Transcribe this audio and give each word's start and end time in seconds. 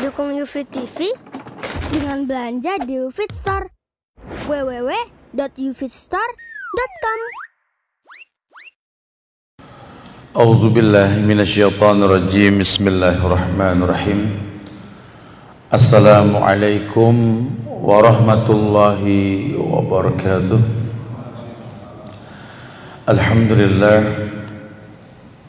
Dukung 0.00 0.32
UFIT 0.32 0.72
TV 0.72 1.12
dengan 1.92 2.24
belanja 2.24 2.80
di 2.80 2.96
UFIT 2.96 3.28
Store. 3.28 3.68
www.ufitstore.com 4.48 7.20
أعوذ 10.36 10.64
بالله 10.72 11.20
من 11.28 11.40
الشيطان 11.44 11.96
الرجيم 12.08 12.56
بسم 12.64 12.88
الله 12.88 13.16
الرحمن 13.20 13.78
الرحيم 13.84 14.20
السلام 15.76 16.30
عليكم 16.36 17.14
ورحمة 17.68 18.46
الله 18.48 19.02
وبركاته 19.60 20.60
الحمد 23.08 23.52
لله 23.52 23.98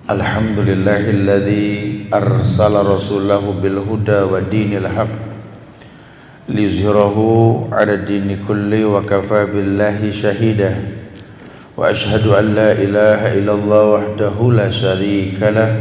الحمد 0.09 0.59
لله 0.59 1.03
الذي 1.15 1.90
أرسل 2.12 2.74
رسوله 2.86 3.40
بالهدى 3.62 4.20
ودين 4.28 4.76
الحق 4.84 5.16
ليظهره 6.48 7.16
على 7.72 7.94
الدين 7.94 8.44
كله 8.48 8.84
وكفى 8.84 9.46
بالله 9.46 10.10
شهيدا 10.12 10.72
وأشهد 11.76 12.26
أن 12.26 12.46
لا 12.54 12.72
إله 12.72 13.20
إلا 13.40 13.52
الله 13.52 13.84
وحده 13.84 14.36
لا 14.52 14.68
شريك 14.68 15.40
له 15.40 15.72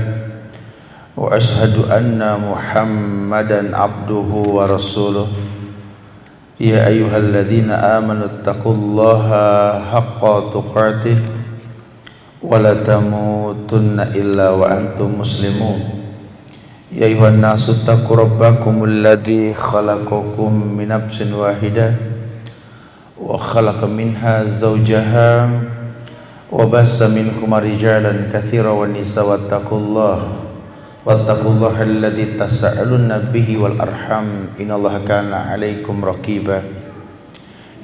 وأشهد 1.18 1.92
أن 1.92 2.24
محمدا 2.24 3.76
عبده 3.76 4.30
ورسوله. 4.56 5.28
يا 6.64 6.88
أيها 6.88 7.18
الذين 7.18 7.72
آمنوا 7.72 8.26
اتقوا 8.26 8.74
الله 8.74 9.28
حق 9.92 10.22
تقاته 10.56 11.18
ولا 12.44 12.74
تموتن 12.74 14.00
إلا 14.00 14.50
وأنتم 14.50 15.20
مسلمون. 15.20 16.01
يا 16.92 17.08
أيها 17.08 17.30
الناس 17.30 17.72
اتقوا 17.72 18.18
ربكم 18.28 18.84
الذي 18.84 19.54
خلقكم 19.56 20.52
من 20.76 20.88
نفس 20.92 21.24
واحدة 21.24 21.94
وخلق 23.16 23.80
منها 23.88 24.44
زوجها 24.44 25.32
وبث 26.52 26.98
منكما 27.04 27.60
رجالا 27.60 28.14
كثيرا 28.34 28.72
والنساء 28.76 29.24
واتقوا 29.24 29.80
الله 29.80 30.18
واتقوا 31.06 31.52
الله 31.52 31.76
الذي 31.82 32.26
تسألون 32.36 33.10
به 33.32 33.48
والأرحام. 33.62 34.28
إن 34.60 34.72
الله 34.72 34.96
كان 35.08 35.32
عليكم 35.32 35.96
رقيبا. 36.06 36.60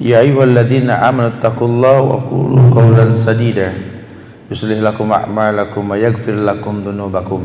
يا 0.04 0.20
أيها 0.20 0.44
الذين 0.44 0.90
آمنوا 0.90 1.40
اتقوا 1.40 1.68
الله 1.68 1.96
وقولوا 2.00 2.64
قولا 2.76 3.16
سديدا. 3.16 3.72
يصلح 4.52 4.78
لكم 4.84 5.12
أعمالكم 5.12 5.82
ويغفر 5.90 6.36
لكم 6.44 6.74
ذنوبكم. 6.86 7.42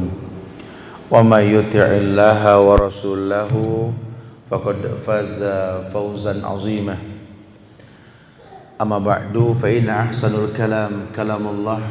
وما 1.12 1.40
يطع 1.42 1.88
الله 2.04 2.42
ورسوله 2.60 3.54
فقد 4.50 4.78
فاز 5.06 5.44
فوزا 5.94 6.46
عظيما. 6.46 6.98
أما 8.82 8.98
بعد 8.98 9.36
فإن 9.62 9.90
أحسن 9.90 10.34
الكلام 10.44 10.92
كلام 11.16 11.48
الله 11.48 11.82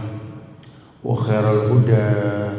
وخير 1.05 1.45
الهدى 1.53 2.07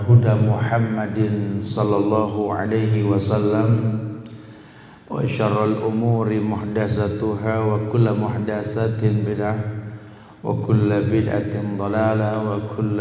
هدى 0.10 0.34
محمد 0.48 1.20
صلى 1.62 1.98
الله 1.98 2.34
عليه 2.54 3.04
وسلم 3.04 3.70
وشر 5.10 5.66
الأمور 5.66 6.28
محدثاتها 6.40 7.54
وكل 7.60 8.06
محدثات 8.14 9.02
بدعة 9.28 9.60
وكل 10.44 10.90
بدعة 11.12 11.54
ضلالة 11.78 12.32
وكل 12.50 12.98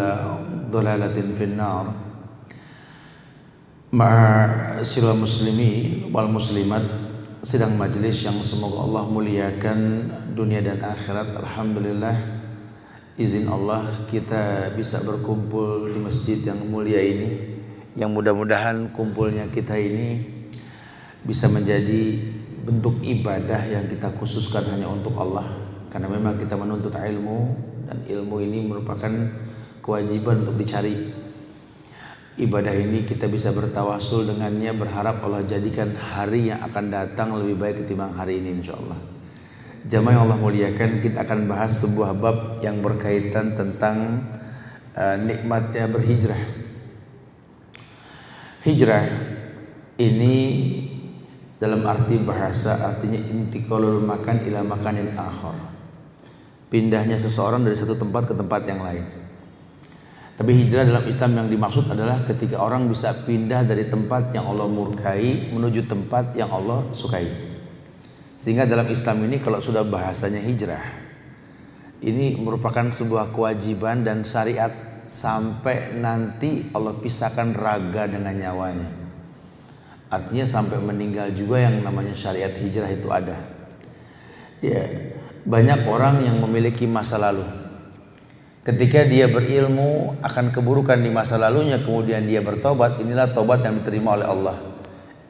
ضلالة 0.72 1.16
في 1.39 1.44
النار. 1.44 1.87
Ma'asyiral 3.93 5.21
muslimin 5.21 6.09
wal 6.17 6.25
muslimat 6.25 6.81
sedang 7.44 7.77
majelis 7.77 8.25
yang 8.25 8.41
semoga 8.41 8.89
Allah 8.89 9.05
muliakan 9.05 10.09
dunia 10.33 10.65
dan 10.65 10.81
akhirat. 10.81 11.37
Alhamdulillah 11.37 12.16
izin 13.21 13.53
Allah 13.53 13.84
kita 14.09 14.72
bisa 14.72 15.05
berkumpul 15.05 15.93
di 15.93 16.00
masjid 16.00 16.41
yang 16.41 16.65
mulia 16.72 17.05
ini 17.05 17.61
yang 17.93 18.16
mudah-mudahan 18.16 18.97
kumpulnya 18.97 19.53
kita 19.53 19.77
ini 19.77 20.25
bisa 21.21 21.53
menjadi 21.53 22.16
bentuk 22.65 22.97
ibadah 23.05 23.61
yang 23.69 23.84
kita 23.93 24.09
khususkan 24.16 24.72
hanya 24.72 24.89
untuk 24.89 25.12
Allah. 25.21 25.45
Karena 25.93 26.09
memang 26.09 26.41
kita 26.41 26.56
menuntut 26.56 26.97
ilmu 26.97 27.39
dan 27.84 28.00
ilmu 28.09 28.41
ini 28.41 28.65
merupakan 28.65 29.12
kewajiban 29.84 30.49
untuk 30.49 30.56
dicari 30.65 31.22
ibadah 32.41 32.72
ini 32.72 33.04
kita 33.04 33.28
bisa 33.28 33.53
bertawasul 33.53 34.25
dengannya 34.25 34.72
berharap 34.72 35.20
Allah 35.25 35.44
jadikan 35.44 35.93
hari 35.97 36.48
yang 36.48 36.65
akan 36.65 36.84
datang 36.88 37.37
lebih 37.37 37.56
baik 37.60 37.76
ketimbang 37.84 38.16
hari 38.16 38.41
ini 38.41 38.62
insya 38.62 38.76
Allah 38.76 39.12
jamaah 39.87 40.15
yang 40.15 40.22
Allah 40.31 40.38
muliakan 40.38 41.03
kita 41.03 41.26
akan 41.26 41.50
bahas 41.50 41.82
sebuah 41.82 42.10
bab 42.22 42.37
yang 42.62 42.78
berkaitan 42.78 43.59
tentang 43.59 44.26
uh, 44.94 45.16
nikmatnya 45.19 45.91
berhijrah. 45.91 46.42
Hijrah 48.62 49.04
ini 49.98 50.37
dalam 51.59 51.82
arti 51.82 52.15
bahasa 52.22 52.78
artinya 52.78 53.19
intiqalul 53.19 54.03
makan 54.03 54.47
ila 54.47 54.62
makanin 54.62 55.19
akhar. 55.19 55.59
Pindahnya 56.71 57.19
seseorang 57.19 57.66
dari 57.66 57.75
satu 57.75 57.98
tempat 57.98 58.31
ke 58.31 58.34
tempat 58.38 58.65
yang 58.65 58.81
lain 58.81 59.22
tapi 60.32 60.56
hijrah 60.56 60.88
dalam 60.88 61.04
Islam 61.04 61.31
yang 61.44 61.48
dimaksud 61.53 61.93
adalah 61.93 62.25
ketika 62.25 62.56
orang 62.56 62.88
bisa 62.88 63.12
pindah 63.12 63.69
dari 63.69 63.93
tempat 63.93 64.32
yang 64.32 64.48
Allah 64.48 64.65
murkai 64.65 65.53
menuju 65.53 65.84
tempat 65.84 66.32
yang 66.32 66.48
Allah 66.48 66.88
sukai. 66.97 67.28
Sehingga 68.32 68.65
dalam 68.65 68.88
Islam 68.88 69.28
ini 69.28 69.44
kalau 69.44 69.60
sudah 69.60 69.84
bahasanya 69.84 70.41
hijrah, 70.41 70.82
ini 72.00 72.41
merupakan 72.41 72.88
sebuah 72.88 73.31
kewajiban 73.37 74.03
dan 74.03 74.25
syariat 74.25 74.72
sampai 75.04 76.00
nanti 76.00 76.72
Allah 76.72 76.97
pisahkan 76.97 77.53
raga 77.53 78.09
dengan 78.09 78.32
nyawanya. 78.32 78.88
Artinya 80.09 80.48
sampai 80.48 80.81
meninggal 80.81 81.31
juga 81.37 81.60
yang 81.60 81.84
namanya 81.84 82.16
syariat 82.16 82.50
hijrah 82.50 82.88
itu 82.88 83.09
ada. 83.12 83.37
Ya, 84.65 85.12
banyak 85.44 85.87
orang 85.87 86.25
yang 86.25 86.41
memiliki 86.41 86.88
masa 86.88 87.21
lalu 87.21 87.62
Ketika 88.62 89.03
dia 89.03 89.27
berilmu 89.27 90.23
akan 90.23 90.55
keburukan 90.55 90.95
di 90.95 91.11
masa 91.11 91.34
lalunya 91.34 91.83
kemudian 91.83 92.23
dia 92.31 92.47
bertobat 92.47 92.95
inilah 93.03 93.34
tobat 93.34 93.67
yang 93.67 93.83
diterima 93.83 94.15
oleh 94.15 94.27
Allah. 94.31 94.56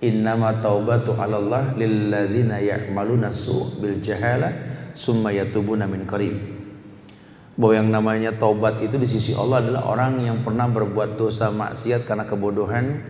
Innama 0.05 0.61
taubatu 0.61 1.17
'ala 1.17 1.41
Allah 1.41 1.73
lilladzina 1.73 2.61
ya'maluna 2.61 3.33
su' 3.33 3.81
bil 3.81 4.05
jahala 4.05 4.53
summa 4.93 5.33
yatubuna 5.33 5.89
min 5.89 6.05
qarib. 6.05 6.37
Bahwa 7.57 7.73
yang 7.73 7.89
namanya 7.89 8.37
taubat 8.37 8.85
itu 8.85 9.01
di 9.01 9.09
sisi 9.09 9.33
Allah 9.33 9.65
adalah 9.65 9.89
orang 9.89 10.21
yang 10.21 10.45
pernah 10.45 10.69
berbuat 10.69 11.17
dosa 11.17 11.49
maksiat 11.49 12.05
karena 12.05 12.29
kebodohan 12.29 13.01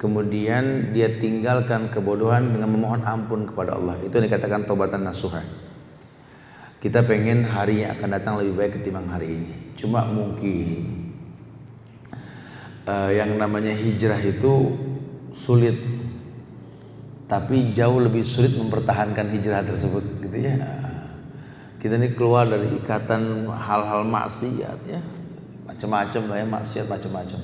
kemudian 0.00 0.96
dia 0.96 1.12
tinggalkan 1.20 1.92
kebodohan 1.92 2.56
dengan 2.56 2.72
memohon 2.72 3.04
ampun 3.04 3.44
kepada 3.52 3.76
Allah. 3.76 4.00
Itu 4.00 4.16
yang 4.16 4.32
dikatakan 4.32 4.64
taubatan 4.64 5.04
nasuha. 5.04 5.44
Kita 6.82 7.06
pengen 7.06 7.46
hari 7.46 7.86
yang 7.86 7.94
akan 7.94 8.10
datang 8.10 8.34
lebih 8.42 8.58
baik 8.58 8.72
ketimbang 8.82 9.06
hari 9.06 9.38
ini. 9.38 9.54
Cuma 9.78 10.02
mungkin 10.02 10.82
uh, 12.90 13.06
yang 13.06 13.38
namanya 13.38 13.70
hijrah 13.70 14.18
itu 14.18 14.74
sulit, 15.30 15.78
tapi 17.30 17.70
jauh 17.70 18.02
lebih 18.02 18.26
sulit 18.26 18.58
mempertahankan 18.58 19.30
hijrah 19.30 19.62
tersebut, 19.62 20.26
gitu 20.26 20.42
ya. 20.42 20.58
Kita 21.78 22.02
ini 22.02 22.18
keluar 22.18 22.50
dari 22.50 22.74
ikatan 22.74 23.46
hal-hal 23.46 24.02
maksiat 24.02 24.78
ya, 24.90 24.98
macam-macam 25.62 26.22
lah 26.34 26.36
ya 26.42 26.46
maksiat 26.50 26.86
macam-macam. 26.90 27.40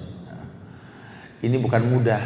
Ini 1.47 1.57
bukan 1.63 1.83
mudah. 1.95 2.25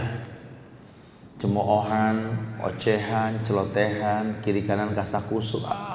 Cemoohan, 1.36 2.16
ocehan, 2.62 3.42
celotehan, 3.42 4.38
kiri 4.46 4.62
kanan 4.62 4.94
kasakusuk. 4.94 5.66
Ah, 5.66 5.91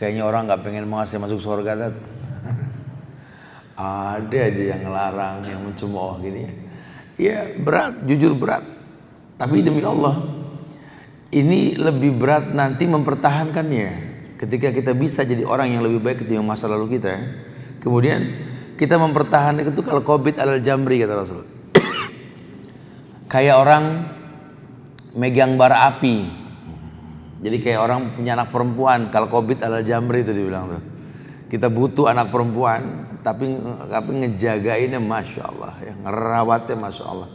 Kayaknya 0.00 0.24
orang 0.24 0.48
nggak 0.48 0.64
pengen 0.64 0.88
mengasih 0.88 1.20
masuk 1.20 1.44
surga 1.44 1.76
dat. 1.76 1.94
Ada 3.76 4.38
aja 4.48 4.62
yang 4.72 4.80
ngelarang, 4.88 5.36
yang 5.44 5.60
mencemooh 5.60 6.16
gini 6.24 6.48
ya. 7.20 7.52
Berat, 7.60 8.00
jujur 8.08 8.32
berat. 8.32 8.64
Tapi 9.36 9.60
demi 9.60 9.84
Allah, 9.84 10.24
ini 11.28 11.76
lebih 11.76 12.16
berat 12.16 12.48
nanti 12.56 12.88
mempertahankannya. 12.88 14.08
Ketika 14.40 14.72
kita 14.72 14.96
bisa 14.96 15.20
jadi 15.20 15.44
orang 15.44 15.76
yang 15.76 15.84
lebih 15.84 16.00
baik 16.00 16.24
ketimbang 16.24 16.56
masa 16.56 16.64
lalu 16.64 16.96
kita. 16.96 17.20
Kemudian 17.84 18.40
kita 18.80 18.96
mempertahankan 18.96 19.68
itu 19.68 19.84
kalau 19.84 20.00
covid 20.00 20.40
alal 20.40 20.64
jamri 20.64 20.96
kata 20.96 21.12
Rasul. 21.12 21.44
Kayak 23.32 23.60
orang 23.60 23.84
megang 25.12 25.60
bara 25.60 25.92
api, 25.92 26.39
jadi 27.40 27.56
kayak 27.56 27.80
orang 27.80 28.00
punya 28.12 28.36
anak 28.36 28.52
perempuan, 28.52 29.08
kalau 29.08 29.32
covid 29.32 29.64
adalah 29.64 29.80
jamri 29.80 30.20
itu 30.20 30.36
dibilang 30.36 30.76
tuh. 30.76 30.82
Kita 31.48 31.72
butuh 31.72 32.12
anak 32.12 32.28
perempuan, 32.28 33.10
tapi 33.24 33.56
tapi 33.88 34.10
ngejagainnya 34.22 35.00
masya 35.00 35.48
Allah, 35.48 35.72
ya, 35.80 35.92
ngerawatnya 36.04 36.76
masya 36.76 37.04
Allah. 37.08 37.28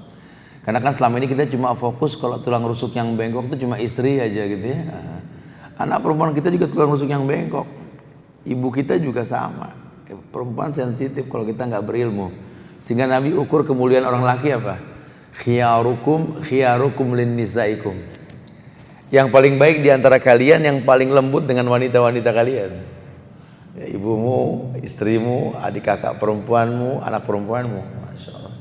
Karena 0.62 0.81
kan 0.81 0.94
selama 0.98 1.22
ini 1.22 1.28
kita 1.30 1.46
cuma 1.50 1.78
fokus 1.78 2.18
kalau 2.18 2.42
tulang 2.42 2.66
rusuk 2.66 2.94
yang 2.98 3.13
bengkok 3.13 3.50
itu 3.54 3.66
cuma 3.66 3.78
istri 3.78 4.18
aja 4.18 4.46
gitu 4.46 4.66
ya. 4.66 4.81
Anak 5.78 6.02
perempuan 6.02 6.34
kita 6.34 6.50
juga 6.50 6.66
tulang 6.69 6.94
rusuk 6.94 7.06
yang 7.06 7.25
bengkok. 7.25 7.69
Ibu 8.46 8.68
kita 8.74 8.98
juga 8.98 9.25
sama. 9.25 9.74
Perempuan 10.34 10.74
sensitif 10.74 11.30
kalau 11.30 11.46
kita 11.46 11.69
nggak 11.69 11.86
berilmu. 11.86 12.34
Sehingga 12.81 13.06
Nabi 13.06 13.34
ukur 13.34 13.66
kemuliaan 13.66 14.06
orang 14.06 14.25
laki 14.25 14.54
apa? 14.54 14.78
Khiyarukum 15.38 16.46
khiyarukum 16.46 17.13
lin 17.13 17.38
nisaikum. 17.38 18.15
Yang 19.13 19.28
paling 19.30 19.56
baik 19.62 19.86
di 19.86 19.90
antara 19.94 20.18
kalian 20.18 20.66
yang 20.66 20.78
paling 20.81 21.13
lembut 21.13 21.46
dengan 21.46 21.69
wanita-wanita 21.69 22.30
kalian. 22.34 22.72
Ya, 23.75 23.86
ibumu, 23.92 24.72
istrimu, 24.81 25.54
adik 25.60 25.86
kakak 25.86 26.18
perempuanmu, 26.18 27.04
anak 27.04 27.28
perempuanmu. 27.28 27.81
Masya 27.84 28.31
Allah. 28.34 28.56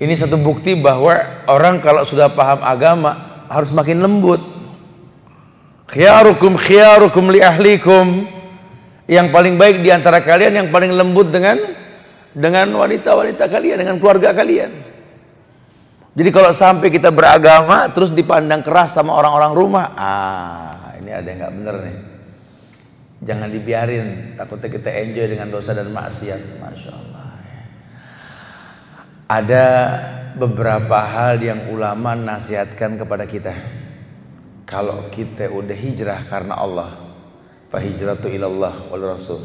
Ini 0.00 0.14
satu 0.16 0.40
bukti 0.40 0.74
bahwa 0.74 1.44
orang 1.46 1.78
kalau 1.78 2.02
sudah 2.08 2.32
paham 2.32 2.64
agama 2.64 3.44
harus 3.46 3.70
makin 3.70 4.02
lembut. 4.02 4.42
Khiyarukum 5.92 6.58
khiyarukum 6.58 7.30
li 7.30 7.40
ahlikum. 7.44 8.06
Yang 9.08 9.32
paling 9.32 9.56
baik 9.56 9.80
di 9.80 9.88
antara 9.88 10.20
kalian 10.20 10.52
yang 10.52 10.68
paling 10.68 10.92
lembut 10.92 11.32
dengan 11.32 11.56
dengan 12.36 12.68
wanita-wanita 12.76 13.48
kalian, 13.48 13.80
dengan 13.80 13.96
keluarga 13.96 14.36
kalian. 14.36 14.97
Jadi 16.18 16.34
kalau 16.34 16.50
sampai 16.50 16.90
kita 16.90 17.14
beragama 17.14 17.86
terus 17.94 18.10
dipandang 18.10 18.66
keras 18.66 18.90
sama 18.90 19.14
orang-orang 19.14 19.52
rumah, 19.54 19.86
ah 19.94 20.98
ini 20.98 21.14
ada 21.14 21.22
yang 21.30 21.38
nggak 21.38 21.54
bener 21.54 21.76
nih. 21.78 21.98
Jangan 23.22 23.48
dibiarin, 23.54 24.06
takutnya 24.34 24.66
kita 24.66 24.90
enjoy 24.98 25.26
dengan 25.30 25.46
dosa 25.46 25.78
dan 25.78 25.94
maksiat, 25.94 26.58
masya 26.58 26.90
Allah. 26.90 27.26
Ada 29.30 29.66
beberapa 30.34 30.98
hal 30.98 31.38
yang 31.38 31.70
ulama 31.70 32.18
nasihatkan 32.18 32.98
kepada 32.98 33.22
kita. 33.22 33.54
Kalau 34.66 35.06
kita 35.14 35.46
udah 35.54 35.78
hijrah 35.78 36.18
karena 36.26 36.58
Allah, 36.58 36.98
fahijratu 37.70 38.26
ilallah 38.26 38.90
wal 38.90 39.14
rasul. 39.14 39.38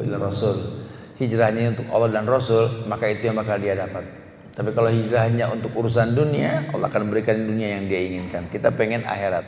Wal 0.00 0.16
rasul. 0.16 0.80
Hijrahnya 1.20 1.76
untuk 1.76 1.92
Allah 1.92 2.08
dan 2.08 2.24
Rasul, 2.24 2.88
maka 2.88 3.06
itu 3.06 3.28
yang 3.28 3.36
bakal 3.36 3.60
dia 3.60 3.76
dapat. 3.76 4.21
Tapi 4.52 4.70
kalau 4.76 4.92
hijrahnya 4.92 5.48
untuk 5.48 5.72
urusan 5.72 6.12
dunia, 6.12 6.68
Allah 6.76 6.92
akan 6.92 7.08
berikan 7.08 7.40
dunia 7.40 7.80
yang 7.80 7.88
dia 7.88 8.00
inginkan. 8.04 8.52
Kita 8.52 8.68
pengen 8.76 9.00
akhirat. 9.08 9.46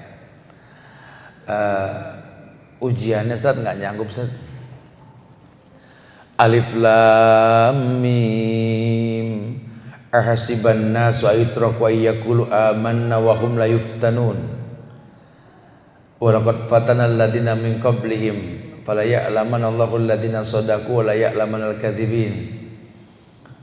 Uh, 1.45 1.93
ujiannya 2.81 3.37
Ustaz 3.37 3.61
nggak 3.61 3.77
nyanggup 3.85 4.09
Ustaz. 4.09 4.33
Alif 6.41 6.73
lam 6.73 8.01
mim. 8.01 9.61
Ahasiban 10.09 10.95
nasu 10.95 11.29
ayutraku 11.29 11.85
ayyakulu 11.85 12.49
amanna 12.49 13.21
wa 13.21 13.37
hum 13.37 13.61
la 13.61 13.69
yuftanun. 13.69 14.41
Wa 16.17 16.33
laqad 16.33 16.65
fatana 16.73 17.13
min 17.61 17.77
qablihim 17.77 18.37
fala 18.89 19.05
ya'lamanna 19.05 19.69
Allahu 19.69 20.01
alladhina 20.01 20.41
sadaqu 20.41 20.89
wa 20.89 21.13
la 21.13 21.13
ya'lamanal 21.13 21.77
kadhibin 21.77 22.64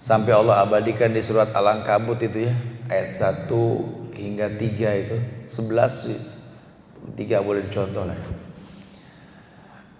sampai 0.01 0.33
Allah 0.33 0.65
abadikan 0.65 1.13
di 1.13 1.21
surat 1.21 1.53
Al-Ankabut 1.53 2.17
itu 2.25 2.49
ya 2.49 2.53
ayat 2.89 3.13
1 3.13 4.17
hingga 4.17 4.49
3 4.57 5.01
itu 5.05 5.17
11 5.47 7.15
tiga 7.15 7.39
boleh 7.45 7.65
dicontoh 7.69 8.05
lah 8.05 8.17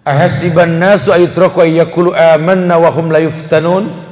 Ahasiban 0.02 0.82
nasu 0.82 1.14
ayutraku 1.14 1.62
ayyakulu 1.62 2.10
amanna 2.10 2.74
wa 2.74 2.90
hum 2.90 3.14
la 3.14 3.22
yuftanun 3.22 4.10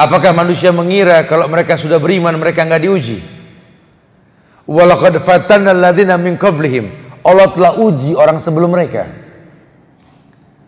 Apakah 0.00 0.32
manusia 0.32 0.72
mengira 0.72 1.20
kalau 1.28 1.44
mereka 1.44 1.76
sudah 1.76 2.00
beriman 2.00 2.32
mereka 2.40 2.64
enggak 2.64 2.88
diuji? 2.88 3.20
Walaqad 4.64 5.20
fatanna 5.20 5.76
alladziina 5.76 6.16
min 6.16 6.40
qablihim. 6.40 6.88
Allah 7.20 7.52
telah 7.52 7.76
uji 7.76 8.16
orang 8.16 8.40
sebelum 8.40 8.72
mereka. 8.72 9.12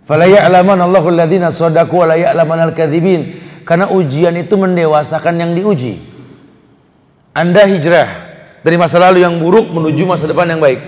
Fala 0.05 0.29
ya'laman 0.29 0.77
Allahu 0.77 1.09
alladziina 1.09 1.49
shadaqu 1.49 1.97
wa 1.97 2.13
la 2.13 2.45
al-kadzibin. 2.45 3.42
Karena 3.63 3.91
ujian 3.91 4.35
itu 4.35 4.55
mendewasakan 4.59 5.39
yang 5.39 5.53
diuji. 5.55 5.99
Anda 7.33 7.65
hijrah 7.65 8.09
dari 8.61 8.77
masa 8.77 9.01
lalu 9.01 9.25
yang 9.25 9.41
buruk 9.41 9.73
menuju 9.73 10.03
masa 10.05 10.29
depan 10.29 10.51
yang 10.51 10.61
baik. 10.61 10.83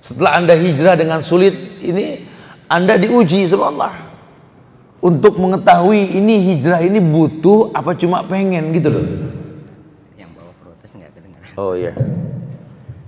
Setelah 0.00 0.38
Anda 0.40 0.54
hijrah 0.56 0.94
dengan 0.96 1.20
sulit, 1.20 1.52
ini 1.82 2.24
Anda 2.70 2.96
diuji 2.96 3.44
sama 3.44 3.68
Allah. 3.74 3.92
Untuk 5.02 5.36
mengetahui 5.36 6.18
ini 6.18 6.40
hijrah 6.54 6.80
ini 6.82 6.98
butuh 6.98 7.70
apa 7.76 7.92
cuma 7.94 8.24
pengen 8.24 8.72
gitu 8.72 8.88
loh. 8.90 9.06
Yang 10.16 10.30
bawa 10.34 10.52
protes 10.56 10.90
nggak 10.96 11.10
kedengaran. 11.14 11.52
Oh 11.60 11.76
iya. 11.76 11.92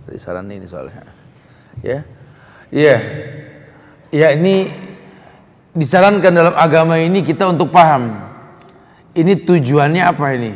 Dari 0.04 0.18
saran 0.20 0.52
ini 0.52 0.66
soalnya. 0.68 1.06
Ya. 1.80 2.04
Iya. 2.68 2.96
Ya 4.12 4.28
ini 4.36 4.68
disarankan 5.72 6.32
dalam 6.34 6.54
agama 6.54 7.00
ini 7.00 7.24
kita 7.24 7.48
untuk 7.48 7.72
paham 7.72 8.27
ini 9.18 9.32
tujuannya 9.42 10.02
apa 10.06 10.26
ini? 10.38 10.52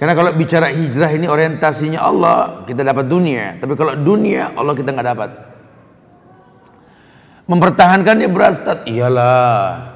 Karena 0.00 0.16
kalau 0.16 0.32
bicara 0.32 0.72
hijrah 0.72 1.12
ini 1.12 1.28
orientasinya 1.28 2.00
Allah, 2.00 2.64
kita 2.64 2.80
dapat 2.80 3.04
dunia. 3.04 3.60
Tapi 3.60 3.76
kalau 3.76 3.92
dunia, 4.00 4.56
Allah 4.56 4.72
kita 4.72 4.96
nggak 4.96 5.08
dapat. 5.12 5.30
Mempertahankannya 7.44 8.28
berat, 8.32 8.64
Ustaz. 8.64 8.80
Iyalah. 8.88 9.92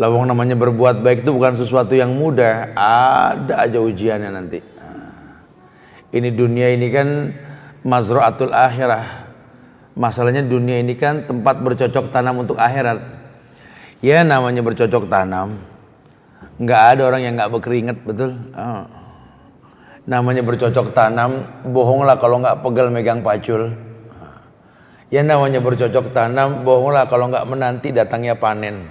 Lawang 0.00 0.24
namanya 0.24 0.56
berbuat 0.56 1.04
baik 1.04 1.28
itu 1.28 1.36
bukan 1.36 1.52
sesuatu 1.60 1.92
yang 1.92 2.16
mudah. 2.16 2.72
Ada 2.72 3.68
aja 3.68 3.78
ujiannya 3.84 4.30
nanti. 4.32 4.64
Ini 6.10 6.32
dunia 6.32 6.72
ini 6.72 6.88
kan 6.88 7.36
mazra'atul 7.84 8.56
akhirah. 8.56 9.28
Masalahnya 10.00 10.40
dunia 10.48 10.80
ini 10.80 10.96
kan 10.96 11.28
tempat 11.28 11.60
bercocok 11.60 12.08
tanam 12.08 12.40
untuk 12.40 12.56
akhirat. 12.56 13.04
Ya 14.00 14.24
namanya 14.24 14.64
bercocok 14.64 15.12
tanam 15.12 15.60
nggak 16.60 16.82
ada 16.96 17.02
orang 17.08 17.22
yang 17.24 17.34
nggak 17.36 17.52
berkeringat 17.52 17.98
betul? 18.04 18.36
Oh. 18.52 18.84
namanya 20.08 20.42
bercocok 20.42 20.90
tanam 20.90 21.46
bohonglah 21.70 22.18
kalau 22.18 22.42
nggak 22.42 22.64
pegal 22.66 22.90
megang 22.90 23.22
pacul. 23.22 23.70
Ya 25.10 25.26
namanya 25.26 25.58
bercocok 25.58 26.14
tanam 26.14 26.62
bohonglah 26.62 27.06
kalau 27.10 27.30
nggak 27.30 27.46
menanti 27.46 27.90
datangnya 27.90 28.38
panen. 28.38 28.90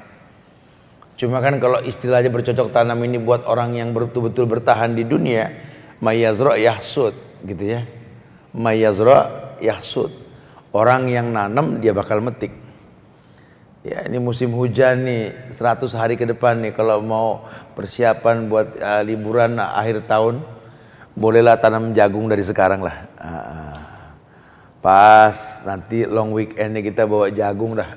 Cuma 1.20 1.44
kan 1.44 1.60
kalau 1.60 1.84
istilahnya 1.84 2.32
bercocok 2.32 2.72
tanam 2.72 3.00
ini 3.04 3.20
buat 3.20 3.44
orang 3.44 3.76
yang 3.76 3.92
betul-betul 3.92 4.48
bertahan 4.48 4.96
di 4.96 5.04
dunia 5.04 5.52
mayazro 6.00 6.56
yahsud 6.56 7.16
gitu 7.44 7.64
ya. 7.64 7.84
Mayazro 8.56 9.20
yahsud. 9.60 10.12
Orang 10.72 11.12
yang 11.12 11.32
nanam 11.36 11.84
dia 11.84 11.92
bakal 11.92 12.24
metik 12.24 12.56
Ya 13.80 14.04
ini 14.04 14.20
musim 14.20 14.52
hujan 14.60 15.08
nih 15.08 15.56
100 15.56 15.88
hari 15.96 16.20
ke 16.20 16.28
depan 16.28 16.60
nih 16.60 16.76
kalau 16.76 17.00
mau 17.00 17.48
persiapan 17.80 18.52
buat 18.52 18.76
uh, 18.76 19.00
liburan 19.08 19.56
uh, 19.56 19.72
akhir 19.80 20.04
tahun 20.04 20.44
bolehlah 21.16 21.56
tanam 21.64 21.96
jagung 21.96 22.28
dari 22.28 22.44
sekarang 22.44 22.84
lah. 22.84 23.08
Uh, 23.16 23.80
pas 24.84 25.64
nanti 25.64 26.04
long 26.04 26.36
weekend 26.36 26.76
nih 26.76 26.92
kita 26.92 27.08
bawa 27.08 27.32
jagung 27.32 27.80
dah. 27.80 27.92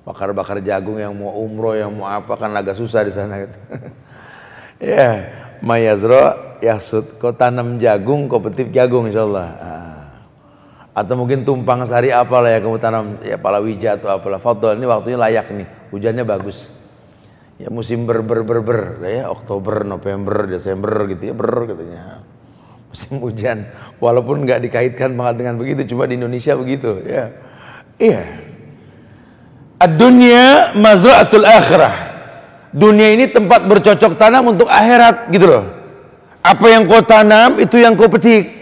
bakar-bakar 0.00 0.62
jagung 0.62 1.02
yang 1.02 1.12
mau 1.18 1.34
umroh 1.38 1.76
yang 1.76 1.90
mau 1.90 2.06
apa 2.06 2.34
kan 2.38 2.54
agak 2.54 2.78
susah 2.78 3.02
di 3.02 3.12
sana 3.12 3.42
gitu. 3.42 3.58
ya, 4.86 4.94
yeah. 4.94 5.14
Mayazro 5.60 6.56
yasud 6.62 7.18
kau 7.18 7.34
tanam 7.34 7.76
jagung 7.82 8.30
kau 8.30 8.38
petik 8.38 8.70
jagung 8.70 9.10
insyaallah. 9.10 9.48
Uh, 9.58 9.89
atau 10.90 11.14
mungkin 11.14 11.46
tumpang 11.46 11.86
sari 11.86 12.10
apalah 12.10 12.50
ya 12.50 12.58
kamu 12.58 12.78
tanam 12.82 13.04
ya 13.22 13.38
palawija 13.38 14.02
atau 14.02 14.10
apalah. 14.10 14.42
Fadol 14.42 14.74
ini 14.74 14.86
waktunya 14.90 15.18
layak 15.18 15.46
nih. 15.54 15.68
Hujannya 15.94 16.24
bagus. 16.26 16.70
Ya 17.60 17.68
musim 17.70 18.08
ber 18.08 18.24
ber 18.24 18.42
ber 18.42 18.58
ber 18.64 18.80
ya 19.04 19.30
Oktober 19.30 19.86
November 19.86 20.50
Desember 20.50 21.06
gitu 21.06 21.30
ya 21.30 21.34
ber 21.36 21.70
katanya. 21.70 22.02
Musim 22.90 23.22
hujan. 23.22 23.70
Walaupun 24.02 24.42
nggak 24.42 24.66
dikaitkan 24.66 25.14
banget 25.14 25.46
dengan 25.46 25.54
begitu 25.62 25.94
cuma 25.94 26.10
di 26.10 26.18
Indonesia 26.18 26.58
begitu 26.58 26.98
ya. 27.06 27.30
Iya. 28.00 28.22
Dunia 29.80 30.74
mazra'atul 30.76 31.46
akhirah. 31.46 31.94
Dunia 32.70 33.14
ini 33.14 33.30
tempat 33.30 33.64
bercocok 33.64 34.18
tanam 34.18 34.52
untuk 34.52 34.66
akhirat 34.66 35.30
gitu 35.32 35.46
loh. 35.46 35.64
Apa 36.42 36.66
yang 36.66 36.84
kau 36.84 37.02
tanam 37.04 37.60
itu 37.62 37.78
yang 37.78 37.96
kau 37.96 38.08
petik 38.08 38.59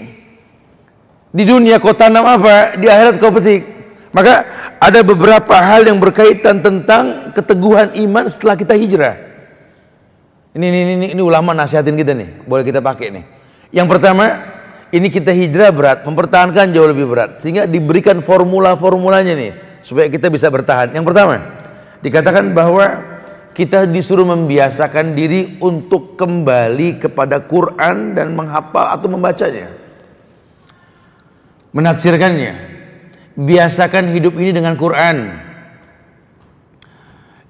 di 1.32 1.44
dunia 1.44 1.76
kau 1.78 1.92
tanam 1.92 2.24
apa, 2.24 2.76
di 2.80 2.88
akhirat 2.88 3.16
kau 3.20 3.32
petik. 3.32 3.62
Maka 4.12 4.34
ada 4.80 5.00
beberapa 5.04 5.54
hal 5.58 5.84
yang 5.84 6.00
berkaitan 6.00 6.64
tentang 6.64 7.34
keteguhan 7.36 7.92
iman 8.08 8.24
setelah 8.26 8.56
kita 8.56 8.72
hijrah. 8.72 9.14
Ini 10.56 10.64
ini 10.64 10.80
ini, 10.96 11.06
ini 11.12 11.22
ulama 11.22 11.52
nasihatin 11.52 11.94
kita 11.94 12.16
nih, 12.16 12.48
boleh 12.48 12.64
kita 12.64 12.80
pakai 12.80 13.12
nih. 13.12 13.24
Yang 13.70 13.86
pertama, 13.94 14.24
ini 14.88 15.12
kita 15.12 15.30
hijrah 15.30 15.70
berat, 15.70 15.98
mempertahankan 16.08 16.72
jauh 16.72 16.88
lebih 16.88 17.04
berat 17.04 17.38
sehingga 17.38 17.68
diberikan 17.68 18.24
formula-formulanya 18.24 19.36
nih 19.36 19.52
supaya 19.84 20.08
kita 20.08 20.32
bisa 20.32 20.48
bertahan. 20.48 20.90
Yang 20.96 21.06
pertama, 21.12 21.36
dikatakan 22.00 22.56
bahwa 22.56 23.04
kita 23.52 23.86
disuruh 23.86 24.24
membiasakan 24.24 25.12
diri 25.12 25.60
untuk 25.60 26.16
kembali 26.16 27.02
kepada 27.02 27.44
Quran 27.44 28.16
dan 28.16 28.32
menghafal 28.34 28.88
atau 28.98 29.06
membacanya. 29.10 29.77
Menafsirkannya. 31.72 32.54
Biasakan 33.38 34.10
hidup 34.16 34.34
ini 34.40 34.50
dengan 34.50 34.74
Quran. 34.74 35.46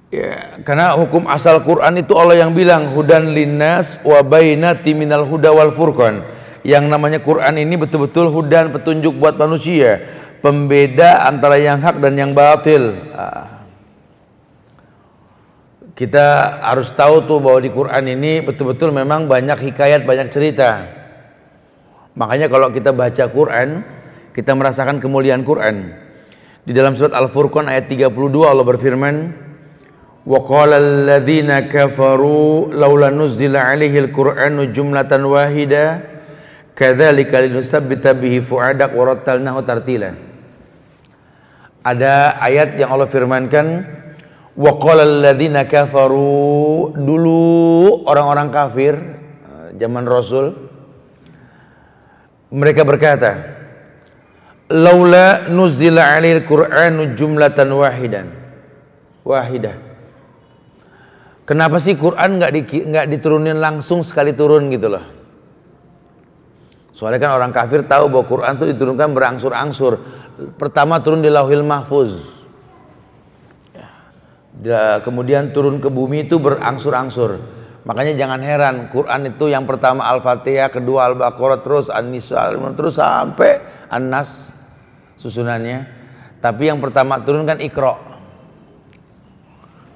Ya, 0.08 0.56
karena 0.64 0.96
hukum 0.96 1.28
asal 1.28 1.60
Quran 1.60 2.00
itu 2.00 2.16
Allah 2.16 2.40
yang 2.40 2.56
bilang 2.56 2.96
hudan 2.96 3.37
linnas 3.37 4.00
wa 4.00 4.25
bainati 4.25 4.96
minal 4.96 5.28
huda 5.28 5.52
wal 5.52 5.76
furqan. 5.76 6.25
Yang 6.64 6.84
namanya 6.88 7.20
Quran 7.20 7.60
ini 7.60 7.76
betul-betul 7.76 8.32
hudan 8.32 8.72
petunjuk 8.72 9.16
buat 9.20 9.37
manusia, 9.37 10.00
pembeda 10.40 11.28
antara 11.28 11.60
yang 11.60 11.80
hak 11.80 12.00
dan 12.00 12.16
yang 12.16 12.32
batil. 12.32 12.96
Ah. 13.12 13.68
Kita 15.92 16.60
harus 16.62 16.88
tahu 16.94 17.26
tuh 17.26 17.42
bahwa 17.42 17.58
di 17.58 17.68
Quran 17.75 18.04
ini 18.08 18.40
betul-betul 18.40 18.94
memang 18.94 19.28
banyak 19.28 19.60
hikayat, 19.60 20.06
banyak 20.08 20.30
cerita. 20.30 20.88
Makanya 22.14 22.46
kalau 22.48 22.70
kita 22.70 22.94
baca 22.94 23.25
Quran, 23.28 23.82
kita 24.38 24.54
merasakan 24.54 25.02
kemuliaan 25.02 25.42
Quran. 25.42 25.99
Di 26.62 26.71
dalam 26.71 26.95
surat 26.95 27.11
Al-Furqan 27.11 27.66
ayat 27.66 27.90
32 27.90 28.47
Allah 28.47 28.62
berfirman, 28.62 29.35
"Wa 30.23 30.47
kafaru 31.66 32.71
wahida 35.26 36.07
bihi 38.14 38.38
fu'adak 38.47 38.95
wa 38.95 39.02
rattalnahu 39.11 39.59
tartila." 39.66 40.14
Ada 41.83 42.38
ayat 42.38 42.78
yang 42.78 42.95
Allah 42.95 43.11
firmankan, 43.11 43.99
Wa 44.59 44.75
qala 44.75 45.07
alladziina 45.07 45.71
kafaru 45.71 46.90
dulu 46.99 48.02
orang-orang 48.11 48.50
kafir 48.50 48.99
eh, 48.99 49.78
zaman 49.78 50.02
Rasul 50.02 50.50
mereka 52.50 52.83
berkata 52.83 53.57
laula 54.68 55.48
nuzila 55.48 56.16
'alil 56.16 56.44
qur'anu 56.44 57.16
jumlatan 57.16 57.68
wahidan 57.72 58.26
wahidah 59.25 59.88
Kenapa 61.48 61.80
sih 61.80 61.96
Quran 61.96 62.37
nggak 62.37 62.52
di, 62.52 62.60
nggak 62.92 63.06
diturunin 63.08 63.56
langsung 63.56 64.04
sekali 64.04 64.37
turun 64.37 64.68
gitu 64.68 64.92
loh? 64.92 65.00
Soalnya 66.92 67.25
kan 67.25 67.40
orang 67.40 67.56
kafir 67.56 67.88
tahu 67.88 68.12
bahwa 68.12 68.28
Quran 68.28 68.52
itu 68.60 68.76
diturunkan 68.76 69.16
berangsur-angsur. 69.16 69.96
Pertama 70.60 71.00
turun 71.00 71.25
di 71.25 71.32
Lauhil 71.32 71.64
Mahfuz 71.64 72.38
kemudian 75.06 75.54
turun 75.54 75.78
ke 75.78 75.88
bumi 75.88 76.26
itu 76.26 76.37
berangsur-angsur. 76.42 77.38
Makanya 77.87 78.18
jangan 78.18 78.40
heran, 78.44 78.76
Quran 78.92 79.32
itu 79.32 79.48
yang 79.48 79.64
pertama 79.64 80.04
Al-Fatihah, 80.12 80.68
kedua 80.68 81.08
Al-Baqarah, 81.08 81.64
terus 81.64 81.88
An-Nisa, 81.88 82.52
terus 82.76 83.00
sampai 83.00 83.64
An-Nas 83.88 84.52
susunannya. 85.18 85.84
Tapi 86.38 86.70
yang 86.70 86.78
pertama 86.78 87.18
turun 87.18 87.44
kan 87.44 87.58
Iqra. 87.58 87.98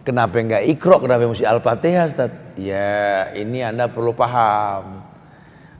Kenapa 0.02 0.35
enggak 0.43 0.67
Iqra? 0.67 0.99
Kenapa 0.99 1.23
mesti 1.31 1.47
Al-Fatihah, 1.47 2.05
Ustaz? 2.11 2.35
Ya, 2.59 3.31
ini 3.38 3.62
Anda 3.62 3.87
perlu 3.87 4.11
paham. 4.12 5.07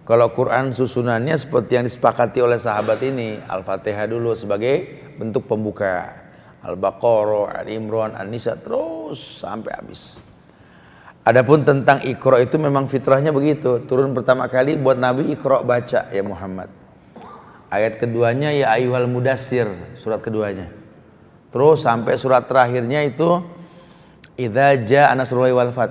Kalau 0.07 0.31
Quran 0.35 0.71
susunannya 0.71 1.35
seperti 1.35 1.79
yang 1.79 1.87
disepakati 1.87 2.39
oleh 2.39 2.59
sahabat 2.59 3.03
ini, 3.03 3.43
Al-Fatihah 3.43 4.07
dulu 4.07 4.35
sebagai 4.39 4.87
bentuk 5.19 5.51
pembuka. 5.51 6.23
Al-Baqarah, 6.63 7.59
Al-Imran, 7.67 8.15
An-Nisa 8.15 8.55
terus 8.55 9.43
sampai 9.43 9.75
habis. 9.75 10.15
Adapun 11.23 11.63
tentang 11.63 12.03
Iqra 12.03 12.43
itu 12.43 12.59
memang 12.59 12.87
fitrahnya 12.87 13.35
begitu. 13.35 13.83
Turun 13.87 14.15
pertama 14.15 14.47
kali 14.47 14.79
buat 14.79 14.99
Nabi 14.99 15.35
Iqra 15.35 15.63
baca 15.63 16.11
ya 16.11 16.23
Muhammad. 16.23 16.82
Ayat 17.73 17.97
keduanya 17.97 18.53
ya 18.53 18.69
ayyuhal 18.77 19.09
mudassir, 19.09 19.65
surat 19.97 20.21
keduanya. 20.21 20.69
Terus 21.49 21.81
sampai 21.81 22.21
surat 22.21 22.45
terakhirnya 22.45 23.01
itu 23.01 23.41
idza 24.37 24.77
jaa 24.85 25.09
nasrullahi 25.17 25.57
wal 25.57 25.73
fat. 25.73 25.89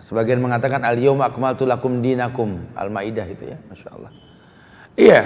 Sebagian 0.00 0.40
mengatakan 0.40 0.80
al 0.80 0.96
yauma 0.96 1.28
akmaltu 1.28 1.68
lakum 1.68 2.00
dinakum. 2.00 2.64
Al-Maidah 2.76 3.28
itu 3.28 3.44
ya, 3.52 3.60
Masya 3.68 3.88
Allah. 3.92 4.12
Iya. 4.96 5.20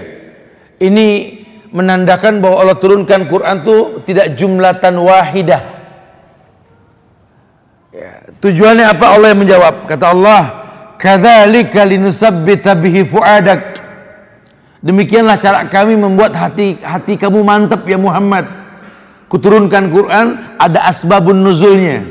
Ini 0.79 1.07
menandakan 1.71 2.43
bahwa 2.43 2.63
Allah 2.63 2.79
turunkan 2.79 3.31
Quran 3.31 3.63
itu 3.63 3.77
tidak 4.11 4.35
jumlatan 4.35 4.95
wahidah. 5.03 5.63
Ya, 7.95 8.27
tujuannya 8.43 8.87
apa 8.91 9.07
Allah 9.07 9.35
yang 9.35 9.43
menjawab? 9.43 9.75
Kata 9.87 10.07
Allah, 10.15 10.43
"Kadzalika 10.99 11.83
linusabbita 11.87 12.75
bihi 12.79 13.03
fuadak." 13.07 13.88
Demikianlah 14.79 15.43
cara 15.43 15.67
kami 15.67 15.99
membuat 15.99 16.39
hati 16.39 16.79
hati 16.79 17.19
kamu 17.19 17.43
mantap 17.43 17.83
ya 17.83 17.99
Muhammad. 17.99 18.47
Kuturunkan 19.27 19.91
Quran 19.91 20.57
ada 20.57 20.87
asbabun 20.87 21.43
nuzulnya. 21.43 22.07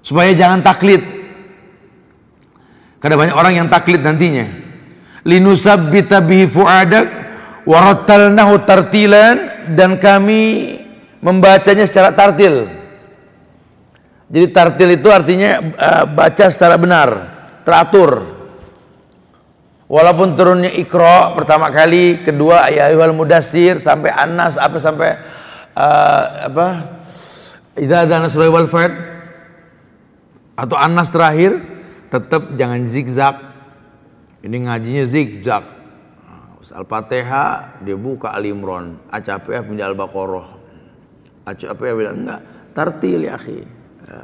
Supaya 0.00 0.32
jangan 0.34 0.64
taklid. 0.64 1.04
Karena 2.98 3.16
banyak 3.18 3.36
orang 3.36 3.54
yang 3.54 3.68
taklid 3.68 4.02
nantinya. 4.02 4.48
Linusabbita 5.22 6.18
bihi 6.24 6.50
fuadak 6.50 7.06
warattalnahu 7.68 8.66
tartilan 8.66 9.68
dan 9.78 9.98
kami 10.02 10.74
membacanya 11.22 11.86
secara 11.86 12.10
tartil. 12.10 12.66
Jadi 14.32 14.46
tartil 14.50 14.90
itu 14.96 15.08
artinya 15.12 15.60
uh, 15.76 16.04
baca 16.08 16.48
secara 16.50 16.74
benar, 16.80 17.08
teratur. 17.62 18.41
Walaupun 19.92 20.40
turunnya 20.40 20.72
Iqra 20.72 21.36
pertama 21.36 21.68
kali, 21.68 22.24
kedua 22.24 22.64
ayat 22.64 22.96
ayat 22.96 23.12
mudassir 23.12 23.76
sampai 23.76 24.08
Anas 24.08 24.56
apa 24.56 24.80
sampai 24.80 25.20
uh, 25.76 26.48
apa? 26.48 26.68
Idza 27.76 28.08
ada 28.08 28.24
nasrul 28.24 28.48
wal 28.48 28.68
atau 30.56 30.76
Anas 30.80 31.12
terakhir 31.12 31.60
tetap 32.08 32.56
jangan 32.56 32.88
zigzag. 32.88 33.36
Ini 34.40 34.56
ngajinya 34.64 35.04
zigzag 35.12 35.82
Al-Fatihah 36.72 37.84
dia 37.84 37.96
buka 38.00 38.32
Al-Imran, 38.32 38.96
ACPF 39.12 39.68
pindah 39.68 39.92
Al-Baqarah. 39.92 40.48
ACPF 41.44 41.94
bilang 42.00 42.24
enggak, 42.24 42.40
tartil 42.72 43.28
ya 43.28 43.36
akhi. 43.36 43.60
Ya. 44.08 44.20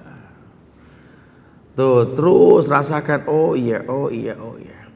Tuh, 1.76 2.16
terus 2.16 2.66
rasakan 2.66 3.28
oh 3.28 3.52
iya, 3.52 3.84
oh 3.87 4.08
iya, 4.08 4.34
oh 4.40 4.56
iya. 4.56 4.88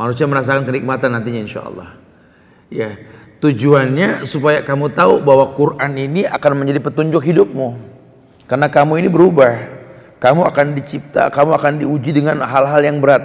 Manusia 0.00 0.24
merasakan 0.24 0.64
kenikmatan 0.64 1.12
nantinya 1.12 1.44
insya 1.44 1.60
Allah. 1.60 1.92
Ya, 2.72 2.96
tujuannya 3.44 4.24
supaya 4.24 4.64
kamu 4.64 4.96
tahu 4.96 5.20
bahwa 5.20 5.52
Quran 5.52 5.92
ini 5.92 6.24
akan 6.24 6.56
menjadi 6.56 6.80
petunjuk 6.80 7.20
hidupmu. 7.20 7.76
Karena 8.48 8.72
kamu 8.72 8.96
ini 9.04 9.12
berubah. 9.12 9.60
Kamu 10.16 10.48
akan 10.48 10.72
dicipta, 10.72 11.28
kamu 11.28 11.52
akan 11.52 11.72
diuji 11.84 12.16
dengan 12.16 12.40
hal-hal 12.40 12.80
yang 12.80 12.96
berat. 12.96 13.20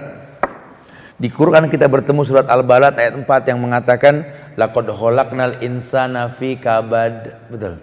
Di 1.16 1.32
Quran 1.32 1.72
kita 1.72 1.88
bertemu 1.88 2.28
surat 2.28 2.52
Al-Balad 2.52 3.00
ayat 3.00 3.16
4 3.16 3.24
yang 3.56 3.64
mengatakan 3.64 4.28
laqad 4.60 4.92
khalaqnal 4.92 5.64
insana 5.64 6.28
fi 6.28 6.60
kabad. 6.60 7.40
Betul. 7.48 7.80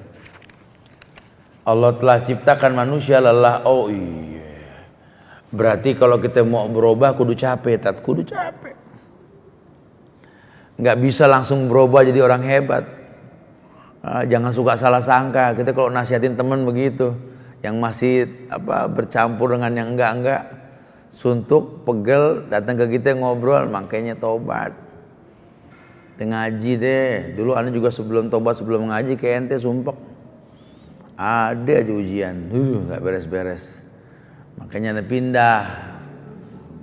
Allah 1.65 1.97
telah 1.97 2.19
ciptakan 2.21 2.77
manusia 2.77 3.25
lelah. 3.25 3.65
Oh 3.65 3.89
iya. 3.89 4.69
Berarti 5.49 5.97
kalau 5.97 6.21
kita 6.21 6.45
mau 6.45 6.69
berubah 6.69 7.17
kudu 7.17 7.33
capek, 7.33 7.81
tat 7.81 8.05
kudu 8.05 8.29
capek. 8.29 8.82
Nggak 10.83 10.99
bisa 10.99 11.31
langsung 11.31 11.71
berubah 11.71 12.03
jadi 12.03 12.27
orang 12.27 12.43
hebat. 12.43 12.83
Ah, 14.03 14.27
jangan 14.27 14.51
suka 14.51 14.75
salah 14.75 14.99
sangka. 14.99 15.55
Kita 15.55 15.71
kalau 15.71 15.95
nasihatin 15.95 16.35
teman 16.35 16.67
begitu, 16.67 17.15
yang 17.63 17.79
masih 17.79 18.27
apa 18.51 18.91
bercampur 18.91 19.55
dengan 19.55 19.71
yang 19.79 19.95
enggak-enggak, 19.95 20.43
suntuk, 21.15 21.87
pegel, 21.87 22.51
datang 22.51 22.75
ke 22.83 22.99
kita 22.99 23.15
ngobrol, 23.15 23.71
makanya 23.71 24.19
tobat. 24.19 24.75
Ngaji 26.23 26.73
deh. 26.79 27.35
Dulu 27.35 27.59
anda 27.59 27.75
juga 27.75 27.91
sebelum 27.91 28.31
tobat, 28.31 28.59
sebelum 28.59 28.91
ngaji 28.91 29.19
ke 29.19 29.27
ente 29.27 29.59
sumpek. 29.59 29.95
Ada 31.19 31.83
aja 31.83 31.93
ujian, 31.95 32.51
uh, 32.51 32.79
nggak 32.91 33.01
beres-beres. 33.03 33.63
Makanya 34.59 34.99
anda 34.99 35.05
pindah, 35.07 35.63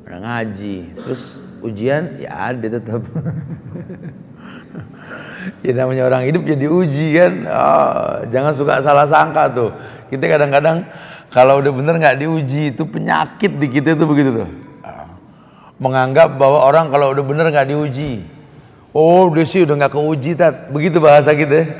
ngaji. 0.07 0.91
Terus 0.95 1.39
ujian, 1.63 2.21
ya 2.21 2.51
ada 2.51 2.67
tetap. 2.67 3.01
ya 5.65 5.71
namanya 5.75 6.07
orang 6.07 6.27
hidup 6.27 6.43
jadi 6.45 6.65
uji 6.67 7.07
kan. 7.15 7.33
Oh, 7.47 8.27
jangan 8.29 8.53
suka 8.55 8.83
salah 8.83 9.07
sangka 9.07 9.43
tuh. 9.51 9.71
Kita 10.09 10.25
kadang-kadang 10.25 10.89
kalau 11.29 11.61
udah 11.61 11.69
bener 11.69 12.01
nggak 12.01 12.25
diuji 12.25 12.73
itu 12.73 12.83
penyakit 12.89 13.53
di 13.53 13.67
kita 13.69 13.93
itu 13.93 14.05
begitu 14.09 14.29
tuh. 14.43 14.49
Menganggap 15.79 16.35
bahwa 16.35 16.65
orang 16.65 16.91
kalau 16.91 17.15
udah 17.15 17.23
bener 17.23 17.45
nggak 17.53 17.69
diuji, 17.71 18.27
oh 18.91 19.31
dia 19.31 19.47
sih 19.47 19.63
udah 19.63 19.79
nggak 19.79 19.93
keuji 19.95 20.35
tat, 20.35 20.67
begitu 20.73 20.99
bahasa 20.99 21.31
kita. 21.31 21.79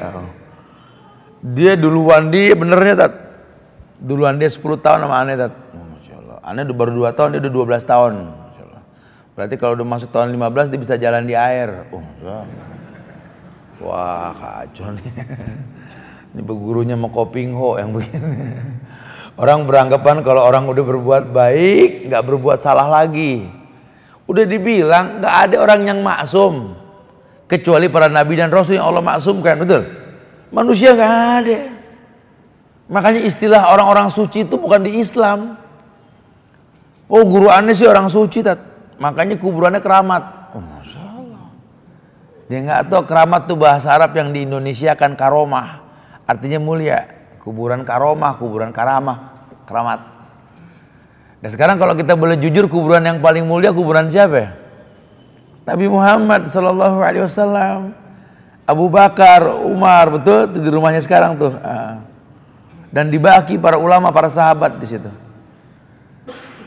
Dia 1.43 1.75
duluan 1.75 2.31
dia 2.31 2.55
benernya 2.55 2.95
tat. 2.95 3.13
Duluan 3.99 4.39
dia 4.39 4.47
10 4.47 4.63
tahun 4.79 5.03
sama 5.03 5.19
aneh 5.19 5.35
tat. 5.35 5.51
Oh, 5.75 5.83
Masya 5.83 6.15
Allah. 6.15 6.37
Aneh 6.47 6.63
udah 6.63 6.77
baru 6.79 7.11
2 7.11 7.17
tahun, 7.19 7.29
dia 7.35 7.41
udah 7.43 7.51
12 7.51 7.83
tahun. 7.83 8.13
Berarti 9.39 9.55
kalau 9.55 9.79
udah 9.79 9.87
masuk 9.87 10.11
tahun 10.11 10.35
15 10.35 10.67
dia 10.67 10.79
bisa 10.83 10.99
jalan 10.99 11.23
di 11.23 11.31
air. 11.31 11.87
Oh, 11.95 12.03
Allah. 12.03 12.43
Wah 13.79 14.35
kacau 14.35 14.91
nih. 14.91 15.07
Ini 16.35 16.43
gurunya 16.43 16.99
mau 16.99 17.07
kopingho 17.07 17.79
yang 17.79 17.95
begini. 17.95 18.59
Orang 19.39 19.63
beranggapan 19.63 20.27
kalau 20.27 20.43
orang 20.43 20.67
udah 20.67 20.83
berbuat 20.83 21.31
baik, 21.31 22.11
nggak 22.11 22.19
berbuat 22.19 22.59
salah 22.59 22.91
lagi. 22.91 23.47
Udah 24.27 24.43
dibilang 24.43 25.23
nggak 25.23 25.35
ada 25.47 25.55
orang 25.63 25.87
yang 25.87 26.03
maksum 26.03 26.75
kecuali 27.47 27.87
para 27.87 28.11
nabi 28.11 28.35
dan 28.35 28.51
rasul 28.51 28.75
yang 28.75 28.91
Allah 28.91 29.07
maksumkan, 29.07 29.55
betul? 29.55 29.87
Manusia 30.51 30.91
nggak 30.91 31.15
ada. 31.39 31.59
Makanya 32.91 33.23
istilah 33.23 33.71
orang-orang 33.71 34.11
suci 34.11 34.43
itu 34.43 34.59
bukan 34.59 34.83
di 34.83 34.99
Islam. 34.99 35.55
Oh 37.07 37.23
guru 37.23 37.47
aneh 37.47 37.71
sih 37.71 37.87
orang 37.87 38.11
suci, 38.11 38.43
tat. 38.43 38.67
Makanya 38.99 39.35
kuburannya 39.39 39.81
keramat. 39.81 40.53
Oh, 40.53 40.61
Masya 40.61 41.01
Allah. 41.01 41.43
Dia 42.51 42.59
nggak 42.61 42.81
tahu 42.91 43.03
keramat 43.09 43.41
tuh 43.49 43.57
bahasa 43.57 43.89
Arab 43.95 44.13
yang 44.13 44.29
di 44.35 44.45
Indonesia 44.45 44.93
kan 44.93 45.17
karomah, 45.17 45.81
artinya 46.29 46.59
mulia. 46.61 47.17
Kuburan 47.39 47.87
karomah, 47.87 48.35
kuburan 48.37 48.69
karamah, 48.75 49.33
keramat. 49.65 49.99
Dan 51.39 51.49
sekarang 51.55 51.79
kalau 51.79 51.95
kita 51.95 52.19
boleh 52.19 52.35
jujur, 52.35 52.67
kuburan 52.67 52.99
yang 53.01 53.23
paling 53.23 53.47
mulia 53.47 53.71
kuburan 53.71 54.11
siapa 54.11 54.35
ya? 54.35 54.49
Nabi 55.63 55.87
Muhammad 55.87 56.51
Shallallahu 56.51 56.97
Alaihi 56.99 57.23
Wasallam, 57.23 57.95
Abu 58.67 58.85
Bakar, 58.91 59.47
Umar, 59.65 60.11
betul 60.19 60.51
di 60.51 60.69
rumahnya 60.69 60.99
sekarang 60.99 61.39
tuh. 61.39 61.55
Ah 61.63 62.09
dan 62.89 63.13
dibagi 63.13 63.61
para 63.61 63.77
ulama, 63.77 64.09
para 64.09 64.29
sahabat 64.29 64.81
di 64.81 64.87
situ. 64.89 65.09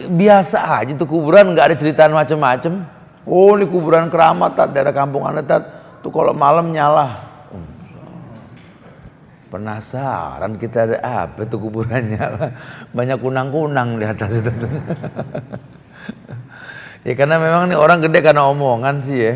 Biasa 0.08 0.82
aja 0.82 0.92
tuh 0.96 1.06
kuburan 1.06 1.54
nggak 1.54 1.66
ada 1.72 1.76
cerita 1.78 2.08
macam-macam. 2.08 2.72
Oh 3.22 3.54
ini 3.54 3.70
kuburan 3.70 4.10
keramat 4.10 4.58
tat, 4.58 4.74
daerah 4.74 4.90
kampung 4.90 5.22
anda 5.22 5.46
tat. 5.46 5.62
Tuh 6.02 6.10
kalau 6.10 6.34
malam 6.34 6.74
nyala. 6.74 7.30
Penasaran 9.52 10.56
kita 10.56 10.88
ada 10.88 11.28
apa 11.28 11.44
tuh 11.44 11.68
kuburannya? 11.68 12.18
Banyak 12.96 13.20
kunang-kunang 13.20 14.00
di 14.00 14.08
atas 14.08 14.40
itu. 14.40 14.48
ya 17.06 17.12
karena 17.12 17.36
memang 17.36 17.68
nih 17.68 17.76
orang 17.76 18.00
gede 18.00 18.24
karena 18.24 18.48
omongan 18.48 19.04
sih 19.04 19.18
ya. 19.22 19.34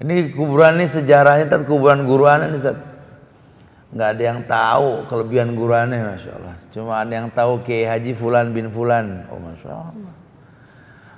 Ini 0.00 0.32
kuburan 0.32 0.80
ini 0.80 0.88
sejarahnya 0.88 1.52
tat 1.52 1.68
kuburan 1.68 2.08
guruan 2.08 2.48
ini 2.48 2.56
tat 2.56 2.89
nggak 3.90 4.08
ada 4.16 4.22
yang 4.22 4.40
tahu 4.46 4.88
kelebihan 5.10 5.48
guruannya 5.58 6.14
masya 6.14 6.30
Allah. 6.38 6.54
Cuma 6.70 7.02
ada 7.02 7.10
yang 7.10 7.28
tahu 7.30 7.66
Kiai 7.66 7.90
Haji 7.90 8.14
Fulan 8.14 8.54
bin 8.54 8.70
Fulan. 8.70 9.26
Oh 9.30 9.42
masya 9.42 9.70
Allah. 9.74 10.12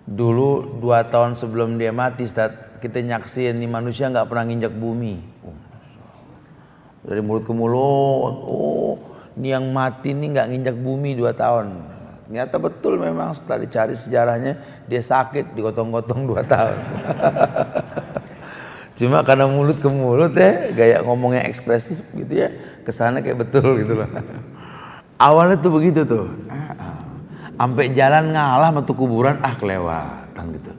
Dulu 0.09 0.81
dua 0.81 1.05
tahun 1.07 1.37
sebelum 1.37 1.77
dia 1.77 1.93
mati 1.93 2.25
Ustaz, 2.25 2.57
kita 2.81 2.99
nyaksiin 3.05 3.61
nih 3.61 3.71
manusia 3.71 4.09
nggak 4.09 4.25
pernah 4.25 4.45
nginjak 4.49 4.73
bumi. 4.73 5.21
Oh, 5.45 5.57
dari 7.05 7.21
mulut 7.21 7.45
ke 7.45 7.53
mulut. 7.53 8.35
Oh 8.49 8.95
ini 9.37 9.53
yang 9.53 9.69
mati 9.73 10.17
nih 10.17 10.29
nggak 10.33 10.47
nginjak 10.49 10.77
bumi 10.77 11.17
dua 11.17 11.37
tahun. 11.37 11.77
Ternyata 12.33 12.57
betul 12.57 12.97
memang 12.97 13.37
setelah 13.37 13.61
dicari 13.61 13.93
sejarahnya 13.93 14.57
dia 14.89 15.05
sakit 15.05 15.53
digotong-gotong 15.53 16.25
dua 16.25 16.41
tahun 16.41 16.81
Cuma 19.03 19.27
karena 19.27 19.51
mulut 19.51 19.83
ke 19.83 19.91
mulut 19.91 20.31
ya, 20.39 20.71
gaya 20.71 20.97
ngomongnya 21.03 21.43
ekspresif 21.51 21.99
gitu 22.15 22.47
ya, 22.47 22.55
ke 22.87 22.95
sana 22.95 23.19
kayak 23.19 23.43
betul 23.43 23.83
gitu 23.83 23.99
loh. 23.99 24.07
Awalnya 25.27 25.59
tuh 25.59 25.75
begitu 25.75 26.07
tuh. 26.07 26.31
Sampai 27.59 27.91
jalan 27.91 28.31
ngalah 28.31 28.71
metu 28.71 28.95
kuburan, 28.95 29.43
ah 29.43 29.59
kelewatan 29.59 30.45
gitu. 30.55 30.71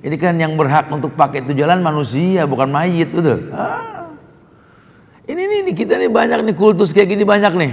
Ini 0.00 0.16
kan 0.16 0.40
yang 0.40 0.56
berhak 0.56 0.88
untuk 0.88 1.12
pakai 1.12 1.44
itu 1.44 1.52
jalan 1.52 1.84
manusia, 1.84 2.48
bukan 2.48 2.72
mayit, 2.72 3.12
betul. 3.12 3.52
Ah. 3.52 4.08
Ini 5.28 5.68
nih 5.68 5.76
kita 5.76 6.00
nih 6.00 6.08
banyak 6.08 6.40
nih 6.40 6.56
kultus 6.56 6.96
kayak 6.96 7.12
gini 7.12 7.28
banyak 7.28 7.52
nih. 7.60 7.72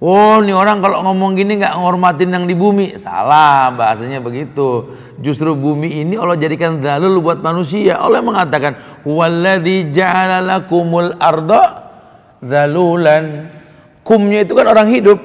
Oh, 0.00 0.40
nih 0.40 0.56
orang 0.56 0.80
kalau 0.80 1.04
ngomong 1.04 1.36
gini 1.36 1.60
nggak 1.60 1.76
ngormatin 1.76 2.32
yang 2.32 2.48
di 2.48 2.56
bumi, 2.56 2.96
salah 2.96 3.68
bahasanya 3.68 4.16
begitu. 4.24 4.96
Justru 5.20 5.52
bumi 5.52 6.00
ini 6.00 6.16
Allah 6.16 6.40
jadikan 6.40 6.80
dalil 6.80 7.20
buat 7.20 7.44
manusia. 7.44 8.00
Allah 8.00 8.24
mengatakan, 8.24 9.04
"Walladzi 9.04 9.92
ja'ala 9.92 10.40
lakumul 10.40 11.12
arda 11.20 11.92
zalulan." 12.40 13.52
Kumnya 14.00 14.40
itu 14.40 14.56
kan 14.56 14.72
orang 14.72 14.88
hidup. 14.88 15.20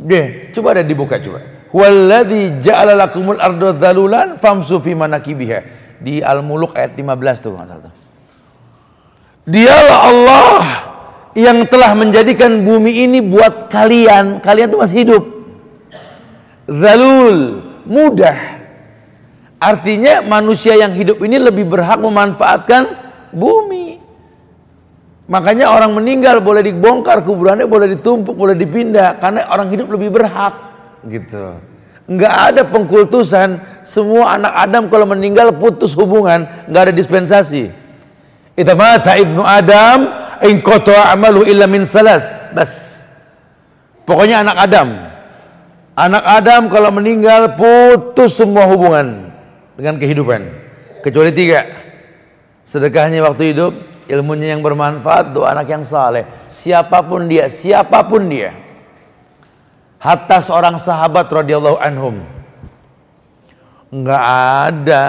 Deh, 0.00 0.48
coba 0.56 0.80
ada 0.80 0.80
dibuka 0.80 1.20
coba. 1.20 1.44
Walladzi 1.68 2.64
ja'ala 2.64 2.96
lakumul 2.96 3.36
arda 3.36 3.76
zalulan 3.76 4.40
famsu 4.40 4.80
fi 4.80 4.96
manakibiha. 4.96 5.60
Di 6.00 6.24
Al-Muluk 6.24 6.72
ayat 6.80 6.96
15 6.96 7.44
tuh. 7.44 7.52
Dialah 9.44 9.98
Allah 10.08 10.87
yang 11.38 11.70
telah 11.70 11.94
menjadikan 11.94 12.66
bumi 12.66 13.06
ini 13.06 13.22
buat 13.22 13.70
kalian. 13.70 14.42
Kalian 14.42 14.66
tuh 14.74 14.82
masih 14.82 15.06
hidup. 15.06 15.22
Zalul, 16.66 17.62
mudah. 17.86 18.58
Artinya 19.62 20.22
manusia 20.26 20.74
yang 20.74 20.90
hidup 20.94 21.22
ini 21.22 21.38
lebih 21.38 21.66
berhak 21.66 22.02
memanfaatkan 22.02 22.90
bumi. 23.30 24.02
Makanya 25.30 25.70
orang 25.70 25.94
meninggal 25.94 26.42
boleh 26.42 26.64
dibongkar 26.64 27.22
kuburannya, 27.22 27.68
boleh 27.68 27.94
ditumpuk, 27.94 28.34
boleh 28.34 28.56
dipindah 28.56 29.20
karena 29.22 29.46
orang 29.52 29.68
hidup 29.70 29.92
lebih 29.92 30.08
berhak 30.08 30.56
gitu. 31.04 31.54
Enggak 32.08 32.34
ada 32.54 32.62
pengkultusan, 32.64 33.60
semua 33.84 34.40
anak 34.40 34.56
Adam 34.56 34.88
kalau 34.88 35.04
meninggal 35.04 35.52
putus 35.52 35.92
hubungan, 35.92 36.48
enggak 36.64 36.88
ada 36.88 36.94
dispensasi. 36.96 37.68
Itu 38.58 38.74
mata 38.74 39.14
ibnu 39.14 39.46
Adam, 39.46 40.18
in 40.42 40.58
amalu 41.14 41.46
illa 41.46 41.70
min 41.70 41.86
salas. 41.86 42.26
Bas. 42.50 42.98
Pokoknya 44.02 44.42
anak 44.42 44.56
Adam. 44.66 44.88
Anak 45.94 46.24
Adam 46.26 46.62
kalau 46.66 46.90
meninggal 46.90 47.54
putus 47.54 48.34
semua 48.34 48.66
hubungan 48.66 49.30
dengan 49.78 49.94
kehidupan. 50.02 50.50
Kecuali 51.06 51.30
tiga. 51.30 51.62
Sedekahnya 52.66 53.22
waktu 53.22 53.54
hidup, 53.54 53.72
ilmunya 54.10 54.58
yang 54.58 54.62
bermanfaat, 54.66 55.30
doa 55.30 55.54
anak 55.54 55.70
yang 55.70 55.86
saleh. 55.86 56.26
Siapa 56.50 56.98
pun 57.06 57.30
dia, 57.30 57.46
siapa 57.46 58.02
pun 58.10 58.26
dia. 58.26 58.58
Hatta 60.02 60.42
seorang 60.42 60.82
sahabat 60.82 61.30
radhiyallahu 61.30 61.78
anhum. 61.78 62.26
Enggak 63.94 64.22
ada. 64.66 65.06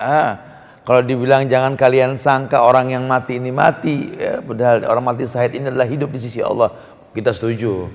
Ah, 0.00 0.49
kalau 0.80 1.04
dibilang 1.04 1.44
jangan 1.46 1.76
kalian 1.76 2.16
sangka 2.16 2.64
orang 2.64 2.90
yang 2.90 3.04
mati 3.04 3.36
ini 3.36 3.52
mati, 3.52 4.16
ya, 4.16 4.40
padahal 4.40 4.88
orang 4.88 5.04
mati 5.12 5.28
syahid 5.28 5.60
ini 5.60 5.68
adalah 5.68 5.84
hidup 5.84 6.08
di 6.08 6.18
sisi 6.18 6.40
Allah. 6.40 6.72
Kita 7.12 7.36
setuju. 7.36 7.90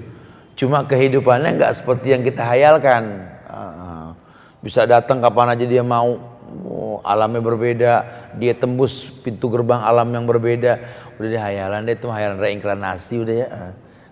Cuma 0.55 0.85
kehidupannya 0.85 1.57
enggak 1.57 1.81
seperti 1.81 2.13
yang 2.13 2.21
kita 2.21 2.45
hayalkan. 2.45 3.25
Ah, 3.49 4.13
bisa 4.61 4.85
datang 4.85 5.19
kapan 5.19 5.57
aja 5.57 5.65
dia 5.65 5.83
mau, 5.83 6.19
oh, 6.63 7.01
alamnya 7.03 7.41
berbeda, 7.41 7.93
dia 8.37 8.53
tembus 8.53 9.07
pintu 9.23 9.49
gerbang 9.49 9.81
alam 9.81 10.07
yang 10.13 10.23
berbeda. 10.29 10.79
Udah 11.17 11.29
di 11.31 11.39
hayalan 11.39 11.89
dia 11.89 11.95
itu 11.95 12.07
hayalan 12.11 12.37
reinkarnasi 12.37 13.15
udah 13.23 13.35
ya. 13.35 13.47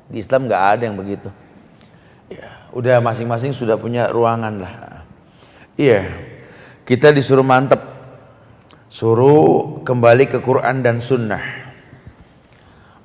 Di 0.09 0.17
Islam 0.19 0.49
nggak 0.49 0.63
ada 0.75 0.83
yang 0.89 0.97
begitu. 0.97 1.29
Ya, 2.31 2.67
udah 2.73 2.97
masing-masing 3.05 3.53
sudah 3.53 3.77
punya 3.77 4.09
ruangan 4.09 4.65
lah. 4.65 4.73
Iya, 5.77 6.09
kita 6.83 7.11
disuruh 7.15 7.45
mantep, 7.45 7.92
suruh 8.93 9.81
kembali 9.81 10.29
ke 10.29 10.37
Quran 10.45 10.85
dan 10.85 11.01
Sunnah. 11.01 11.41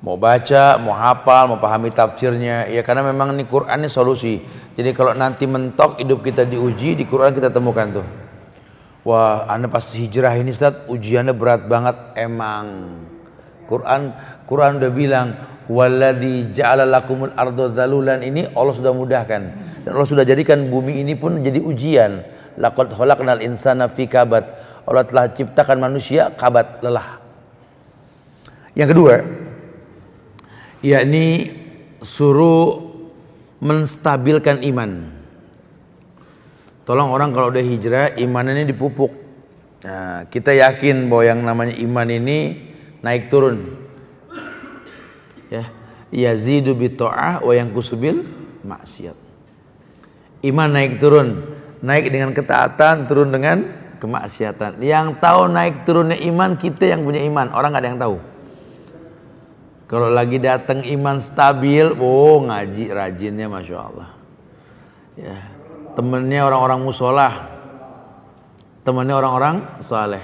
Mau 0.05 0.21
baca, 0.21 0.77
mau 0.77 0.93
hafal, 0.93 1.49
mau 1.49 1.57
pahami 1.57 1.89
tafsirnya, 1.89 2.69
ya 2.69 2.85
karena 2.85 3.09
memang 3.09 3.33
ini 3.33 3.49
Quran 3.49 3.83
ini 3.83 3.89
solusi. 3.89 4.37
Jadi 4.77 4.93
kalau 4.93 5.17
nanti 5.17 5.49
mentok 5.49 5.97
hidup 5.97 6.21
kita 6.21 6.45
diuji 6.45 6.93
di 6.93 7.03
Quran 7.09 7.33
kita 7.33 7.49
temukan 7.49 7.99
tuh. 7.99 8.07
Wah, 9.01 9.49
anda 9.49 9.65
pas 9.65 9.83
hijrah 9.91 10.37
ini 10.37 10.53
Ustaz, 10.53 10.85
ujiannya 10.85 11.33
berat 11.33 11.65
banget 11.65 11.97
emang. 12.15 12.95
Quran 13.65 14.13
Quran 14.45 14.77
udah 14.77 14.91
bilang 14.93 15.27
waladhi 15.65 16.53
ja'ala 16.53 16.85
lakumul 16.85 17.33
ardo 17.33 17.73
zalulan 17.73 18.21
ini 18.25 18.45
Allah 18.53 18.73
sudah 18.73 18.93
mudahkan 18.93 19.41
dan 19.85 19.91
Allah 19.93 20.09
sudah 20.09 20.25
jadikan 20.25 20.69
bumi 20.69 21.01
ini 21.01 21.17
pun 21.17 21.41
jadi 21.41 21.59
ujian. 21.59 22.23
Laqad 22.61 22.93
khalaqnal 22.93 23.41
insana 23.41 23.89
fi 23.89 24.05
kabad. 24.05 24.58
Allah 24.89 25.05
telah 25.05 25.29
ciptakan 25.29 25.77
manusia 25.77 26.33
kabat 26.33 26.81
lelah. 26.81 27.21
Yang 28.73 28.89
kedua, 28.97 29.15
yakni 30.81 31.53
suruh 32.01 32.89
menstabilkan 33.61 34.65
iman. 34.65 35.13
Tolong 36.89 37.13
orang 37.13 37.29
kalau 37.29 37.53
udah 37.53 37.61
hijrah 37.61 38.17
iman 38.17 38.49
ini 38.49 38.65
dipupuk. 38.65 39.13
Nah, 39.85 40.25
kita 40.25 40.57
yakin 40.57 41.05
bahwa 41.05 41.23
yang 41.23 41.39
namanya 41.45 41.77
iman 41.77 42.09
ini 42.09 42.37
naik 43.05 43.29
turun. 43.29 43.77
Ya. 45.53 45.69
yazidu 46.09 46.73
bi 46.73 46.89
ta'ah 46.89 47.45
wa 47.45 47.53
yanqusu 47.53 47.93
bil 47.93 48.25
maksiat. 48.65 49.13
Iman 50.41 50.73
naik 50.73 50.97
turun, 50.97 51.45
naik 51.85 52.09
dengan 52.09 52.33
ketaatan, 52.33 53.05
turun 53.05 53.29
dengan 53.29 53.78
kemaksiatan. 53.99 54.79
Yang 54.79 55.19
tahu 55.19 55.51
naik 55.51 55.83
turunnya 55.83 56.17
iman 56.31 56.55
kita 56.55 56.89
yang 56.95 57.03
punya 57.05 57.21
iman, 57.27 57.51
orang 57.53 57.69
nggak 57.75 57.83
ada 57.83 57.89
yang 57.91 58.01
tahu. 58.01 58.17
Kalau 59.89 60.09
lagi 60.09 60.37
datang 60.37 60.85
iman 60.85 61.17
stabil, 61.19 61.93
oh 61.97 62.41
ngaji 62.45 62.93
rajinnya 62.93 63.45
masya 63.49 63.77
Allah. 63.77 64.09
Ya, 65.19 65.37
temennya 65.97 66.45
orang-orang 66.47 66.79
musola, 66.79 67.29
temennya 68.87 69.15
orang-orang 69.19 69.55
saleh. 69.81 70.23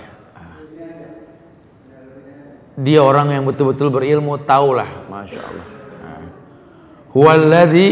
Dia 2.76 3.00
orang 3.00 3.32
yang 3.32 3.44
betul-betul 3.48 3.88
berilmu, 3.88 4.36
tahulah, 4.44 5.08
masya 5.08 5.40
Allah. 5.40 5.68
Huwaladhi 7.16 7.90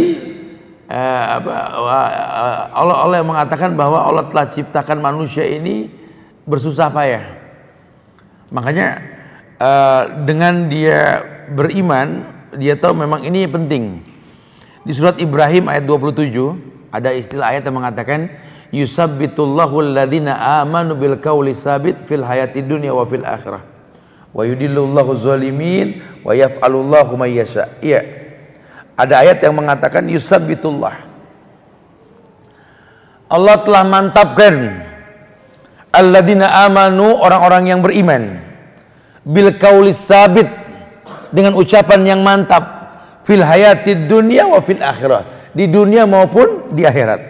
eh, 0.93 1.23
apa, 1.41 1.53
Allah 2.69 2.97
Allah 3.01 3.17
yang 3.17 3.29
mengatakan 3.33 3.73
bahwa 3.73 3.97
Allah 3.97 4.29
telah 4.29 4.45
ciptakan 4.53 5.01
manusia 5.01 5.41
ini 5.41 5.89
bersusah 6.45 6.93
payah. 6.93 7.25
Makanya 8.53 9.01
eh, 9.57 10.01
dengan 10.29 10.69
dia 10.69 11.25
beriman, 11.49 12.29
dia 12.53 12.77
tahu 12.77 12.93
memang 12.93 13.25
ini 13.25 13.49
penting. 13.49 14.05
Di 14.85 14.93
surat 14.93 15.17
Ibrahim 15.17 15.71
ayat 15.71 15.87
27 15.89 16.29
ada 16.93 17.09
istilah 17.09 17.55
ayat 17.55 17.65
yang 17.65 17.79
mengatakan 17.81 18.29
yusabbitullahu 18.69 19.79
alladhina 19.81 20.61
amanu 20.61 20.93
bil 20.93 21.17
qawli 21.17 21.57
sabit 21.57 22.03
fil 22.05 22.21
hayati 22.21 22.61
dunya 22.61 22.91
wa 22.91 23.07
fil 23.07 23.23
akhirah 23.23 23.63
wa 24.33 24.41
yudillullahu 24.43 25.13
zalimin 25.21 26.01
wa 26.25 26.33
yaf'alullahu 26.33 27.15
may 27.17 27.37
yasha. 27.37 27.69
Iya. 27.79 28.22
Ada 28.93 29.25
ayat 29.25 29.41
yang 29.41 29.57
mengatakan 29.57 30.05
yusabbitullah. 30.05 30.95
Allah 33.33 33.55
telah 33.65 33.81
mantapkan 33.81 34.53
alladzina 35.89 36.69
amanu 36.69 37.17
orang-orang 37.17 37.73
yang 37.73 37.81
beriman 37.81 38.37
bil 39.25 39.57
qaulis 39.57 39.97
sabit 39.97 40.45
dengan 41.33 41.57
ucapan 41.57 42.05
yang 42.05 42.21
mantap 42.21 42.61
fil 43.25 43.41
hayatid 43.41 44.05
dunya 44.05 44.45
wa 44.45 44.61
fil 44.61 44.77
akhirah 44.77 45.49
di 45.53 45.65
dunia 45.65 46.05
maupun 46.05 46.73
di 46.77 46.85
akhirat. 46.85 47.21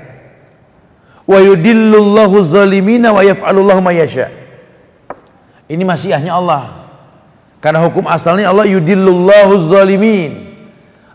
Wa 1.24 1.40
yudillullahu 1.40 2.44
zalimina 2.44 3.16
wa 3.16 3.24
yaf'alullahu 3.24 3.80
ma 3.80 3.96
yasha. 3.96 4.28
Ini 5.72 5.84
masyiahnya 5.88 6.36
Allah. 6.36 6.84
Karena 7.64 7.80
hukum 7.80 8.04
asalnya 8.12 8.52
Allah 8.52 8.68
yudillullahu 8.68 9.72
zalimin 9.72 10.53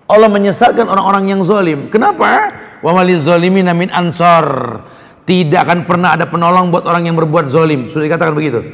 Allah 0.08 0.28
menyesatkan 0.32 0.88
orang-orang 0.88 1.36
yang 1.36 1.40
zalim. 1.44 1.92
Kenapa? 1.92 2.48
Wa 2.80 2.96
malil 2.96 3.20
zalimin 3.20 3.68
min 3.76 3.92
ansar. 3.92 4.80
Tidak 5.28 5.60
akan 5.60 5.84
pernah 5.84 6.16
ada 6.16 6.24
penolong 6.24 6.72
buat 6.72 6.88
orang 6.88 7.12
yang 7.12 7.16
berbuat 7.20 7.52
zalim. 7.52 7.92
Sudah 7.92 8.08
dikatakan 8.08 8.32
begitu. 8.32 8.64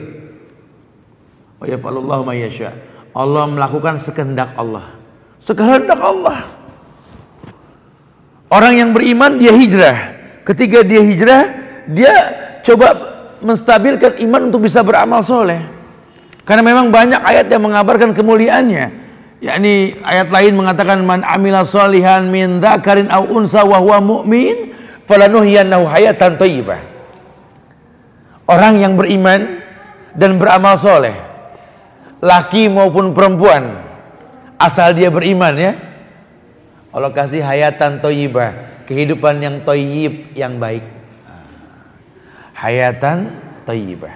Wa 1.58 1.66
yaf'alullahu 1.66 2.22
ma 2.22 2.38
yasha. 2.38 2.70
Allah 3.10 3.50
melakukan 3.50 3.98
sekehendak 3.98 4.54
Allah. 4.54 4.94
Sekehendak 5.42 5.98
Allah. 5.98 6.46
Orang 8.46 8.78
yang 8.78 8.94
beriman 8.94 9.34
dia 9.34 9.50
hijrah. 9.50 10.14
Ketika 10.46 10.86
dia 10.86 11.02
hijrah, 11.02 11.42
dia 11.90 12.14
coba 12.62 12.94
menstabilkan 13.42 14.22
iman 14.22 14.54
untuk 14.54 14.70
bisa 14.70 14.86
beramal 14.86 15.26
soleh. 15.26 15.58
Karena 16.46 16.62
memang 16.62 16.94
banyak 16.94 17.18
ayat 17.18 17.50
yang 17.50 17.66
mengabarkan 17.66 18.14
kemuliaannya 18.14 19.03
yakni 19.44 19.92
ayat 20.00 20.32
lain 20.32 20.56
mengatakan 20.56 21.04
man 21.04 21.20
amila 21.20 21.68
salihan 21.68 22.24
min 22.32 22.64
dzakarin 22.64 23.12
aw 23.12 23.20
unsa 23.28 23.60
wa 23.60 23.76
huwa 23.76 24.00
mu'min 24.00 24.72
falanuhyiyannahu 25.04 25.84
hayatan 25.84 26.40
thayyibah. 26.40 26.80
Orang 28.48 28.80
yang 28.80 28.96
beriman 28.96 29.60
dan 30.16 30.40
beramal 30.40 30.80
soleh, 30.80 31.16
laki 32.24 32.72
maupun 32.72 33.12
perempuan, 33.12 33.84
asal 34.56 34.96
dia 34.96 35.12
beriman 35.12 35.52
ya, 35.56 35.72
Allah 36.92 37.12
kasih 37.12 37.40
hayatan 37.40 38.00
thayyibah, 38.00 38.84
kehidupan 38.88 39.40
yang 39.40 39.56
thayyib 39.64 40.32
yang 40.36 40.56
baik. 40.60 40.84
Hayatan 42.56 43.32
thayyibah. 43.68 44.14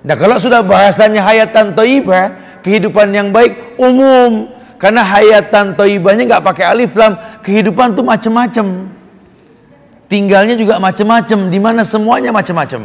Nah 0.00 0.16
kalau 0.18 0.36
sudah 0.42 0.62
bahasanya 0.66 1.22
hayatan 1.22 1.72
thayyibah, 1.74 2.49
kehidupan 2.62 3.12
yang 3.12 3.28
baik 3.30 3.76
umum. 3.80 4.50
Karena 4.80 5.04
hayatan 5.04 5.76
toibahnya 5.76 6.24
nggak 6.24 6.44
pakai 6.44 6.64
alif 6.64 6.96
lam. 6.96 7.16
Kehidupan 7.44 7.92
tuh 7.92 8.04
macam-macam 8.04 8.88
tinggalnya 10.10 10.58
juga 10.58 10.80
macam-macam 10.82 11.38
di 11.46 11.58
mana 11.62 11.86
semuanya 11.86 12.34
macam-macam 12.34 12.82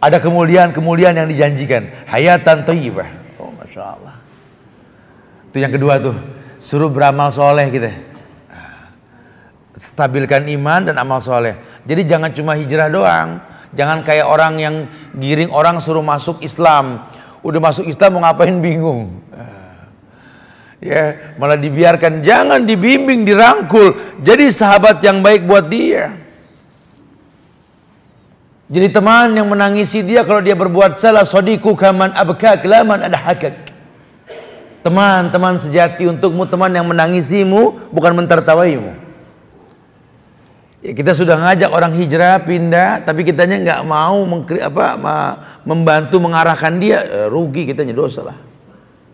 ada 0.00 0.16
kemuliaan-kemuliaan 0.16 1.12
yang 1.12 1.28
dijanjikan. 1.28 2.08
Hayatan 2.08 2.64
toibah. 2.64 3.10
Oh 3.36 3.52
masya 3.52 4.00
Allah. 4.00 4.16
Itu 5.52 5.60
yang 5.60 5.72
kedua 5.76 6.00
tuh. 6.00 6.16
Suruh 6.56 6.88
beramal 6.88 7.28
soleh 7.32 7.68
gitu 7.68 7.90
stabilkan 9.80 10.44
iman 10.60 10.92
dan 10.92 10.96
amal 11.00 11.24
soleh. 11.24 11.56
Jadi 11.88 12.04
jangan 12.04 12.30
cuma 12.36 12.52
hijrah 12.56 12.92
doang. 12.92 13.40
Jangan 13.72 14.02
kayak 14.02 14.26
orang 14.26 14.54
yang 14.60 14.74
giring 15.16 15.48
orang 15.48 15.78
suruh 15.80 16.02
masuk 16.02 16.42
Islam 16.42 17.06
udah 17.40 17.60
masuk 17.60 17.88
Islam 17.88 18.18
mau 18.18 18.22
ngapain 18.24 18.56
bingung? 18.60 19.20
Ya 20.80 21.36
malah 21.36 21.60
dibiarkan. 21.60 22.24
Jangan 22.24 22.64
dibimbing 22.64 23.28
dirangkul. 23.28 23.96
Jadi 24.24 24.48
sahabat 24.48 25.04
yang 25.04 25.20
baik 25.20 25.44
buat 25.44 25.68
dia. 25.68 26.16
Jadi 28.70 28.86
teman 28.88 29.34
yang 29.34 29.50
menangisi 29.50 30.00
dia 30.00 30.22
kalau 30.22 30.40
dia 30.40 30.54
berbuat 30.54 30.96
salah 30.96 31.26
sodiku 31.26 31.74
kaman 31.76 32.16
abkak 32.16 32.64
laman 32.64 33.02
ada 33.02 33.18
hakak. 33.18 33.68
Teman-teman 34.80 35.60
sejati 35.60 36.08
untukmu 36.08 36.48
teman 36.48 36.72
yang 36.72 36.88
menangisimu 36.88 37.92
bukan 37.92 38.16
mentertawaimu. 38.16 38.96
Ya, 40.80 40.96
kita 40.96 41.12
sudah 41.12 41.36
ngajak 41.36 41.68
orang 41.68 41.92
hijrah 41.92 42.40
pindah 42.40 43.04
tapi 43.04 43.20
kitanya 43.20 43.60
nggak 43.60 43.80
mau 43.84 44.24
mengkri, 44.24 44.64
apa 44.64 44.96
membantu 45.70 46.18
mengarahkan 46.18 46.82
dia 46.82 46.98
eh, 47.06 47.28
rugi 47.30 47.70
kita 47.70 47.86
dosa 47.94 48.26
lah. 48.26 48.38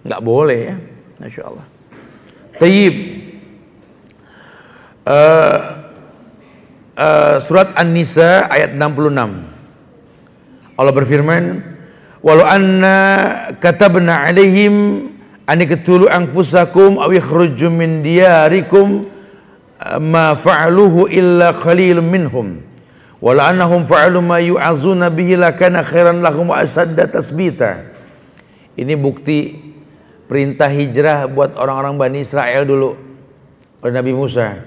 Nggak 0.09 0.23
boleh 0.25 0.61
ya 0.73 0.77
Masya 1.21 1.42
Allah. 1.45 1.66
Tayyib. 2.57 2.95
Uh, 5.07 5.59
uh, 6.99 7.38
surat 7.47 7.71
An-Nisa 7.79 8.51
ayat 8.51 8.75
66 8.75 9.14
Allah 10.75 10.92
berfirman 10.92 11.62
walau 12.27 12.42
anna 12.42 12.99
katabna 13.62 14.27
alaihim 14.27 15.07
an 15.47 15.59
iqtulu 15.62 16.11
anfusakum 16.11 16.99
aw 16.99 17.07
yakhruju 17.14 17.71
min 17.71 18.03
diyarikum 18.03 19.07
ma 20.03 20.35
fa'aluhu 20.35 21.07
illa 21.07 21.55
qalilun 21.55 22.03
minhum 22.03 22.66
Wala 23.16 23.48
annahum 23.48 23.88
fa'alu 23.88 24.20
ma 24.20 24.37
yu'azuna 24.44 25.09
bihi 25.09 25.40
lakana 25.40 25.81
khairan 25.81 26.20
lahum 26.20 26.52
wa 26.52 26.61
asadda 26.61 27.09
tasbita. 27.09 27.81
Ini 28.76 28.92
bukti 28.92 29.57
perintah 30.29 30.68
hijrah 30.68 31.24
buat 31.24 31.57
orang-orang 31.57 31.96
Bani 31.96 32.18
Israel 32.20 32.68
dulu 32.68 32.92
oleh 33.81 33.92
Nabi 33.96 34.12
Musa. 34.12 34.61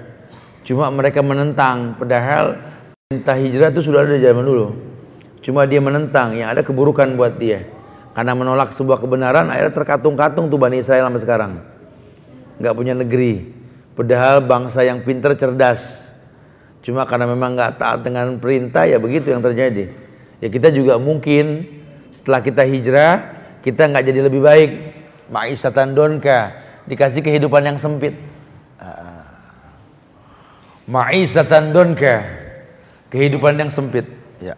Cuma 0.65 0.89
mereka 0.89 1.21
menentang 1.21 1.93
padahal 1.93 2.57
perintah 3.05 3.37
hijrah 3.37 3.69
itu 3.69 3.85
sudah 3.85 4.01
ada 4.01 4.17
zaman 4.17 4.41
dulu. 4.41 4.67
Cuma 5.45 5.69
dia 5.69 5.77
menentang 5.77 6.33
yang 6.33 6.49
ada 6.49 6.65
keburukan 6.65 7.05
buat 7.13 7.37
dia. 7.37 7.69
Karena 8.17 8.33
menolak 8.33 8.73
sebuah 8.73 8.97
kebenaran 8.97 9.45
akhirnya 9.53 9.77
terkatung-katung 9.77 10.49
tuh 10.49 10.57
Bani 10.57 10.81
Israel 10.81 11.05
sampai 11.05 11.21
sekarang. 11.21 11.51
Enggak 12.57 12.73
punya 12.73 12.97
negeri. 12.97 13.61
Padahal 13.93 14.41
bangsa 14.41 14.81
yang 14.81 15.05
pintar 15.05 15.37
cerdas 15.37 16.08
Cuma 16.89 17.05
karena 17.05 17.29
memang 17.29 17.53
nggak 17.53 17.77
taat 17.77 18.01
dengan 18.01 18.41
perintah 18.41 18.89
ya 18.89 18.97
begitu 18.97 19.29
yang 19.29 19.45
terjadi. 19.45 19.93
Ya 20.41 20.49
kita 20.49 20.73
juga 20.73 20.97
mungkin 20.97 21.69
setelah 22.09 22.41
kita 22.41 22.65
hijrah 22.65 23.13
kita 23.61 23.93
nggak 23.93 24.09
jadi 24.09 24.25
lebih 24.25 24.41
baik. 24.41 24.71
Ma'isatan 25.29 25.93
donka 25.93 26.49
dikasih 26.89 27.21
kehidupan 27.21 27.61
yang 27.61 27.77
sempit. 27.77 28.17
Ah. 28.81 29.21
Ma'isatan 30.89 31.69
donka 31.69 32.25
kehidupan 33.13 33.61
yang 33.61 33.69
sempit. 33.69 34.09
Ya. 34.41 34.57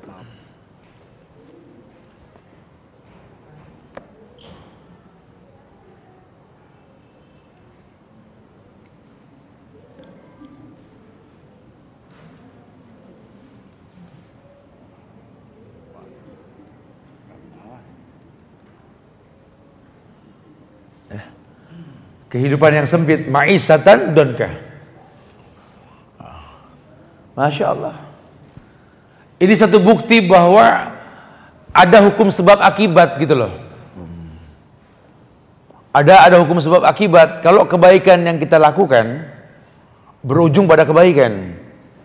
Kehidupan 22.31 22.71
yang 22.71 22.87
sempit, 22.87 23.27
ma'isatan 23.27 24.15
donkah. 24.15 24.53
Masya 27.35 27.65
Allah. 27.75 27.95
Ini 29.41 29.53
satu 29.57 29.83
bukti 29.83 30.23
bahwa 30.23 30.95
ada 31.75 31.97
hukum 32.07 32.31
sebab 32.31 32.61
akibat 32.61 33.19
gitu 33.19 33.35
loh. 33.35 33.51
Ada 35.91 36.31
ada 36.31 36.35
hukum 36.39 36.61
sebab 36.63 36.87
akibat. 36.87 37.43
Kalau 37.43 37.67
kebaikan 37.67 38.23
yang 38.23 38.39
kita 38.39 38.55
lakukan 38.55 39.27
berujung 40.23 40.69
pada 40.69 40.87
kebaikan. 40.87 41.57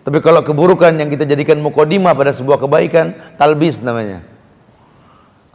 Tapi 0.07 0.19
kalau 0.23 0.43
keburukan 0.43 0.95
yang 0.95 1.11
kita 1.11 1.27
jadikan 1.27 1.59
mukodimah 1.59 2.15
pada 2.15 2.31
sebuah 2.31 2.63
kebaikan, 2.63 3.15
talbis 3.39 3.83
namanya. 3.83 4.23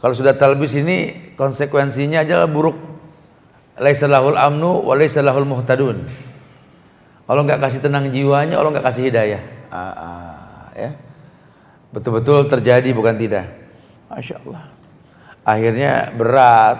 Kalau 0.00 0.12
sudah 0.12 0.36
talbis 0.36 0.76
ini 0.76 1.32
konsekuensinya 1.36 2.24
adalah 2.24 2.48
buruk. 2.48 2.91
Laisalahul 3.80 4.36
amnu 4.36 4.84
wa 4.84 4.94
laisalahul 4.96 5.48
muhtadun. 5.48 6.04
Allah 7.24 7.42
nggak 7.48 7.60
kasih 7.64 7.80
tenang 7.80 8.12
jiwanya, 8.12 8.60
Allah 8.60 8.70
nggak 8.76 8.86
kasih 8.92 9.08
hidayah. 9.08 9.42
Ah, 9.72 9.80
ah, 9.96 10.64
ya. 10.76 10.90
Betul-betul 11.92 12.48
terjadi 12.48 12.88
bukan 12.92 13.16
tidak. 13.16 13.48
Masya 14.12 14.40
Allah. 14.44 14.62
Akhirnya 15.44 16.12
berat. 16.12 16.78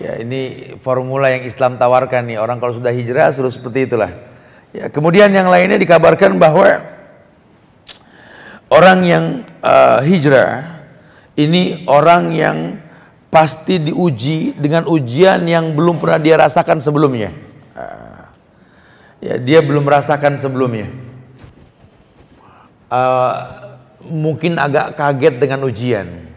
Ya 0.00 0.16
ini 0.16 0.72
formula 0.80 1.28
yang 1.28 1.44
Islam 1.44 1.76
tawarkan 1.76 2.28
nih. 2.28 2.40
Orang 2.40 2.60
kalau 2.60 2.72
sudah 2.72 2.92
hijrah 2.92 3.28
suruh 3.32 3.52
seperti 3.52 3.92
itulah. 3.92 4.12
Ya, 4.72 4.88
kemudian 4.88 5.28
yang 5.36 5.52
lainnya 5.52 5.76
dikabarkan 5.76 6.40
bahwa 6.40 6.80
orang 8.72 9.04
yang 9.04 9.24
uh, 9.60 10.00
hijrah 10.00 10.80
ini 11.36 11.84
orang 11.84 12.32
yang 12.32 12.56
pasti 13.32 13.80
diuji 13.80 14.52
dengan 14.60 14.84
ujian 14.84 15.40
yang 15.48 15.72
belum 15.72 15.96
pernah 15.96 16.20
dia 16.20 16.36
rasakan 16.36 16.84
sebelumnya. 16.84 17.32
Uh, 17.72 18.28
ya, 19.24 19.40
dia 19.40 19.64
belum 19.64 19.88
merasakan 19.88 20.36
sebelumnya. 20.36 20.92
Uh, 22.92 23.32
mungkin 24.04 24.60
agak 24.60 25.00
kaget 25.00 25.40
dengan 25.40 25.64
ujian. 25.64 26.28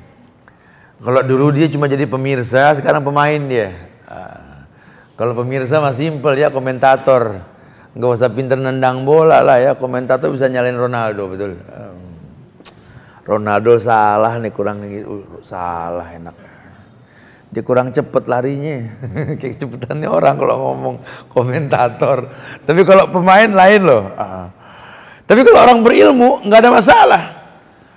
Kalau 1.03 1.19
dulu 1.19 1.51
dia 1.51 1.67
cuma 1.67 1.91
jadi 1.91 2.08
pemirsa, 2.08 2.79
sekarang 2.79 3.03
pemain 3.03 3.43
dia. 3.43 3.75
Uh, 4.08 4.63
kalau 5.19 5.36
pemirsa 5.36 5.84
masih 5.84 6.15
simpel 6.15 6.39
ya 6.39 6.47
komentator 6.47 7.43
nggak 7.95 8.12
usah 8.12 8.27
pinter 8.27 8.60
nendang 8.60 9.08
bola 9.08 9.39
lah 9.39 9.55
ya 9.55 9.71
komentator 9.79 10.27
bisa 10.27 10.51
nyalain 10.51 10.75
Ronaldo 10.75 11.31
betul 11.31 11.55
Ronaldo 13.23 13.79
salah 13.79 14.36
nih 14.36 14.51
kurang 14.51 14.84
salah 15.39 16.03
enak 16.12 16.36
dia 17.55 17.63
kurang 17.63 17.95
cepet 17.95 18.27
larinya 18.27 18.83
kayak 19.39 19.55
cepetannya 19.63 20.11
orang 20.11 20.35
kalau 20.35 20.55
ngomong 20.59 20.95
komentator 21.31 22.27
tapi 22.67 22.83
kalau 22.83 23.07
pemain 23.07 23.47
lain 23.47 23.81
loh 23.87 24.11
ah. 24.19 24.51
tapi 25.23 25.47
kalau 25.47 25.63
orang 25.63 25.79
berilmu 25.79 26.43
nggak 26.43 26.59
ada 26.59 26.71
masalah 26.75 27.23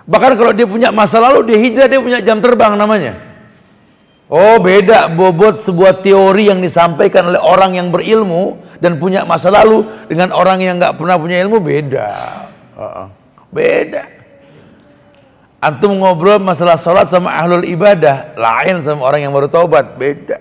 bahkan 0.07 0.38
kalau 0.38 0.55
dia 0.55 0.71
punya 0.71 0.94
masa 0.94 1.18
lalu 1.18 1.51
dia 1.51 1.59
hijrah 1.59 1.90
dia 1.90 1.99
punya 1.99 2.23
jam 2.23 2.38
terbang 2.38 2.79
namanya 2.79 3.18
oh 4.31 4.62
beda 4.62 5.11
bobot 5.11 5.59
sebuah 5.59 6.07
teori 6.07 6.55
yang 6.55 6.62
disampaikan 6.62 7.35
oleh 7.35 7.42
orang 7.42 7.75
yang 7.75 7.90
berilmu 7.90 8.68
dan 8.79 9.03
punya 9.03 9.27
masa 9.27 9.51
lalu 9.51 9.83
dengan 10.07 10.31
orang 10.31 10.62
yang 10.62 10.79
nggak 10.79 10.94
pernah 10.94 11.18
punya 11.18 11.42
ilmu 11.42 11.59
beda. 11.59 12.09
Beda. 13.51 14.18
Antum 15.59 15.99
ngobrol 15.99 16.38
masalah 16.38 16.79
sholat 16.79 17.11
sama 17.11 17.35
ahlul 17.35 17.66
ibadah, 17.66 18.31
lain 18.38 18.79
sama 18.87 19.03
orang 19.03 19.27
yang 19.27 19.35
baru 19.35 19.51
taubat, 19.51 19.99
beda. 19.99 20.38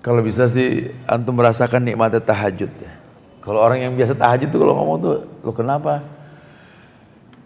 Kalau 0.00 0.24
bisa 0.24 0.48
sih 0.48 0.88
antum 1.04 1.36
merasakan 1.36 1.84
nikmatnya 1.84 2.24
tahajud 2.24 2.72
ya. 2.80 2.92
Kalau 3.44 3.60
orang 3.60 3.84
yang 3.84 3.92
biasa 3.92 4.16
tahajud 4.16 4.48
tuh 4.48 4.60
kalau 4.64 4.74
ngomong 4.78 4.98
tuh, 5.04 5.16
lo 5.44 5.52
kenapa? 5.52 6.00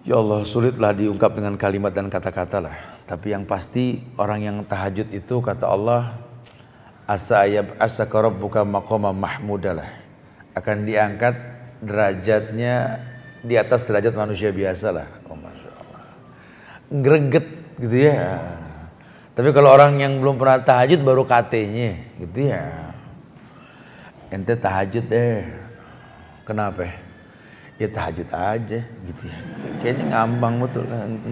Ya 0.06 0.16
Allah 0.16 0.46
sulitlah 0.46 0.94
diungkap 0.94 1.34
dengan 1.34 1.58
kalimat 1.58 1.90
dan 1.90 2.06
kata-kata 2.06 2.62
lah. 2.62 2.76
Tapi 3.10 3.34
yang 3.34 3.42
pasti 3.42 3.98
orang 4.14 4.46
yang 4.46 4.56
tahajud 4.62 5.10
itu 5.10 5.42
kata 5.42 5.66
Allah 5.66 6.14
asa 7.10 7.42
ayab 7.42 7.74
asa 7.82 8.06
rabbuka 8.06 8.62
maqama 8.62 9.10
mahmudalah 9.10 9.90
akan 10.54 10.86
diangkat 10.86 11.34
derajatnya 11.82 13.02
di 13.40 13.54
atas 13.56 13.84
derajat 13.84 14.12
manusia 14.12 14.52
biasa 14.52 14.92
lah. 14.92 15.08
Oh, 15.28 15.36
Masya 15.36 15.70
Allah. 15.72 16.02
Greget 16.90 17.46
gitu 17.80 17.96
ya. 17.96 18.40
Tapi 19.32 19.48
kalau 19.56 19.72
orang 19.72 19.96
yang 19.96 20.20
belum 20.20 20.36
pernah 20.36 20.60
tahajud 20.60 21.00
baru 21.00 21.24
katanya 21.24 21.96
gitu 22.20 22.52
ya. 22.52 22.92
Ente 24.28 24.54
tahajud 24.54 25.04
deh. 25.08 25.48
Kenapa? 26.44 26.92
Ya 27.80 27.88
tahajud 27.88 28.28
aja 28.28 28.80
gitu 28.84 29.22
ya. 29.24 29.38
Kayaknya 29.80 30.04
ngambang 30.12 30.54
betul. 30.60 30.84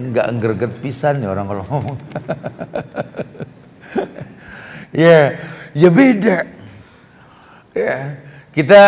Nggak 0.09 0.27
greget 0.41 0.73
pisan 0.81 1.21
nih 1.21 1.29
orang 1.29 1.45
kalau 1.45 1.63
ngomong. 1.69 1.97
Ya 4.89 5.37
ya 5.77 5.89
beda. 5.93 6.49
Ya. 7.77 8.17
Kita 8.49 8.81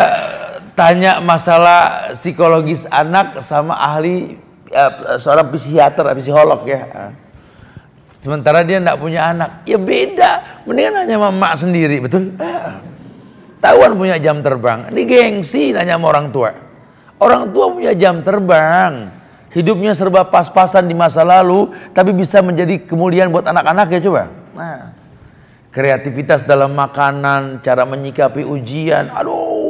tanya 0.82 1.22
masalah 1.22 2.10
psikologis 2.18 2.90
anak 2.90 3.38
sama 3.46 3.78
ahli 3.78 4.34
ya, 4.66 4.90
seorang 5.22 5.54
psikiater, 5.54 6.10
psikolog 6.18 6.66
ya. 6.66 7.14
Sementara 8.18 8.66
dia 8.66 8.82
tidak 8.82 8.98
punya 8.98 9.30
anak, 9.30 9.62
ya 9.70 9.78
beda. 9.78 10.66
Mendingan 10.66 11.06
sama 11.06 11.30
mak 11.30 11.54
sendiri, 11.62 12.02
betul? 12.02 12.34
Tahuan 13.62 13.94
punya 13.94 14.18
jam 14.18 14.42
terbang. 14.42 14.90
Ini 14.90 15.02
gengsi 15.06 15.70
nanya 15.70 16.02
sama 16.02 16.10
orang 16.10 16.34
tua. 16.34 16.50
Orang 17.22 17.54
tua 17.54 17.70
punya 17.70 17.94
jam 17.94 18.26
terbang. 18.26 19.14
Hidupnya 19.54 19.94
serba 19.94 20.26
pas-pasan 20.26 20.90
di 20.90 20.98
masa 20.98 21.22
lalu, 21.22 21.70
tapi 21.94 22.10
bisa 22.10 22.42
menjadi 22.42 22.82
kemuliaan 22.90 23.30
buat 23.30 23.46
anak-anak 23.46 23.90
ya 23.94 24.00
coba. 24.02 24.24
Nah, 24.58 24.98
kreativitas 25.70 26.42
dalam 26.46 26.74
makanan, 26.74 27.62
cara 27.62 27.86
menyikapi 27.86 28.42
ujian. 28.42 29.14
Aduh. 29.14 29.61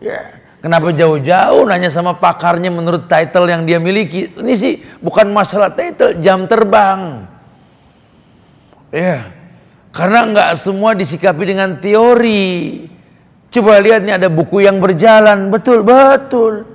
Ya. 0.00 0.42
Kenapa 0.60 0.90
jauh-jauh 0.90 1.62
nanya 1.68 1.92
sama 1.92 2.16
pakarnya 2.18 2.74
menurut 2.74 3.06
title 3.06 3.46
yang 3.46 3.62
dia 3.62 3.78
miliki? 3.78 4.34
Ini 4.34 4.54
sih 4.58 4.82
bukan 4.98 5.30
masalah 5.30 5.70
title, 5.70 6.18
jam 6.18 6.48
terbang. 6.50 7.28
Ya. 8.90 9.30
Karena 9.94 10.26
nggak 10.28 10.50
semua 10.58 10.92
disikapi 10.92 11.54
dengan 11.54 11.78
teori. 11.78 12.84
Coba 13.48 13.80
lihat 13.80 14.04
nih 14.04 14.18
ada 14.20 14.28
buku 14.28 14.60
yang 14.60 14.82
berjalan, 14.82 15.48
betul 15.48 15.80
betul. 15.86 16.66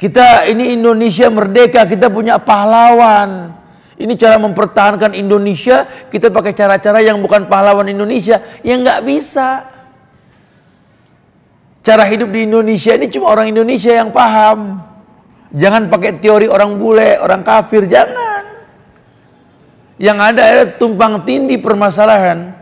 Kita 0.00 0.48
ini 0.48 0.72
Indonesia 0.72 1.28
merdeka, 1.28 1.84
kita 1.84 2.08
punya 2.08 2.40
pahlawan. 2.40 3.52
Ini 4.00 4.16
cara 4.16 4.40
mempertahankan 4.40 5.12
Indonesia, 5.12 5.84
kita 6.08 6.32
pakai 6.32 6.56
cara-cara 6.56 7.04
yang 7.04 7.20
bukan 7.20 7.44
pahlawan 7.44 7.84
Indonesia, 7.84 8.40
yang 8.64 8.80
nggak 8.80 9.04
bisa. 9.04 9.68
Cara 11.80 12.04
hidup 12.04 12.28
di 12.28 12.44
Indonesia 12.44 12.92
ini 12.92 13.08
cuma 13.08 13.32
orang 13.32 13.48
Indonesia 13.48 13.92
yang 13.92 14.12
paham. 14.12 14.84
Jangan 15.50 15.88
pakai 15.88 16.20
teori 16.20 16.46
orang 16.46 16.76
bule, 16.76 17.16
orang 17.16 17.40
kafir, 17.40 17.88
jangan. 17.88 18.44
Yang 19.96 20.18
ada 20.20 20.42
adalah 20.44 20.68
tumpang 20.76 21.24
tindih 21.24 21.58
permasalahan. 21.58 22.52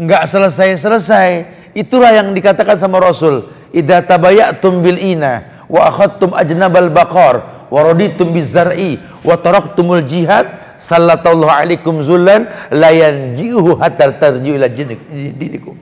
Nggak 0.00 0.24
selesai-selesai. 0.28 1.28
Itulah 1.76 2.16
yang 2.16 2.32
dikatakan 2.32 2.80
sama 2.80 2.98
Rasul. 2.98 3.46
Idza 3.70 4.02
tabayatum 4.02 4.82
bil 4.82 4.98
ina 4.98 5.64
wa 5.70 5.86
akhadtum 5.86 6.34
ajnabal 6.34 6.90
baqar 6.90 7.68
waraditum 7.70 8.34
bizar'i 8.34 8.98
wa 9.22 9.38
taraktumul 9.38 10.02
jihad 10.02 10.50
sallallahu 10.82 11.46
alaikum 11.46 12.02
zullan 12.02 12.50
la 12.74 12.90
yanjihu 12.90 13.78
hatta 13.78 14.10
tarji'u 14.10 14.58
ila 14.58 14.66
dinikum 14.66 15.78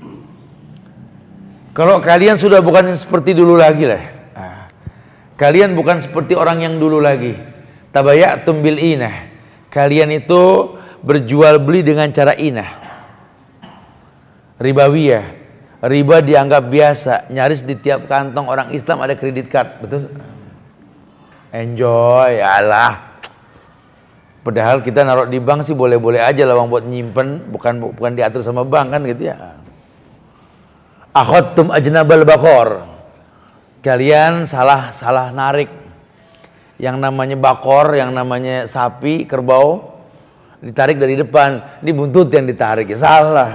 kalau 1.79 2.03
kalian 2.03 2.35
sudah 2.35 2.59
bukan 2.59 2.91
seperti 2.99 3.39
dulu 3.39 3.55
lagi 3.55 3.87
lah. 3.87 4.03
Ah. 4.35 4.67
kalian 5.39 5.79
bukan 5.79 6.03
seperti 6.03 6.35
orang 6.35 6.59
yang 6.59 6.75
dulu 6.75 6.99
lagi. 6.99 7.39
Tabayatum 7.95 8.67
bil 8.67 8.83
inah. 8.83 9.31
Kalian 9.71 10.11
itu 10.11 10.75
berjual 11.07 11.63
beli 11.63 11.87
dengan 11.87 12.11
cara 12.11 12.35
inah. 12.35 12.83
Ribawiyah. 14.59 15.39
Riba 15.79 16.19
dianggap 16.19 16.67
biasa. 16.67 17.31
Nyaris 17.31 17.63
di 17.63 17.79
tiap 17.79 18.11
kantong 18.11 18.51
orang 18.51 18.75
Islam 18.75 18.99
ada 18.99 19.15
kredit 19.15 19.47
card. 19.47 19.79
Betul? 19.79 20.11
Enjoy. 21.55 22.43
Alah. 22.43 23.23
Padahal 24.43 24.83
kita 24.83 25.07
naruh 25.07 25.31
di 25.31 25.39
bank 25.39 25.63
sih 25.63 25.79
boleh-boleh 25.79 26.19
aja 26.19 26.43
lah 26.43 26.59
bang 26.59 26.67
buat 26.75 26.83
nyimpen. 26.91 27.55
Bukan 27.55 27.95
bukan 27.95 28.19
diatur 28.19 28.43
sama 28.43 28.67
bank 28.67 28.99
kan 28.99 29.07
gitu 29.07 29.31
ya 29.31 29.63
akhottum 31.19 31.75
ajnabal 31.75 32.23
bakor 32.23 32.87
kalian 33.83 34.47
salah 34.47 34.95
salah 34.95 35.35
narik 35.35 35.71
yang 36.79 36.99
namanya 36.99 37.35
bakor 37.35 37.95
yang 37.99 38.15
namanya 38.15 38.71
sapi 38.71 39.27
kerbau 39.27 39.99
Ditarik 40.59 40.99
dari 40.99 41.15
depan, 41.15 41.79
ini 41.87 41.95
buntut 41.95 42.35
yang 42.35 42.43
ditarik. 42.43 42.91
Ya 42.91 42.99
salah. 42.99 43.51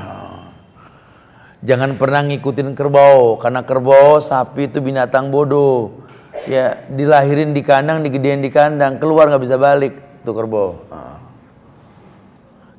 Jangan 1.63 1.99
pernah 1.99 2.23
ngikutin 2.23 2.76
kerbau, 2.76 3.39
karena 3.39 3.63
kerbau, 3.63 4.23
sapi 4.23 4.71
itu 4.71 4.80
binatang 4.80 5.28
bodoh. 5.28 6.04
Ya, 6.47 6.84
dilahirin 6.88 7.52
di 7.52 7.63
kandang, 7.63 8.04
digedein 8.04 8.39
di 8.39 8.52
kandang, 8.52 8.99
keluar 8.99 9.28
nggak 9.32 9.43
bisa 9.43 9.56
balik 9.60 9.93
tuh 10.23 10.36
kerbau. 10.36 10.80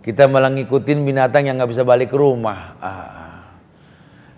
Kita 0.04 0.28
malah 0.28 0.52
ngikutin 0.52 1.00
binatang 1.04 1.48
yang 1.48 1.60
nggak 1.60 1.72
bisa 1.72 1.84
balik 1.84 2.12
ke 2.12 2.16
rumah. 2.16 2.76
Ah. 2.80 3.23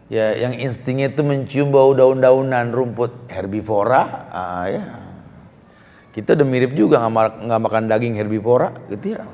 Ya, 0.07 0.39
yang 0.39 0.55
instingnya 0.55 1.11
itu 1.11 1.27
mencium 1.27 1.75
bau 1.75 1.91
daun-daunan, 1.91 2.71
rumput 2.71 3.27
herbivora. 3.27 4.31
Ah, 4.31 4.65
ya. 4.71 4.85
Kita 6.15 6.39
udah 6.39 6.47
mirip 6.47 6.73
juga 6.79 7.03
nggak 7.03 7.61
makan 7.61 7.91
daging 7.91 8.15
herbivora, 8.15 8.71
gitu 8.87 9.19
ya. 9.19 9.27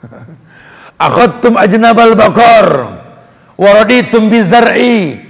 Akhadtum 1.06 1.60
ajnabal 1.60 2.16
bakar, 2.16 2.66
waraditum 3.60 4.32
bizar'i. 4.32 5.20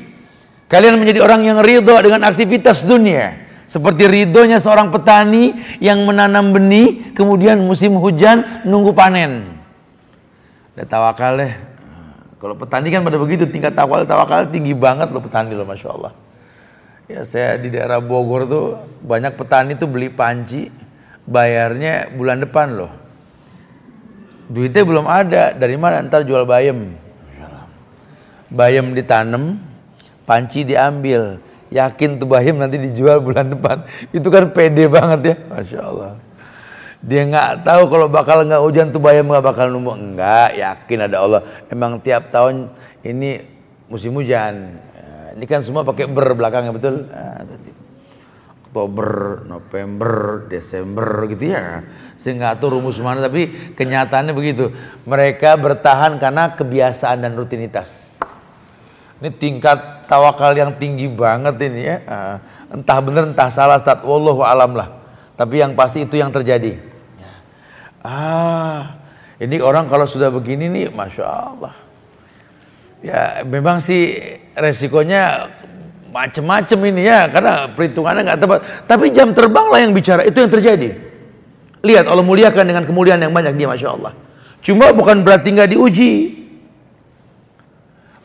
Kalian 0.70 0.98
menjadi 0.98 1.26
orang 1.26 1.42
yang 1.42 1.58
ridho 1.58 1.94
dengan 1.98 2.22
aktivitas 2.26 2.86
dunia. 2.86 3.46
Seperti 3.66 4.06
ridhonya 4.06 4.62
seorang 4.62 4.94
petani 4.94 5.58
yang 5.82 6.06
menanam 6.06 6.54
benih, 6.54 7.10
kemudian 7.18 7.58
musim 7.66 7.98
hujan 7.98 8.62
nunggu 8.62 8.94
panen. 8.94 9.58
Udah 10.78 10.86
tawakal 10.86 11.34
deh. 11.34 11.75
Kalau 12.46 12.54
petani 12.54 12.94
kan 12.94 13.02
pada 13.02 13.18
begitu 13.18 13.42
tingkat 13.50 13.74
tawakal 13.74 14.06
tawakal 14.06 14.46
tinggi 14.46 14.70
banget 14.70 15.10
loh 15.10 15.18
petani 15.18 15.50
loh 15.50 15.66
masya 15.66 15.90
Allah. 15.90 16.14
Ya 17.10 17.26
saya 17.26 17.58
di 17.58 17.74
daerah 17.74 17.98
Bogor 17.98 18.46
tuh 18.46 18.86
banyak 19.02 19.34
petani 19.34 19.74
tuh 19.74 19.90
beli 19.90 20.14
panci 20.14 20.70
bayarnya 21.26 22.14
bulan 22.14 22.46
depan 22.46 22.70
loh. 22.70 22.94
Duitnya 24.46 24.86
belum 24.86 25.10
ada 25.10 25.58
dari 25.58 25.74
mana 25.74 26.06
ntar 26.06 26.22
jual 26.22 26.46
bayam. 26.46 26.94
Bayam 28.46 28.94
ditanam, 28.94 29.58
panci 30.22 30.62
diambil. 30.62 31.42
Yakin 31.74 32.22
tuh 32.22 32.30
bayam 32.30 32.62
nanti 32.62 32.78
dijual 32.78 33.18
bulan 33.18 33.50
depan. 33.50 33.82
Itu 34.14 34.30
kan 34.30 34.54
pede 34.54 34.86
banget 34.86 35.34
ya, 35.34 35.36
masya 35.50 35.80
Allah. 35.82 36.10
Dia 37.04 37.22
nggak 37.28 37.64
tahu 37.64 37.82
kalau 37.92 38.06
bakal 38.08 38.44
nggak 38.44 38.62
hujan 38.62 38.88
tuh 38.92 39.00
bayam 39.00 39.28
nggak 39.28 39.44
bakal 39.44 39.68
numbuh. 39.68 39.96
Enggak, 39.96 40.56
yakin 40.56 40.98
ada 41.08 41.16
Allah. 41.20 41.40
Emang 41.68 42.00
tiap 42.00 42.32
tahun 42.32 42.72
ini 43.04 43.44
musim 43.86 44.16
hujan. 44.16 44.80
Ya, 44.80 45.36
ini 45.36 45.44
kan 45.44 45.60
semua 45.62 45.84
pakai 45.84 46.08
ber 46.08 46.32
belakangnya 46.32 46.72
betul. 46.72 47.06
Nah, 47.06 47.44
Oktober, 48.76 49.40
November, 49.48 50.44
Desember 50.52 51.24
gitu 51.32 51.48
ya. 51.48 51.80
Sehingga 52.20 52.52
tuh 52.60 52.76
rumus 52.76 53.00
mana 53.00 53.24
tapi 53.24 53.72
kenyataannya 53.72 54.36
begitu. 54.36 54.68
Mereka 55.08 55.56
bertahan 55.56 56.20
karena 56.20 56.52
kebiasaan 56.52 57.24
dan 57.24 57.32
rutinitas. 57.40 58.20
Ini 59.16 59.32
tingkat 59.32 60.04
tawakal 60.04 60.52
yang 60.52 60.76
tinggi 60.76 61.08
banget 61.08 61.56
ini 61.64 61.88
ya. 61.88 61.96
Ah, 62.04 62.36
entah 62.68 63.00
benar 63.00 63.24
entah 63.24 63.48
salah, 63.48 63.80
Ustaz. 63.80 64.04
Wallahu 64.04 64.44
alam 64.44 64.76
lah. 64.76 64.92
Tapi 65.36 65.54
yang 65.60 65.76
pasti 65.76 66.08
itu 66.08 66.16
yang 66.16 66.32
terjadi. 66.32 66.80
Ah, 68.00 68.96
ini 69.36 69.60
orang 69.60 69.90
kalau 69.90 70.08
sudah 70.08 70.32
begini 70.32 70.70
nih, 70.72 70.86
masya 70.88 71.24
Allah. 71.26 71.74
Ya, 73.04 73.44
memang 73.44 73.82
sih 73.82 74.16
resikonya 74.56 75.52
macem-macem 76.08 76.80
ini 76.88 77.04
ya, 77.04 77.28
karena 77.28 77.68
perhitungannya 77.68 78.22
nggak 78.32 78.40
tepat. 78.40 78.58
Tapi 78.88 79.12
jam 79.12 79.36
terbang 79.36 79.66
lah 79.68 79.80
yang 79.82 79.92
bicara, 79.92 80.24
itu 80.24 80.40
yang 80.40 80.48
terjadi. 80.48 80.96
Lihat 81.84 82.08
Allah 82.08 82.24
muliakan 82.24 82.64
dengan 82.64 82.84
kemuliaan 82.88 83.20
yang 83.20 83.34
banyak 83.34 83.52
dia, 83.58 83.68
masya 83.68 83.92
Allah. 83.92 84.16
Cuma 84.64 84.94
bukan 84.96 85.20
berarti 85.20 85.52
nggak 85.52 85.70
diuji. 85.76 86.12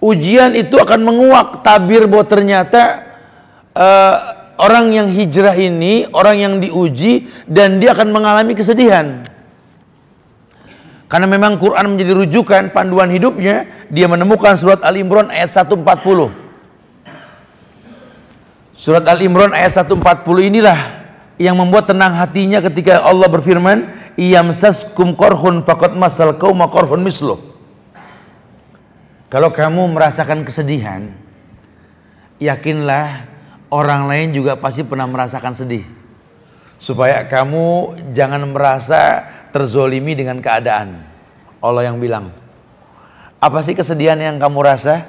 Ujian 0.01 0.57
itu 0.57 0.73
akan 0.79 1.05
menguak 1.05 1.61
tabir 1.61 2.09
bahwa 2.09 2.25
ternyata 2.25 3.05
uh, 3.77 4.30
orang 4.59 4.91
yang 4.91 5.07
hijrah 5.11 5.55
ini 5.55 6.09
orang 6.11 6.35
yang 6.39 6.53
diuji 6.59 7.29
dan 7.47 7.79
dia 7.79 7.95
akan 7.95 8.11
mengalami 8.11 8.55
kesedihan. 8.57 9.23
Karena 11.11 11.27
memang 11.27 11.59
Quran 11.59 11.91
menjadi 11.91 12.15
rujukan 12.23 12.71
panduan 12.71 13.11
hidupnya, 13.11 13.67
dia 13.91 14.07
menemukan 14.07 14.55
surat 14.55 14.79
Al-Imran 14.79 15.27
ayat 15.27 15.51
140. 15.51 15.83
Surat 18.71 19.03
Al-Imran 19.03 19.51
ayat 19.51 19.75
140 19.75 19.99
inilah 20.47 21.03
yang 21.35 21.59
membuat 21.59 21.91
tenang 21.91 22.15
hatinya 22.15 22.63
ketika 22.63 23.03
Allah 23.03 23.27
berfirman, 23.27 23.91
"Iyamsaskum 24.15 25.19
qarhun 25.19 25.67
faqad 25.67 25.99
masal 25.99 26.31
qauma 26.39 26.71
qarhun 26.71 27.03
mislu." 27.03 27.35
Kalau 29.27 29.51
kamu 29.51 29.91
merasakan 29.91 30.47
kesedihan, 30.47 31.11
yakinlah 32.39 33.30
orang 33.71 34.11
lain 34.11 34.35
juga 34.35 34.59
pasti 34.59 34.83
pernah 34.83 35.07
merasakan 35.07 35.55
sedih. 35.55 35.87
Supaya 36.77 37.23
kamu 37.25 37.97
jangan 38.11 38.43
merasa 38.45 39.25
terzolimi 39.55 40.13
dengan 40.13 40.43
keadaan. 40.43 40.99
Allah 41.63 41.87
yang 41.87 41.97
bilang. 41.97 42.29
Apa 43.41 43.65
sih 43.65 43.73
kesedihan 43.73 44.19
yang 44.21 44.37
kamu 44.37 44.61
rasa? 44.61 45.07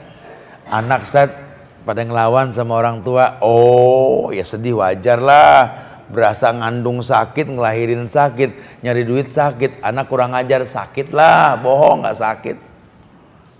Anak 0.70 1.04
saat 1.04 1.32
pada 1.82 2.00
ngelawan 2.06 2.54
sama 2.54 2.78
orang 2.78 3.02
tua. 3.02 3.36
Oh 3.42 4.30
ya 4.30 4.46
sedih 4.46 4.80
wajar 4.80 5.18
lah. 5.20 5.90
Berasa 6.12 6.52
ngandung 6.52 7.00
sakit, 7.00 7.56
ngelahirin 7.56 8.04
sakit, 8.04 8.84
nyari 8.84 9.02
duit 9.08 9.32
sakit. 9.32 9.80
Anak 9.80 10.12
kurang 10.12 10.36
ajar 10.36 10.60
sakit 10.60 11.08
lah, 11.08 11.56
bohong 11.56 12.04
nggak 12.04 12.18
sakit. 12.20 12.56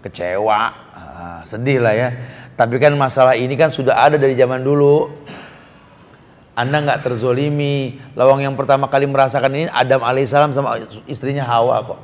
Kecewa, 0.05 0.61
ah, 0.93 1.41
sedih 1.49 1.81
lah 1.81 1.97
ya. 1.97 2.09
Tapi 2.63 2.79
kan 2.79 2.95
masalah 2.95 3.35
ini 3.35 3.59
kan 3.59 3.75
sudah 3.75 4.07
ada 4.07 4.15
dari 4.15 4.39
zaman 4.39 4.63
dulu. 4.63 5.11
Anda 6.55 6.79
nggak 6.79 7.03
terzolimi. 7.03 7.99
Lawang 8.15 8.39
yang 8.39 8.55
pertama 8.55 8.87
kali 8.87 9.11
merasakan 9.11 9.51
ini 9.51 9.67
Adam 9.67 10.07
alaihissalam 10.07 10.55
sama 10.55 10.79
istrinya 11.11 11.43
Hawa 11.43 11.83
kok. 11.83 12.01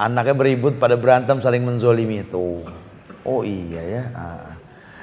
Anaknya 0.00 0.32
beribut 0.32 0.80
pada 0.80 0.96
berantem 0.96 1.44
saling 1.44 1.60
menzolimi 1.60 2.24
itu. 2.24 2.64
Oh 3.20 3.44
iya 3.44 3.84
ya. 3.84 4.04
Ah. 4.16 4.48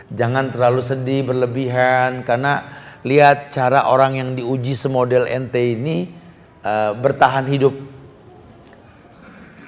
Jangan 0.10 0.50
terlalu 0.50 0.82
sedih 0.82 1.22
berlebihan 1.30 2.26
karena 2.26 2.82
lihat 3.06 3.54
cara 3.54 3.86
orang 3.86 4.18
yang 4.18 4.30
diuji 4.34 4.74
semodel 4.74 5.30
ente 5.30 5.62
ini 5.62 6.10
uh, 6.66 6.98
bertahan 6.98 7.46
hidup. 7.46 7.78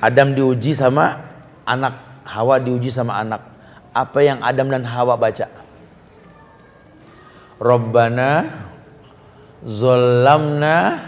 Adam 0.01 0.33
diuji 0.33 0.73
sama 0.73 1.29
anak, 1.61 2.25
Hawa 2.25 2.57
diuji 2.57 2.89
sama 2.89 3.21
anak. 3.21 3.56
Apa 3.97 4.21
yang 4.21 4.45
Adam 4.45 4.69
dan 4.69 4.85
Hawa 4.85 5.17
baca? 5.17 5.49
Rabbana 7.57 8.45
Zolamna 9.65 11.01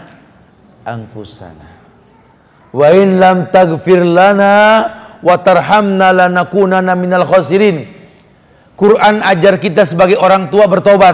Angfusana 0.82 1.70
Wa 2.74 2.90
in 2.90 3.22
lam 3.22 3.46
tagfir 3.54 4.02
lana 4.02 4.54
Wa 5.22 5.38
tarhamna 5.38 6.10
lanakunana 6.16 6.96
minal 6.98 7.28
khasirin. 7.28 7.86
Quran 8.74 9.20
ajar 9.20 9.60
kita 9.60 9.84
sebagai 9.84 10.16
orang 10.16 10.48
tua 10.48 10.64
bertobat. 10.64 11.12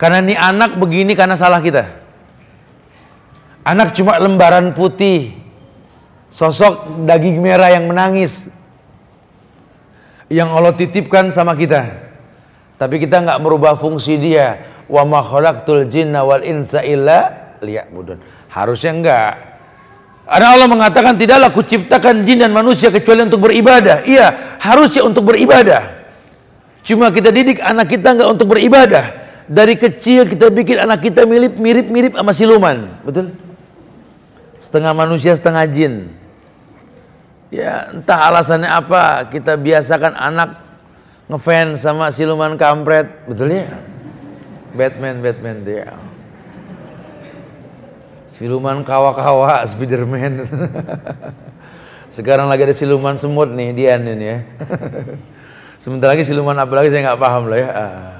Karena 0.00 0.24
ini 0.24 0.32
anak 0.32 0.80
begini 0.80 1.12
karena 1.12 1.36
salah 1.36 1.60
kita. 1.60 1.84
Anak 3.68 3.92
cuma 3.92 4.16
lembaran 4.16 4.72
putih. 4.72 5.36
Sosok 6.32 7.04
daging 7.04 7.44
merah 7.44 7.68
yang 7.68 7.84
menangis 7.84 8.48
Yang 10.28 10.48
Allah 10.52 10.74
titipkan 10.76 11.32
sama 11.32 11.56
kita 11.56 12.08
tapi 12.78 13.02
kita 13.02 13.26
nggak 13.26 13.38
merubah 13.42 13.74
fungsi 13.74 14.14
dia. 14.16 14.78
Wa 14.86 15.02
ma 15.04 15.20
khalaqtul 15.20 15.90
jinna 15.90 16.22
wal 16.24 16.40
insa 16.46 16.80
illa 16.86 17.52
liya'budun. 17.60 18.22
Harusnya 18.48 18.94
enggak. 18.94 19.32
Karena 20.24 20.48
Allah 20.54 20.68
mengatakan 20.70 21.18
tidaklah 21.18 21.50
kuciptakan 21.52 22.22
jin 22.22 22.46
dan 22.46 22.54
manusia 22.54 22.88
kecuali 22.88 23.26
untuk 23.26 23.50
beribadah. 23.50 24.06
Iya, 24.06 24.56
harusnya 24.62 25.02
untuk 25.04 25.28
beribadah. 25.28 26.08
Cuma 26.86 27.10
kita 27.12 27.34
didik 27.34 27.58
anak 27.60 27.90
kita 27.90 28.14
enggak 28.16 28.28
untuk 28.30 28.46
beribadah. 28.54 29.26
Dari 29.48 29.74
kecil 29.74 30.28
kita 30.30 30.52
bikin 30.52 30.78
anak 30.78 31.02
kita 31.02 31.24
mirip 31.26 31.56
mirip 31.58 31.88
mirip 31.88 32.12
sama 32.14 32.32
siluman, 32.36 33.00
betul? 33.02 33.32
Setengah 34.60 34.92
manusia, 34.92 35.32
setengah 35.32 35.64
jin. 35.66 36.12
Ya, 37.48 37.88
entah 37.88 38.28
alasannya 38.28 38.68
apa, 38.68 39.24
kita 39.32 39.56
biasakan 39.56 40.12
anak 40.12 40.60
ngefans 41.32 41.80
sama 41.80 42.12
siluman 42.12 42.60
kampret, 42.60 43.08
betul 43.24 43.48
ya? 43.56 43.72
Batman, 44.76 45.24
Batman 45.24 45.64
dia. 45.64 45.96
Siluman 48.28 48.84
kawa-kawa, 48.84 49.64
Spiderman. 49.64 50.44
Sekarang 52.16 52.52
lagi 52.52 52.68
ada 52.68 52.76
siluman 52.76 53.16
semut 53.16 53.48
nih, 53.48 53.72
Dian 53.72 54.04
ini 54.04 54.26
ya. 54.28 54.38
Sebentar 55.82 56.12
lagi 56.12 56.28
siluman 56.28 56.52
apa 56.58 56.74
lagi 56.76 56.92
saya 56.92 57.00
nggak 57.08 57.20
paham 57.22 57.48
loh 57.48 57.56
ya. 57.56 57.70
Ah. 57.72 58.18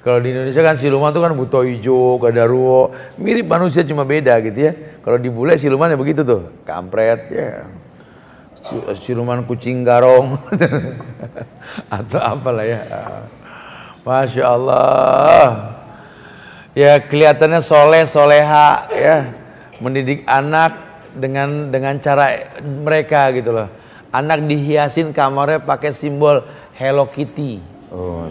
Kalau 0.00 0.22
di 0.22 0.32
Indonesia 0.32 0.62
kan 0.62 0.78
siluman 0.80 1.12
itu 1.12 1.20
kan 1.20 1.32
buto 1.36 1.60
hijau, 1.60 2.16
kadaruo, 2.22 2.94
mirip 3.20 3.50
manusia 3.50 3.84
cuma 3.84 4.06
beda 4.08 4.38
gitu 4.40 4.70
ya. 4.70 4.72
Kalau 5.04 5.18
di 5.20 5.28
bule 5.28 5.60
siluman 5.60 5.92
ya 5.92 5.98
begitu 5.98 6.24
tuh, 6.24 6.46
kampret 6.64 7.26
ya. 7.28 7.66
Siluman 8.98 9.46
kucing 9.46 9.86
garong 9.86 10.38
atau 11.96 12.18
apalah 12.18 12.66
ya. 12.66 12.82
Masya 14.02 14.44
Allah. 14.46 15.46
Ya 16.76 17.00
kelihatannya 17.00 17.64
soleh 17.64 18.04
soleha 18.04 18.84
ya 18.92 19.32
mendidik 19.80 20.28
anak 20.28 20.76
dengan 21.16 21.72
dengan 21.72 21.96
cara 21.98 22.52
mereka 22.60 23.32
gitu 23.32 23.50
loh. 23.56 23.68
Anak 24.12 24.44
dihiasin 24.44 25.10
kamarnya 25.10 25.64
pakai 25.64 25.92
simbol 25.92 26.44
Hello 26.76 27.08
Kitty. 27.08 27.60
Oh, 27.88 28.28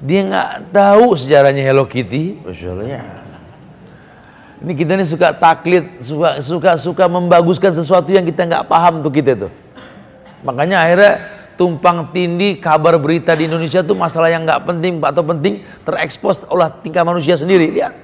dia 0.00 0.20
nggak 0.24 0.72
tahu 0.72 1.12
sejarahnya 1.18 1.60
Hello 1.60 1.84
Kitty. 1.84 2.40
Ya. 2.86 3.19
Ini 4.60 4.72
kita 4.76 4.92
ini 4.92 5.08
suka 5.08 5.32
taklid, 5.32 6.04
suka 6.04 6.44
suka 6.44 6.70
suka 6.76 7.04
membaguskan 7.08 7.72
sesuatu 7.72 8.12
yang 8.12 8.28
kita 8.28 8.44
nggak 8.44 8.68
paham 8.68 9.00
tuh 9.00 9.08
kita 9.08 9.32
tuh. 9.32 9.52
Makanya 10.44 10.84
akhirnya 10.84 11.12
tumpang 11.56 12.12
tindih 12.12 12.60
kabar 12.60 13.00
berita 13.00 13.32
di 13.32 13.48
Indonesia 13.48 13.80
tuh 13.80 13.96
masalah 13.96 14.28
yang 14.28 14.44
nggak 14.44 14.68
penting 14.68 15.00
atau 15.00 15.24
penting 15.24 15.64
terekspos 15.84 16.44
oleh 16.52 16.68
tingkah 16.84 17.04
manusia 17.08 17.40
sendiri. 17.40 17.72
Lihat. 17.72 17.94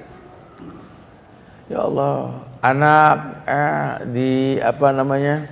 Ya 1.69 1.85
Allah, 1.85 2.41
anak 2.65 3.15
eh, 3.45 3.91
di 4.09 4.31
apa 4.57 4.89
namanya 4.89 5.45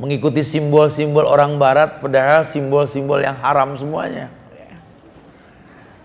mengikuti 0.00 0.40
simbol-simbol 0.40 1.24
orang 1.24 1.56
barat 1.60 2.00
padahal 2.00 2.48
simbol-simbol 2.48 3.20
yang 3.20 3.36
haram 3.44 3.76
semuanya. 3.76 4.32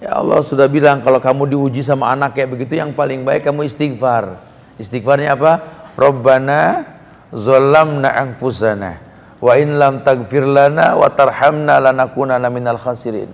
Ya 0.01 0.17
Allah 0.17 0.41
sudah 0.41 0.65
bilang 0.65 1.05
kalau 1.05 1.21
kamu 1.21 1.53
diuji 1.53 1.85
sama 1.85 2.09
anak 2.09 2.33
kayak 2.33 2.49
begitu 2.57 2.73
yang 2.81 2.89
paling 2.89 3.21
baik 3.21 3.45
kamu 3.45 3.69
istighfar. 3.69 4.41
Istighfarnya 4.81 5.37
apa? 5.37 5.61
Rabbana 5.93 6.89
zalamna 7.29 8.09
anfusana 8.09 8.97
wa 9.37 9.53
in 9.61 9.77
lam 9.77 10.01
taghfir 10.01 10.41
lana 10.41 10.97
wa 10.97 11.05
tarhamna 11.05 11.77
lanakunanna 11.77 12.49
minal 12.49 12.81
khasirin. 12.81 13.29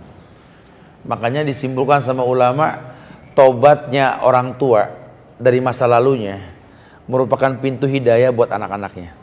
Makanya 1.08 1.48
disimpulkan 1.48 2.04
sama 2.04 2.28
ulama 2.28 2.84
tobatnya 3.32 4.20
orang 4.20 4.60
tua 4.60 4.92
dari 5.40 5.64
masa 5.64 5.88
lalunya 5.88 6.52
merupakan 7.08 7.56
pintu 7.64 7.88
hidayah 7.88 8.36
buat 8.36 8.52
anak-anaknya. 8.52 9.16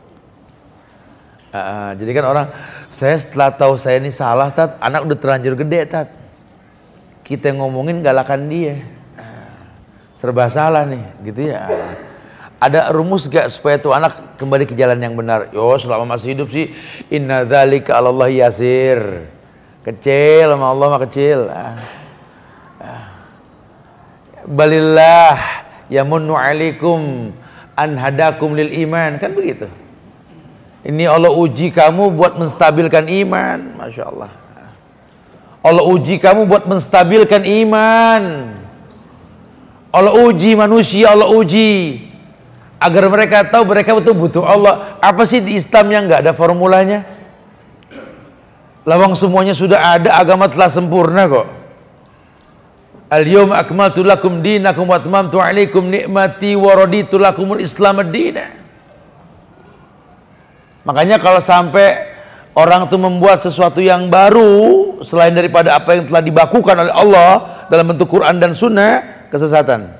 Uh, 1.52 1.92
jadi 2.00 2.10
kan 2.18 2.24
orang 2.24 2.46
saya 2.88 3.20
setelah 3.20 3.52
tahu 3.52 3.76
saya 3.76 4.00
ini 4.00 4.08
salah 4.08 4.48
tat 4.48 4.80
anak 4.80 5.06
udah 5.06 5.18
terlanjur 5.20 5.54
gede 5.60 5.86
tat 5.86 6.23
kita 7.24 7.56
ngomongin 7.56 8.04
galakan 8.04 8.46
dia. 8.52 8.84
Serba 10.14 10.46
salah 10.52 10.86
nih 10.86 11.04
gitu 11.26 11.50
ya. 11.50 11.66
Ada 12.62 12.94
rumus 12.94 13.28
gak 13.28 13.50
supaya 13.52 13.76
tuh 13.76 13.92
anak 13.92 14.40
kembali 14.40 14.64
ke 14.64 14.72
jalan 14.72 14.96
yang 14.96 15.12
benar? 15.18 15.52
Yo 15.52 15.76
selama 15.76 16.16
masih 16.16 16.32
hidup 16.32 16.48
sih 16.48 16.72
inna 17.12 17.44
dzalika 17.44 17.98
Allah 17.98 18.30
yasir. 18.30 19.28
Kecil 19.84 20.48
sama 20.48 20.72
Allah 20.72 20.86
mah 20.96 21.02
kecil. 21.04 21.38
Uh, 21.44 21.76
uh. 22.80 23.04
balillah 24.48 25.36
yamunnu 25.92 26.32
alaikum 26.32 27.32
an 27.76 27.90
hadakum 28.00 28.56
lil 28.56 28.72
iman. 28.88 29.20
Kan 29.20 29.36
begitu? 29.36 29.68
Ini 30.88 31.08
Allah 31.08 31.32
uji 31.32 31.68
kamu 31.68 32.16
buat 32.16 32.40
menstabilkan 32.40 33.08
iman. 33.24 33.76
Masya 33.76 34.08
Allah. 34.08 34.43
Allah 35.64 35.80
uji 35.80 36.20
kamu 36.20 36.44
buat 36.44 36.68
menstabilkan 36.68 37.40
iman. 37.64 38.52
Allah 39.88 40.12
uji 40.12 40.52
manusia, 40.52 41.08
Allah 41.08 41.32
uji. 41.32 42.04
Agar 42.76 43.08
mereka 43.08 43.48
tahu 43.48 43.64
mereka 43.64 43.96
betul 43.96 44.12
butuh 44.12 44.44
Allah. 44.44 45.00
Apa 45.00 45.24
sih 45.24 45.40
di 45.40 45.56
Islam 45.56 45.88
yang 45.88 46.04
nggak 46.04 46.20
ada 46.20 46.32
formulanya? 46.36 47.08
Lawang 48.84 49.16
semuanya 49.16 49.56
sudah 49.56 49.96
ada, 49.96 50.12
agama 50.12 50.52
telah 50.52 50.68
sempurna 50.68 51.24
kok. 51.24 51.48
Al-yawma 53.08 53.64
akmaltu 53.64 54.04
lakum 54.04 54.44
dinakum 54.44 54.84
wa 54.84 55.00
atmamtu 55.00 55.40
alaikum 55.40 55.88
ni'mati 55.88 56.52
wa 56.60 56.76
raditu 56.76 57.16
islam. 57.56 58.04
Makanya 60.84 61.16
kalau 61.16 61.40
sampai 61.40 62.12
orang 62.52 62.84
itu 62.84 63.00
membuat 63.00 63.40
sesuatu 63.40 63.80
yang 63.80 64.12
baru 64.12 64.83
selain 65.02 65.34
daripada 65.34 65.74
apa 65.74 65.98
yang 65.98 66.06
telah 66.12 66.22
dibakukan 66.22 66.76
oleh 66.78 66.94
Allah 66.94 67.30
dalam 67.66 67.90
bentuk 67.90 68.14
Quran 68.14 68.38
dan 68.38 68.54
Sunnah, 68.54 69.26
kesesatan. 69.32 69.98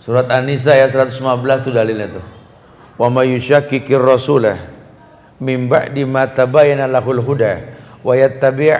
Surat 0.00 0.28
An-Nisa 0.28 0.76
ayat 0.76 0.92
115 0.92 1.64
itu 1.64 1.70
dalilnya 1.72 2.20
tuh. 2.20 2.26
Wa 3.00 3.08
may 3.08 3.32
yushakkikir 3.36 4.00
rasulah 4.00 4.60
min 5.40 5.68
ba'di 5.72 6.04
ma 6.04 6.28
tabayyana 6.28 6.84
lahul 6.84 7.24
huda 7.24 7.64
wa 8.04 8.12
yattabi' 8.12 8.76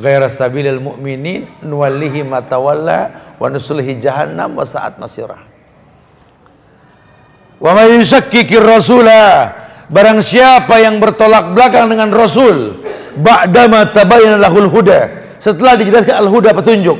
ghaira 0.00 0.32
sabilil 0.32 0.80
mu'minin 0.80 1.48
nuwallihi 1.60 2.24
ma 2.24 2.40
tawalla 2.40 3.34
wa 3.36 3.46
nuslihi 3.52 4.00
jahannam 4.00 4.56
wa 4.56 4.64
sa'at 4.64 4.96
masirah. 4.96 5.40
Wa 7.60 7.76
may 7.76 8.00
yusakkikir 8.00 8.64
rasulah 8.64 9.52
barang 9.90 10.18
siapa 10.22 10.78
yang 10.78 11.02
bertolak 11.02 11.52
belakang 11.52 11.90
dengan 11.90 12.14
rasul 12.14 12.78
ba'dama 13.18 13.90
tabayyana 13.90 14.38
lahul 14.38 14.70
huda. 14.70 15.20
Setelah 15.40 15.74
dijelaskan 15.74 16.20
al-huda 16.20 16.52
petunjuk. 16.52 16.98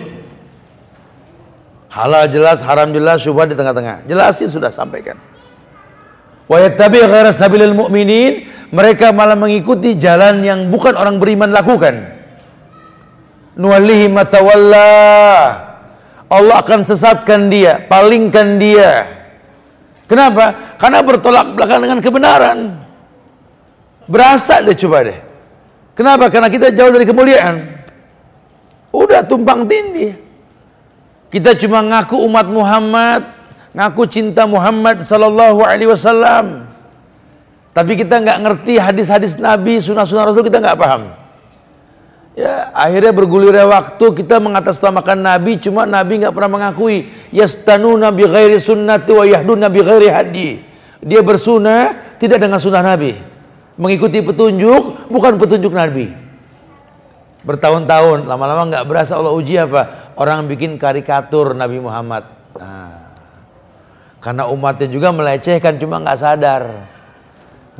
Halal 1.91 2.31
jelas 2.31 2.63
haram 2.63 2.89
jelas 2.95 3.21
syubhat 3.21 3.51
di 3.51 3.57
tengah-tengah. 3.59 4.07
Jelasin 4.07 4.49
sudah 4.49 4.71
sampaikan. 4.73 5.19
Wa 6.51 6.59
yattabi' 6.63 7.03
ghaira 7.05 7.31
sabilil 7.31 7.77
mu'minin 7.77 8.49
mereka 8.75 9.15
malah 9.15 9.37
mengikuti 9.39 9.95
jalan 9.95 10.43
yang 10.43 10.71
bukan 10.71 10.97
orang 10.97 11.19
beriman 11.21 11.51
lakukan. 11.53 12.17
Nuwallihi 13.61 14.09
matawalla 14.09 14.89
Allah 16.31 16.57
akan 16.63 16.87
sesatkan 16.87 17.51
dia 17.51 17.85
palingkan 17.91 18.57
dia. 18.57 19.21
Kenapa? 20.07 20.75
Karena 20.81 21.05
bertolak 21.05 21.55
belakang 21.55 21.85
dengan 21.85 21.99
kebenaran. 22.03 22.80
Berasa 24.11 24.59
deh 24.59 24.75
coba 24.75 25.07
deh. 25.07 25.19
Kenapa? 25.95 26.27
Karena 26.27 26.51
kita 26.51 26.75
jauh 26.75 26.91
dari 26.91 27.07
kemuliaan. 27.07 27.79
Udah 28.91 29.23
tumpang 29.23 29.71
tindih. 29.71 30.19
Kita 31.31 31.55
cuma 31.55 31.79
ngaku 31.79 32.19
umat 32.27 32.51
Muhammad, 32.51 33.23
ngaku 33.71 34.03
cinta 34.11 34.51
Muhammad 34.51 35.07
sallallahu 35.07 35.63
alaihi 35.63 35.95
wasallam. 35.95 36.67
Tapi 37.71 37.95
kita 37.95 38.19
nggak 38.19 38.39
ngerti 38.43 38.83
hadis-hadis 38.83 39.39
Nabi, 39.39 39.79
sunnah-sunnah 39.79 40.27
Rasul 40.27 40.43
kita 40.43 40.59
nggak 40.59 40.75
paham. 40.75 41.15
Ya, 42.35 42.75
akhirnya 42.75 43.15
bergulirnya 43.15 43.63
waktu 43.71 44.07
kita 44.11 44.43
mengatasnamakan 44.43 45.23
Nabi 45.23 45.63
cuma 45.63 45.87
Nabi 45.87 46.19
nggak 46.19 46.35
pernah 46.35 46.51
mengakui 46.51 47.11
yastanu 47.31 47.95
nabi 47.95 48.27
ghairi 48.27 48.59
sunnati 48.59 49.11
wa 49.15 49.23
yahdu 49.23 49.55
nabi 49.55 49.87
ghairi 49.87 50.09
hadi. 50.11 50.49
Dia 50.99 51.23
bersunnah 51.23 52.19
tidak 52.19 52.43
dengan 52.43 52.59
sunnah 52.59 52.83
Nabi. 52.83 53.30
Mengikuti 53.81 54.21
petunjuk 54.21 55.09
bukan 55.09 55.41
petunjuk 55.41 55.73
Nabi. 55.73 56.13
Bertahun-tahun 57.41 58.29
lama-lama 58.29 58.69
nggak 58.69 58.85
berasa 58.85 59.17
Allah 59.17 59.33
uji 59.33 59.57
apa? 59.57 60.13
Orang 60.21 60.45
bikin 60.45 60.77
karikatur 60.77 61.57
Nabi 61.57 61.81
Muhammad. 61.81 62.29
Nah, 62.61 63.17
karena 64.21 64.45
umatnya 64.53 64.85
juga 64.85 65.09
melecehkan 65.17 65.81
cuma 65.81 65.97
nggak 66.05 66.21
sadar. 66.21 66.85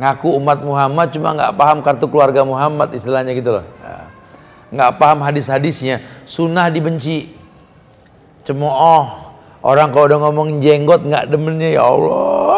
Ngaku 0.01 0.41
umat 0.41 0.65
Muhammad 0.65 1.13
cuma 1.13 1.37
nggak 1.37 1.53
paham 1.53 1.85
kartu 1.85 2.09
keluarga 2.09 2.41
Muhammad 2.49 2.97
istilahnya 2.97 3.37
gitu 3.37 3.61
loh. 3.61 3.67
Nah 3.85 4.01
nggak 4.71 4.91
paham 4.97 5.19
hadis-hadisnya, 5.27 6.01
sunnah 6.25 6.71
dibenci. 6.71 7.35
Cemooh, 8.47 9.35
orang 9.61 9.93
kalau 9.93 10.07
udah 10.09 10.19
ngomong 10.25 10.49
jenggot 10.63 11.05
nggak 11.05 11.29
demennya 11.29 11.77
ya 11.77 11.83
Allah. 11.85 12.50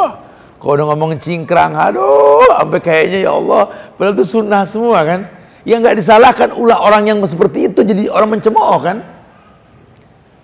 Kalau 0.63 0.79
udah 0.79 0.87
ngomong 0.95 1.19
cingkrang, 1.19 1.75
aduh, 1.75 2.47
sampai 2.47 2.79
kayaknya 2.79 3.27
ya 3.27 3.35
Allah, 3.35 3.91
padahal 3.99 4.15
itu 4.15 4.23
sunnah 4.23 4.63
semua 4.63 5.03
kan. 5.03 5.21
Yang 5.67 5.79
nggak 5.83 5.97
disalahkan 5.99 6.49
ulah 6.55 6.79
orang 6.79 7.11
yang 7.11 7.19
seperti 7.27 7.67
itu 7.67 7.83
jadi 7.83 8.07
orang 8.07 8.39
mencemooh 8.39 8.79
kan. 8.79 9.03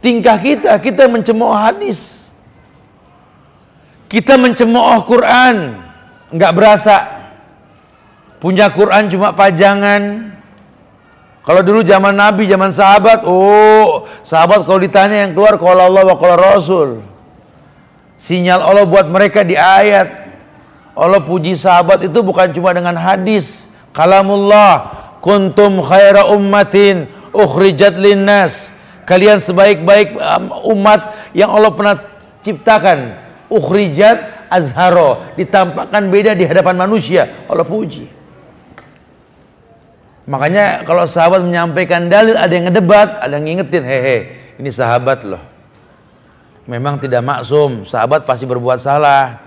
Tingkah 0.02 0.34
kita, 0.42 0.74
kita 0.82 1.06
mencemooh 1.06 1.54
hadis. 1.54 2.34
Kita 4.10 4.34
mencemooh 4.34 5.06
Quran, 5.06 5.78
nggak 6.34 6.50
berasa. 6.50 6.96
Punya 8.42 8.74
Quran 8.74 9.06
cuma 9.06 9.30
pajangan, 9.30 10.34
kalau 11.46 11.62
dulu 11.64 11.80
zaman 11.86 12.12
Nabi, 12.12 12.44
zaman 12.44 12.74
sahabat, 12.74 13.22
oh, 13.22 14.04
sahabat 14.26 14.66
kalau 14.66 14.82
ditanya 14.82 15.24
yang 15.24 15.32
keluar 15.32 15.56
kalau 15.56 15.88
Allah 15.88 16.04
wa 16.04 16.16
kalau 16.18 16.36
Rasul. 16.36 16.88
Sinyal 18.18 18.60
Allah 18.60 18.84
buat 18.84 19.06
mereka 19.06 19.46
di 19.46 19.54
ayat. 19.54 20.26
Allah 20.98 21.22
puji 21.22 21.54
sahabat 21.54 22.02
itu 22.02 22.18
bukan 22.20 22.50
cuma 22.50 22.74
dengan 22.74 22.98
hadis. 22.98 23.70
Kalamullah, 23.94 24.90
kuntum 25.22 25.78
khaira 25.86 26.26
ummatin 26.34 27.06
ukhrijat 27.30 27.94
linnas. 27.94 28.74
Kalian 29.06 29.40
sebaik-baik 29.40 30.18
um, 30.18 30.74
umat 30.76 31.16
yang 31.32 31.48
Allah 31.48 31.72
pernah 31.72 31.96
ciptakan. 32.42 33.16
Ukhrijat 33.48 34.50
azharo, 34.52 35.24
ditampakkan 35.38 36.12
beda 36.12 36.36
di 36.36 36.44
hadapan 36.44 36.76
manusia. 36.76 37.46
Allah 37.48 37.64
puji. 37.64 38.10
Makanya 40.28 40.84
kalau 40.84 41.08
sahabat 41.08 41.40
menyampaikan 41.40 42.12
dalil 42.12 42.36
ada 42.36 42.52
yang 42.52 42.68
ngedebat, 42.68 43.24
ada 43.24 43.40
yang 43.40 43.48
ngingetin, 43.48 43.80
hehe, 43.80 44.18
ini 44.60 44.68
sahabat 44.68 45.24
loh. 45.24 45.40
Memang 46.68 47.00
tidak 47.00 47.24
maksum, 47.24 47.88
sahabat 47.88 48.28
pasti 48.28 48.44
berbuat 48.44 48.76
salah. 48.76 49.40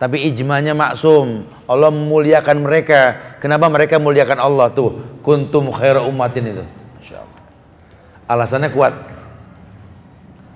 Tapi 0.00 0.32
ijmanya 0.32 0.72
maksum. 0.72 1.44
Allah 1.68 1.92
memuliakan 1.92 2.64
mereka. 2.64 3.36
Kenapa 3.44 3.68
mereka 3.68 4.00
memuliakan 4.00 4.38
Allah 4.40 4.72
tuh? 4.72 5.20
Kuntum 5.20 5.68
khaira 5.68 6.00
ummatin 6.08 6.56
itu. 6.56 6.64
Alasannya 8.24 8.72
kuat. 8.72 8.96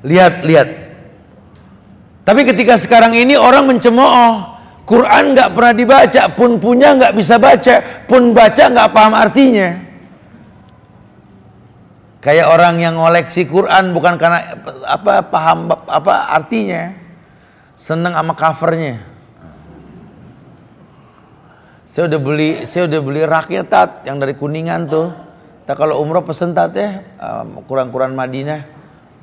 Lihat, 0.01 0.49
lihat. 0.49 0.69
Tapi 2.25 2.41
ketika 2.49 2.81
sekarang 2.81 3.13
ini 3.13 3.37
orang 3.37 3.69
mencemooh, 3.69 4.49
Quran 4.89 5.37
nggak 5.37 5.51
pernah 5.53 5.75
dibaca, 5.75 6.23
pun 6.33 6.57
punya 6.57 6.95
nggak 6.97 7.13
bisa 7.19 7.37
baca, 7.37 8.07
pun 8.09 8.33
baca 8.33 8.65
nggak 8.71 8.91
paham 8.95 9.13
artinya. 9.13 9.92
Kayak 12.23 12.55
orang 12.55 12.79
yang 12.79 12.95
ngoleksi 12.95 13.51
Quran 13.51 13.91
bukan 13.91 14.15
karena 14.15 14.55
apa 14.87 15.27
paham 15.27 15.67
apa 15.91 16.31
artinya, 16.31 16.95
seneng 17.75 18.15
sama 18.15 18.33
covernya. 18.39 19.03
Saya 21.91 22.07
udah 22.09 22.21
beli, 22.23 22.63
saya 22.65 22.87
udah 22.87 23.01
beli 23.03 23.21
raknya 23.27 23.67
tat 23.67 24.07
yang 24.07 24.23
dari 24.23 24.39
kuningan 24.39 24.87
tuh. 24.87 25.11
Tak 25.67 25.83
kalau 25.83 25.99
umroh 25.99 26.23
pesen 26.23 26.55
tat 26.55 26.73
ya, 26.79 27.03
kurang-kurang 27.67 28.15
Madinah. 28.15 28.65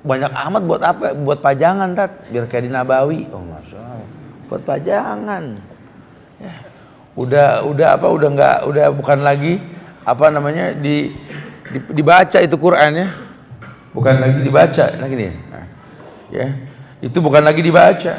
Banyak 0.03 0.31
amat 0.31 0.61
buat 0.67 0.81
apa? 0.83 1.15
Buat 1.15 1.39
pajangan 1.39 1.95
tat, 1.95 2.27
biar 2.27 2.51
kayak 2.51 2.67
di 2.67 2.71
Nabawi. 2.71 3.31
Oh 3.31 3.41
masya 3.41 3.79
buat 4.49 4.65
pajangan. 4.65 5.55
Ya. 6.41 6.53
Udah 7.13 7.63
udah 7.63 7.87
apa 7.95 8.07
udah 8.09 8.29
nggak 8.33 8.57
udah 8.65 8.85
bukan 8.91 9.19
lagi 9.21 9.61
apa 10.03 10.33
namanya 10.33 10.73
di 10.73 11.13
dibaca 11.71 12.37
itu 12.41 12.55
Quran 12.57 12.91
ya. 12.97 13.07
Bukan 13.93 14.15
lagi 14.21 14.39
dibaca 14.45 14.85
lagi 14.97 15.15
nih. 15.17 15.33
Nah, 15.49 15.65
ya. 16.33 16.47
Itu 16.99 17.23
bukan 17.23 17.41
lagi 17.45 17.61
dibaca. 17.63 18.13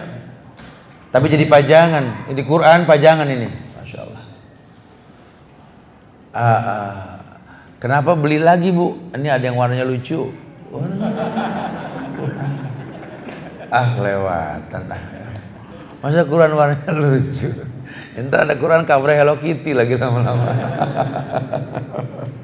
Tapi 1.10 1.26
jadi 1.26 1.44
pajangan. 1.50 2.30
Ini 2.30 2.42
Quran 2.46 2.86
pajangan 2.86 3.26
ini. 3.26 3.48
Masya 3.50 3.98
Allah. 3.98 4.22
Uh, 6.30 6.38
uh, 6.40 6.94
kenapa 7.82 8.14
beli 8.14 8.38
lagi 8.38 8.70
bu? 8.70 9.10
Ini 9.14 9.28
ada 9.34 9.44
yang 9.44 9.58
warnanya 9.58 9.86
lucu. 9.86 10.30
ah 13.70 13.90
lewatan 13.98 14.82
ah. 14.90 15.02
Masa 16.02 16.22
Quran 16.26 16.54
warnanya 16.54 16.92
lucu? 16.94 17.50
Entar 18.14 18.46
ada 18.46 18.54
Quran 18.54 18.86
cover 18.86 19.14
Hello 19.14 19.38
Kitty 19.38 19.74
lagi 19.74 19.98
lama-lama. 19.98 20.46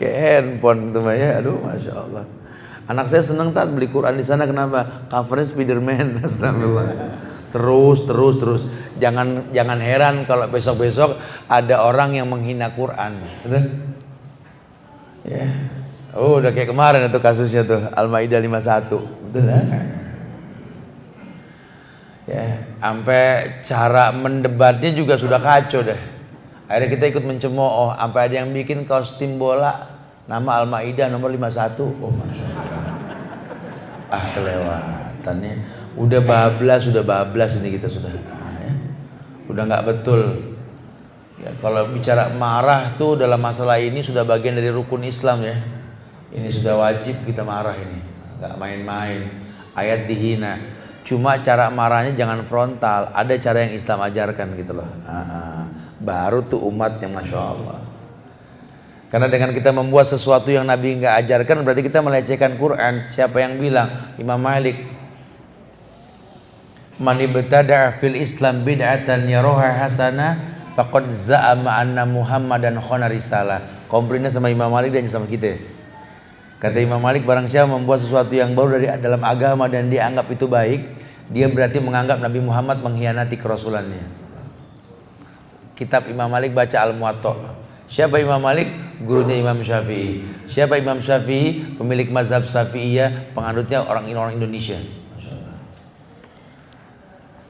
Kayak 0.00 0.16
handphone 0.16 0.96
tuh 0.96 1.04
ya, 1.12 1.44
aduh 1.44 1.60
masya 1.60 1.92
Allah. 1.92 2.24
Anak 2.88 3.12
saya 3.12 3.22
seneng 3.22 3.52
tak 3.52 3.68
beli 3.70 3.92
Quran 3.92 4.16
di 4.16 4.24
sana 4.24 4.48
kenapa? 4.48 5.06
Covernya 5.12 5.46
Spiderman, 5.46 6.18
astagfirullah. 6.26 6.88
Terus, 7.52 7.98
terus, 8.08 8.34
terus. 8.40 8.62
Jangan, 8.96 9.52
jangan 9.52 9.78
heran 9.78 10.24
kalau 10.24 10.48
besok-besok 10.48 11.20
ada 11.46 11.84
orang 11.84 12.16
yang 12.16 12.26
menghina 12.26 12.72
Quran. 12.72 13.20
Ya. 15.28 15.46
Oh, 16.16 16.40
udah 16.42 16.50
kayak 16.50 16.72
kemarin 16.72 17.06
itu 17.06 17.20
kasusnya 17.20 17.62
tuh 17.62 17.86
Al-Maidah 17.92 18.40
51. 18.40 19.30
Betul 19.30 19.44
kan? 19.46 20.00
ya 22.30 22.62
sampai 22.78 23.58
cara 23.66 24.14
mendebatnya 24.14 24.94
juga 24.94 25.18
sudah 25.18 25.42
kacau 25.42 25.82
deh 25.82 25.98
akhirnya 26.70 26.88
kita 26.94 27.04
ikut 27.10 27.24
mencemooh 27.26 27.98
sampai 27.98 28.20
ada 28.30 28.34
yang 28.46 28.54
bikin 28.54 28.86
kostum 28.86 29.34
bola 29.34 29.89
nama 30.30 30.62
Al-Maidah 30.62 31.10
nomor 31.10 31.34
51 31.34 31.82
oh 31.82 32.14
ah 34.10 34.24
kelewatannya 34.30 35.54
udah 35.98 36.20
bablas 36.22 36.86
sudah 36.86 37.02
bablas 37.02 37.58
ini 37.58 37.74
kita 37.74 37.90
sudah 37.90 38.14
ah, 38.30 38.54
ya. 38.62 38.72
udah 39.50 39.62
nggak 39.66 39.84
betul 39.90 40.22
ya 41.42 41.50
kalau 41.58 41.90
bicara 41.90 42.30
marah 42.38 42.94
tuh 42.94 43.18
dalam 43.18 43.42
masalah 43.42 43.82
ini 43.82 44.06
sudah 44.06 44.22
bagian 44.22 44.54
dari 44.54 44.70
rukun 44.70 45.02
Islam 45.02 45.42
ya 45.42 45.58
ini 46.30 46.46
sudah 46.54 46.78
wajib 46.78 47.26
kita 47.26 47.42
marah 47.42 47.74
ini 47.74 47.98
nggak 48.38 48.54
main-main 48.54 49.26
ayat 49.74 50.06
dihina 50.06 50.78
Cuma 51.10 51.42
cara 51.42 51.72
marahnya 51.74 52.14
jangan 52.14 52.46
frontal. 52.46 53.10
Ada 53.10 53.34
cara 53.42 53.66
yang 53.66 53.74
Islam 53.74 53.98
ajarkan 53.98 54.48
gitu 54.54 54.78
loh. 54.78 54.86
Aha. 55.10 55.66
Baru 55.98 56.46
tuh 56.46 56.62
umat 56.70 57.02
yang 57.02 57.18
masya 57.18 57.34
Allah. 57.34 57.89
Karena 59.10 59.26
dengan 59.26 59.50
kita 59.50 59.74
membuat 59.74 60.06
sesuatu 60.06 60.54
yang 60.54 60.62
Nabi 60.62 61.02
nggak 61.02 61.14
ajarkan 61.26 61.66
berarti 61.66 61.82
kita 61.82 61.98
melecehkan 61.98 62.54
Quran. 62.54 63.10
Siapa 63.10 63.42
yang 63.42 63.58
bilang? 63.58 64.14
Imam 64.22 64.38
Malik. 64.38 64.78
Man 66.94 67.18
ibtada 67.18 67.98
fil 67.98 68.14
Islam 68.14 68.62
bid'atan 68.62 69.26
yaroha 69.26 69.82
hasana 69.82 70.38
faqad 70.78 71.10
za'ama 71.10 71.74
anna 71.74 72.06
Muhammadan 72.06 72.78
khana 72.78 73.10
risalah. 73.10 73.82
Komplainnya 73.90 74.30
sama 74.30 74.46
Imam 74.46 74.70
Malik 74.70 74.94
dan 74.94 75.10
sama 75.10 75.26
kita. 75.26 75.58
Kata 76.62 76.78
Imam 76.78 77.02
Malik 77.02 77.26
barang 77.26 77.50
siapa 77.50 77.66
membuat 77.66 78.04
sesuatu 78.04 78.30
yang 78.30 78.54
baru 78.54 78.78
dari 78.78 78.86
dalam 79.02 79.26
agama 79.26 79.66
dan 79.66 79.90
dia 79.90 80.06
anggap 80.06 80.28
itu 80.30 80.46
baik, 80.46 80.86
dia 81.32 81.50
berarti 81.50 81.82
menganggap 81.82 82.22
Nabi 82.22 82.38
Muhammad 82.38 82.78
mengkhianati 82.78 83.34
kerasulannya. 83.40 84.06
Kitab 85.74 86.06
Imam 86.06 86.30
Malik 86.30 86.54
baca 86.54 86.78
Al-Muwatta. 86.78 87.59
Siapa 87.90 88.22
Imam 88.22 88.38
Malik? 88.38 88.70
Gurunya 89.02 89.34
Imam 89.34 89.58
Syafi'i. 89.66 90.22
Siapa 90.46 90.78
Imam 90.78 91.02
Syafi'i? 91.02 91.74
Pemilik 91.74 92.06
mazhab 92.14 92.46
Syafi'iyah, 92.46 93.34
penganutnya 93.34 93.82
orang-orang 93.82 94.38
Indonesia. 94.38 94.78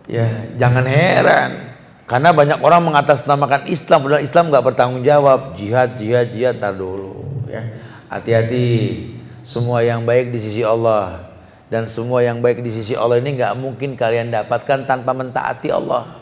Ya, 0.08 0.26
jangan 0.56 0.88
heran. 0.88 1.76
Karena 2.08 2.34
banyak 2.34 2.58
orang 2.58 2.82
mengatasnamakan 2.82 3.70
Islam, 3.70 4.02
padahal 4.02 4.24
Islam 4.26 4.50
nggak 4.50 4.64
bertanggung 4.66 5.04
jawab. 5.06 5.54
Jihad, 5.54 6.00
jihad, 6.00 6.32
jihad, 6.34 6.58
tar 6.58 6.74
dulu. 6.74 7.22
Ya, 7.46 7.70
hati-hati. 8.10 9.06
Semua 9.46 9.84
yang 9.86 10.02
baik 10.02 10.34
di 10.34 10.38
sisi 10.42 10.62
Allah 10.66 11.30
dan 11.70 11.86
semua 11.86 12.20
yang 12.20 12.42
baik 12.42 12.60
di 12.60 12.70
sisi 12.74 12.98
Allah 12.98 13.22
ini 13.22 13.38
nggak 13.38 13.54
mungkin 13.56 13.94
kalian 13.94 14.34
dapatkan 14.34 14.84
tanpa 14.90 15.14
mentaati 15.14 15.70
Allah. 15.70 16.19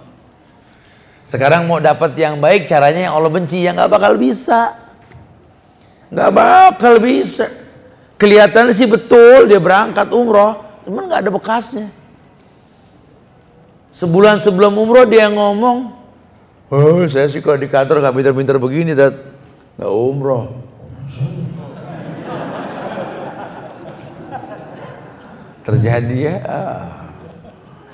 Sekarang 1.28 1.68
mau 1.68 1.76
dapat 1.76 2.16
yang 2.16 2.40
baik 2.40 2.64
caranya 2.64 3.04
yang 3.04 3.14
Allah 3.20 3.28
benci 3.28 3.60
yang 3.60 3.76
nggak 3.76 3.92
bakal 3.92 4.16
bisa, 4.16 4.72
nggak 6.08 6.30
bakal 6.32 6.96
bisa. 6.96 7.52
Kelihatan 8.16 8.72
sih 8.72 8.88
betul 8.88 9.44
dia 9.44 9.60
berangkat 9.60 10.08
umroh, 10.08 10.56
cuman 10.88 11.04
nggak 11.04 11.20
ada 11.28 11.30
bekasnya. 11.30 11.92
Sebulan 13.92 14.40
sebelum 14.40 14.72
umroh 14.72 15.04
dia 15.04 15.28
ngomong, 15.28 15.92
oh 16.72 17.04
saya 17.04 17.28
sih 17.28 17.44
kalau 17.44 17.60
di 17.60 17.68
kantor 17.68 18.00
nggak 18.00 18.14
pinter-pinter 18.16 18.56
begini, 18.56 18.96
nggak 18.96 19.92
umroh. 19.92 20.68
terjadi 25.68 26.16
ya. 26.16 26.36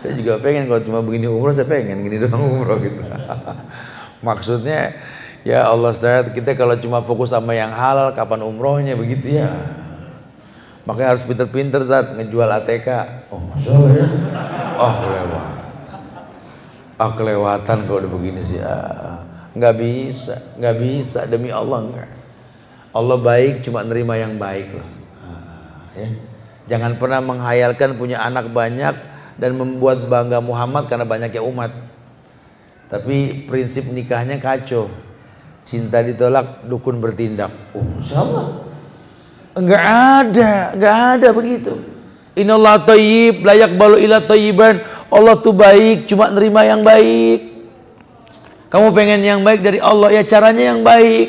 Saya 0.04 0.20
juga 0.20 0.36
pengen 0.36 0.68
kalau 0.68 0.84
cuma 0.84 1.00
begini 1.00 1.24
umroh 1.24 1.56
saya 1.56 1.64
pengen 1.64 2.04
gini 2.04 2.20
doang 2.20 2.44
umroh 2.44 2.76
gitu. 2.76 3.00
Maksudnya 4.28 4.92
ya 5.48 5.64
Allah 5.64 5.96
SWT 5.96 6.36
kita 6.36 6.52
kalau 6.60 6.76
cuma 6.76 7.00
fokus 7.00 7.32
sama 7.32 7.56
yang 7.56 7.72
halal 7.72 8.12
kapan 8.12 8.44
umrohnya 8.44 9.00
begitu 9.00 9.40
ya. 9.40 9.48
Makanya 10.84 11.16
harus 11.16 11.24
pinter-pinter 11.24 11.88
tat 11.88 12.12
ngejual 12.20 12.44
ATK 12.52 12.88
oh 13.32 13.40
masya 13.48 13.70
Allah 13.72 13.92
ya. 13.96 14.06
Oh 14.76 14.94
lewat 15.08 15.44
ah 17.00 17.10
kelewatan 17.16 17.78
kalau 17.88 17.98
udah 18.04 18.12
begini 18.12 18.40
sih. 18.44 18.60
Ah. 18.60 19.24
nggak 19.56 19.74
bisa 19.80 20.36
nggak 20.60 20.76
bisa 20.82 21.20
demi 21.24 21.48
Allah 21.48 21.88
enggak 21.88 22.10
Allah 22.92 23.18
baik 23.18 23.64
cuma 23.64 23.80
nerima 23.80 24.20
yang 24.20 24.36
baik 24.36 24.76
loh 24.76 24.88
ah, 25.24 25.96
ya. 25.96 26.08
Jangan 26.64 26.96
pernah 26.96 27.20
menghayalkan 27.20 28.00
punya 28.00 28.24
anak 28.24 28.48
banyak 28.48 29.13
dan 29.38 29.58
membuat 29.58 30.06
bangga 30.06 30.38
Muhammad 30.38 30.86
karena 30.86 31.06
banyaknya 31.06 31.42
umat. 31.42 31.72
Tapi 32.90 33.46
prinsip 33.48 33.90
nikahnya 33.90 34.38
kacau. 34.38 34.86
Cinta 35.64 36.04
ditolak, 36.04 36.68
dukun 36.68 37.00
bertindak. 37.00 37.50
Oh, 37.72 37.82
sama. 38.04 38.68
Enggak 39.56 39.84
ada, 39.86 40.76
enggak 40.76 40.96
ada 41.16 41.28
begitu. 41.32 41.72
Inallah 42.34 42.82
tayyib, 42.84 43.46
layak 43.46 43.72
balu 43.78 43.96
ila 44.02 44.20
tayyiban. 44.20 44.82
Allah 45.08 45.38
tuh 45.40 45.54
baik, 45.54 46.10
cuma 46.10 46.28
nerima 46.28 46.66
yang 46.66 46.82
baik. 46.82 47.54
Kamu 48.68 48.90
pengen 48.90 49.22
yang 49.22 49.40
baik 49.46 49.62
dari 49.62 49.78
Allah, 49.78 50.10
ya 50.10 50.22
caranya 50.26 50.74
yang 50.74 50.82
baik. 50.82 51.28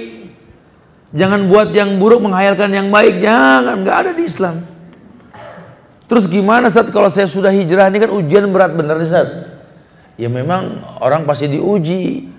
Jangan 1.15 1.47
buat 1.47 1.71
yang 1.71 1.95
buruk 2.01 2.25
menghayalkan 2.25 2.73
yang 2.73 2.89
baik. 2.91 3.21
Jangan, 3.21 3.85
nggak 3.85 3.97
ada 4.03 4.11
di 4.11 4.23
Islam. 4.25 4.74
Terus 6.05 6.29
gimana 6.29 6.69
Ustaz 6.69 6.85
kalau 6.93 7.09
saya 7.09 7.25
sudah 7.25 7.49
hijrah 7.49 7.89
ini 7.89 7.97
kan 7.97 8.11
ujian 8.13 8.45
berat 8.53 8.77
bener 8.77 9.01
Ustaz. 9.01 9.49
Ya 10.15 10.29
memang 10.29 10.85
orang 11.01 11.25
pasti 11.25 11.49
diuji. 11.49 12.29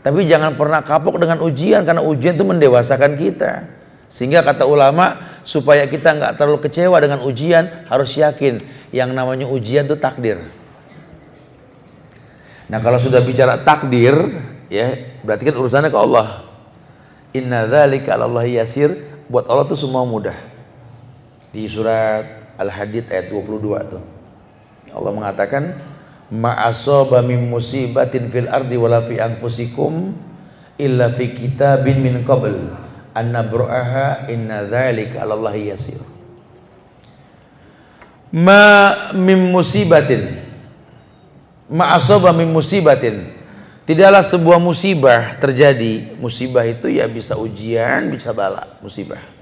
Tapi 0.00 0.24
jangan 0.24 0.56
pernah 0.56 0.80
kapok 0.80 1.20
dengan 1.20 1.44
ujian 1.44 1.84
karena 1.84 2.00
ujian 2.00 2.38
itu 2.38 2.46
mendewasakan 2.46 3.20
kita. 3.20 3.68
Sehingga 4.08 4.40
kata 4.40 4.64
ulama 4.64 5.38
supaya 5.44 5.84
kita 5.84 6.16
nggak 6.16 6.32
terlalu 6.40 6.64
kecewa 6.64 6.96
dengan 7.02 7.20
ujian 7.26 7.84
harus 7.90 8.16
yakin 8.16 8.64
yang 8.94 9.12
namanya 9.12 9.44
ujian 9.50 9.84
itu 9.84 9.98
takdir. 10.00 10.40
Nah 12.70 12.78
kalau 12.78 13.02
sudah 13.02 13.20
bicara 13.20 13.60
takdir 13.60 14.14
ya 14.70 15.18
berarti 15.26 15.50
kan 15.50 15.54
urusannya 15.58 15.90
ke 15.90 15.98
Allah. 15.98 16.46
Inna 17.34 17.66
dzalika 17.66 18.16
Allah 18.16 18.46
yasir 18.46 18.94
buat 19.26 19.44
Allah 19.50 19.66
tuh 19.68 19.78
semua 19.78 20.06
mudah. 20.06 20.34
Di 21.50 21.66
surat 21.66 22.39
Al-Hadid 22.60 23.08
ayat 23.08 23.32
22 23.32 23.88
tuh. 23.88 24.04
Allah 24.92 25.12
mengatakan 25.16 25.80
ma'asaba 26.28 27.24
min 27.24 27.48
musibatin 27.48 28.28
fil 28.28 28.52
ardi 28.52 28.76
wala 28.76 29.00
fi 29.08 29.16
anfusikum 29.16 30.12
illa 30.76 31.08
fi 31.08 31.32
kitabin 31.32 32.04
min 32.04 32.20
qabl 32.20 32.68
an 33.16 33.24
nabru'aha 33.32 34.28
inna 34.28 34.68
dzalika 34.68 35.24
'ala 35.24 35.40
Allah 35.40 35.56
yasir. 35.56 36.04
Ma 38.28 39.10
min 39.16 39.40
musibatin. 39.48 40.38
Ma 41.72 41.96
asaba 41.96 42.30
min 42.36 42.52
musibatin. 42.52 43.40
Tidaklah 43.88 44.22
sebuah 44.22 44.60
musibah 44.62 45.34
terjadi. 45.40 46.14
Musibah 46.20 46.62
itu 46.62 46.86
ya 46.92 47.08
bisa 47.10 47.34
ujian 47.34 48.06
bisa 48.12 48.30
bala 48.30 48.78
musibah 48.78 49.39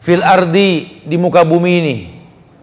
fil 0.00 0.24
ardi 0.24 1.00
di 1.04 1.16
muka 1.20 1.44
bumi 1.44 1.72
ini 1.80 1.96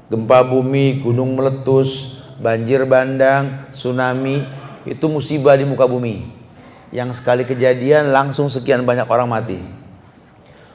gempa 0.10 0.44
bumi 0.44 1.02
gunung 1.04 1.36
meletus 1.38 2.18
banjir 2.38 2.86
bandang, 2.86 3.68
tsunami, 3.74 4.46
itu 4.86 5.06
musibah 5.10 5.58
di 5.58 5.66
muka 5.66 5.90
bumi. 5.90 6.30
Yang 6.94 7.20
sekali 7.20 7.44
kejadian 7.44 8.16
langsung 8.16 8.48
sekian 8.48 8.88
banyak 8.88 9.10
orang 9.10 9.28
mati. 9.28 9.60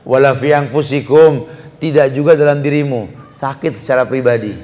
Wala 0.02 0.34
fi 0.34 0.52
fusikum, 0.68 1.48
tidak 1.78 2.12
juga 2.12 2.34
dalam 2.34 2.60
dirimu, 2.60 3.08
sakit 3.32 3.78
secara 3.78 4.04
pribadi. 4.04 4.58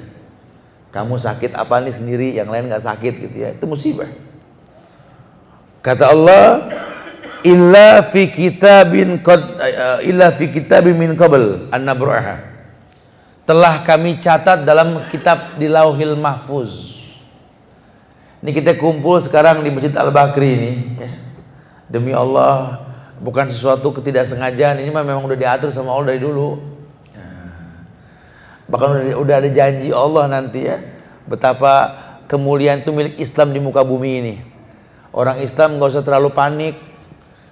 Kamu 0.90 1.16
sakit 1.16 1.54
apa 1.54 1.78
nih 1.80 1.94
sendiri, 1.94 2.28
yang 2.34 2.50
lain 2.50 2.68
nggak 2.68 2.84
sakit 2.84 3.14
gitu 3.16 3.36
ya. 3.38 3.54
Itu 3.54 3.64
musibah. 3.70 4.10
Kata 5.78 6.10
Allah, 6.10 6.44
illa 7.42 8.02
fi 8.08 8.30
kitabin 8.30 9.22
qad 9.22 9.40
eh, 9.62 10.08
illa 10.10 10.34
fi 10.34 10.50
kitabin 10.50 10.96
min 10.98 11.14
qabl 11.14 11.70
an 11.70 11.84
telah 13.48 13.80
kami 13.80 14.20
catat 14.20 14.68
dalam 14.68 15.08
kitab 15.08 15.56
di 15.56 15.72
Lauhil 15.72 16.20
Mahfuz. 16.20 17.00
Ini 18.44 18.52
kita 18.52 18.76
kumpul 18.76 19.24
sekarang 19.24 19.64
di 19.64 19.72
Masjid 19.72 19.96
Al-Bakri 19.96 20.50
ini. 20.52 20.72
Ya. 21.00 21.10
Demi 21.88 22.12
Allah, 22.12 22.84
bukan 23.24 23.48
sesuatu 23.48 23.88
ketidaksengajaan. 23.96 24.84
Ini 24.84 24.92
memang 24.92 25.24
udah 25.24 25.34
diatur 25.34 25.72
sama 25.72 25.96
Allah 25.96 26.12
dari 26.14 26.20
dulu. 26.20 26.60
Ya. 27.10 27.26
Bahkan 28.68 29.16
udah, 29.16 29.34
ada 29.40 29.48
janji 29.48 29.88
Allah 29.90 30.28
nanti 30.28 30.68
ya. 30.68 30.84
Betapa 31.24 31.96
kemuliaan 32.28 32.84
itu 32.84 32.92
milik 32.92 33.16
Islam 33.16 33.56
di 33.56 33.64
muka 33.64 33.80
bumi 33.80 34.12
ini. 34.20 34.34
Orang 35.10 35.40
Islam 35.40 35.80
nggak 35.80 35.98
usah 35.98 36.04
terlalu 36.04 36.30
panik. 36.30 36.76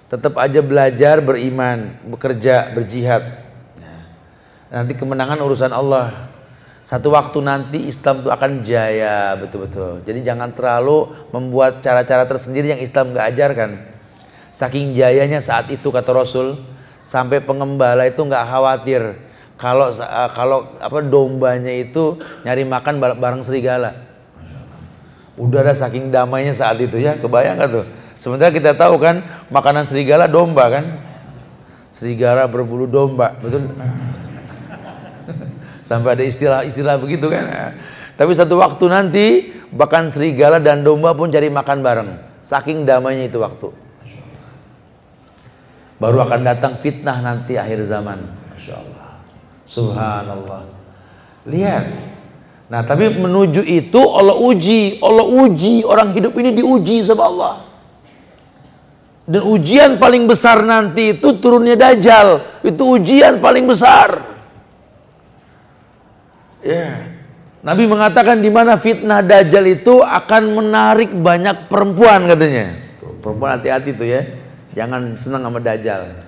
Tetap 0.07 0.39
aja 0.39 0.63
belajar, 0.63 1.19
beriman, 1.19 1.99
bekerja, 2.07 2.71
berjihad 2.71 3.47
Nanti 4.67 4.99
kemenangan 4.99 5.39
urusan 5.39 5.71
Allah. 5.71 6.27
Satu 6.83 7.11
waktu 7.11 7.43
nanti 7.43 7.87
Islam 7.87 8.23
itu 8.23 8.29
akan 8.31 8.51
jaya 8.63 9.35
betul-betul. 9.35 10.03
Jadi 10.07 10.23
jangan 10.23 10.55
terlalu 10.55 11.11
membuat 11.35 11.83
cara-cara 11.83 12.23
tersendiri 12.23 12.71
yang 12.71 12.79
Islam 12.79 13.11
nggak 13.11 13.27
ajarkan. 13.35 13.71
Saking 14.55 14.95
jayanya 14.95 15.43
saat 15.43 15.67
itu 15.67 15.91
kata 15.91 16.15
Rasul, 16.15 16.55
sampai 17.03 17.43
pengembala 17.43 18.07
itu 18.07 18.23
nggak 18.23 18.43
khawatir 18.47 19.19
kalau 19.57 19.89
uh, 19.89 20.29
kalau 20.31 20.59
apa 20.79 21.01
dombanya 21.03 21.73
itu 21.73 22.21
nyari 22.47 22.63
makan 22.63 23.01
bareng 23.01 23.43
serigala. 23.43 24.05
Udah 25.35 25.61
ada 25.65 25.73
saking 25.75 26.09
damainya 26.09 26.53
saat 26.55 26.81
itu 26.81 26.97
ya, 26.97 27.13
kebayang 27.13 27.61
gak 27.61 27.69
tuh? 27.69 27.85
Sementara 28.17 28.49
kita 28.49 28.73
tahu 28.73 28.97
kan 28.97 29.21
makanan 29.53 29.85
serigala 29.85 30.25
domba 30.25 30.73
kan? 30.73 30.85
Serigala 31.93 32.49
berbulu 32.49 32.89
domba, 32.89 33.37
betul? 33.37 33.69
Sampai 35.87 36.17
ada 36.17 36.23
istilah-istilah 36.25 36.97
begitu 37.01 37.29
kan. 37.29 37.77
Tapi 38.17 38.31
satu 38.33 38.57
waktu 38.57 38.85
nanti 38.89 39.25
bahkan 39.69 40.09
serigala 40.09 40.57
dan 40.57 40.81
domba 40.81 41.13
pun 41.13 41.29
cari 41.29 41.53
makan 41.53 41.85
bareng. 41.85 42.09
Saking 42.41 42.87
damainya 42.87 43.29
itu 43.29 43.37
waktu. 43.37 43.69
Baru 45.97 46.21
akan 46.21 46.45
datang 46.45 46.77
fitnah 46.77 47.17
nanti 47.21 47.57
akhir 47.57 47.81
zaman. 47.89 48.21
Masya 48.53 48.73
Allah. 48.77 49.07
Subhanallah. 49.65 50.61
Lihat. 51.49 51.85
Nah 52.69 52.81
tapi 52.85 53.17
menuju 53.17 53.65
itu 53.65 53.97
Allah 53.97 54.37
uji. 54.37 55.01
Allah 55.01 55.25
uji. 55.25 55.81
Orang 55.81 56.13
hidup 56.13 56.37
ini 56.37 56.53
diuji 56.53 57.01
sama 57.01 57.25
Allah. 57.27 57.66
Dan 59.27 59.43
ujian 59.43 59.99
paling 59.99 60.23
besar 60.23 60.63
nanti 60.63 61.19
itu 61.19 61.35
turunnya 61.35 61.75
Dajjal. 61.75 62.63
Itu 62.63 62.95
ujian 62.95 63.43
paling 63.43 63.67
besar. 63.67 64.23
Ya. 66.63 67.17
Nabi 67.67 67.83
mengatakan 67.83 68.39
di 68.39 68.47
mana 68.47 68.79
fitnah 68.79 69.19
dajjal 69.19 69.65
itu 69.67 69.99
akan 69.99 70.43
menarik 70.55 71.11
banyak 71.11 71.67
perempuan 71.67 72.23
katanya. 72.29 72.79
perempuan 73.19 73.59
hati-hati 73.59 73.91
tuh 73.91 74.07
ya. 74.07 74.21
Jangan 74.71 75.19
senang 75.19 75.43
sama 75.43 75.59
dajjal. 75.59 76.27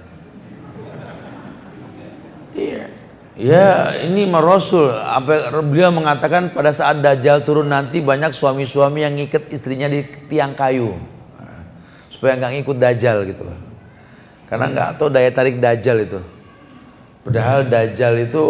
Iya. 2.52 2.84
Ya, 3.40 3.96
ini 4.04 4.28
Rasul 4.28 4.92
apa 4.92 5.48
beliau 5.64 5.96
mengatakan 5.96 6.52
pada 6.52 6.76
saat 6.76 7.00
dajjal 7.00 7.48
turun 7.48 7.72
nanti 7.72 8.04
banyak 8.04 8.36
suami-suami 8.36 9.08
yang 9.08 9.16
ngikat 9.16 9.48
istrinya 9.48 9.88
di 9.88 10.04
tiang 10.28 10.52
kayu. 10.60 11.00
Supaya 12.20 12.36
nggak 12.36 12.52
ngikut 12.60 12.78
dajjal 12.84 13.24
gitu 13.32 13.48
loh. 13.48 13.56
Karena 14.52 14.68
nggak 14.68 15.00
tahu 15.00 15.08
daya 15.08 15.32
tarik 15.32 15.64
dajjal 15.64 16.04
itu. 16.04 16.20
Padahal 17.24 17.64
dajjal 17.72 18.28
itu 18.28 18.44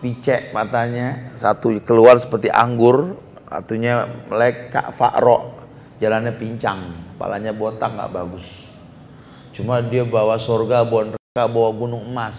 picek 0.00 0.56
matanya, 0.56 1.36
satu 1.36 1.76
keluar 1.84 2.16
seperti 2.16 2.48
anggur, 2.48 3.20
satunya 3.44 4.08
melek 4.32 4.72
kak 4.72 4.96
fakro, 4.96 5.60
jalannya 6.00 6.32
pincang, 6.40 6.96
kepalanya 7.12 7.52
botak 7.52 7.92
nggak 7.92 8.08
bagus. 8.08 8.46
Cuma 9.52 9.84
dia 9.84 10.08
bawa 10.08 10.40
surga, 10.40 10.88
bawa 10.88 11.12
neraka, 11.12 11.44
bawa 11.44 11.70
gunung 11.76 12.08
emas. 12.08 12.38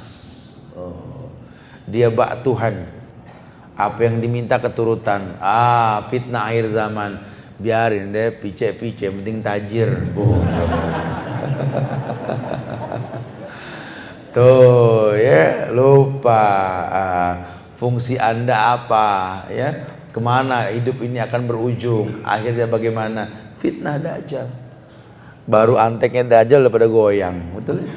Oh. 0.74 1.30
Dia 1.86 2.10
bak 2.10 2.42
Tuhan. 2.42 2.90
Apa 3.78 4.10
yang 4.10 4.18
diminta 4.18 4.58
keturutan. 4.58 5.38
Ah, 5.38 6.10
fitnah 6.10 6.50
akhir 6.50 6.74
zaman. 6.74 7.31
Biarin 7.62 8.10
deh, 8.10 8.34
picek-picek, 8.42 9.14
penting 9.14 9.46
tajir. 9.46 9.90
Oh. 10.18 10.42
Tuh 14.36 15.14
ya 15.20 15.70
lupa 15.70 16.44
ah, 16.88 17.34
fungsi 17.82 18.16
anda 18.16 18.78
apa 18.78 19.44
ya 19.50 19.70
ke 20.14 20.20
mana 20.22 20.70
hidup 20.70 21.02
ini 21.02 21.18
akan 21.18 21.50
berujung 21.50 22.22
akhirnya 22.22 22.70
bagaimana 22.70 23.28
fitnah 23.58 23.98
dajjal 23.98 24.46
baru 25.50 25.82
anteknya 25.82 26.30
dajjal 26.30 26.62
udah 26.62 26.74
pada 26.78 26.86
goyang 26.86 27.42
betul 27.58 27.82
ya? 27.82 27.90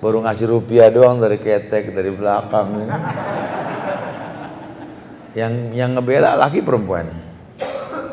baru 0.00 0.24
ngasih 0.24 0.46
rupiah 0.48 0.88
doang 0.88 1.20
dari 1.20 1.36
ketek 1.36 1.92
dari 1.92 2.08
belakang 2.08 2.88
yang 5.36 5.76
yang 5.76 5.90
ngebela 5.92 6.40
laki 6.40 6.64
perempuan 6.64 7.19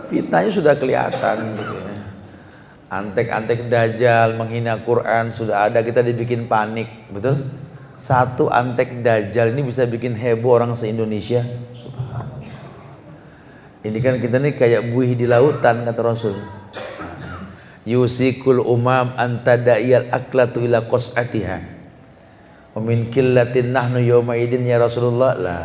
fitnahnya 0.08 0.52
sudah 0.52 0.74
kelihatan 0.80 1.56
gitu 1.60 1.76
ya 1.76 1.88
Antek-antek 2.88 3.68
dajjal 3.68 4.40
menghina 4.40 4.80
Quran 4.80 5.36
sudah 5.36 5.68
ada 5.68 5.84
kita 5.84 6.00
dibikin 6.00 6.48
panik, 6.48 6.88
betul? 7.12 7.44
Satu 8.00 8.48
antek 8.48 9.04
dajjal 9.04 9.52
ini 9.52 9.68
bisa 9.68 9.84
bikin 9.84 10.16
heboh 10.16 10.56
orang 10.56 10.72
se-Indonesia. 10.72 11.44
Ini 13.84 13.98
kan 14.00 14.24
kita 14.24 14.40
nih 14.40 14.56
kayak 14.56 14.96
buih 14.96 15.20
di 15.20 15.28
lautan 15.28 15.84
kata 15.84 16.00
Rasul. 16.00 16.40
Yusikul 17.84 18.64
umam 18.64 19.12
antada'iyal 19.20 20.08
aklatu 20.08 20.64
ila 20.64 20.88
qas'atiha. 20.88 21.60
Wa 22.72 22.80
min 22.80 23.12
killatin 23.12 23.76
nahnu 23.76 24.00
yawma 24.00 24.40
idin 24.40 24.64
ya 24.64 24.80
Rasulullah 24.80 25.36
la. 25.36 25.60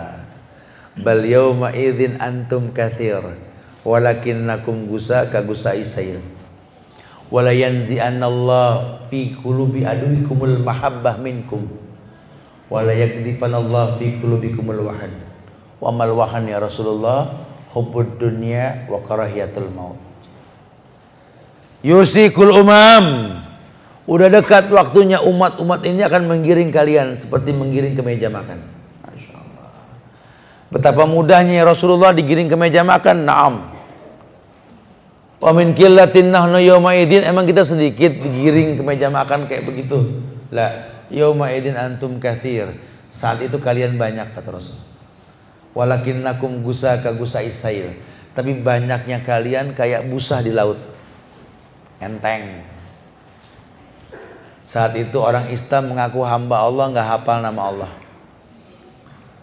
Bal 0.98 1.22
yawma 1.22 1.70
idin 1.70 2.18
antum 2.18 2.74
kathir. 2.74 3.51
Walakinnakum 3.82 4.86
gusa 4.86 5.26
ka 5.26 5.42
gusai 5.42 5.82
sayr 5.82 6.22
wala 7.32 7.48
yanzi'anallah 7.48 9.08
fi 9.08 9.32
qulubi 9.40 9.88
aduwikumul 9.88 10.60
mahabbah 10.60 11.16
minkum. 11.16 11.64
Wala 12.68 12.92
yakdifanallah 12.92 13.96
fi 13.96 14.20
qulubikumul 14.20 14.84
wahan. 14.92 15.12
Wa 15.80 15.88
mal 15.88 16.12
wahan 16.12 16.44
ya 16.44 16.60
Rasulullah 16.60 17.48
hubbud 17.72 18.20
dunya 18.20 18.84
wa 18.84 19.00
karahiyatul 19.00 19.72
maut. 19.72 19.96
Yusikul 21.80 22.52
umam. 22.52 23.40
Udah 24.04 24.28
dekat 24.28 24.68
waktunya 24.68 25.24
umat-umat 25.24 25.88
ini 25.88 26.04
akan 26.04 26.28
menggiring 26.28 26.68
kalian 26.68 27.16
seperti 27.16 27.56
menggiring 27.56 27.96
ke 27.96 28.02
meja 28.04 28.28
makan 28.28 28.60
betapa 30.72 31.04
mudahnya 31.04 31.68
Rasulullah 31.68 32.16
digiring 32.16 32.48
ke 32.48 32.56
meja 32.56 32.80
makan. 32.80 33.28
Naam 33.28 33.71
Wa 35.42 35.50
min 35.50 35.74
qillatin 35.74 36.30
nahnu 36.30 36.62
yawma 36.62 36.94
idin 36.94 37.26
emang 37.26 37.42
kita 37.42 37.66
sedikit 37.66 38.14
digiring 38.22 38.78
ke 38.78 38.82
meja 38.86 39.10
makan 39.10 39.50
kayak 39.50 39.66
begitu. 39.66 40.22
La 40.54 40.70
yawma 41.10 41.50
idin 41.50 41.74
antum 41.74 42.22
kathir. 42.22 42.70
Saat 43.10 43.42
itu 43.42 43.58
kalian 43.58 43.98
banyak 43.98 44.38
kata 44.38 44.54
Rasul. 44.54 44.78
Walakinnakum 45.74 46.62
gusa 46.62 47.02
ka 47.02 47.10
gusa 47.18 47.42
isail. 47.42 47.90
Tapi 48.38 48.62
banyaknya 48.62 49.26
kalian 49.26 49.74
kayak 49.74 50.06
busa 50.06 50.38
di 50.46 50.54
laut. 50.54 50.78
Enteng. 51.98 52.62
Saat 54.62 54.94
itu 54.94 55.18
orang 55.18 55.50
Islam 55.50 55.90
mengaku 55.90 56.22
hamba 56.22 56.62
Allah 56.64 56.86
nggak 56.94 57.08
hafal 57.18 57.42
nama 57.42 57.60
Allah. 57.66 57.92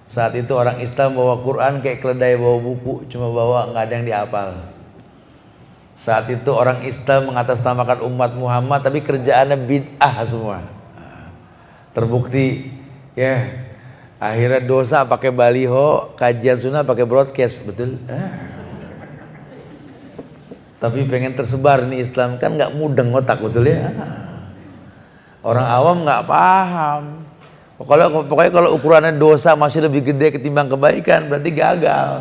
Saat 0.08 0.34
itu 0.34 0.56
orang 0.56 0.80
Islam 0.80 1.14
bawa 1.14 1.44
Quran 1.44 1.84
kayak 1.84 2.02
keledai 2.02 2.40
bawa 2.40 2.58
buku, 2.58 3.06
cuma 3.14 3.30
bawa 3.30 3.70
nggak 3.70 3.84
ada 3.84 3.94
yang 3.94 4.06
dihafal. 4.10 4.79
Saat 6.00 6.32
itu 6.32 6.48
orang 6.56 6.88
Islam 6.88 7.28
mengatasnamakan 7.30 8.08
umat 8.08 8.32
Muhammad 8.40 8.80
tapi 8.80 9.04
kerjaannya 9.04 9.58
bid'ah 9.68 10.16
semua. 10.24 10.64
Terbukti 11.92 12.72
ya. 13.20 13.68
Akhirnya 14.20 14.60
dosa 14.60 15.08
pakai 15.08 15.32
baliho, 15.32 16.12
kajian 16.20 16.60
sunnah 16.60 16.84
pakai 16.84 17.08
broadcast, 17.08 17.64
betul? 17.64 18.00
Tapi 20.80 21.04
pengen 21.08 21.36
tersebar 21.36 21.84
nih 21.88 22.04
Islam 22.04 22.40
kan 22.40 22.56
nggak 22.56 22.72
mudeng 22.76 23.12
otak 23.12 23.44
betul 23.44 23.68
ya. 23.68 23.92
Orang 25.44 25.68
awam 25.68 26.04
nggak 26.04 26.24
paham. 26.28 27.04
Kalau 27.80 28.28
pokoknya 28.28 28.52
kalau 28.52 28.70
ukurannya 28.76 29.16
dosa 29.16 29.56
masih 29.56 29.88
lebih 29.88 30.12
gede 30.12 30.36
ketimbang 30.36 30.68
kebaikan 30.68 31.32
berarti 31.32 31.52
gagal. 31.56 32.12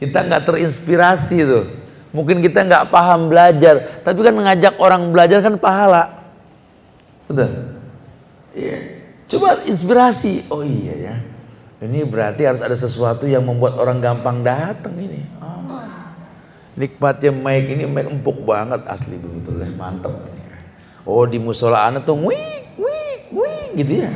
Kita 0.00 0.24
nggak 0.28 0.48
terinspirasi 0.48 1.38
tuh. 1.44 1.87
Mungkin 2.08 2.40
kita 2.40 2.64
nggak 2.64 2.88
paham 2.88 3.28
belajar, 3.28 4.00
tapi 4.00 4.24
kan 4.24 4.32
mengajak 4.32 4.74
orang 4.80 5.12
belajar 5.12 5.44
kan 5.44 5.60
pahala. 5.60 6.24
Betul? 7.28 7.76
Iya. 8.56 8.78
Coba 9.28 9.60
inspirasi. 9.68 10.48
Oh 10.48 10.64
iya 10.64 10.94
ya. 10.96 11.14
Ini 11.84 12.08
berarti 12.08 12.48
harus 12.48 12.64
ada 12.64 12.74
sesuatu 12.74 13.28
yang 13.28 13.44
membuat 13.44 13.76
orang 13.76 14.00
gampang 14.00 14.40
datang 14.40 14.96
ini. 14.96 15.22
Oh. 15.38 15.84
Nikmatnya 16.80 17.30
mic 17.30 17.68
ini 17.68 17.84
mic 17.84 18.08
empuk 18.08 18.42
banget 18.48 18.82
asli 18.88 19.20
betul 19.20 19.60
ya. 19.60 19.68
Mantap 19.68 20.26
ini. 20.32 20.42
Oh 21.04 21.28
di 21.28 21.36
musola 21.36 21.86
anak 21.92 22.08
tuh 22.08 22.16
wih 22.16 22.64
wih 22.80 23.14
wih 23.36 23.64
gitu 23.76 24.08
ya. 24.08 24.10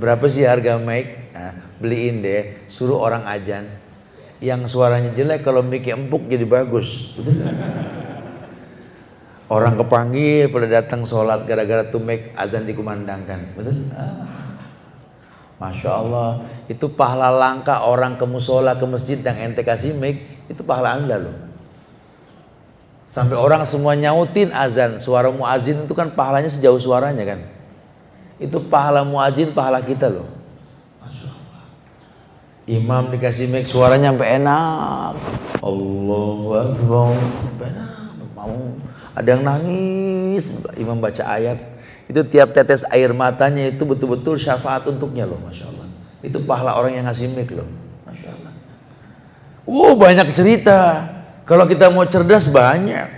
Berapa 0.00 0.24
sih 0.32 0.48
harga 0.48 0.80
mic? 0.80 1.28
Nah, 1.36 1.52
beliin 1.76 2.24
deh, 2.24 2.66
suruh 2.72 2.96
orang 2.96 3.28
ajan 3.28 3.68
yang 4.40 4.68
suaranya 4.68 5.16
jelek 5.16 5.44
kalau 5.44 5.64
mikir 5.64 5.96
empuk 5.96 6.28
jadi 6.28 6.44
bagus. 6.44 7.16
Orang 9.46 9.78
kepanggil 9.78 10.50
pada 10.50 10.66
datang 10.66 11.06
sholat 11.06 11.46
gara-gara 11.46 11.86
tumek 11.86 12.34
azan 12.34 12.66
dikumandangkan. 12.66 13.54
Betul? 13.54 13.86
Ah. 13.94 14.26
Masya 15.56 15.88
Allah, 15.88 16.44
itu 16.68 16.84
pahala 16.92 17.32
langka 17.32 17.80
orang 17.80 18.20
ke 18.20 18.28
musola 18.28 18.76
ke 18.76 18.84
masjid 18.84 19.16
yang 19.16 19.40
ente 19.40 19.64
kasih 19.64 19.96
mic, 19.96 20.20
itu 20.52 20.60
pahala 20.60 21.00
anda 21.00 21.16
loh. 21.16 21.36
Sampai 23.08 23.40
orang 23.40 23.64
semua 23.64 23.96
nyautin 23.96 24.52
azan, 24.52 25.00
suara 25.00 25.32
muazin 25.32 25.88
itu 25.88 25.94
kan 25.96 26.12
pahalanya 26.12 26.52
sejauh 26.52 26.76
suaranya 26.76 27.24
kan. 27.24 27.40
Itu 28.36 28.60
pahala 28.68 29.00
muazin, 29.00 29.56
pahala 29.56 29.80
kita 29.80 30.12
loh. 30.12 30.28
Imam 32.66 33.14
dikasih 33.14 33.46
mic 33.46 33.70
suaranya 33.70 34.10
sampai 34.10 34.42
enak. 34.42 35.14
Allahu 35.62 36.50
Akbar. 36.50 37.14
Mau 38.34 38.74
ada 39.14 39.28
yang 39.30 39.46
nangis, 39.46 40.66
imam 40.74 40.98
baca 40.98 41.22
ayat. 41.30 41.62
Itu 42.10 42.26
tiap 42.26 42.50
tetes 42.50 42.82
air 42.90 43.14
matanya 43.14 43.70
itu 43.70 43.86
betul-betul 43.86 44.34
syafaat 44.34 44.82
untuknya 44.90 45.30
loh, 45.30 45.38
masya 45.46 45.70
Allah. 45.70 45.86
Itu 46.26 46.42
pahala 46.42 46.74
orang 46.74 46.98
yang 46.98 47.06
ngasih 47.06 47.38
mic 47.38 47.54
loh, 47.54 47.70
masya 48.02 48.34
Allah. 48.34 48.52
Uh 49.62 49.94
banyak 49.94 50.34
cerita. 50.34 51.06
Kalau 51.46 51.70
kita 51.70 51.86
mau 51.94 52.02
cerdas 52.02 52.50
banyak. 52.50 53.14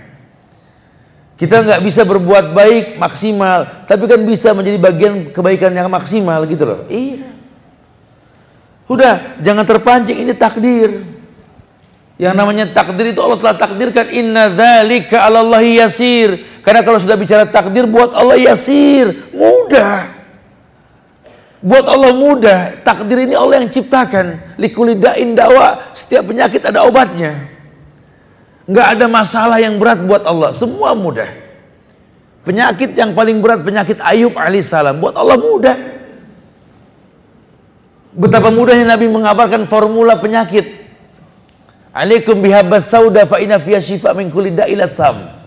Kita 1.41 1.65
nggak 1.65 1.81
bisa 1.81 2.05
berbuat 2.05 2.53
baik 2.53 3.01
maksimal, 3.01 3.65
tapi 3.89 4.05
kan 4.05 4.21
bisa 4.29 4.53
menjadi 4.53 4.77
bagian 4.77 5.13
kebaikan 5.33 5.73
yang 5.73 5.89
maksimal 5.89 6.45
gitu 6.45 6.69
loh. 6.69 6.79
Iya. 6.85 7.28
Udah, 8.89 9.37
jangan 9.45 9.63
terpancing 9.69 10.17
ini 10.17 10.33
takdir. 10.33 11.05
Yang 12.19 12.35
namanya 12.35 12.65
takdir 12.73 13.13
itu 13.13 13.21
Allah 13.21 13.37
telah 13.39 13.55
takdirkan 13.55 14.09
inna 14.11 14.49
dzalika 14.49 15.23
'alallahi 15.23 15.79
yasir. 15.79 16.41
Karena 16.65 16.83
kalau 16.83 16.99
sudah 16.99 17.15
bicara 17.15 17.45
takdir 17.47 17.85
buat 17.85 18.11
Allah 18.11 18.35
yasir, 18.35 19.31
mudah. 19.31 20.09
Buat 21.61 21.85
Allah 21.85 22.11
mudah. 22.17 22.59
Takdir 22.83 23.29
ini 23.29 23.37
Allah 23.37 23.61
yang 23.63 23.69
ciptakan. 23.71 24.57
Likulidain 24.57 25.37
dawa, 25.37 25.93
setiap 25.95 26.27
penyakit 26.27 26.59
ada 26.65 26.83
obatnya. 26.83 27.39
Enggak 28.67 28.87
ada 28.97 29.05
masalah 29.05 29.57
yang 29.61 29.77
berat 29.77 30.01
buat 30.03 30.25
Allah, 30.25 30.51
semua 30.51 30.97
mudah. 30.97 31.29
Penyakit 32.43 32.97
yang 32.97 33.13
paling 33.13 33.39
berat 33.43 33.61
penyakit 33.61 34.01
Ayub 34.01 34.33
alaihissalam 34.33 34.97
buat 34.97 35.13
Allah 35.13 35.37
mudah. 35.37 35.98
Betapa 38.09 38.49
mudahnya 38.49 38.97
Nabi 38.97 39.05
mengabarkan 39.05 39.69
formula 39.69 40.17
penyakit. 40.17 40.81
Alaikum 41.93 42.41
bihabas 42.41 42.89
sauda 42.89 43.25
fa 43.25 43.37
inna 43.41 43.61
fiha 43.61 43.81
syifa 43.81 44.13
min 44.17 44.29
kulli 44.33 44.53
da'il 44.53 44.81
sam. 44.89 45.37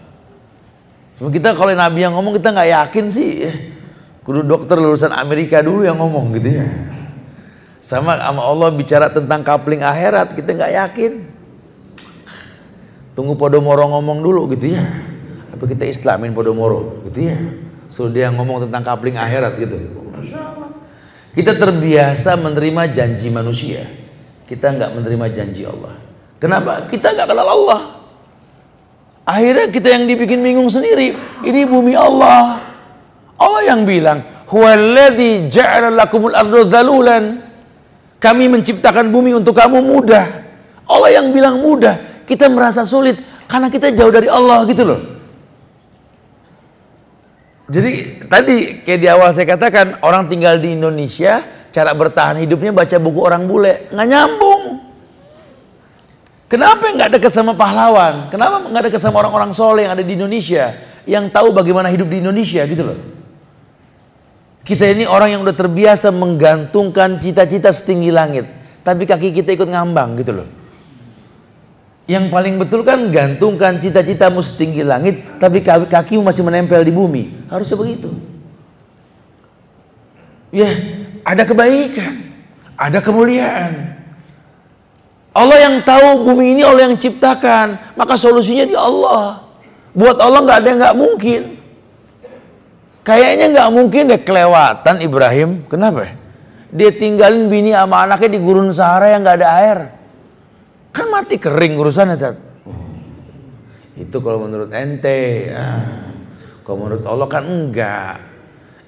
kita 1.23 1.55
kalau 1.55 1.71
Nabi 1.71 2.03
yang 2.03 2.19
ngomong 2.19 2.35
kita 2.39 2.51
nggak 2.51 2.71
yakin 2.71 3.05
sih. 3.15 3.33
Kudu 4.23 4.47
dokter 4.47 4.79
lulusan 4.79 5.11
Amerika 5.11 5.59
dulu 5.63 5.83
yang 5.83 5.99
ngomong 5.99 6.35
gitu 6.39 6.63
ya. 6.63 6.67
Sama 7.83 8.15
sama 8.19 8.43
Allah 8.47 8.71
bicara 8.71 9.11
tentang 9.11 9.43
kapling 9.43 9.83
akhirat 9.83 10.35
kita 10.39 10.51
nggak 10.55 10.73
yakin. 10.79 11.13
Tunggu 13.19 13.35
Podomoro 13.35 13.87
ngomong 13.91 14.23
dulu 14.23 14.51
gitu 14.55 14.79
ya. 14.79 14.83
Apa 15.51 15.67
kita 15.67 15.87
Islamin 15.87 16.35
Podomoro 16.35 17.03
gitu 17.11 17.27
ya. 17.27 17.39
Suruh 17.91 18.11
dia 18.11 18.31
ngomong 18.31 18.67
tentang 18.67 18.83
kapling 18.83 19.19
akhirat 19.19 19.59
gitu. 19.59 20.02
Kita 21.33 21.57
terbiasa 21.57 22.37
menerima 22.37 22.83
janji 22.93 23.33
manusia. 23.33 23.89
Kita 24.45 24.69
nggak 24.69 25.01
menerima 25.01 25.27
janji 25.33 25.65
Allah. 25.65 25.97
Kenapa? 26.37 26.85
Kita 26.93 27.17
nggak 27.17 27.25
kenal 27.25 27.49
Allah. 27.49 27.81
Akhirnya 29.25 29.71
kita 29.73 29.89
yang 29.97 30.05
dibikin 30.05 30.45
bingung 30.45 30.69
sendiri. 30.69 31.17
Ini 31.41 31.65
bumi 31.65 31.97
Allah. 31.97 32.61
Allah 33.41 33.63
yang 33.65 33.89
bilang, 33.89 34.21
"Huwallazi 34.51 35.49
ja'ala 35.49 35.89
lakumul 35.89 36.37
arda 36.37 36.69
dhalulan." 36.69 37.41
Kami 38.21 38.45
menciptakan 38.53 39.09
bumi 39.09 39.35
untuk 39.35 39.57
kamu 39.57 39.83
mudah. 39.83 40.25
Allah 40.87 41.11
yang 41.11 41.33
bilang 41.33 41.59
mudah. 41.59 42.23
Kita 42.29 42.47
merasa 42.53 42.85
sulit 42.85 43.19
karena 43.49 43.73
kita 43.73 43.91
jauh 43.91 44.13
dari 44.13 44.29
Allah 44.29 44.63
gitu 44.69 44.85
loh. 44.85 45.12
Jadi 47.73 48.21
tadi 48.29 48.85
kayak 48.85 49.01
di 49.01 49.09
awal 49.09 49.33
saya 49.33 49.49
katakan 49.49 49.97
orang 50.05 50.29
tinggal 50.29 50.61
di 50.61 50.77
Indonesia 50.77 51.41
cara 51.73 51.97
bertahan 51.97 52.45
hidupnya 52.45 52.69
baca 52.69 52.97
buku 53.01 53.21
orang 53.25 53.49
bule 53.49 53.89
nggak 53.89 54.09
nyambung. 54.13 54.63
Kenapa 56.53 56.85
nggak 56.93 57.17
dekat 57.17 57.33
sama 57.33 57.57
pahlawan? 57.57 58.29
Kenapa 58.29 58.69
nggak 58.69 58.93
dekat 58.93 59.01
sama 59.01 59.25
orang-orang 59.25 59.57
soleh 59.57 59.89
yang 59.89 59.97
ada 59.97 60.05
di 60.05 60.13
Indonesia 60.13 60.77
yang 61.09 61.33
tahu 61.33 61.57
bagaimana 61.57 61.89
hidup 61.89 62.13
di 62.13 62.21
Indonesia 62.21 62.61
gitu 62.69 62.85
loh? 62.85 62.99
Kita 64.63 64.85
ini 64.93 65.09
orang 65.09 65.33
yang 65.33 65.41
udah 65.41 65.57
terbiasa 65.57 66.13
menggantungkan 66.13 67.25
cita-cita 67.25 67.73
setinggi 67.73 68.13
langit, 68.13 68.47
tapi 68.85 69.09
kaki 69.09 69.33
kita 69.33 69.57
ikut 69.57 69.67
ngambang 69.67 70.21
gitu 70.21 70.45
loh. 70.45 70.62
Yang 72.11 72.35
paling 72.35 72.55
betul 72.59 72.83
kan 72.83 72.99
gantungkan 73.15 73.79
cita-citamu 73.79 74.43
setinggi 74.43 74.83
langit, 74.83 75.23
tapi 75.39 75.63
kakimu 75.63 76.27
masih 76.27 76.43
menempel 76.43 76.83
di 76.83 76.91
bumi. 76.91 77.47
Harusnya 77.47 77.79
begitu. 77.79 78.11
Ya, 80.51 80.69
ada 81.23 81.47
kebaikan, 81.47 82.35
ada 82.75 82.99
kemuliaan. 82.99 83.97
Allah 85.33 85.59
yang 85.65 85.81
tahu 85.81 86.29
bumi 86.29 86.59
ini 86.59 86.63
Allah 86.67 86.93
yang 86.93 86.99
ciptakan, 86.99 87.97
maka 87.97 88.21
solusinya 88.21 88.69
di 88.69 88.77
Allah. 88.77 89.41
Buat 89.97 90.21
Allah 90.21 90.41
nggak 90.45 90.59
ada 90.61 90.69
yang 90.69 90.81
nggak 90.83 90.99
mungkin. 90.99 91.43
Kayaknya 93.03 93.47
nggak 93.57 93.71
mungkin 93.73 94.03
deh 94.13 94.21
kelewatan 94.21 94.97
Ibrahim. 95.01 95.51
Kenapa? 95.71 96.19
Dia 96.69 96.91
tinggalin 96.93 97.49
bini 97.49 97.73
sama 97.73 98.05
anaknya 98.05 98.37
di 98.37 98.41
gurun 98.43 98.71
Sahara 98.75 99.09
yang 99.09 99.25
nggak 99.25 99.39
ada 99.41 99.49
air. 99.63 99.79
Kan 100.93 101.09
mati 101.09 101.41
kering 101.41 101.81
urusannya, 101.81 102.17
Tat. 102.21 102.37
Itu 103.97 104.21
kalau 104.25 104.45
menurut 104.45 104.73
ente. 104.73 105.49
Ya. 105.53 105.69
Kalau 106.65 106.77
menurut 106.85 107.05
Allah 107.05 107.29
kan 107.29 107.45
enggak. 107.45 108.21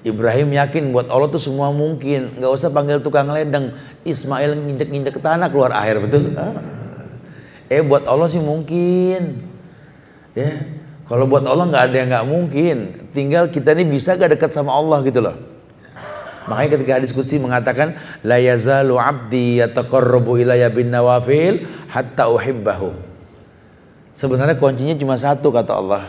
Ibrahim 0.05 0.53
yakin 0.53 0.93
buat 0.93 1.09
Allah 1.09 1.33
tuh 1.33 1.41
semua 1.41 1.73
mungkin. 1.73 2.37
Nggak 2.37 2.51
usah 2.53 2.69
panggil 2.69 3.01
tukang 3.01 3.29
ledeng. 3.29 3.73
Ismail 4.05 4.53
nginjek-nginjek 4.53 5.17
ke 5.17 5.21
tanah 5.21 5.49
keluar 5.49 5.73
air 5.73 5.97
betul. 5.97 6.29
Ah. 6.37 6.61
Eh 7.73 7.81
buat 7.81 8.05
Allah 8.05 8.29
sih 8.29 8.41
mungkin. 8.41 9.41
Ya. 10.37 10.61
Kalau 11.09 11.25
buat 11.25 11.41
Allah 11.45 11.69
nggak 11.69 11.83
ada 11.89 11.95
yang 11.97 12.09
nggak 12.13 12.27
mungkin. 12.29 12.77
Tinggal 13.13 13.49
kita 13.49 13.73
ini 13.77 13.85
bisa 13.89 14.17
gak 14.17 14.33
dekat 14.33 14.53
sama 14.53 14.73
Allah 14.73 15.01
gitu 15.05 15.21
loh. 15.21 15.37
Makanya 16.45 16.77
ketika 16.77 17.01
diskusi 17.01 17.41
mengatakan 17.41 17.97
la 18.21 18.37
yazalu 18.37 19.01
abdi 19.01 19.61
yataqarrabu 19.61 20.37
ilayya 20.37 20.69
bin 20.69 20.93
nawafil 20.93 21.65
hatta 21.89 22.29
uhibbahu. 22.29 22.93
Sebenarnya 24.13 24.55
kuncinya 24.55 24.95
cuma 24.95 25.17
satu 25.17 25.49
kata 25.49 25.73
Allah. 25.73 26.03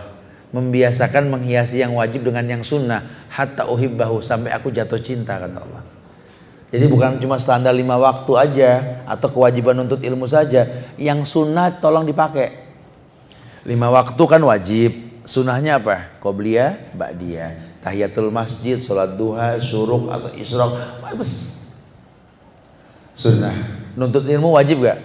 Membiasakan 0.55 1.27
menghiasi 1.27 1.83
yang 1.83 1.97
wajib 1.99 2.23
dengan 2.23 2.47
yang 2.47 2.63
sunnah 2.63 3.29
hatta 3.33 3.67
uhibbahu 3.67 4.23
sampai 4.23 4.55
aku 4.55 4.71
jatuh 4.71 5.01
cinta 5.03 5.41
kata 5.41 5.59
Allah. 5.59 5.83
Jadi 6.71 6.87
bukan 6.91 7.19
cuma 7.23 7.41
standar 7.41 7.73
lima 7.73 7.97
waktu 7.97 8.33
aja 8.37 8.71
atau 9.07 9.31
kewajiban 9.33 9.75
untuk 9.83 10.03
ilmu 10.03 10.29
saja. 10.29 10.87
Yang 11.01 11.33
sunnah 11.33 11.81
tolong 11.83 12.07
dipakai. 12.07 12.53
Lima 13.67 13.91
waktu 13.91 14.23
kan 14.29 14.43
wajib. 14.45 14.93
Sunnahnya 15.27 15.83
apa? 15.83 16.23
Qobliyah, 16.23 16.95
ba'diyah. 16.95 17.66
Tahiyatul 17.87 18.35
masjid, 18.35 18.83
sholat 18.83 19.15
duha, 19.15 19.63
syuruk 19.63 20.11
atau 20.11 20.27
isyrok. 20.35 20.99
Bagus. 20.99 21.63
Sunnah. 23.15 23.55
Nuntut 23.95 24.27
ilmu 24.27 24.59
wajib 24.59 24.83
gak? 24.83 24.99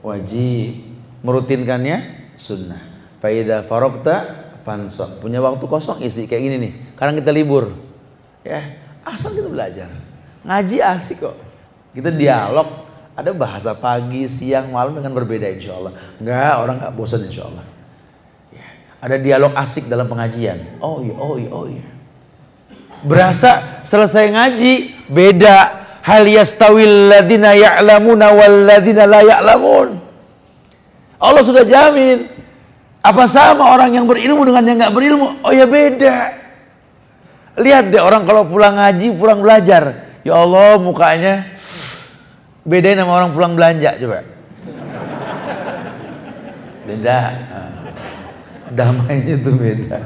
Wajib. 0.00 0.88
Merutinkannya? 1.20 2.32
Sunnah. 2.40 2.80
Faidah 3.20 3.68
farokta 3.68 4.24
fansok. 4.64 5.20
Punya 5.20 5.44
waktu 5.44 5.60
kosong 5.68 6.00
isi 6.00 6.24
kayak 6.24 6.42
gini 6.48 6.56
nih. 6.56 6.72
Karena 6.96 7.12
kita 7.20 7.28
libur. 7.28 7.76
Ya, 8.40 8.80
asal 9.04 9.36
kita 9.36 9.52
belajar. 9.52 9.92
Ngaji 10.48 10.76
asik 10.80 11.28
kok. 11.28 11.36
Kita 11.92 12.08
dialog. 12.08 12.88
Ada 13.12 13.36
bahasa 13.36 13.76
pagi, 13.76 14.24
siang, 14.32 14.72
malam 14.72 14.96
dengan 14.96 15.12
berbeda 15.12 15.44
insya 15.44 15.76
Allah. 15.76 15.92
Enggak, 16.16 16.54
orang 16.56 16.76
nggak 16.80 16.94
bosan 16.96 17.28
insya 17.28 17.44
Allah. 17.52 17.60
Ada 19.02 19.18
dialog 19.18 19.50
asik 19.58 19.90
dalam 19.90 20.06
pengajian. 20.06 20.78
Oh 20.78 21.02
iya, 21.02 21.14
oh 21.18 21.34
iya, 21.34 21.50
oh 21.50 21.66
iya. 21.66 21.82
Berasa 23.02 23.82
selesai 23.82 24.30
ngaji, 24.30 24.72
beda. 25.10 25.82
Hal 26.02 26.26
yastawil 26.26 27.10
ladina 27.10 27.54
ya'lamuna 27.54 28.30
wal 28.30 28.56
ladina 28.66 29.02
la 29.10 29.26
ya'lamun. 29.26 29.98
Allah 31.18 31.42
sudah 31.42 31.66
jamin. 31.66 32.30
Apa 33.02 33.26
sama 33.26 33.74
orang 33.74 33.90
yang 33.98 34.06
berilmu 34.06 34.46
dengan 34.46 34.62
yang 34.62 34.78
nggak 34.78 34.94
berilmu? 34.94 35.42
Oh 35.42 35.50
ya 35.50 35.66
beda. 35.66 36.38
Lihat 37.58 37.90
deh 37.90 37.98
orang 37.98 38.22
kalau 38.22 38.46
pulang 38.46 38.78
ngaji, 38.78 39.18
pulang 39.18 39.42
belajar. 39.42 40.14
Ya 40.22 40.38
Allah 40.38 40.78
mukanya 40.78 41.52
Bedain 42.62 42.94
sama 42.94 43.18
orang 43.18 43.34
pulang 43.34 43.58
belanja 43.58 43.98
coba. 43.98 44.22
Beda. 46.86 47.18
Damainya 48.72 49.36
tuh 49.40 49.54
beda. 49.54 49.98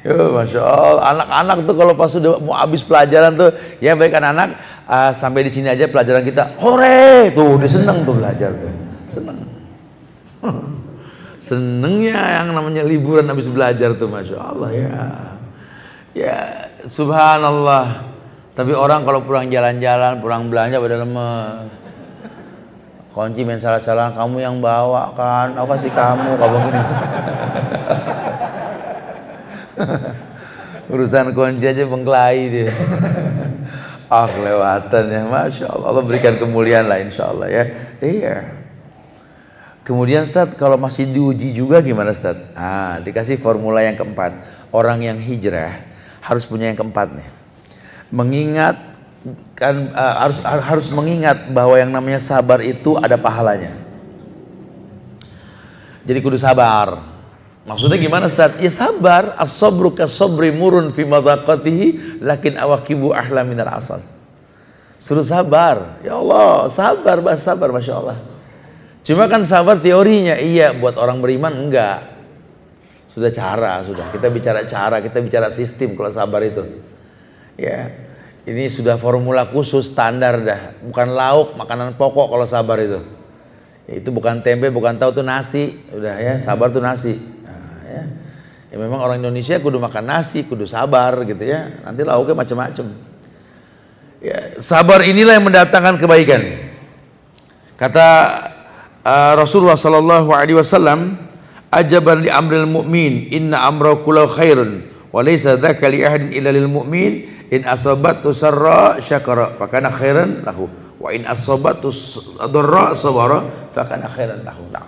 Yo, 0.00 0.32
masya 0.32 0.64
Allah, 0.64 1.04
anak-anak 1.12 1.56
tuh 1.68 1.76
kalau 1.76 1.92
pas 1.92 2.08
sudah 2.08 2.40
mau 2.40 2.56
habis 2.56 2.80
pelajaran 2.80 3.36
tuh, 3.36 3.52
ya 3.84 3.92
baik 3.92 4.16
anak-anak 4.16 4.56
uh, 4.88 5.12
sampai 5.12 5.44
di 5.44 5.52
sini 5.52 5.68
aja 5.68 5.92
pelajaran 5.92 6.24
kita, 6.24 6.56
hore 6.56 7.28
tuh, 7.36 7.60
dia 7.60 7.68
seneng 7.68 8.08
tuh 8.08 8.16
belajar 8.16 8.48
tuh, 8.56 8.72
seneng. 9.12 9.38
Senengnya 11.50 12.40
yang 12.40 12.54
namanya 12.56 12.80
liburan 12.80 13.28
habis 13.28 13.44
belajar 13.44 13.92
tuh, 14.00 14.08
masya 14.08 14.38
Allah 14.40 14.70
ya, 14.72 14.96
ya 16.16 16.36
subhanallah. 16.88 18.08
Tapi 18.56 18.72
orang 18.72 19.04
kalau 19.04 19.20
pulang 19.24 19.52
jalan-jalan, 19.52 20.20
pulang 20.20 20.48
belanja 20.48 20.80
pada 20.80 20.96
lemes. 21.00 21.79
Kunci 23.20 23.44
main 23.44 23.60
salah-salah, 23.60 24.16
kamu 24.16 24.40
yang 24.40 24.56
bawa 24.64 25.12
kan, 25.12 25.52
aku 25.52 25.76
kasih 25.76 25.92
kamu, 25.92 26.40
kamu 26.40 26.56
gini. 26.56 26.80
Urusan 30.96 31.36
kunci 31.36 31.68
aja 31.68 31.84
bengkelai 31.84 32.40
dia. 32.48 32.72
Ah 34.10 34.26
kelewatan 34.26 35.04
ya, 35.06 35.22
Masya 35.22 35.66
Allah. 35.68 35.86
Allah 35.92 36.02
berikan 36.02 36.34
kemuliaan 36.40 36.88
lah 36.88 36.98
insya 36.98 37.28
Allah 37.28 37.46
ya. 37.46 37.64
Iya. 38.02 38.42
Kemudian 39.84 40.26
Ustaz, 40.26 40.50
kalau 40.56 40.80
masih 40.80 41.06
diuji 41.06 41.54
juga 41.54 41.78
gimana 41.78 42.16
Ustaz? 42.16 42.40
Ah, 42.58 42.98
dikasih 43.04 43.38
formula 43.38 43.84
yang 43.84 44.00
keempat. 44.00 44.32
Orang 44.72 45.04
yang 45.04 45.14
hijrah 45.14 45.84
harus 46.24 46.48
punya 46.48 46.72
yang 46.72 46.78
keempat 46.80 47.20
nih 47.20 47.28
mengingat 48.10 48.76
kan 49.60 49.92
uh, 49.92 50.14
harus 50.24 50.38
harus 50.40 50.86
mengingat 50.88 51.52
bahwa 51.52 51.76
yang 51.76 51.92
namanya 51.92 52.16
sabar 52.16 52.64
itu 52.64 52.96
ada 52.96 53.20
pahalanya. 53.20 53.76
Jadi 56.08 56.18
kudu 56.24 56.40
sabar. 56.40 57.12
Maksudnya 57.68 58.00
gimana 58.00 58.24
Ustaz? 58.24 58.56
Ya 58.56 58.72
sabar, 58.72 59.36
as-sabru 59.36 59.92
kas-sabri 59.92 60.48
murun 60.48 60.96
fi 60.96 61.04
madaqatihi 61.04 62.18
lakin 62.24 62.56
awakibu 62.56 63.12
ahla 63.12 63.44
minal 63.44 63.68
asal. 63.68 64.00
Suruh 64.96 65.28
sabar. 65.28 66.00
Ya 66.00 66.16
Allah, 66.16 66.72
sabar, 66.72 67.20
bah, 67.20 67.36
sabar 67.36 67.68
Masya 67.68 67.94
Allah. 68.00 68.18
Cuma 69.04 69.28
kan 69.28 69.44
sabar 69.44 69.76
teorinya, 69.76 70.40
iya 70.40 70.72
buat 70.72 70.96
orang 70.96 71.20
beriman 71.20 71.52
enggak. 71.52 72.00
Sudah 73.12 73.28
cara, 73.28 73.84
sudah. 73.84 74.08
Kita 74.08 74.32
bicara 74.32 74.64
cara, 74.64 75.04
kita 75.04 75.20
bicara 75.20 75.52
sistem 75.52 75.92
kalau 76.00 76.08
sabar 76.08 76.40
itu. 76.40 76.64
Ya, 77.60 77.92
ini 78.50 78.66
sudah 78.66 78.98
formula 78.98 79.46
khusus 79.46 79.94
standar 79.94 80.42
dah. 80.42 80.74
Bukan 80.82 81.14
lauk, 81.14 81.54
makanan 81.54 81.94
pokok 81.94 82.34
kalau 82.34 82.46
sabar 82.50 82.82
itu. 82.82 82.98
Itu 83.86 84.10
bukan 84.10 84.42
tempe, 84.42 84.66
bukan 84.74 84.98
tahu 84.98 85.22
tuh 85.22 85.22
nasi. 85.22 85.78
Udah 85.94 86.18
ya, 86.18 86.34
sabar 86.42 86.74
tuh 86.74 86.82
nasi. 86.82 87.14
Nah, 87.46 87.78
ya. 87.86 88.02
ya 88.74 88.76
memang 88.82 89.06
orang 89.06 89.22
Indonesia 89.22 89.54
kudu 89.62 89.78
makan 89.78 90.02
nasi, 90.02 90.42
kudu 90.42 90.66
sabar 90.66 91.14
gitu 91.22 91.46
ya. 91.46 91.78
Nanti 91.86 92.02
lauknya 92.02 92.34
macam-macam. 92.34 92.86
Ya, 94.18 94.58
sabar 94.58 95.06
inilah 95.06 95.38
yang 95.38 95.46
mendatangkan 95.46 96.02
kebaikan. 96.02 96.42
Kata 97.78 98.06
uh, 99.06 99.32
Rasulullah 99.38 99.78
sallallahu 99.78 100.34
alaihi 100.34 100.58
wasallam, 100.58 101.22
"Ajaban 101.70 102.26
li 102.26 102.30
amril 102.34 102.66
mu'min, 102.66 103.30
inna 103.30 103.62
amrahu 103.62 104.02
kullu 104.02 104.26
khairun, 104.26 104.90
wa 105.14 105.22
laysa 105.22 105.54
dzaka 105.54 105.86
li 105.86 106.02
ahadin 106.02 106.34
illa 106.34 106.50
lil 106.50 106.66
mu'min." 106.66 107.29
In 107.50 107.66
asabatu 107.66 108.30
sarra 108.30 109.02
syakara 109.02 109.58
fakana 109.58 109.90
khairan 109.90 110.46
lahu. 110.46 110.70
Wa 111.02 111.10
in 111.10 111.26
asabatu 111.26 111.90
dharra 112.38 112.94
sabara 112.94 113.44
fakana 113.74 114.06
khairan 114.06 114.46
lahu. 114.46 114.64
Nah. 114.70 114.86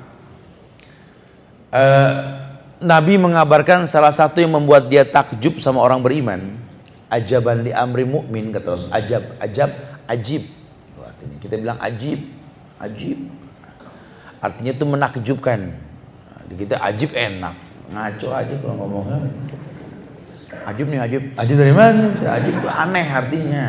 uh, 1.74 2.12
Nabi 2.82 3.14
mengabarkan 3.18 3.86
salah 3.86 4.10
satu 4.10 4.42
yang 4.42 4.54
membuat 4.58 4.90
dia 4.90 5.06
takjub 5.06 5.62
sama 5.62 5.78
orang 5.78 6.02
beriman 6.02 6.58
ajaban 7.12 7.62
li 7.62 7.70
amri 7.70 8.08
mukmin 8.08 8.50
kata 8.50 8.68
Rasul. 8.78 8.90
Ajab 8.90 9.22
ajab 9.38 9.70
ajib. 10.08 10.42
Artinya 10.98 11.36
kita 11.38 11.54
bilang 11.60 11.78
ajib 11.78 12.20
ajib. 12.80 13.18
Artinya 14.42 14.72
itu 14.74 14.84
menakjubkan. 14.88 15.60
Kita 16.52 16.76
ajib 16.82 17.14
enak. 17.14 17.54
Ngaco 17.92 18.28
aja 18.32 18.54
kalau 18.58 18.74
ngomongnya 18.82 19.28
Ajib 20.62 20.86
nih 20.88 21.00
ajib. 21.02 21.22
Ajib 21.34 21.56
dari 21.58 21.74
mana? 21.74 22.14
Ajib 22.38 22.52
itu 22.54 22.68
aneh 22.70 23.06
artinya. 23.08 23.64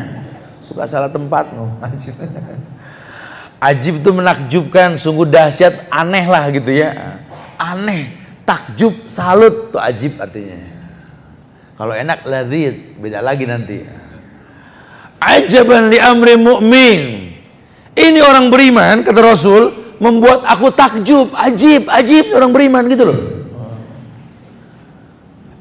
Suka 0.64 0.88
salah 0.88 1.10
tempat 1.10 1.50
ngomong 1.52 1.82
ajib. 1.90 2.14
Ajib 3.58 3.94
itu 4.04 4.10
menakjubkan, 4.12 4.94
sungguh 5.00 5.24
dahsyat, 5.24 5.88
aneh 5.88 6.24
lah 6.28 6.52
gitu 6.52 6.68
ya. 6.68 7.20
Aneh, 7.56 8.12
takjub, 8.44 9.08
salut 9.08 9.72
tuh 9.72 9.80
ajib 9.80 10.20
artinya. 10.20 10.60
Kalau 11.74 11.94
enak 11.96 12.22
ladid, 12.28 13.00
beda 13.00 13.18
lagi 13.24 13.44
nanti. 13.48 13.82
Ajaban 15.18 15.90
li 15.90 15.98
amri 15.98 16.36
mu'min. 16.36 17.02
Ini 17.94 18.20
orang 18.20 18.52
beriman, 18.52 19.00
kata 19.02 19.20
Rasul, 19.22 19.96
membuat 20.02 20.44
aku 20.44 20.70
takjub, 20.74 21.32
ajib, 21.32 21.88
ajib 21.88 22.30
orang 22.36 22.50
beriman 22.52 22.84
gitu 22.90 23.04
loh. 23.06 23.18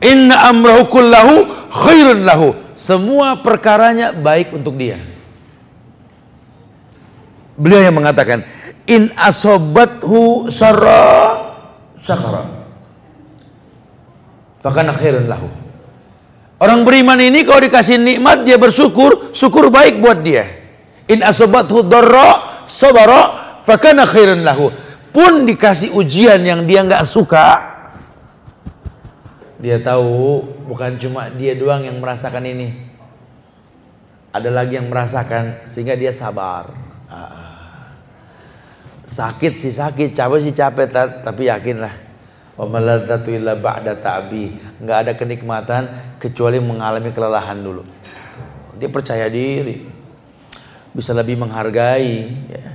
Inna 0.03 0.51
amrahu 0.51 0.91
kullahu 0.91 1.33
khairun 1.71 2.27
lahu. 2.27 2.51
Semua 2.75 3.39
perkaranya 3.39 4.11
baik 4.11 4.51
untuk 4.51 4.75
dia. 4.75 4.99
Beliau 7.55 7.79
yang 7.79 7.95
mengatakan, 7.95 8.43
in 8.83 9.13
asobathu 9.15 10.51
sarra 10.51 11.39
syakara. 12.03 12.43
Fakana 14.59 14.91
khairun 14.91 15.31
lahu. 15.31 15.47
Orang 16.59 16.87
beriman 16.87 17.19
ini 17.19 17.43
kalau 17.43 17.59
dikasih 17.59 17.99
nikmat 17.99 18.47
dia 18.47 18.55
bersyukur, 18.55 19.31
syukur 19.35 19.67
baik 19.67 19.99
buat 19.99 20.23
dia. 20.23 20.47
In 21.07 21.19
asobathu 21.23 21.83
dharra 21.83 22.63
sabara 22.67 23.59
fakana 23.67 24.07
khairun 24.07 24.43
lahu. 24.43 24.71
Pun 25.13 25.45
dikasih 25.45 25.93
ujian 25.93 26.41
yang 26.41 26.65
dia 26.65 26.81
nggak 26.81 27.05
suka, 27.05 27.45
dia 29.63 29.79
tahu 29.79 30.43
bukan 30.67 30.99
cuma 30.99 31.31
dia 31.31 31.55
doang 31.55 31.87
yang 31.87 32.03
merasakan 32.03 32.43
ini. 32.43 32.91
Ada 34.35 34.51
lagi 34.51 34.75
yang 34.75 34.91
merasakan 34.91 35.63
sehingga 35.63 35.95
dia 35.95 36.11
sabar. 36.11 36.67
Ah. 37.07 37.95
Sakit 39.07 39.55
sih 39.55 39.71
sakit, 39.71 40.11
capek 40.11 40.39
sih 40.43 40.51
capek, 40.51 40.91
tapi 41.23 41.47
yakinlah 41.47 41.95
Wa 42.53 42.67
illa 42.67 43.55
ba'da 43.57 43.97
ta'bi. 43.97 44.53
Enggak 44.83 44.97
ada 45.07 45.13
kenikmatan 45.17 45.83
kecuali 46.21 46.61
mengalami 46.61 47.09
kelelahan 47.15 47.57
dulu. 47.57 47.81
Dia 48.77 48.89
percaya 48.91 49.25
diri. 49.31 49.89
Bisa 50.93 51.15
lebih 51.17 51.39
menghargai 51.41 52.13
ya. 52.51 52.65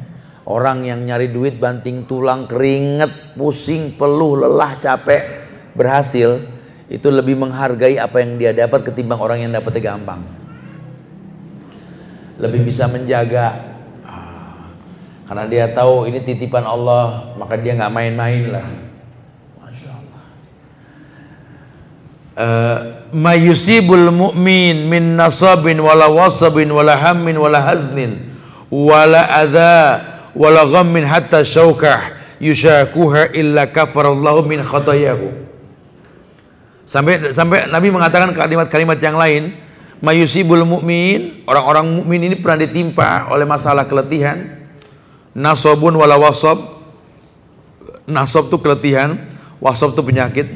Orang 0.48 0.88
yang 0.88 1.04
nyari 1.04 1.28
duit 1.28 1.60
banting 1.60 2.08
tulang, 2.08 2.48
keringet, 2.48 3.36
pusing, 3.36 3.92
peluh, 3.94 4.40
lelah, 4.40 4.80
capek, 4.80 5.20
berhasil 5.76 6.40
itu 6.88 7.08
lebih 7.12 7.36
menghargai 7.36 8.00
apa 8.00 8.24
yang 8.24 8.40
dia 8.40 8.56
dapat 8.56 8.88
ketimbang 8.88 9.20
orang 9.20 9.44
yang 9.44 9.52
dapatnya 9.52 9.92
gampang. 9.92 10.24
Lebih 12.40 12.64
bisa 12.64 12.88
menjaga 12.88 13.76
ah. 14.08 14.72
karena 15.28 15.44
dia 15.44 15.64
tahu 15.68 16.08
ini 16.08 16.24
titipan 16.24 16.64
Allah, 16.64 17.36
maka 17.36 17.60
dia 17.60 17.76
nggak 17.76 17.92
main-main 17.92 18.44
lah. 18.48 18.66
ma 23.10 23.34
yusibul 23.34 24.14
mu'min 24.14 24.86
min 24.86 25.18
nasabin 25.18 25.82
wala 25.82 26.06
wasabin 26.06 26.70
wala 26.70 26.94
hammin 26.94 27.34
wala 27.34 27.58
haznin 27.58 28.30
wala 28.70 29.26
adha 29.26 29.98
wala 30.38 30.62
ghammin 30.62 31.02
hatta 31.02 31.42
syaukah 31.42 32.14
yushakuha 32.38 33.34
illa 33.34 33.66
kafarallahu 33.66 34.46
min 34.46 34.62
khatayahu 34.62 35.47
sampai 36.88 37.36
sampai 37.36 37.68
Nabi 37.68 37.92
mengatakan 37.92 38.32
kalimat-kalimat 38.32 38.96
yang 38.98 39.20
lain 39.20 39.52
mayusibul 40.00 40.64
mu'min 40.64 41.44
orang-orang 41.44 42.00
mukmin 42.00 42.32
ini 42.32 42.36
pernah 42.40 42.64
ditimpa 42.64 43.28
oleh 43.28 43.44
masalah 43.44 43.84
keletihan. 43.84 44.56
Nasabun 45.36 45.94
wala 45.94 46.16
wasab. 46.16 46.80
Nasab 48.08 48.48
itu 48.48 48.56
keletihan 48.56 49.20
wasab 49.62 49.94
itu 49.94 50.02
penyakit. 50.02 50.48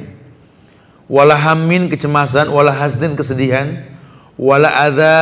Wala 1.12 1.36
hammin 1.36 1.92
kecemasan, 1.92 2.48
wala 2.48 2.72
hasdin 2.72 3.12
kesedihan, 3.12 3.84
wala 4.40 4.72
ada 4.72 5.16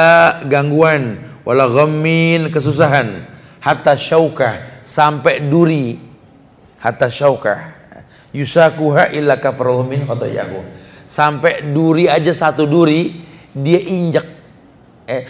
gangguan, 0.47 1.19
wala 1.43 1.67
ghammin 1.67 2.55
kesusahan, 2.55 3.27
hatta 3.59 3.99
syaukah 3.99 4.85
sampai 4.87 5.43
duri, 5.51 5.99
hatta 6.79 7.11
syaukah. 7.11 7.75
Yusakuha 8.31 9.11
illa 9.11 9.35
kafarul 9.43 9.83
min 9.83 10.07
khatayahu. 10.07 10.80
Sampai 11.11 11.75
duri 11.75 12.07
aja 12.07 12.31
satu 12.31 12.71
duri 12.71 13.19
dia 13.51 13.83
injek. 13.83 14.23
Eh 15.11 15.27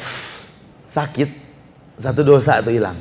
sakit. 0.93 1.49
Satu 1.97 2.21
dosa 2.21 2.61
itu 2.61 2.77
hilang. 2.77 3.01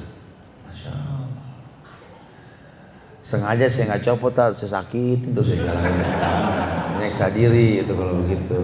Sengaja 3.19 3.67
saya 3.67 3.93
nggak 3.93 4.03
copot, 4.07 4.31
saya 4.33 4.79
sakit 4.79 5.19
itu 5.27 5.41
saya 5.43 5.59
jalan. 5.67 5.93
Menyiksa 6.95 7.27
diri 7.35 7.83
itu 7.83 7.91
kalau 7.91 8.15
begitu. 8.23 8.55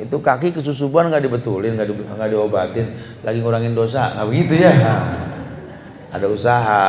Itu 0.00 0.16
kaki 0.24 0.56
kesusupan 0.56 1.12
nggak 1.12 1.28
dibetulin 1.28 1.76
nggak 1.76 1.88
di, 1.92 1.94
diobatin. 2.32 2.86
Lagi 3.20 3.38
ngurangin 3.44 3.76
dosa 3.76 4.16
nggak 4.16 4.26
begitu 4.32 4.64
ya? 4.64 4.72
Ada 6.08 6.26
usaha. 6.26 6.84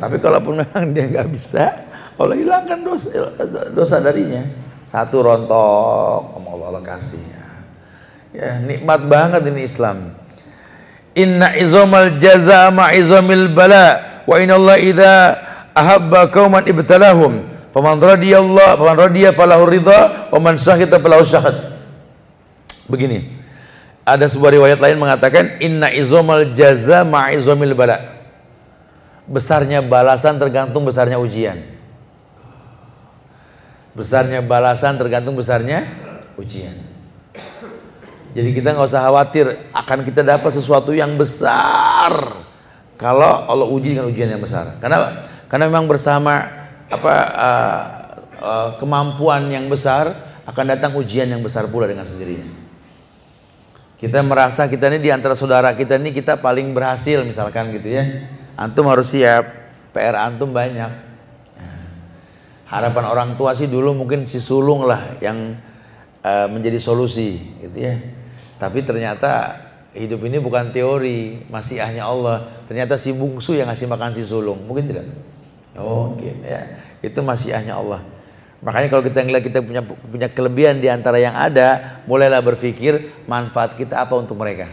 Tapi 0.00 0.16
kalaupun 0.24 0.64
memang 0.64 0.88
dia 0.96 1.04
nggak 1.04 1.28
bisa 1.28 1.92
Allah 2.16 2.36
hilangkan 2.36 2.80
dosa 2.80 3.08
dosa 3.72 3.96
darinya 4.00 4.44
satu 4.92 5.24
rontok 5.24 6.36
Allah 6.36 6.68
Allah 6.68 6.84
kasih 6.84 7.24
ya. 7.24 7.44
ya 8.36 8.50
nikmat 8.60 9.00
banget 9.08 9.48
ini 9.48 9.64
Islam 9.64 10.12
inna 11.16 11.56
izamal 11.56 12.20
jaza 12.20 12.68
ma 12.68 12.92
izamil 12.92 13.48
bala 13.48 14.20
wa 14.28 14.36
inna 14.36 14.60
Allah 14.60 14.76
idza 14.76 15.16
ahabba 15.72 16.28
qauman 16.28 16.68
ibtalahum 16.68 17.52
Faman 17.72 17.96
radiyallah, 17.96 18.76
faman 18.76 18.96
radiya 19.00 19.32
falahu 19.32 19.64
ridha, 19.64 20.28
wa 20.28 20.38
man 20.44 20.60
syahida 20.60 21.00
falahu 21.00 21.24
syahad. 21.24 21.72
Begini. 22.84 23.32
Ada 24.04 24.28
sebuah 24.28 24.52
riwayat 24.52 24.76
lain 24.76 25.00
mengatakan 25.00 25.56
inna 25.56 25.88
izomal 25.88 26.52
jaza 26.52 27.00
ma'izomil 27.00 27.72
bala. 27.72 28.28
Besarnya 29.24 29.80
balasan 29.80 30.36
tergantung 30.36 30.84
besarnya 30.84 31.16
ujian. 31.16 31.64
Besarnya 33.92 34.40
balasan 34.40 34.96
tergantung 34.96 35.36
besarnya 35.36 35.84
ujian. 36.40 36.92
Jadi 38.32 38.50
kita 38.56 38.72
nggak 38.72 38.88
usah 38.88 39.04
khawatir 39.04 39.44
akan 39.76 39.98
kita 40.08 40.24
dapat 40.24 40.56
sesuatu 40.56 40.96
yang 40.96 41.20
besar 41.20 42.40
kalau 42.96 43.44
Allah 43.44 43.68
uji 43.68 43.92
dengan 43.92 44.08
ujian 44.08 44.32
yang 44.32 44.40
besar. 44.40 44.80
Karena 44.80 45.28
karena 45.52 45.68
memang 45.68 45.84
bersama 45.84 46.48
apa 46.88 47.14
uh, 47.36 47.80
uh, 48.40 48.70
kemampuan 48.80 49.52
yang 49.52 49.68
besar 49.68 50.16
akan 50.48 50.64
datang 50.72 50.96
ujian 50.96 51.28
yang 51.28 51.44
besar 51.44 51.68
pula 51.68 51.84
dengan 51.84 52.08
sendirinya. 52.08 52.64
Kita 54.00 54.18
merasa 54.24 54.66
kita 54.66 54.90
ini 54.90 54.98
di 54.98 55.12
antara 55.12 55.36
saudara 55.36 55.70
kita 55.76 56.00
ini 56.00 56.10
kita 56.10 56.40
paling 56.40 56.72
berhasil 56.72 57.20
misalkan 57.28 57.68
gitu 57.76 57.92
ya. 57.92 58.24
Antum 58.56 58.88
harus 58.88 59.12
siap, 59.12 59.44
PR 59.92 60.16
antum 60.16 60.50
banyak. 60.50 61.11
Harapan 62.72 63.04
orang 63.04 63.30
tua 63.36 63.52
sih 63.52 63.68
dulu 63.68 63.92
mungkin 63.92 64.24
si 64.24 64.40
sulung 64.40 64.88
lah 64.88 65.20
yang 65.20 65.60
uh, 66.24 66.48
menjadi 66.48 66.80
solusi 66.80 67.36
gitu 67.60 67.76
ya. 67.76 68.00
Tapi 68.56 68.80
ternyata 68.80 69.60
hidup 69.92 70.24
ini 70.24 70.40
bukan 70.40 70.72
teori, 70.72 71.44
masih 71.52 71.84
hanya 71.84 72.08
Allah. 72.08 72.64
Ternyata 72.64 72.96
si 72.96 73.12
bungsu 73.12 73.52
yang 73.52 73.68
ngasih 73.68 73.92
makan 73.92 74.16
si 74.16 74.24
sulung, 74.24 74.64
mungkin 74.64 74.88
tidak? 74.88 75.04
Oh, 75.76 76.16
mungkin 76.16 76.40
ya. 76.40 76.80
Itu 77.04 77.20
masih 77.20 77.52
hanya 77.52 77.76
Allah. 77.76 78.00
Makanya 78.62 78.88
kalau 78.88 79.02
kita 79.02 79.20
ngeliat 79.26 79.42
kita 79.42 79.58
punya 79.58 79.82
punya 79.82 80.28
kelebihan 80.30 80.78
di 80.78 80.86
antara 80.86 81.18
yang 81.18 81.34
ada, 81.34 82.00
mulailah 82.06 82.38
berpikir 82.40 83.10
manfaat 83.26 83.74
kita 83.74 84.00
apa 84.06 84.14
untuk 84.14 84.38
mereka. 84.38 84.70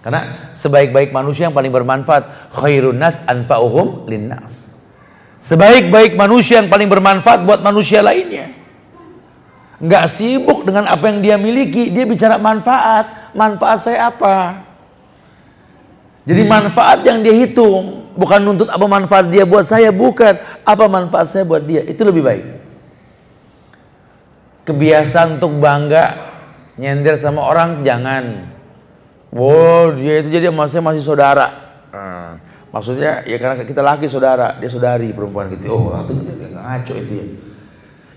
Karena 0.00 0.52
sebaik-baik 0.56 1.12
manusia 1.12 1.46
yang 1.46 1.54
paling 1.54 1.70
bermanfaat, 1.70 2.56
khairun 2.56 2.96
nas 2.96 3.20
anfa'uhum 3.28 4.08
linnas. 4.08 4.63
Sebaik-baik 5.44 6.16
manusia 6.16 6.64
yang 6.64 6.72
paling 6.72 6.88
bermanfaat 6.88 7.44
buat 7.44 7.60
manusia 7.60 8.00
lainnya. 8.00 8.48
Enggak 9.76 10.08
sibuk 10.08 10.64
dengan 10.64 10.88
apa 10.88 11.04
yang 11.12 11.20
dia 11.20 11.36
miliki, 11.36 11.92
dia 11.92 12.08
bicara 12.08 12.40
manfaat. 12.40 13.36
Manfaat 13.36 13.84
saya 13.84 14.08
apa? 14.08 14.64
Jadi 16.24 16.42
manfaat 16.48 17.04
yang 17.04 17.20
dia 17.20 17.36
hitung, 17.36 18.08
bukan 18.16 18.40
nuntut 18.40 18.72
apa 18.72 18.88
manfaat 18.88 19.28
dia 19.28 19.44
buat 19.44 19.68
saya, 19.68 19.92
bukan 19.92 20.40
apa 20.64 20.84
manfaat 20.88 21.28
saya 21.28 21.44
buat 21.44 21.60
dia. 21.60 21.84
Itu 21.84 22.08
lebih 22.08 22.24
baik. 22.24 22.46
Kebiasaan 24.64 25.36
untuk 25.36 25.60
bangga 25.60 26.16
nyender 26.80 27.20
sama 27.20 27.44
orang 27.44 27.84
jangan. 27.84 28.48
Wow, 29.28 29.92
dia 29.92 30.24
itu 30.24 30.32
jadi 30.32 30.48
maksudnya 30.48 30.88
masih 30.88 31.04
saudara. 31.04 31.52
Hmm. 31.92 32.40
Maksudnya 32.74 33.22
ya 33.22 33.38
karena 33.38 33.62
kita 33.62 33.86
laki 33.86 34.10
saudara, 34.10 34.58
dia 34.58 34.66
saudari 34.66 35.14
perempuan 35.14 35.46
gitu. 35.54 35.70
Oh, 35.70 35.94
itu 35.94 36.10
ngaco 36.50 36.94
itu 36.98 37.12
ya. 37.14 37.26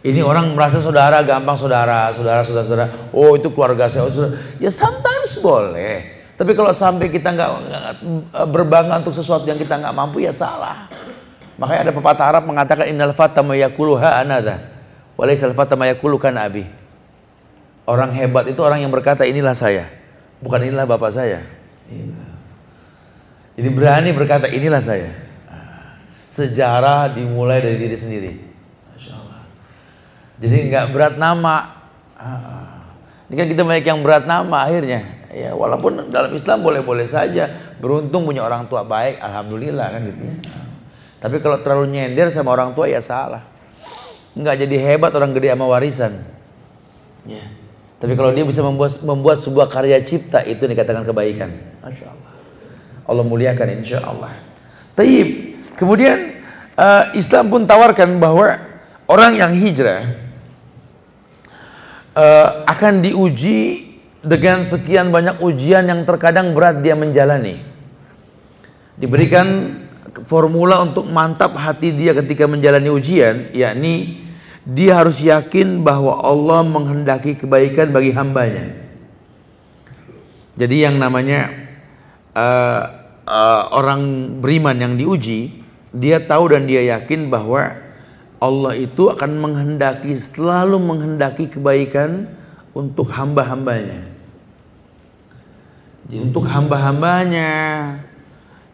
Ini 0.01 0.25
orang 0.25 0.57
merasa 0.57 0.81
saudara 0.81 1.21
gampang 1.21 1.61
saudara, 1.61 2.09
saudara, 2.17 2.41
saudara, 2.41 2.65
saudara. 2.65 2.89
Oh 3.13 3.37
itu 3.37 3.53
keluarga 3.53 3.85
saya. 3.85 4.09
Oh, 4.09 4.13
saudara. 4.13 4.33
Ya 4.57 4.73
sometimes 4.73 5.37
boleh. 5.45 6.17
Tapi 6.33 6.57
kalau 6.57 6.73
sampai 6.73 7.13
kita 7.13 7.37
nggak 7.37 7.49
berbangga 8.49 8.97
untuk 8.97 9.13
sesuatu 9.13 9.45
yang 9.45 9.61
kita 9.61 9.77
nggak 9.77 9.93
mampu 9.93 10.25
ya 10.25 10.33
salah. 10.33 10.89
Makanya 11.61 11.89
ada 11.89 11.93
pepatah 11.93 12.25
Arab 12.25 12.49
mengatakan 12.49 12.89
innal 12.89 13.13
fata 13.13 13.45
mayakuluha 13.45 14.21
anada 14.21 14.73
walaisal 15.17 15.53
fata 15.53 15.77
mayakulukan 15.77 16.33
abi. 16.33 16.65
Orang 17.85 18.09
hebat 18.13 18.49
itu 18.49 18.61
orang 18.65 18.81
yang 18.81 18.89
berkata 18.89 19.21
inilah 19.21 19.53
saya, 19.53 19.85
bukan 20.41 20.65
inilah 20.65 20.89
bapak 20.89 21.13
saya. 21.13 21.45
Jadi 23.57 23.69
berani 23.73 24.09
berkata 24.13 24.45
inilah 24.47 24.79
saya. 24.79 25.09
Sejarah 26.29 27.09
dimulai 27.09 27.59
dari 27.59 27.81
diri 27.81 27.97
sendiri. 27.97 28.31
Jadi 30.37 30.57
nggak 30.69 30.93
berat 30.93 31.17
nama. 31.17 31.73
Ini 33.27 33.33
kan 33.33 33.47
kita 33.49 33.61
banyak 33.65 33.85
yang 33.89 33.99
berat 34.05 34.29
nama 34.29 34.63
akhirnya 34.63 35.17
ya 35.37 35.51
walaupun 35.51 36.07
dalam 36.07 36.31
Islam 36.31 36.63
boleh-boleh 36.63 37.03
saja 37.05 37.51
beruntung 37.77 38.23
punya 38.23 38.41
orang 38.41 38.65
tua 38.71 38.87
baik 38.87 39.19
alhamdulillah 39.19 39.87
kan 39.91 40.01
gitu 40.07 40.23
ya 40.23 40.35
Tapi 41.17 41.41
kalau 41.41 41.57
terlalu 41.65 41.97
nyender 41.97 42.29
sama 42.29 42.53
orang 42.53 42.77
tua 42.77 42.85
ya 42.85 43.01
salah. 43.01 43.41
Nggak 44.37 44.69
jadi 44.69 44.75
hebat 44.85 45.09
orang 45.17 45.33
gede 45.33 45.49
sama 45.49 45.65
warisan. 45.65 46.13
Ya. 47.25 47.41
Tapi 47.97 48.13
kalau 48.13 48.29
dia 48.37 48.45
bisa 48.45 48.61
membuat, 48.61 49.01
membuat 49.01 49.41
sebuah 49.41 49.65
karya 49.65 49.97
cipta 50.05 50.45
itu 50.45 50.69
dikatakan 50.69 51.09
kebaikan. 51.09 51.57
Masya 51.81 52.05
Allah. 52.05 52.36
Allah 53.07 53.23
muliakan 53.23 53.81
insya 53.81 54.03
Allah. 54.03 54.35
Taib. 54.93 55.57
Kemudian 55.79 56.43
uh, 56.75 57.15
Islam 57.15 57.47
pun 57.47 57.63
tawarkan 57.63 58.19
bahwa 58.19 58.59
orang 59.07 59.39
yang 59.39 59.51
hijrah 59.55 60.11
uh, 62.13 62.67
akan 62.67 63.01
diuji 63.01 63.87
dengan 64.25 64.65
sekian 64.65 65.13
banyak 65.13 65.39
ujian 65.39 65.87
yang 65.87 66.03
terkadang 66.03 66.51
berat 66.51 66.83
dia 66.83 66.93
menjalani. 66.93 67.63
Diberikan 68.97 69.79
formula 70.25 70.81
untuk 70.81 71.05
mantap 71.07 71.53
hati 71.53 71.93
dia 71.93 72.11
ketika 72.17 72.49
menjalani 72.49 72.89
ujian, 72.89 73.53
yakni 73.53 74.25
dia 74.67 74.99
harus 74.99 75.21
yakin 75.21 75.85
bahwa 75.85 76.19
Allah 76.19 76.65
menghendaki 76.65 77.37
kebaikan 77.37 77.93
bagi 77.93 78.11
hambanya. 78.11 78.73
Jadi 80.57 80.81
yang 80.81 80.97
namanya 80.97 81.66
uh, 82.37 82.81
uh, 83.25 83.61
orang 83.73 84.01
beriman 84.39 84.77
yang 84.77 84.93
diuji, 84.93 85.65
dia 85.89 86.21
tahu 86.21 86.53
dan 86.53 86.69
dia 86.69 86.85
yakin 86.93 87.33
bahwa 87.33 87.73
Allah 88.37 88.77
itu 88.77 89.09
akan 89.09 89.41
menghendaki 89.41 90.13
selalu 90.13 90.77
menghendaki 90.77 91.49
kebaikan 91.49 92.29
untuk 92.77 93.09
hamba-hambanya. 93.09 94.05
Jadi 96.07 96.23
untuk 96.23 96.45
hamba-hambanya, 96.45 97.51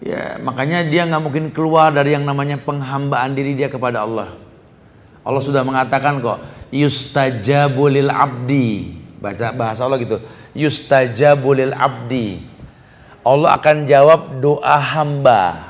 ya 0.03 0.37
makanya 0.43 0.85
dia 0.85 1.07
nggak 1.07 1.23
mungkin 1.23 1.45
keluar 1.49 1.89
dari 1.89 2.13
yang 2.13 2.27
namanya 2.27 2.59
penghambaan 2.59 3.33
diri 3.33 3.55
dia 3.55 3.71
kepada 3.71 4.03
Allah. 4.03 4.35
Allah 5.23 5.41
sudah 5.41 5.63
mengatakan 5.63 6.19
kok, 6.19 6.43
yustajabulil 6.69 8.11
abdi. 8.11 8.99
Baca 9.23 9.55
bahasa 9.55 9.87
Allah 9.87 10.03
gitu, 10.03 10.19
yustajabulil 10.51 11.71
abdi. 11.71 12.52
Allah 13.23 13.55
akan 13.55 13.87
jawab 13.87 14.43
doa 14.43 14.75
hamba. 14.75 15.63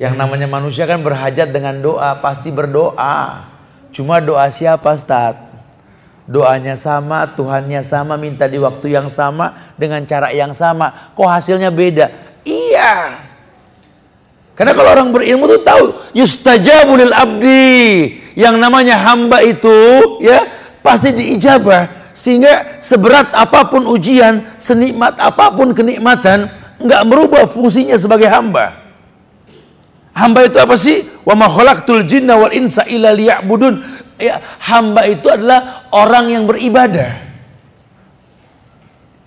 Yang 0.00 0.16
namanya 0.16 0.48
manusia 0.48 0.84
kan 0.88 1.00
berhajat 1.00 1.52
dengan 1.52 1.76
doa, 1.80 2.20
pasti 2.20 2.52
berdoa. 2.52 3.48
Cuma 3.92 4.20
doa 4.20 4.48
siapa, 4.52 4.92
Ustaz? 4.92 5.36
Doanya 6.28 6.76
sama, 6.76 7.24
Tuhannya 7.32 7.80
sama, 7.80 8.20
minta 8.20 8.44
di 8.44 8.60
waktu 8.60 8.92
yang 8.92 9.08
sama, 9.08 9.72
dengan 9.76 10.04
cara 10.04 10.32
yang 10.36 10.52
sama. 10.52 11.12
Kok 11.16 11.28
hasilnya 11.28 11.72
beda? 11.72 12.12
Iya. 12.44 13.24
Karena 14.56 14.72
kalau 14.76 14.90
orang 14.92 15.08
berilmu 15.12 15.48
tuh 15.48 15.62
tahu, 15.64 15.84
yustajabulil 16.16 17.12
abdi. 17.12 18.20
Yang 18.36 18.56
namanya 18.60 19.00
hamba 19.00 19.40
itu, 19.40 19.72
ya, 20.20 20.44
pasti 20.84 21.12
diijabah. 21.12 21.95
Sehingga 22.16 22.80
seberat 22.80 23.28
apa 23.36 23.68
pun 23.68 23.84
ujian, 23.84 24.40
senikmat 24.56 25.20
apa 25.20 25.52
pun 25.52 25.76
kenikmatan, 25.76 26.48
nggak 26.80 27.02
merubah 27.04 27.44
fungsinya 27.44 28.00
sebagai 28.00 28.24
hamba. 28.32 28.72
Hamba 30.16 30.48
itu 30.48 30.56
apa 30.56 30.80
sih? 30.80 31.04
Wa 31.28 31.36
ma 31.36 31.44
khalaqtul 31.44 32.08
jinna 32.08 32.40
wal 32.40 32.56
insa 32.56 32.88
illa 32.88 33.12
liya'budun 33.12 33.84
ya, 34.16 34.40
hamba 34.64 35.04
itu 35.04 35.28
adalah 35.28 35.92
orang 35.92 36.32
yang 36.32 36.48
beribadah. 36.48 37.20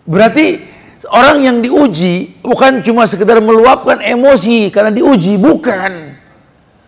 Berarti 0.09 0.65
orang 1.13 1.45
yang 1.45 1.57
diuji 1.61 2.41
bukan 2.41 2.81
cuma 2.81 3.05
sekedar 3.05 3.37
meluapkan 3.37 4.01
emosi 4.01 4.73
karena 4.73 4.89
diuji, 4.89 5.37
bukan. 5.37 6.17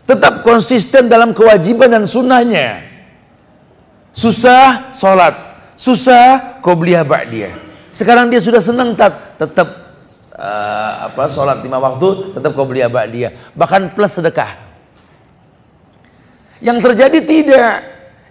Tetap 0.10 0.42
konsisten 0.42 1.06
dalam 1.06 1.38
kewajiban 1.38 1.94
dan 1.94 2.10
sunnahnya. 2.10 2.82
Susah 4.12 4.92
sholat, 4.98 5.51
susah 5.82 6.62
qobliyah 6.62 7.02
ba'diyah. 7.02 7.58
Sekarang 7.90 8.30
dia 8.30 8.38
sudah 8.38 8.62
senang 8.62 8.94
tak 8.94 9.42
tetap 9.42 9.68
uh, 10.38 11.10
apa 11.10 11.26
sholat 11.34 11.66
lima 11.66 11.82
waktu, 11.82 12.38
tetap 12.38 12.54
qobliyah 12.54 12.94
ba'diyah, 12.94 13.58
bahkan 13.58 13.90
plus 13.90 14.14
sedekah. 14.14 14.70
Yang 16.62 16.78
terjadi 16.86 17.20
tidak. 17.26 17.74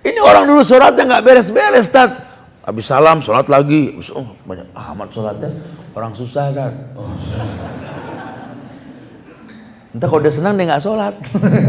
Ini 0.06 0.22
orang 0.22 0.46
dulu 0.46 0.62
sholatnya 0.62 1.02
nggak 1.02 1.24
beres-beres, 1.26 1.90
Tat. 1.90 2.30
Habis 2.62 2.86
salam, 2.86 3.18
sholat 3.18 3.50
lagi. 3.50 3.98
oh, 4.14 4.38
banyak 4.46 4.70
amat 4.70 5.08
sholatnya. 5.10 5.50
Orang 5.90 6.14
susah, 6.14 6.54
kan. 6.54 6.72
Oh, 6.94 7.10
Entah 9.90 10.06
kalau 10.06 10.22
udah 10.22 10.30
senang 10.30 10.54
dia 10.54 10.70
nggak 10.70 10.84
sholat. 10.86 11.14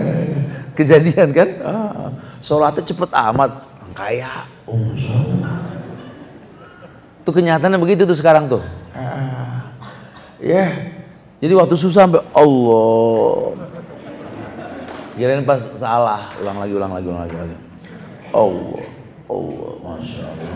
Kejadian 0.78 1.34
kan? 1.34 1.50
Ah, 1.66 2.08
sholatnya 2.40 2.86
cepet 2.86 3.10
amat. 3.10 3.52
Kaya. 3.98 4.46
Oh, 4.70 4.78
Itu 7.32 7.40
kenyataannya 7.40 7.80
begitu 7.80 8.04
tuh 8.04 8.20
sekarang 8.20 8.52
tuh. 8.52 8.60
Ah, 8.92 9.72
ya. 10.44 10.68
Yeah. 10.68 10.70
Jadi 11.40 11.54
waktu 11.56 11.80
susah 11.80 12.04
sampai 12.04 12.20
Allah. 12.36 13.56
Kirain 15.16 15.48
pas 15.48 15.64
salah, 15.80 16.28
ulang 16.44 16.60
lagi, 16.60 16.76
ulang 16.76 16.92
lagi, 16.92 17.08
ulang 17.08 17.24
lagi. 17.24 17.36
Ulang 17.40 17.48
lagi. 17.48 17.60
Allah, 18.36 18.84
Allah, 19.32 19.72
masya 19.80 20.24
Allah. 20.28 20.52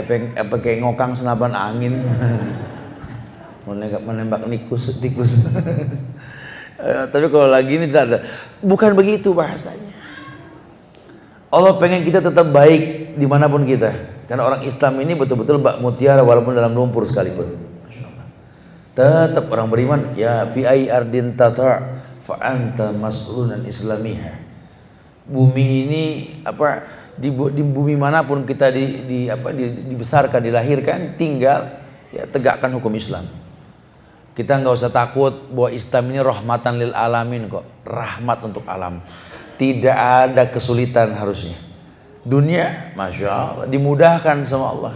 Epeng, 0.00 0.24
epeng 0.32 0.60
kayak 0.64 0.80
ngokang 0.80 1.12
senapan 1.12 1.52
angin. 1.52 2.00
menembak, 3.68 4.00
menembak 4.00 4.40
nikus, 4.48 4.96
tikus. 4.96 5.44
Tapi 7.12 7.26
kalau 7.28 7.52
lagi 7.52 7.76
ini 7.76 7.84
tidak 7.84 8.04
ada. 8.08 8.18
Bukan 8.64 8.96
begitu 8.96 9.36
bahasanya. 9.36 9.92
Allah 11.52 11.76
pengen 11.76 12.00
kita 12.00 12.24
tetap 12.24 12.48
baik 12.48 13.12
di 13.20 13.26
mana 13.28 13.44
pun 13.44 13.60
kita. 13.68 14.15
Karena 14.26 14.42
orang 14.42 14.62
Islam 14.66 14.98
ini 15.02 15.14
betul-betul 15.14 15.62
bak 15.62 15.78
mutiara 15.78 16.22
walaupun 16.26 16.54
dalam 16.54 16.74
lumpur 16.74 17.06
sekalipun. 17.06 17.46
Tetap 18.96 19.46
orang 19.52 19.70
beriman 19.70 20.00
ya 20.18 20.50
fi 20.50 20.66
ardin 20.66 21.38
tata 21.38 22.02
fa 22.26 22.34
anta 22.42 22.90
mas'ulun 22.90 23.62
islamiha 23.68 24.46
bumi 25.26 25.66
ini 25.86 26.04
apa 26.46 26.86
di, 27.18 27.28
di 27.28 27.62
bumi 27.62 27.98
mana 27.98 28.22
pun 28.22 28.46
kita 28.46 28.70
di, 28.70 28.84
di 29.04 29.18
apa 29.26 29.50
di, 29.50 29.90
dibesarkan 29.90 30.38
dilahirkan 30.38 31.18
tinggal 31.18 31.82
ya 32.14 32.24
tegakkan 32.30 32.70
hukum 32.78 32.94
Islam. 32.94 33.26
Kita 34.36 34.60
nggak 34.60 34.74
usah 34.80 34.92
takut 34.92 35.32
bahwa 35.48 35.70
Islam 35.72 36.04
ini 36.12 36.20
rahmatan 36.20 36.74
lil 36.76 36.92
alamin 36.92 37.48
kok. 37.48 37.64
Rahmat 37.88 38.38
untuk 38.44 38.64
alam. 38.68 39.00
Tidak 39.56 39.96
ada 39.96 40.44
kesulitan 40.52 41.16
harusnya 41.16 41.65
dunia 42.26 42.90
masya 42.98 43.30
Allah 43.30 43.64
dimudahkan 43.70 44.42
sama 44.50 44.66
Allah 44.74 44.94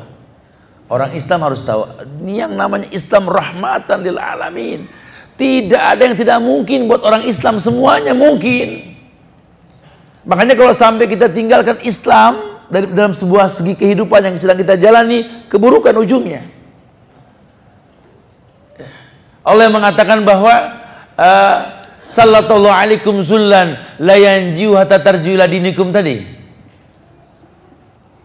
orang 0.90 1.14
Islam 1.14 1.46
harus 1.46 1.62
tahu 1.62 1.86
ini 2.26 2.42
yang 2.42 2.58
namanya 2.58 2.90
Islam 2.90 3.30
rahmatan 3.30 4.02
lil 4.02 4.18
alamin 4.18 4.90
tidak 5.38 5.78
ada 5.78 6.02
yang 6.10 6.16
tidak 6.18 6.38
mungkin 6.42 6.90
buat 6.90 7.06
orang 7.06 7.22
Islam 7.30 7.62
semuanya 7.62 8.10
mungkin 8.10 8.90
Makanya 10.24 10.52
kalau 10.52 10.76
sampai 10.76 11.08
kita 11.08 11.32
tinggalkan 11.32 11.80
Islam 11.80 12.60
dari 12.68 12.86
dalam 12.92 13.16
sebuah 13.16 13.48
segi 13.48 13.72
kehidupan 13.72 14.20
yang 14.20 14.36
sedang 14.36 14.60
kita 14.60 14.76
jalani, 14.76 15.48
keburukan 15.48 15.96
ujungnya. 15.96 16.44
Allah 19.40 19.72
mengatakan 19.72 20.20
bahwa 20.20 20.52
uh, 21.16 21.56
sallallahu 22.12 22.68
alaikum 22.68 23.24
zullan 23.24 23.80
la 23.96 24.20
yanjiu 24.20 24.76
hatta 24.76 25.00
tarjiu 25.00 25.40
dinikum 25.48 25.88
tadi. 25.88 26.39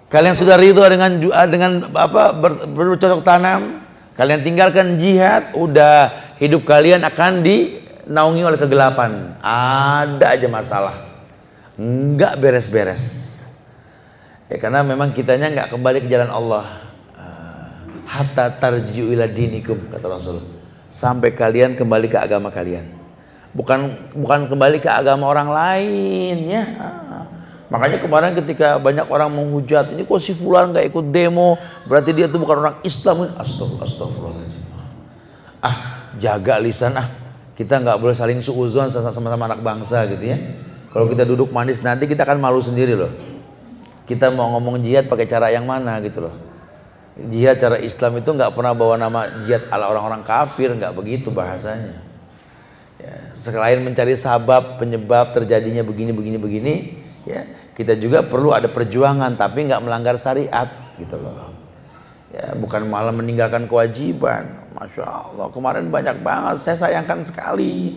Kalian 0.10 0.38
sudah 0.38 0.56
ridho 0.56 0.86
dengan 0.86 1.12
dengan 1.50 1.72
apa 1.98 2.32
ber, 2.32 2.70
bercocok 2.70 3.26
tanam, 3.26 3.82
kalian 4.14 4.46
tinggalkan 4.46 5.02
jihad, 5.02 5.52
udah 5.58 6.14
hidup 6.38 6.62
kalian 6.64 7.02
akan 7.02 7.42
dinaungi 7.42 8.42
oleh 8.46 8.60
kegelapan. 8.62 9.36
Ada 9.42 10.38
aja 10.38 10.48
masalah 10.48 11.06
nggak 11.76 12.34
beres-beres. 12.40 13.36
Ya 14.48 14.62
karena 14.62 14.86
memang 14.86 15.12
kitanya 15.12 15.52
nggak 15.52 15.70
kembali 15.74 16.06
ke 16.06 16.08
jalan 16.08 16.32
Allah. 16.32 16.66
Ah, 17.18 17.84
hatta 18.08 18.54
tarji'u 18.56 19.12
ila 19.12 19.28
dinikum 19.28 19.90
kata 19.92 20.06
Rasul. 20.08 20.40
Sampai 20.94 21.36
kalian 21.36 21.76
kembali 21.76 22.08
ke 22.08 22.16
agama 22.16 22.54
kalian. 22.54 22.88
Bukan 23.52 24.12
bukan 24.16 24.48
kembali 24.48 24.80
ke 24.80 24.88
agama 24.88 25.28
orang 25.28 25.50
lain 25.52 26.38
ya. 26.48 26.64
Makanya 27.76 28.00
kemarin 28.00 28.32
ketika 28.40 28.80
banyak 28.80 29.04
orang 29.12 29.28
menghujat, 29.36 29.92
ini 29.92 30.08
kok 30.08 30.24
si 30.24 30.32
fulan 30.32 30.72
nggak 30.72 30.96
ikut 30.96 31.12
demo, 31.12 31.60
berarti 31.92 32.16
dia 32.16 32.32
itu 32.32 32.40
bukan 32.40 32.56
orang 32.64 32.76
Islam. 32.88 33.36
Astagfirullah, 33.36 33.84
astagfirullahaladzim. 33.84 34.64
Ah, 35.60 35.78
jaga 36.16 36.56
lisan 36.64 36.96
ah. 36.96 37.12
Kita 37.60 37.84
nggak 37.84 38.00
boleh 38.00 38.16
saling 38.16 38.40
suuzon 38.40 38.88
sama-sama 38.88 39.36
anak 39.44 39.60
bangsa 39.60 40.08
gitu 40.08 40.24
ya. 40.24 40.40
Kalau 40.96 41.12
kita 41.12 41.28
duduk 41.28 41.52
manis 41.52 41.84
nanti 41.84 42.08
kita 42.08 42.24
akan 42.24 42.40
malu 42.40 42.64
sendiri 42.64 42.96
loh. 42.96 43.12
Kita 44.08 44.32
mau 44.32 44.56
ngomong 44.56 44.80
jihad 44.80 45.12
pakai 45.12 45.28
cara 45.28 45.52
yang 45.52 45.68
mana 45.68 46.00
gitu 46.00 46.24
loh. 46.24 46.36
Jihad 47.28 47.60
cara 47.60 47.76
Islam 47.84 48.24
itu 48.24 48.32
nggak 48.32 48.56
pernah 48.56 48.72
bawa 48.72 48.96
nama 48.96 49.28
jihad 49.44 49.68
ala 49.68 49.92
orang-orang 49.92 50.24
kafir, 50.24 50.72
nggak 50.72 50.96
begitu 50.96 51.28
bahasanya. 51.28 52.00
Ya, 52.96 53.36
selain 53.36 53.84
mencari 53.84 54.16
sabab 54.16 54.80
penyebab 54.80 55.36
terjadinya 55.36 55.84
begini 55.84 56.16
begini 56.16 56.38
begini, 56.40 56.74
ya 57.28 57.44
kita 57.76 58.00
juga 58.00 58.24
perlu 58.24 58.56
ada 58.56 58.72
perjuangan 58.72 59.36
tapi 59.36 59.68
nggak 59.68 59.84
melanggar 59.84 60.16
syariat 60.16 60.72
gitu 60.96 61.20
loh. 61.20 61.52
Ya, 62.32 62.56
bukan 62.56 62.88
malah 62.88 63.12
meninggalkan 63.12 63.68
kewajiban. 63.68 64.48
Masya 64.76 65.04
Allah 65.04 65.48
kemarin 65.52 65.92
banyak 65.92 66.20
banget. 66.24 66.64
Saya 66.64 66.76
sayangkan 66.88 67.24
sekali 67.28 67.96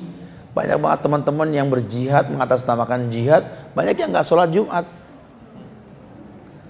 banyak 0.50 0.78
banget 0.82 1.00
teman-teman 1.06 1.48
yang 1.54 1.70
berjihad 1.70 2.26
mengatasnamakan 2.34 3.14
jihad, 3.14 3.46
banyak 3.78 3.94
yang 3.94 4.10
nggak 4.10 4.26
sholat 4.26 4.50
Jumat. 4.50 4.82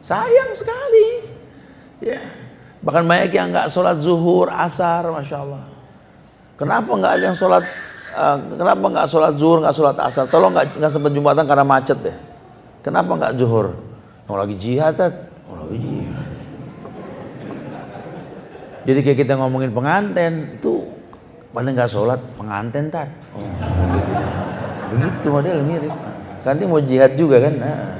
Sayang 0.04 0.52
sekali. 0.52 1.08
Ya. 2.04 2.20
Bahkan 2.84 3.08
banyak 3.08 3.32
yang 3.32 3.48
nggak 3.48 3.72
sholat 3.72 3.96
zuhur, 4.04 4.52
asar, 4.52 5.08
masya 5.08 5.40
Allah. 5.40 5.64
Kenapa 6.60 6.90
nggak 6.92 7.12
ada 7.16 7.24
yang 7.32 7.38
sholat 7.38 7.64
uh, 8.12 8.36
kenapa 8.60 8.84
nggak 8.92 9.08
sholat 9.08 9.32
zuhur, 9.40 9.58
nggak 9.64 9.76
sholat 9.76 9.96
asar? 9.96 10.24
Tolong 10.28 10.52
nggak 10.52 10.92
sempat 10.92 11.12
jumatan 11.16 11.44
karena 11.48 11.64
macet 11.64 11.98
deh. 12.04 12.27
Kenapa 12.88 13.20
nggak 13.20 13.36
zuhur? 13.36 13.76
Mau 14.24 14.40
lagi 14.40 14.56
jihad 14.56 14.96
kan? 14.96 15.12
Mau 15.44 15.60
lagi 15.60 15.76
jihad. 15.76 16.28
Jadi 18.88 18.98
kayak 19.04 19.18
kita 19.28 19.36
ngomongin 19.36 19.76
pengantin 19.76 20.56
itu 20.56 20.88
pada 21.52 21.68
nggak 21.68 21.92
sholat 21.92 22.16
pengantin 22.40 22.88
tar. 22.88 23.12
Oh, 23.36 23.44
begitu 24.88 25.28
model 25.28 25.60
mirip. 25.68 25.92
Kan 26.40 26.56
dia 26.56 26.64
mau 26.64 26.80
jihad 26.80 27.12
juga 27.12 27.44
kan? 27.44 27.54
Nah. 27.60 27.92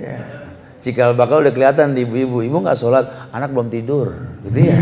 ya. 0.00 0.16
Cikal 0.80 1.12
bakal 1.12 1.44
udah 1.44 1.52
kelihatan 1.52 1.92
di 1.92 2.08
ibu-ibu. 2.08 2.40
Ibu 2.40 2.56
nggak 2.64 2.80
sholat, 2.80 3.04
anak 3.36 3.52
belum 3.52 3.68
tidur, 3.68 4.16
gitu 4.48 4.72
ya. 4.72 4.80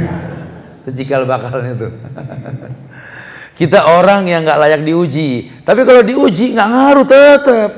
Itu 0.86 0.94
cikal 0.94 1.26
bakalnya 1.26 1.74
tuh. 1.74 1.92
Kita 3.54 3.86
orang 3.86 4.26
yang 4.26 4.42
nggak 4.42 4.58
layak 4.58 4.82
diuji. 4.82 5.62
Tapi 5.62 5.86
kalau 5.86 6.02
diuji 6.02 6.58
nggak 6.58 6.68
ngaruh 6.74 7.06
tetap. 7.06 7.70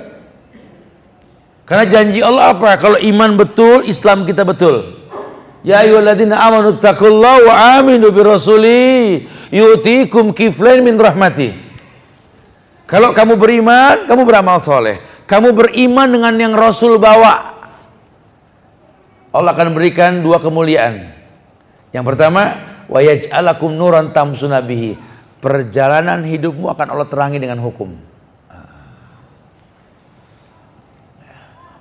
Karena 1.69 1.85
janji 1.85 2.21
Allah 2.25 2.57
apa? 2.57 2.81
Kalau 2.81 2.97
iman 2.97 3.37
betul, 3.37 3.85
Islam 3.85 4.25
kita 4.25 4.47
betul. 4.47 4.97
Ya 5.67 5.83
ayyuhalladzina 5.85 6.39
amanu 6.39 6.79
taqullaha 6.79 7.43
wa 7.43 7.55
aminu 7.83 8.09
bi 8.15 8.21
rasuli 8.23 9.27
yu'tikum 9.53 10.33
kiflain 10.33 10.81
min 10.81 10.97
rahmati. 10.97 11.53
Kalau 12.87 13.11
kamu 13.11 13.35
beriman, 13.35 14.07
kamu 14.07 14.23
beramal 14.23 14.63
soleh. 14.63 15.03
Kamu 15.27 15.53
beriman 15.59 16.07
dengan 16.07 16.35
yang 16.39 16.55
Rasul 16.55 17.03
bawa. 17.03 17.59
Allah 19.35 19.53
akan 19.53 19.75
berikan 19.75 20.23
dua 20.23 20.39
kemuliaan. 20.39 21.11
Yang 21.91 22.05
pertama, 22.15 22.43
wa 22.87 23.03
yaj'alakum 23.03 23.75
nuran 23.75 24.15
tamsuna 24.15 24.63
bihi 24.63 24.95
perjalanan 25.41 26.25
hidupmu 26.25 26.67
akan 26.73 26.87
Allah 26.93 27.09
terangi 27.09 27.39
dengan 27.41 27.61
hukum. 27.61 27.95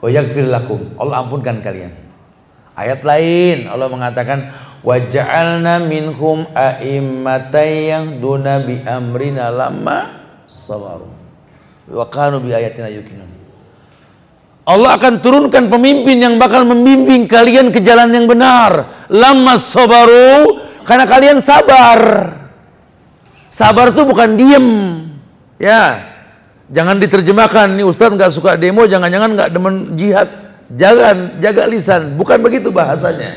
Wa 0.05 0.09
lakum. 0.11 0.93
Allah 1.01 1.15
ampunkan 1.25 1.65
kalian. 1.65 1.93
Ayat 2.75 3.01
lain 3.07 3.71
Allah 3.71 3.87
mengatakan 3.87 4.51
wa 4.83 4.95
ja'alna 4.99 5.81
minhum 5.81 6.45
a'immatan 6.51 8.19
duna 8.21 8.61
bi 8.61 8.83
amrina 8.83 9.49
lamma 9.49 10.13
sabaru. 10.45 11.09
Wa 11.89 12.05
kanu 12.11 12.43
bi 12.43 12.53
ayatina 12.53 12.91
yuqinun. 12.91 13.31
Allah 14.65 14.97
akan 14.97 15.21
turunkan 15.21 15.69
pemimpin 15.69 16.17
yang 16.17 16.41
bakal 16.41 16.65
membimbing 16.65 17.29
kalian 17.29 17.69
ke 17.69 17.79
jalan 17.85 18.09
yang 18.09 18.25
benar. 18.25 19.05
Lama 19.13 19.61
sabaru 19.61 20.57
karena 20.85 21.05
kalian 21.05 21.37
sabar. 21.41 22.33
Sabar 23.55 23.95
itu 23.95 24.03
bukan 24.03 24.35
diem. 24.35 24.67
Ya. 25.55 26.11
Jangan 26.67 26.99
diterjemahkan 26.99 27.71
nih 27.79 27.87
Ustadz 27.87 28.19
nggak 28.19 28.33
suka 28.35 28.59
demo, 28.59 28.83
jangan-jangan 28.83 29.31
nggak 29.31 29.49
demen 29.55 29.95
jihad. 29.95 30.27
Jangan 30.75 31.39
jaga 31.39 31.63
lisan, 31.71 32.19
bukan 32.19 32.41
begitu 32.43 32.67
bahasanya. 32.73 33.31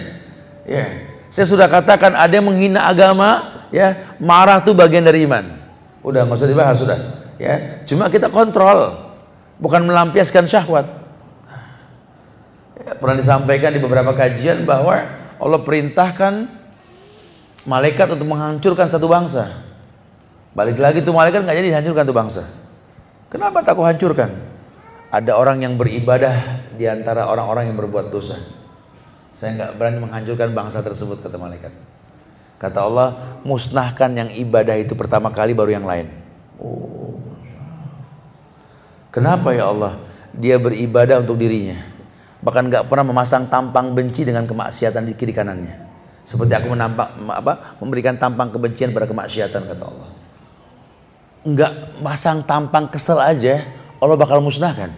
Ya. 0.66 1.06
Saya 1.30 1.46
sudah 1.46 1.70
katakan 1.70 2.18
ada 2.18 2.34
yang 2.34 2.50
menghina 2.50 2.88
agama, 2.88 3.62
ya 3.70 4.16
marah 4.18 4.58
tuh 4.58 4.74
bagian 4.74 5.06
dari 5.06 5.22
iman. 5.28 5.54
Udah 6.02 6.24
nggak 6.26 6.40
usah 6.40 6.50
dibahas 6.50 6.76
sudah. 6.80 6.98
Ya, 7.38 7.84
cuma 7.86 8.10
kita 8.10 8.32
kontrol, 8.32 8.96
bukan 9.60 9.86
melampiaskan 9.86 10.48
syahwat. 10.50 10.88
Ya, 12.80 12.96
pernah 12.96 13.14
disampaikan 13.14 13.70
di 13.70 13.78
beberapa 13.78 14.10
kajian 14.16 14.66
bahwa 14.66 15.04
Allah 15.38 15.60
perintahkan 15.62 16.48
malaikat 17.68 18.08
untuk 18.18 18.26
menghancurkan 18.26 18.88
satu 18.90 19.06
bangsa. 19.06 19.67
Balik 20.58 20.82
lagi 20.82 21.06
tuh 21.06 21.14
malaikat 21.14 21.46
nggak 21.46 21.54
jadi 21.54 21.68
dihancurkan 21.70 22.02
tuh 22.02 22.16
bangsa. 22.18 22.42
Kenapa 23.30 23.62
tak 23.62 23.78
kau 23.78 23.86
hancurkan? 23.86 24.34
Ada 25.14 25.38
orang 25.38 25.62
yang 25.62 25.78
beribadah 25.78 26.66
di 26.74 26.82
antara 26.90 27.30
orang-orang 27.30 27.70
yang 27.70 27.78
berbuat 27.78 28.10
dosa. 28.10 28.42
Saya 29.38 29.54
nggak 29.54 29.78
berani 29.78 30.02
menghancurkan 30.02 30.50
bangsa 30.50 30.82
tersebut 30.82 31.22
kata 31.22 31.38
malaikat. 31.38 31.70
Kata 32.58 32.90
Allah, 32.90 33.38
musnahkan 33.46 34.10
yang 34.10 34.34
ibadah 34.34 34.74
itu 34.74 34.98
pertama 34.98 35.30
kali 35.30 35.54
baru 35.54 35.78
yang 35.78 35.86
lain. 35.86 36.10
Oh. 36.58 37.22
Kenapa 39.14 39.54
ya 39.54 39.70
Allah? 39.70 39.94
Dia 40.34 40.58
beribadah 40.58 41.22
untuk 41.22 41.38
dirinya. 41.38 41.78
Bahkan 42.42 42.66
nggak 42.66 42.90
pernah 42.90 43.06
memasang 43.06 43.46
tampang 43.46 43.94
benci 43.94 44.26
dengan 44.26 44.42
kemaksiatan 44.42 45.06
di 45.06 45.14
kiri 45.14 45.30
kanannya. 45.30 45.86
Seperti 46.26 46.50
aku 46.58 46.74
menampak 46.74 47.14
apa? 47.30 47.78
Memberikan 47.78 48.18
tampang 48.18 48.50
kebencian 48.50 48.90
pada 48.90 49.06
kemaksiatan 49.06 49.62
kata 49.70 49.86
Allah 49.86 50.17
nggak 51.48 52.00
masang 52.04 52.44
tampang 52.44 52.90
kesel 52.92 53.16
aja, 53.16 53.64
Allah 53.96 54.16
bakal 54.20 54.44
musnahkan. 54.44 54.92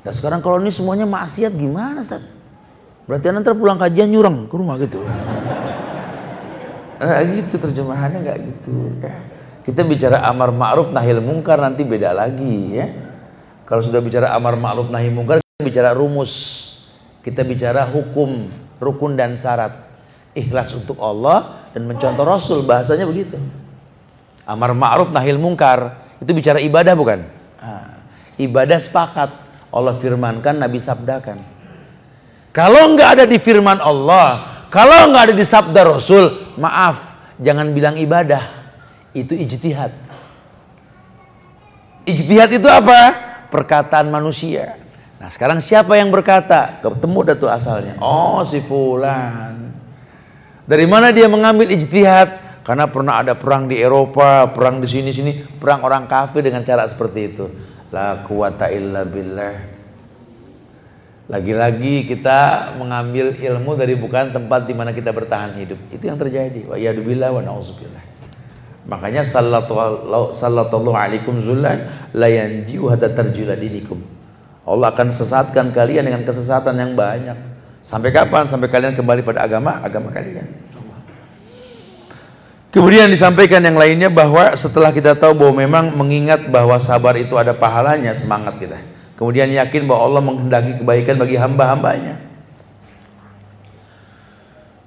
Nah 0.00 0.12
sekarang 0.16 0.40
kalau 0.40 0.56
ini 0.56 0.72
semuanya 0.72 1.04
maksiat 1.04 1.52
gimana 1.52 2.00
Ustaz? 2.00 2.24
Berarti 3.04 3.28
nanti 3.34 3.52
pulang 3.52 3.76
kajian 3.76 4.08
nyurang 4.08 4.48
ke 4.48 4.54
rumah 4.56 4.80
gitu. 4.80 5.02
Nah, 7.00 7.16
gitu 7.24 7.56
terjemahannya 7.56 8.18
nggak 8.22 8.38
gitu 8.44 8.76
ya. 9.00 9.14
Kita 9.64 9.84
bicara 9.84 10.24
amar 10.28 10.52
ma'ruf 10.52 10.92
nahi 10.92 11.16
mungkar 11.20 11.60
nanti 11.60 11.84
beda 11.84 12.16
lagi 12.16 12.76
ya. 12.76 12.86
Kalau 13.68 13.84
sudah 13.84 14.00
bicara 14.00 14.32
amar 14.32 14.56
ma'ruf 14.56 14.88
nahi 14.88 15.12
mungkar 15.12 15.40
kita 15.40 15.64
bicara 15.64 15.90
rumus. 15.92 16.32
Kita 17.20 17.44
bicara 17.44 17.84
hukum, 17.84 18.48
rukun 18.80 19.16
dan 19.16 19.36
syarat. 19.36 19.76
Ikhlas 20.32 20.72
untuk 20.72 20.96
Allah 21.02 21.68
dan 21.74 21.84
mencontoh 21.90 22.24
Rasul 22.24 22.62
bahasanya 22.64 23.04
begitu. 23.04 23.36
Amar 24.50 24.74
ma'ruf 24.74 25.14
nahil 25.14 25.38
mungkar 25.38 26.02
itu 26.18 26.34
bicara 26.34 26.58
ibadah 26.58 26.98
bukan? 26.98 27.22
Nah, 27.62 28.02
ibadah 28.34 28.82
sepakat 28.82 29.30
Allah 29.70 29.94
firmankan, 30.02 30.58
Nabi 30.58 30.82
sabdakan. 30.82 31.38
Kalau 32.50 32.90
nggak 32.98 33.08
ada 33.14 33.24
di 33.30 33.38
firman 33.38 33.78
Allah, 33.78 34.66
kalau 34.74 35.14
nggak 35.14 35.30
ada 35.30 35.34
di 35.38 35.46
sabda 35.46 35.86
Rasul, 35.86 36.58
maaf, 36.58 37.14
jangan 37.38 37.70
bilang 37.70 37.94
ibadah. 37.94 38.50
Itu 39.14 39.38
ijtihad. 39.38 39.94
Ijtihad 42.10 42.50
itu 42.50 42.66
apa? 42.66 43.14
Perkataan 43.54 44.10
manusia. 44.10 44.82
Nah 45.22 45.30
sekarang 45.30 45.62
siapa 45.62 45.94
yang 45.94 46.10
berkata? 46.10 46.82
Ketemu 46.82 47.18
dah 47.22 47.36
tuh 47.38 47.50
asalnya. 47.54 47.94
Oh 48.02 48.42
si 48.42 48.58
fulan. 48.66 49.70
Dari 50.66 50.90
mana 50.90 51.14
dia 51.14 51.30
mengambil 51.30 51.70
ijtihad? 51.70 52.39
Karena 52.60 52.86
pernah 52.86 53.24
ada 53.24 53.32
perang 53.32 53.66
di 53.66 53.80
Eropa, 53.80 54.48
perang 54.52 54.84
di 54.84 54.88
sini-sini, 54.88 55.40
perang 55.56 55.80
orang 55.80 56.04
kafir 56.04 56.44
dengan 56.44 56.60
cara 56.60 56.84
seperti 56.84 57.20
itu. 57.24 57.46
La 57.90 58.22
quwata 58.22 58.68
illa 58.68 59.02
billah. 59.02 59.80
Lagi-lagi 61.30 62.10
kita 62.10 62.74
mengambil 62.74 63.38
ilmu 63.38 63.78
dari 63.78 63.94
bukan 63.94 64.34
tempat 64.34 64.66
di 64.66 64.74
mana 64.74 64.90
kita 64.90 65.14
bertahan 65.14 65.54
hidup. 65.62 65.78
Itu 65.94 66.10
yang 66.10 66.18
terjadi. 66.18 66.66
Wa 66.66 66.74
yadubillah 66.74 67.30
wa 67.30 67.38
na'udzubillah. 67.38 68.02
Makanya 68.90 69.22
sallallahu 69.22 70.90
alaikum 70.90 71.38
zullan 71.38 72.10
la 72.10 72.26
yanjiu 72.26 72.90
hatta 72.90 73.14
tarjula 73.14 73.54
dinikum. 73.54 74.02
Allah 74.66 74.90
akan 74.90 75.14
sesatkan 75.14 75.70
kalian 75.70 76.10
dengan 76.10 76.26
kesesatan 76.26 76.74
yang 76.74 76.98
banyak. 76.98 77.38
Sampai 77.80 78.10
kapan? 78.10 78.50
Sampai 78.50 78.66
kalian 78.66 78.98
kembali 78.98 79.22
pada 79.22 79.46
agama 79.46 79.78
agama 79.86 80.10
kalian. 80.10 80.69
Kemudian 82.70 83.10
disampaikan 83.10 83.58
yang 83.66 83.74
lainnya 83.74 84.06
bahwa 84.06 84.54
setelah 84.54 84.94
kita 84.94 85.18
tahu 85.18 85.34
bahwa 85.34 85.58
memang 85.58 85.90
mengingat 85.90 86.46
bahwa 86.54 86.78
sabar 86.78 87.18
itu 87.18 87.34
ada 87.34 87.50
pahalanya 87.50 88.14
semangat 88.14 88.62
kita. 88.62 88.78
Kemudian 89.18 89.50
yakin 89.50 89.90
bahwa 89.90 90.00
Allah 90.06 90.22
menghendaki 90.22 90.78
kebaikan 90.78 91.18
bagi 91.18 91.34
hamba-hambanya. 91.34 92.22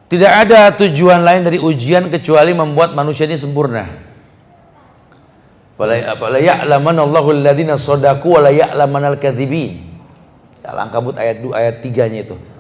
Tidak 0.08 0.32
ada 0.32 0.72
tujuan 0.80 1.28
lain 1.28 1.44
dari 1.44 1.60
ujian 1.60 2.08
kecuali 2.08 2.56
membuat 2.56 2.96
manusia 2.96 3.28
ini 3.28 3.36
sempurna. 3.36 3.84
Fala 5.76 6.40
ya'laman 6.40 6.96
alladziina 7.04 7.76
shadaqu 7.76 8.40
wa 8.40 8.48
la 8.48 8.88
al-kadzibin. 8.88 9.92
Al-Ankabut 10.64 11.20
ayat 11.20 11.44
2 11.44 11.52
ayat 11.52 11.76
3-nya 11.84 12.20
itu. 12.24 12.53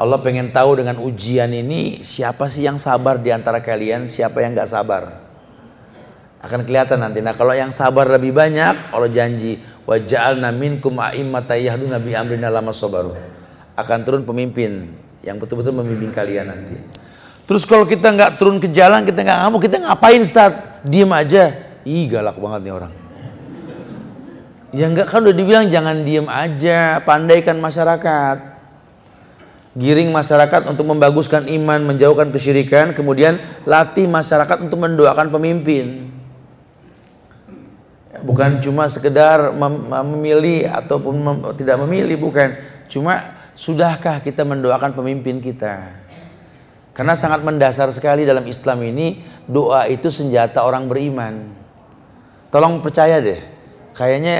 Allah 0.00 0.16
pengen 0.24 0.48
tahu 0.48 0.80
dengan 0.80 0.96
ujian 0.96 1.52
ini 1.52 2.00
siapa 2.00 2.48
sih 2.48 2.64
yang 2.64 2.80
sabar 2.80 3.20
di 3.20 3.28
antara 3.28 3.60
kalian, 3.60 4.08
siapa 4.08 4.40
yang 4.40 4.56
nggak 4.56 4.72
sabar. 4.72 5.20
Akan 6.40 6.64
kelihatan 6.64 7.04
nanti. 7.04 7.20
Nah, 7.20 7.36
kalau 7.36 7.52
yang 7.52 7.68
sabar 7.68 8.08
lebih 8.08 8.32
banyak, 8.32 8.96
Allah 8.96 9.12
janji 9.12 9.60
wa 9.84 10.00
ja'alna 10.00 10.56
minkum 10.56 10.96
a'immata 10.96 11.52
yahduna 11.52 12.00
bi 12.00 12.16
amrina 12.16 12.48
lama 12.48 12.72
sabaru. 12.72 13.12
Akan 13.76 14.00
turun 14.08 14.24
pemimpin 14.24 14.88
yang 15.20 15.36
betul-betul 15.36 15.76
memimpin 15.76 16.16
kalian 16.16 16.48
nanti. 16.48 16.80
Terus 17.44 17.68
kalau 17.68 17.84
kita 17.84 18.08
nggak 18.08 18.40
turun 18.40 18.56
ke 18.56 18.72
jalan, 18.72 19.04
kita 19.04 19.20
nggak 19.20 19.36
ngamuk, 19.36 19.68
kita 19.68 19.84
ngapain 19.84 20.24
Ustaz? 20.24 20.80
Diem 20.80 21.12
aja. 21.12 21.76
Ih 21.84 22.08
galak 22.08 22.40
banget 22.40 22.60
nih 22.64 22.72
orang. 22.72 22.92
Ya 24.72 24.88
enggak 24.88 25.12
kan 25.12 25.20
udah 25.20 25.36
dibilang 25.36 25.68
jangan 25.68 26.08
diem 26.08 26.24
aja, 26.24 27.04
pandaikan 27.04 27.60
masyarakat. 27.60 28.49
Giring 29.70 30.10
masyarakat 30.10 30.66
untuk 30.66 30.82
membaguskan 30.82 31.46
iman, 31.46 31.94
menjauhkan 31.94 32.34
kesyirikan, 32.34 32.90
kemudian 32.90 33.38
latih 33.62 34.10
masyarakat 34.10 34.66
untuk 34.66 34.82
mendoakan 34.82 35.30
pemimpin. 35.30 36.10
Bukan 38.20 38.58
cuma 38.66 38.90
sekedar 38.90 39.54
mem 39.54 39.86
memilih 40.10 40.66
ataupun 40.66 41.14
mem 41.14 41.36
tidak 41.54 41.78
memilih, 41.86 42.18
bukan. 42.18 42.58
Cuma 42.90 43.38
sudahkah 43.54 44.18
kita 44.18 44.42
mendoakan 44.42 44.90
pemimpin 44.90 45.38
kita? 45.38 46.02
Karena 46.90 47.14
sangat 47.14 47.46
mendasar 47.46 47.88
sekali 47.94 48.26
dalam 48.26 48.44
Islam 48.50 48.82
ini 48.82 49.22
doa 49.46 49.86
itu 49.86 50.10
senjata 50.10 50.66
orang 50.66 50.90
beriman. 50.90 51.46
Tolong 52.50 52.82
percaya 52.82 53.22
deh. 53.22 53.38
Kayaknya 53.94 54.36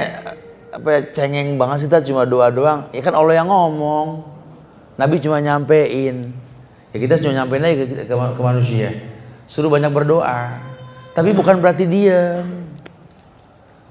apa 0.75 0.87
ya, 0.91 0.99
cengeng 1.15 1.55
banget 1.55 1.83
sih 1.83 1.87
kita 1.87 2.03
cuma 2.03 2.27
doa 2.27 2.51
doang. 2.51 2.91
Ya 2.91 2.99
kan 2.99 3.15
Allah 3.15 3.39
yang 3.39 3.47
ngomong. 3.47 4.40
Nabi 5.01 5.17
cuma 5.17 5.41
nyampein. 5.41 6.21
Ya 6.93 6.97
kita 7.01 7.17
cuma 7.17 7.33
nyampein 7.33 7.65
aja 7.65 7.75
ke, 7.81 8.05
ke, 8.05 8.13
ke 8.13 8.41
manusia. 8.45 8.93
Suruh 9.49 9.73
banyak 9.73 9.89
berdoa. 9.89 10.61
Tapi 11.17 11.33
bukan 11.33 11.57
berarti 11.57 11.89
diam. 11.89 12.45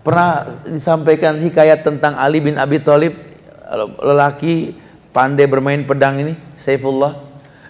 Pernah 0.07 0.63
disampaikan 0.71 1.43
hikayat 1.43 1.83
tentang 1.83 2.15
Ali 2.15 2.39
bin 2.39 2.55
Abi 2.57 2.79
Thalib 2.79 3.19
lelaki 4.01 4.79
pandai 5.11 5.51
bermain 5.51 5.83
pedang 5.83 6.23
ini, 6.23 6.39
Saifullah. 6.55 7.19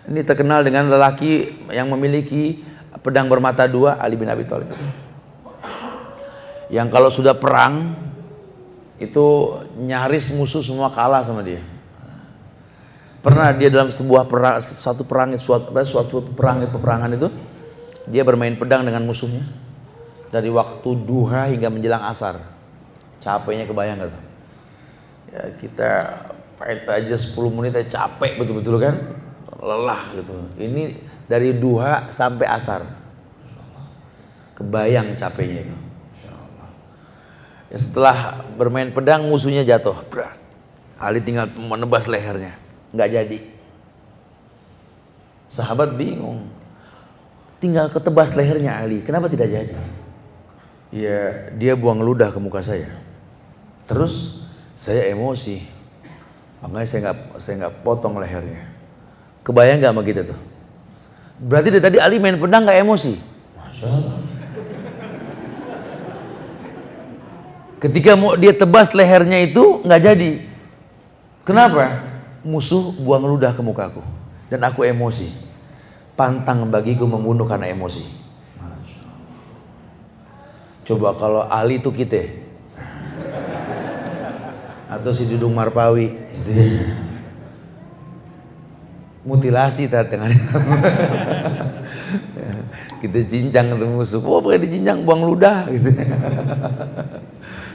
Ini 0.04 0.20
terkenal 0.20 0.60
dengan 0.60 0.92
lelaki 0.92 1.64
yang 1.72 1.88
memiliki 1.88 2.60
pedang 3.00 3.26
bermata 3.26 3.64
dua, 3.64 3.96
Ali 3.96 4.20
bin 4.20 4.28
Abi 4.28 4.44
Thalib. 4.44 4.68
Yang 6.68 6.88
kalau 6.92 7.10
sudah 7.10 7.34
perang 7.34 7.96
itu 9.00 9.56
nyaris 9.80 10.36
musuh 10.36 10.60
semua 10.60 10.92
kalah 10.92 11.24
sama 11.24 11.40
dia. 11.40 11.64
Pernah 13.20 13.52
dia 13.52 13.68
dalam 13.68 13.92
sebuah 13.92 14.24
perang, 14.24 14.64
satu 14.64 15.04
perang 15.04 15.36
suatu, 15.36 15.76
suatu 15.84 16.24
perang 16.32 16.64
peperangan 16.64 17.12
itu 17.12 17.28
dia 18.08 18.24
bermain 18.24 18.56
pedang 18.56 18.80
dengan 18.80 19.04
musuhnya 19.04 19.44
dari 20.32 20.48
waktu 20.48 20.88
duha 21.04 21.52
hingga 21.52 21.68
menjelang 21.68 22.00
asar. 22.08 22.40
Capeknya 23.20 23.68
kebayang 23.68 24.00
gak 24.00 24.24
Ya 25.30 25.42
kita 25.60 25.92
fight 26.56 26.88
aja 26.88 27.12
10 27.12 27.36
menit 27.52 27.76
aja 27.76 28.08
capek 28.08 28.40
betul-betul 28.40 28.80
kan. 28.80 28.96
Lelah 29.60 30.16
gitu. 30.16 30.32
Ini 30.56 30.96
dari 31.28 31.52
duha 31.60 32.08
sampai 32.08 32.48
asar. 32.48 32.88
Kebayang 34.56 35.20
capeknya 35.20 35.68
itu. 35.68 35.76
Ya, 37.68 37.76
setelah 37.76 38.48
bermain 38.56 38.88
pedang 38.96 39.28
musuhnya 39.28 39.60
jatuh. 39.60 40.00
Ali 40.96 41.20
tinggal 41.20 41.52
menebas 41.52 42.08
lehernya 42.08 42.69
nggak 42.94 43.10
jadi. 43.10 43.38
Sahabat 45.50 45.98
bingung. 45.98 46.46
Tinggal 47.58 47.90
ketebas 47.92 48.32
lehernya 48.38 48.78
Ali. 48.78 49.02
Kenapa 49.02 49.26
tidak 49.28 49.50
jadi? 49.50 49.74
Ya 50.90 51.50
dia 51.54 51.74
buang 51.74 52.02
ludah 52.02 52.30
ke 52.34 52.38
muka 52.38 52.62
saya. 52.62 52.90
Terus 53.90 54.46
saya 54.78 55.10
emosi. 55.10 55.62
Makanya 56.62 56.86
saya 56.86 57.00
nggak 57.04 57.16
saya 57.42 57.54
nggak 57.66 57.74
potong 57.82 58.16
lehernya. 58.18 58.64
Kebayang 59.42 59.82
nggak 59.82 59.92
sama 59.92 60.02
kita 60.06 60.22
tuh? 60.24 60.38
Berarti 61.40 61.68
dari 61.72 61.82
tadi 61.82 61.98
Ali 61.98 62.20
main 62.20 62.36
pedang 62.36 62.64
nggak 62.68 62.80
emosi? 62.80 63.12
Ketika 67.80 68.12
mau 68.12 68.36
dia 68.36 68.52
tebas 68.52 68.92
lehernya 68.92 69.40
itu 69.40 69.80
nggak 69.80 70.00
jadi. 70.04 70.32
Kenapa? 71.48 72.09
Musuh 72.44 72.96
buang 73.00 73.24
ludah 73.24 73.52
ke 73.52 73.62
mukaku. 73.62 74.02
Dan 74.50 74.64
aku 74.64 74.82
emosi. 74.84 75.30
Pantang 76.16 76.68
bagiku 76.68 77.08
membunuh 77.08 77.48
karena 77.48 77.70
emosi. 77.70 78.04
Coba 80.84 81.14
kalau 81.14 81.46
Ali 81.46 81.78
itu 81.78 81.94
kita 81.94 82.50
atau 84.90 85.14
si 85.14 85.22
Dudung 85.30 85.54
Marpawi. 85.54 86.10
Itu 86.34 86.50
ya. 86.50 86.98
mutilasi 89.20 89.86
tengah 89.86 90.32
kita 93.00 93.20
cincang 93.30 93.78
ke 93.78 93.86
musuh. 93.86 94.18
Oh 94.18 94.42
pakai 94.42 94.66
dicincang 94.66 95.06
buang 95.06 95.24
ludah 95.24 95.70
gitu. 95.70 95.94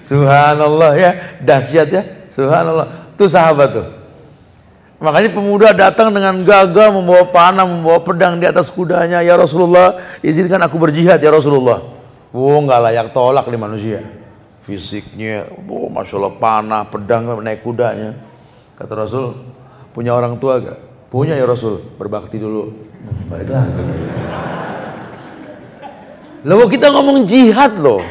Subhanallah 0.06 0.92
ya. 1.00 1.12
Dahsyat 1.40 1.88
ya. 1.90 2.04
Subhanallah. 2.36 3.16
Tuh 3.16 3.32
sahabat 3.32 3.72
tuh 3.72 4.05
Makanya 5.06 5.30
pemuda 5.38 5.70
datang 5.70 6.10
dengan 6.10 6.42
gagah 6.42 6.90
membawa 6.90 7.30
panah, 7.30 7.62
membawa 7.62 8.02
pedang 8.02 8.42
di 8.42 8.50
atas 8.50 8.74
kudanya. 8.74 9.22
Ya 9.22 9.38
Rasulullah, 9.38 10.02
izinkan 10.26 10.58
aku 10.66 10.82
berjihad 10.82 11.22
ya 11.22 11.30
Rasulullah. 11.30 11.86
Oh, 12.34 12.58
nggak 12.66 12.80
layak 12.90 13.08
tolak 13.14 13.46
nih 13.46 13.62
manusia. 13.62 14.00
Fisiknya, 14.66 15.46
oh, 15.70 15.94
masya 15.94 16.18
Allah 16.18 16.34
panah, 16.42 16.84
pedang 16.90 17.38
naik 17.38 17.62
kudanya. 17.62 18.18
Kata 18.74 19.06
Rasul, 19.06 19.38
punya 19.94 20.18
orang 20.18 20.42
tua 20.42 20.58
gak? 20.58 20.80
Punya 21.14 21.38
ya 21.38 21.46
Rasul, 21.46 21.86
berbakti 22.02 22.42
dulu. 22.42 22.74
Baiklah. 23.30 23.62
Lalu 26.50 26.66
kita 26.74 26.90
ngomong 26.90 27.30
jihad 27.30 27.78
loh. 27.78 28.02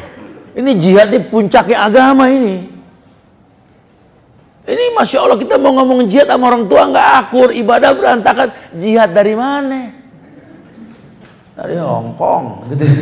Ini 0.55 0.71
jihad 0.79 1.11
di 1.11 1.19
puncaknya 1.19 1.91
agama 1.91 2.31
ini. 2.31 2.74
Ini 4.65 4.97
masya 4.97 5.21
Allah 5.21 5.37
kita 5.37 5.61
mau 5.61 5.77
ngomong 5.77 6.09
jihad 6.09 6.25
sama 6.25 6.49
orang 6.49 6.65
tua 6.65 6.89
nggak 6.89 7.09
akur, 7.21 7.53
ibadah 7.53 7.93
berantakan. 7.93 8.49
Jihad 8.73 9.13
dari 9.13 9.37
mana? 9.37 9.93
Dari 11.53 11.77
Hong 11.77 12.17
Kong, 12.17 12.73
gitu. 12.73 12.83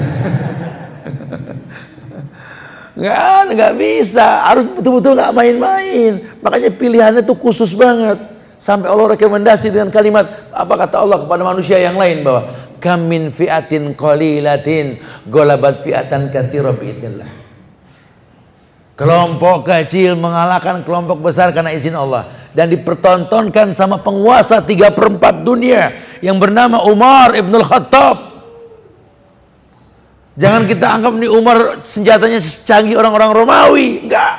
Nggak, 2.94 3.57
nggak 3.57 3.73
bisa. 3.73 4.45
Harus 4.45 4.69
betul-betul 4.69 5.18
nggak 5.18 5.34
main-main. 5.34 6.30
Makanya 6.45 6.69
pilihannya 6.77 7.22
tuh 7.26 7.34
khusus 7.34 7.73
banget. 7.73 8.22
Sampai 8.61 8.88
Allah 8.88 9.18
rekomendasi 9.18 9.73
dengan 9.73 9.90
kalimat 9.90 10.30
apa 10.53 10.73
kata 10.77 11.02
Allah 11.02 11.26
kepada 11.26 11.41
manusia 11.41 11.81
yang 11.81 11.98
lain 11.98 12.22
bahwa 12.22 12.53
kamin 12.77 13.34
fiatin 13.34 13.91
qalilatin 13.98 15.02
golabat 15.27 15.84
fiatan 15.84 16.31
katsira 16.31 16.72
biidznillah. 16.72 17.43
Kelompok 18.94 19.65
kecil 19.65 20.14
mengalahkan 20.14 20.86
kelompok 20.86 21.18
besar 21.22 21.49
karena 21.49 21.74
izin 21.74 21.98
Allah. 21.98 22.30
Dan 22.53 22.70
dipertontonkan 22.70 23.74
sama 23.74 23.98
penguasa 23.98 24.61
tiga 24.61 24.94
perempat 24.94 25.41
dunia 25.41 25.90
yang 26.22 26.38
bernama 26.38 26.86
Umar 26.86 27.34
Ibn 27.34 27.53
Khattab. 27.65 28.18
Jangan 30.38 30.70
kita 30.70 30.86
anggap 30.86 31.14
nih 31.18 31.30
Umar 31.30 31.82
senjatanya 31.82 32.38
secanggih 32.38 32.94
orang-orang 32.98 33.30
Romawi. 33.34 34.06
Enggak. 34.06 34.34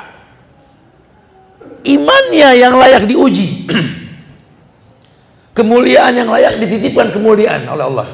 Imannya 1.83 2.49
yang 2.55 2.73
layak 2.79 3.03
diuji. 3.07 3.47
kemuliaan 5.55 6.13
yang 6.13 6.29
layak 6.29 6.59
dititipkan 6.59 7.15
kemuliaan 7.15 7.63
oleh 7.65 7.85
Allah. 7.87 8.07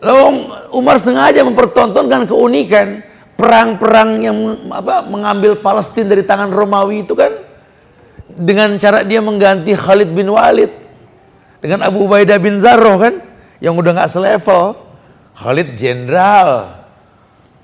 Lalu 0.00 0.24
Umar 0.72 0.96
sengaja 0.96 1.44
mempertontonkan 1.44 2.24
keunikan 2.24 3.04
perang-perang 3.36 4.10
yang 4.24 4.38
apa 4.72 5.04
mengambil 5.04 5.60
Palestina 5.60 6.16
dari 6.16 6.24
tangan 6.24 6.48
Romawi 6.48 7.04
itu 7.04 7.12
kan 7.12 7.32
dengan 8.32 8.74
cara 8.80 9.04
dia 9.04 9.20
mengganti 9.20 9.76
Khalid 9.76 10.10
bin 10.12 10.32
Walid 10.32 10.72
dengan 11.60 11.84
Abu 11.84 12.04
Ubaidah 12.08 12.40
bin 12.40 12.58
Zarroh 12.58 12.96
kan 13.00 13.14
yang 13.60 13.76
udah 13.76 13.92
nggak 13.96 14.12
selevel. 14.12 14.76
Khalid 15.36 15.76
jenderal. 15.76 16.80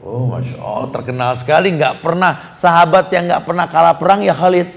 Oh 0.05 0.29
masya 0.29 0.59
Allah 0.61 0.89
terkenal 0.93 1.33
sekali. 1.37 1.73
Nggak 1.73 2.05
pernah 2.05 2.53
sahabat 2.53 3.09
yang 3.13 3.33
nggak 3.33 3.45
pernah 3.49 3.67
kalah 3.69 3.97
perang 3.97 4.21
ya 4.21 4.37
Khalid. 4.37 4.69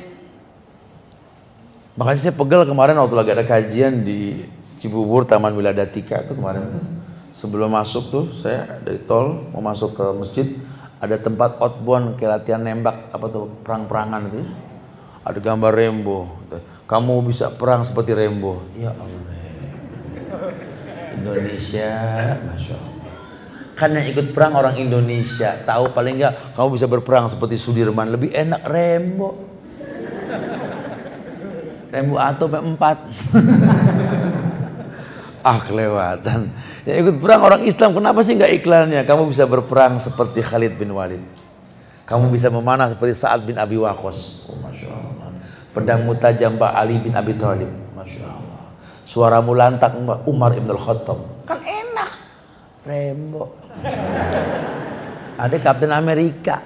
Makanya 1.95 2.19
saya 2.19 2.33
pegel 2.35 2.67
kemarin 2.67 2.99
waktu 2.99 3.15
lagi 3.15 3.31
ada 3.31 3.45
kajian 3.47 4.03
di 4.03 4.43
Cibubur 4.83 5.23
Taman 5.23 5.55
Wiladatika 5.55 6.23
itu 6.27 6.35
kemarin. 6.35 6.67
Sebelum 7.35 7.71
masuk 7.71 8.03
tuh 8.11 8.25
saya 8.31 8.79
dari 8.79 8.99
tol 9.03 9.51
mau 9.51 9.59
masuk 9.59 9.95
ke 9.95 10.05
masjid 10.15 10.47
ada 11.01 11.15
tempat 11.19 11.59
outbound 11.59 12.15
kayak 12.15 12.41
latihan 12.41 12.61
nembak 12.63 13.11
apa 13.11 13.25
tuh 13.27 13.51
perang-perangan 13.63 14.21
gitu 14.31 14.43
ada 15.25 15.39
gambar 15.41 15.71
Rembo 15.73 16.19
kamu 16.85 17.13
bisa 17.27 17.51
perang 17.51 17.83
seperti 17.83 18.15
Rembo 18.15 18.63
ya 18.77 18.93
Allah 18.95 19.33
Indonesia 21.15 21.91
Masya 22.43 22.75
Allah 22.75 22.95
Kan 23.75 23.91
yang 23.91 24.07
ikut 24.07 24.31
perang 24.31 24.55
orang 24.55 24.79
Indonesia. 24.79 25.51
Tahu 25.67 25.91
paling 25.91 26.15
enggak 26.15 26.55
kamu 26.55 26.79
bisa 26.79 26.87
berperang 26.87 27.27
seperti 27.27 27.59
Sudirman. 27.59 28.07
Lebih 28.07 28.31
enak 28.31 28.63
Rembo. 28.63 29.35
Rembo 31.91 32.15
atau 32.15 32.47
empat. 32.47 32.97
ah 35.45 35.61
kelewatan. 35.61 36.49
Yang 36.89 36.97
ikut 37.05 37.15
perang 37.21 37.41
orang 37.45 37.61
Islam. 37.69 37.93
Kenapa 37.93 38.25
sih 38.25 38.33
nggak 38.33 38.53
iklannya? 38.65 39.05
Kamu 39.05 39.29
bisa 39.29 39.45
berperang 39.45 40.01
seperti 40.01 40.41
Khalid 40.41 40.81
bin 40.81 40.89
Walid. 40.97 41.21
Kamu 42.09 42.33
bisa 42.33 42.49
memanah 42.49 42.89
seperti 42.89 43.13
Sa'ad 43.13 43.45
bin 43.45 43.61
Abi 43.61 43.77
Waqqas. 43.77 44.49
Oh. 44.49 44.57
Pedangmu 45.77 46.17
tajam 46.17 46.57
Mbak 46.57 46.71
Ali 46.73 46.97
bin 46.97 47.13
Abi 47.13 47.37
Thalib. 47.37 47.69
Suaramu 49.05 49.53
lantak 49.53 49.93
Mbak 49.93 50.25
Umar 50.25 50.57
ibn 50.57 50.69
al-Khattab. 50.73 51.45
Kan 51.45 51.61
enak. 51.61 52.09
Rembo. 52.85 53.53
Ada 55.37 55.57
Kapten 55.61 55.93
Amerika. 55.93 56.65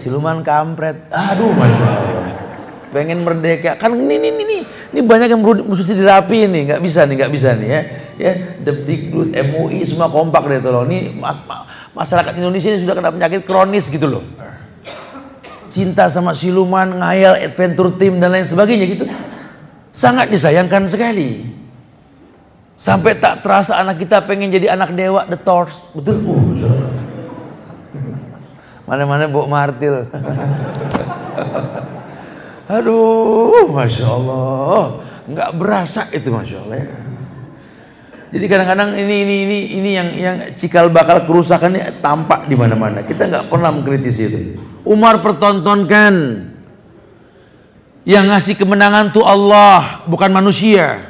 Siluman 0.00 0.40
kampret. 0.40 0.96
Aduh, 1.12 1.52
masya 1.52 1.84
Allah. 1.84 2.45
Pengen 2.94 3.26
merdeka. 3.26 3.74
Kan 3.74 3.94
ini, 3.98 4.18
ini, 4.18 4.28
ini, 4.30 4.58
ini 4.94 5.00
banyak 5.02 5.28
yang 5.30 5.42
mesti 5.42 5.94
dirapi 5.94 6.46
nih. 6.46 6.62
Nggak 6.72 6.80
bisa 6.82 7.06
nih, 7.06 7.14
nggak 7.18 7.32
bisa 7.32 7.48
nih 7.58 7.68
ya. 7.68 7.80
Ya, 8.16 8.32
Depdikbud, 8.64 9.36
MUI, 9.36 9.84
semua 9.84 10.08
kompak 10.08 10.48
deh 10.48 10.64
tolong. 10.64 10.88
Ini 10.88 11.12
mas, 11.12 11.36
masyarakat 11.92 12.32
Indonesia 12.40 12.72
ini 12.72 12.80
sudah 12.80 12.94
kena 12.96 13.12
penyakit 13.12 13.44
kronis 13.44 13.92
gitu 13.92 14.08
loh. 14.08 14.24
Cinta 15.68 16.08
sama 16.08 16.32
siluman, 16.32 16.88
ngayal, 16.96 17.36
adventure 17.36 17.92
team 18.00 18.16
dan 18.16 18.32
lain 18.32 18.48
sebagainya 18.48 18.86
gitu. 18.88 19.04
Sangat 19.92 20.32
disayangkan 20.32 20.88
sekali. 20.88 21.44
Sampai 22.76 23.16
tak 23.16 23.40
terasa 23.40 23.80
anak 23.80 24.00
kita 24.00 24.20
pengen 24.24 24.52
jadi 24.52 24.76
anak 24.76 24.92
dewa, 24.92 25.24
the 25.28 25.36
torch. 25.40 25.72
Betul? 25.96 26.20
Uh, 26.20 26.88
Mana-mana 28.84 29.26
Bok 29.26 29.48
Martil. 29.48 30.04
Aduh, 32.66 33.70
Masya 33.70 34.06
Allah. 34.10 35.02
Nggak 35.26 35.50
berasa 35.58 36.02
itu 36.10 36.30
Masya 36.30 36.58
Allah 36.66 36.78
ya. 36.82 36.94
Jadi 38.26 38.46
kadang-kadang 38.50 38.90
ini 38.98 39.16
ini 39.22 39.36
ini 39.46 39.58
ini 39.78 39.90
yang 39.94 40.08
yang 40.18 40.36
cikal 40.58 40.90
bakal 40.90 41.22
kerusakannya 41.24 42.02
tampak 42.02 42.50
di 42.50 42.58
mana-mana. 42.58 43.06
Kita 43.06 43.30
nggak 43.30 43.46
pernah 43.46 43.70
mengkritisi 43.70 44.22
itu. 44.26 44.38
Umar 44.82 45.22
pertontonkan 45.22 46.14
yang 48.02 48.26
ngasih 48.30 48.58
kemenangan 48.58 49.14
tuh 49.14 49.22
Allah, 49.22 50.02
bukan 50.10 50.30
manusia. 50.30 51.06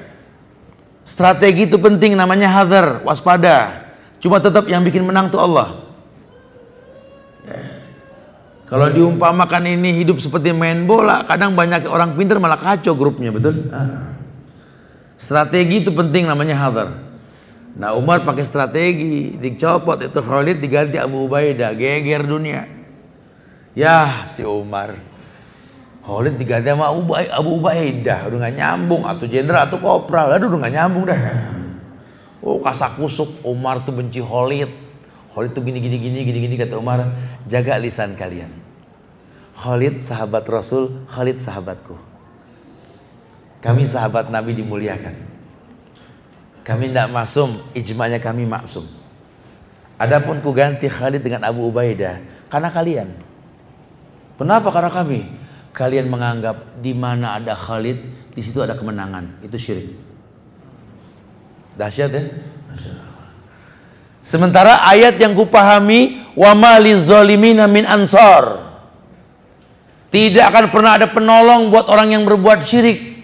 Strategi 1.08 1.68
itu 1.68 1.80
penting 1.80 2.16
namanya 2.16 2.52
hadar, 2.52 3.00
waspada. 3.04 3.88
Cuma 4.20 4.40
tetap 4.40 4.68
yang 4.68 4.84
bikin 4.84 5.04
menang 5.04 5.32
tuh 5.32 5.40
Allah. 5.40 5.85
Kalau 8.66 8.90
diumpamakan 8.90 9.62
ini 9.78 10.02
hidup 10.02 10.18
seperti 10.18 10.50
main 10.50 10.90
bola, 10.90 11.22
kadang 11.22 11.54
banyak 11.54 11.86
orang 11.86 12.18
pintar 12.18 12.42
malah 12.42 12.58
kacau 12.58 12.98
grupnya, 12.98 13.30
betul? 13.30 13.70
Ah. 13.70 14.18
Strategi 15.16 15.86
itu 15.86 15.94
penting 15.94 16.26
namanya 16.26 16.58
hadar. 16.58 16.88
Nah 17.78 17.94
Umar 17.94 18.26
pakai 18.26 18.42
strategi, 18.42 19.38
dicopot 19.38 20.02
itu 20.02 20.18
Khalid 20.18 20.58
diganti 20.58 20.98
Abu 20.98 21.30
Ubaidah, 21.30 21.76
geger 21.78 22.26
dunia. 22.26 22.66
Ya 23.76 24.26
si 24.26 24.42
Umar. 24.42 24.98
Khalid 26.06 26.38
diganti 26.38 26.70
sama 26.70 26.90
Abu 27.34 27.50
Ubaidah 27.58 28.30
udah 28.30 28.38
gak 28.46 28.54
nyambung 28.54 29.02
atau 29.02 29.26
jenderal 29.26 29.66
atau 29.66 29.82
kopral 29.82 30.30
aduh 30.30 30.46
udah 30.46 30.70
gak 30.70 30.74
nyambung 30.78 31.02
dah 31.10 31.18
oh 32.46 32.62
kasak 32.62 32.94
kusuk 32.94 33.42
Umar 33.42 33.82
tuh 33.82 33.90
benci 33.90 34.22
Khalid 34.22 34.70
Khalid 35.36 35.52
tuh 35.52 35.60
gini 35.60 35.84
gini 35.84 36.00
gini 36.00 36.24
gini 36.24 36.38
gini 36.48 36.56
kata 36.56 36.80
Umar 36.80 37.12
jaga 37.44 37.76
lisan 37.76 38.16
kalian. 38.16 38.48
Khalid 39.52 40.00
sahabat 40.00 40.48
Rasul 40.48 41.04
Khalid 41.12 41.44
sahabatku. 41.44 41.92
Kami 43.60 43.84
sahabat 43.84 44.32
Nabi 44.32 44.56
dimuliakan. 44.56 45.12
Kami 46.64 46.88
tidak 46.88 47.12
masum 47.12 47.60
ijma'nya 47.76 48.16
kami 48.16 48.48
maksum. 48.48 48.88
Adapun 50.00 50.40
ku 50.40 50.56
ganti 50.56 50.88
Khalid 50.88 51.20
dengan 51.20 51.44
Abu 51.44 51.68
Ubaidah 51.68 52.16
karena 52.48 52.72
kalian. 52.72 53.08
Kenapa? 54.40 54.72
Karena 54.72 54.88
kami. 54.88 55.20
Kalian 55.76 56.08
menganggap 56.08 56.80
di 56.80 56.96
mana 56.96 57.36
ada 57.36 57.52
Khalid, 57.52 58.00
di 58.32 58.40
situ 58.40 58.64
ada 58.64 58.72
kemenangan. 58.72 59.44
Itu 59.44 59.60
syirik. 59.60 59.92
Dahsyat 61.76 62.08
ya? 62.16 62.24
Sementara 64.26 64.82
ayat 64.82 65.22
yang 65.22 65.38
kupahami 65.38 66.34
wa 66.34 66.50
malizolimina 66.58 67.70
min 67.70 67.86
ansor. 67.86 68.58
Tidak 70.10 70.42
akan 70.42 70.74
pernah 70.74 70.98
ada 70.98 71.06
penolong 71.06 71.70
buat 71.70 71.86
orang 71.86 72.18
yang 72.18 72.26
berbuat 72.26 72.66
syirik. 72.66 73.22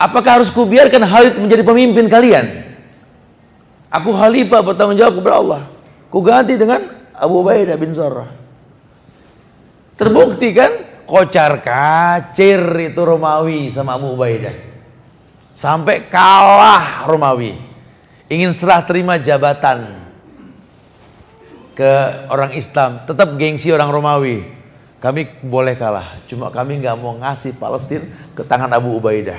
Apakah 0.00 0.40
harus 0.40 0.48
kubiarkan 0.48 1.04
Khalid 1.04 1.36
menjadi 1.36 1.60
pemimpin 1.60 2.08
kalian? 2.08 2.72
Aku 3.92 4.16
khalifah 4.16 4.64
bertanggung 4.64 4.96
jawab 4.96 5.20
kepada 5.20 5.36
Allah. 5.36 5.62
Ku 6.08 6.24
ganti 6.24 6.56
dengan 6.56 6.80
Abu 7.12 7.44
Ubaidah 7.44 7.76
bin 7.76 7.92
Zarrah. 7.92 8.32
Terbukti 10.00 10.56
kan 10.56 11.04
kocar 11.04 11.60
kacir 11.60 12.64
itu 12.80 13.00
Romawi 13.04 13.68
sama 13.68 14.00
Abu 14.00 14.16
Ubaidah. 14.16 14.56
Sampai 15.60 16.08
kalah 16.08 17.04
Romawi. 17.04 17.71
Ingin 18.32 18.56
serah 18.56 18.80
terima 18.80 19.20
jabatan 19.20 20.00
ke 21.76 21.92
orang 22.32 22.56
Islam. 22.56 23.04
Tetap 23.04 23.36
gengsi 23.36 23.68
orang 23.68 23.92
Romawi. 23.92 24.48
Kami 25.04 25.44
boleh 25.44 25.76
kalah. 25.76 26.16
Cuma 26.24 26.48
kami 26.48 26.80
nggak 26.80 26.96
mau 26.96 27.12
ngasih 27.20 27.60
Palestina 27.60 28.08
ke 28.32 28.40
tangan 28.40 28.72
Abu 28.72 28.96
Ubaidah. 28.96 29.36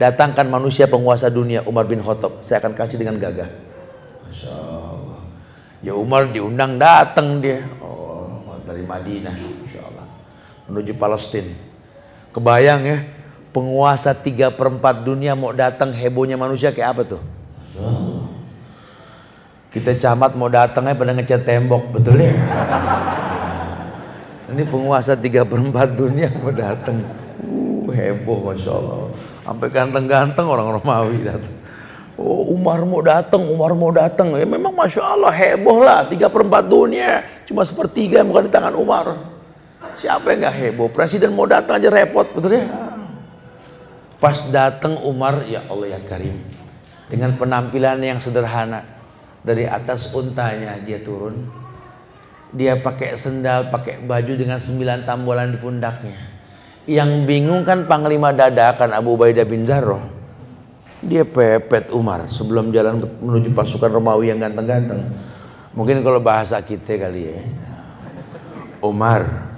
Datangkan 0.00 0.48
manusia 0.48 0.88
penguasa 0.88 1.28
dunia 1.28 1.60
Umar 1.68 1.84
bin 1.84 2.00
Khattab. 2.00 2.40
Saya 2.40 2.64
akan 2.64 2.72
kasih 2.72 2.96
dengan 2.96 3.20
gagah. 3.20 3.52
Allah. 4.48 5.20
Ya 5.84 5.92
Umar 5.92 6.32
diundang 6.32 6.80
datang 6.80 7.44
dia. 7.44 7.68
Oh, 7.84 8.40
dari 8.64 8.80
Madinah 8.80 9.36
menuju 10.72 10.96
Palestina. 10.96 11.52
Kebayang 12.32 12.80
ya, 12.86 12.98
penguasa 13.50 14.16
tiga 14.16 14.48
perempat 14.48 15.02
dunia 15.02 15.36
mau 15.36 15.52
datang 15.52 15.92
hebohnya 15.92 16.38
manusia 16.38 16.72
kayak 16.72 16.96
apa 16.96 17.02
tuh? 17.04 17.39
Kita 19.70 19.94
camat 19.94 20.34
mau 20.34 20.50
datangnya 20.50 20.98
pada 20.98 21.14
ngecat 21.14 21.46
tembok, 21.46 21.94
betul 21.94 22.18
ya? 22.18 22.34
Ini 24.50 24.66
penguasa 24.66 25.14
tiga 25.14 25.46
perempat 25.46 25.94
dunia 25.94 26.26
mau 26.42 26.50
datang. 26.50 27.06
Uh, 27.38 27.86
heboh 27.86 28.50
Masya 28.50 28.70
Allah. 28.74 29.14
Sampai 29.46 29.70
ganteng-ganteng 29.70 30.42
orang 30.42 30.74
Romawi 30.74 31.22
datang. 31.22 31.54
Oh, 32.18 32.50
Umar 32.50 32.82
mau 32.82 32.98
datang, 32.98 33.46
Umar 33.46 33.72
mau 33.78 33.94
datang. 33.94 34.34
Ya 34.34 34.42
memang 34.42 34.74
Masya 34.74 35.06
Allah 35.06 35.30
heboh 35.30 35.78
lah. 35.78 36.02
Tiga 36.10 36.26
perempat 36.26 36.66
dunia. 36.66 37.22
Cuma 37.46 37.62
sepertiga 37.62 38.26
bukan 38.26 38.50
di 38.50 38.52
tangan 38.52 38.74
Umar. 38.74 39.14
Siapa 39.94 40.34
yang 40.34 40.42
nggak 40.42 40.56
heboh? 40.66 40.88
Presiden 40.90 41.30
mau 41.30 41.46
datang 41.46 41.78
aja 41.78 41.86
repot, 41.86 42.26
betul 42.34 42.58
ya? 42.58 42.66
Pas 44.18 44.36
datang 44.50 45.00
Umar, 45.06 45.46
ya 45.48 45.64
Allah 45.70 45.96
ya 45.96 46.00
Karim, 46.04 46.36
dengan 47.10 47.34
penampilan 47.34 47.98
yang 47.98 48.22
sederhana, 48.22 48.86
dari 49.42 49.66
atas 49.66 50.14
untanya 50.14 50.78
dia 50.80 51.02
turun, 51.02 51.42
dia 52.54 52.78
pakai 52.78 53.18
sendal, 53.18 53.68
pakai 53.68 54.00
baju 54.00 54.32
dengan 54.38 54.62
sembilan 54.62 55.02
tambolan 55.02 55.50
di 55.50 55.58
pundaknya. 55.58 56.16
Yang 56.88 57.10
bingung 57.28 57.62
kan 57.66 57.84
Panglima 57.84 58.32
dadakan 58.32 58.94
Abu 58.96 59.18
Ubaidah 59.18 59.44
bin 59.44 59.68
Jarrah. 59.68 60.02
Dia 61.00 61.24
pepet 61.24 61.92
Umar 61.92 62.28
sebelum 62.28 62.72
jalan 62.72 63.00
menuju 63.00 63.52
pasukan 63.56 63.88
Romawi 63.88 64.32
yang 64.32 64.40
ganteng-ganteng. 64.40 65.00
Mungkin 65.72 66.04
kalau 66.04 66.20
bahasa 66.20 66.60
kita 66.60 66.96
kali 66.96 67.30
ya. 67.30 67.40
Umar, 68.80 69.50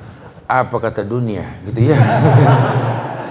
apa 0.53 0.77
kata 0.77 1.01
dunia 1.01 1.49
gitu 1.65 1.89
ya 1.89 1.97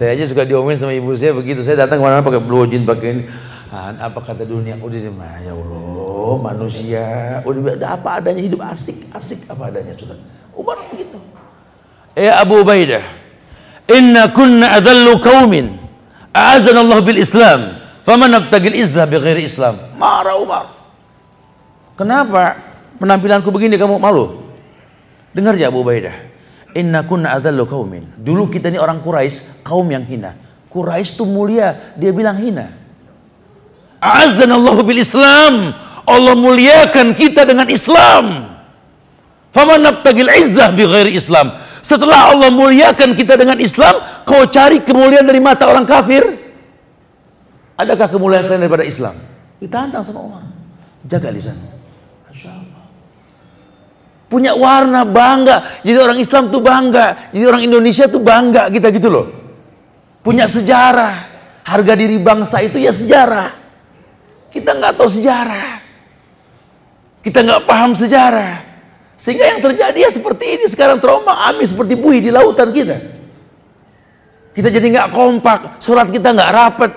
saya 0.00 0.16
aja 0.16 0.24
suka 0.32 0.48
diomelin 0.48 0.80
sama 0.80 0.96
ibu 0.96 1.12
saya 1.12 1.36
begitu. 1.36 1.60
Saya 1.60 1.84
datang 1.84 2.00
ke 2.00 2.08
mana 2.08 2.24
pakai 2.24 2.40
blue 2.40 2.64
jean 2.64 2.88
pakai 2.88 3.20
ini. 3.20 3.22
Apa 4.00 4.24
kata 4.24 4.48
dunia? 4.48 4.80
Udah 4.80 4.96
ya 4.96 5.52
Allah 5.52 6.32
manusia. 6.40 7.04
Udah 7.44 7.76
ada 7.76 8.00
apa 8.00 8.16
adanya 8.16 8.40
hidup 8.40 8.64
asik 8.64 9.12
asik 9.12 9.44
apa 9.52 9.68
adanya. 9.68 9.92
Sudah 10.00 10.16
Umar 10.56 10.80
begitu. 10.88 11.20
Ya 12.16 12.40
Abu 12.40 12.64
Ubaidah 12.64 13.04
inna 13.92 14.32
kunna 14.32 14.72
adallu 14.72 15.20
kaumin 15.20 15.76
Allah 16.32 16.98
bil 17.04 17.20
Islam 17.20 17.84
faman 18.00 18.32
abtagil 18.40 18.80
izzah 18.80 19.04
bighairi 19.04 19.44
Islam. 19.44 19.76
Marah 20.00 20.40
Umar. 20.40 20.64
Kenapa 22.00 22.56
penampilanku 22.96 23.52
begini? 23.52 23.76
Kamu 23.76 24.00
malu? 24.00 24.48
Dengar 25.36 25.60
ya 25.60 25.68
Abu 25.68 25.84
Ubaidah. 25.84 26.29
Inna 26.74 27.02
kunna 27.02 27.34
adallu 27.34 27.66
kaumin. 27.66 28.06
Dulu 28.18 28.46
kita 28.50 28.70
ini 28.70 28.78
orang 28.78 29.02
Quraisy, 29.02 29.66
kaum 29.66 29.86
yang 29.90 30.06
hina. 30.06 30.38
Quraisy 30.70 31.18
itu 31.18 31.24
mulia, 31.26 31.94
dia 31.98 32.14
bilang 32.14 32.38
hina. 32.38 32.70
Azanallahu 34.00 34.86
bil 34.86 35.02
Islam. 35.02 35.74
Allah 36.06 36.34
muliakan 36.34 37.12
kita 37.14 37.44
dengan 37.44 37.68
Islam. 37.68 38.56
Faman 39.50 39.82
nabtagil 39.82 40.30
izzah 40.30 40.70
bi 40.70 40.86
ghairi 40.86 41.18
Islam. 41.18 41.50
Setelah 41.82 42.30
Allah 42.30 42.54
muliakan 42.54 43.18
kita 43.18 43.34
dengan 43.34 43.58
Islam, 43.58 43.98
kau 44.22 44.46
cari 44.46 44.80
kemuliaan 44.86 45.26
dari 45.26 45.42
mata 45.42 45.66
orang 45.66 45.84
kafir? 45.88 46.22
Adakah 47.74 48.06
kemuliaan 48.12 48.46
selain 48.46 48.62
daripada 48.62 48.84
Islam? 48.86 49.16
Ditantang 49.58 50.04
sama 50.04 50.20
Umar. 50.22 50.44
Jaga 51.08 51.32
lisan. 51.32 51.56
Punya 54.30 54.54
warna 54.54 55.02
bangga. 55.02 55.82
Jadi 55.82 55.98
orang 55.98 56.18
Islam 56.22 56.54
tuh 56.54 56.62
bangga. 56.62 57.34
Jadi 57.34 57.44
orang 57.50 57.66
Indonesia 57.66 58.06
tuh 58.06 58.22
bangga 58.22 58.70
kita 58.70 58.94
gitu 58.94 59.10
loh. 59.10 59.26
Punya 60.22 60.46
sejarah. 60.46 61.26
Harga 61.66 61.98
diri 61.98 62.14
bangsa 62.22 62.62
itu 62.62 62.78
ya 62.78 62.94
sejarah. 62.94 63.50
Kita 64.54 64.78
nggak 64.78 64.94
tahu 64.94 65.10
sejarah. 65.10 65.68
Kita 67.26 67.42
nggak 67.42 67.62
paham 67.66 67.98
sejarah. 67.98 68.70
Sehingga 69.18 69.50
yang 69.50 69.60
terjadi 69.60 69.98
ya 69.98 70.10
seperti 70.14 70.56
ini 70.56 70.64
sekarang 70.70 70.96
terombang 71.02 71.36
ambing 71.36 71.68
seperti 71.68 71.98
buih 71.98 72.24
di 72.24 72.30
lautan 72.32 72.72
kita. 72.72 72.96
Kita 74.56 74.68
jadi 74.72 74.86
nggak 74.94 75.08
kompak, 75.12 75.82
surat 75.82 76.08
kita 76.08 76.32
nggak 76.32 76.50
rapat. 76.54 76.90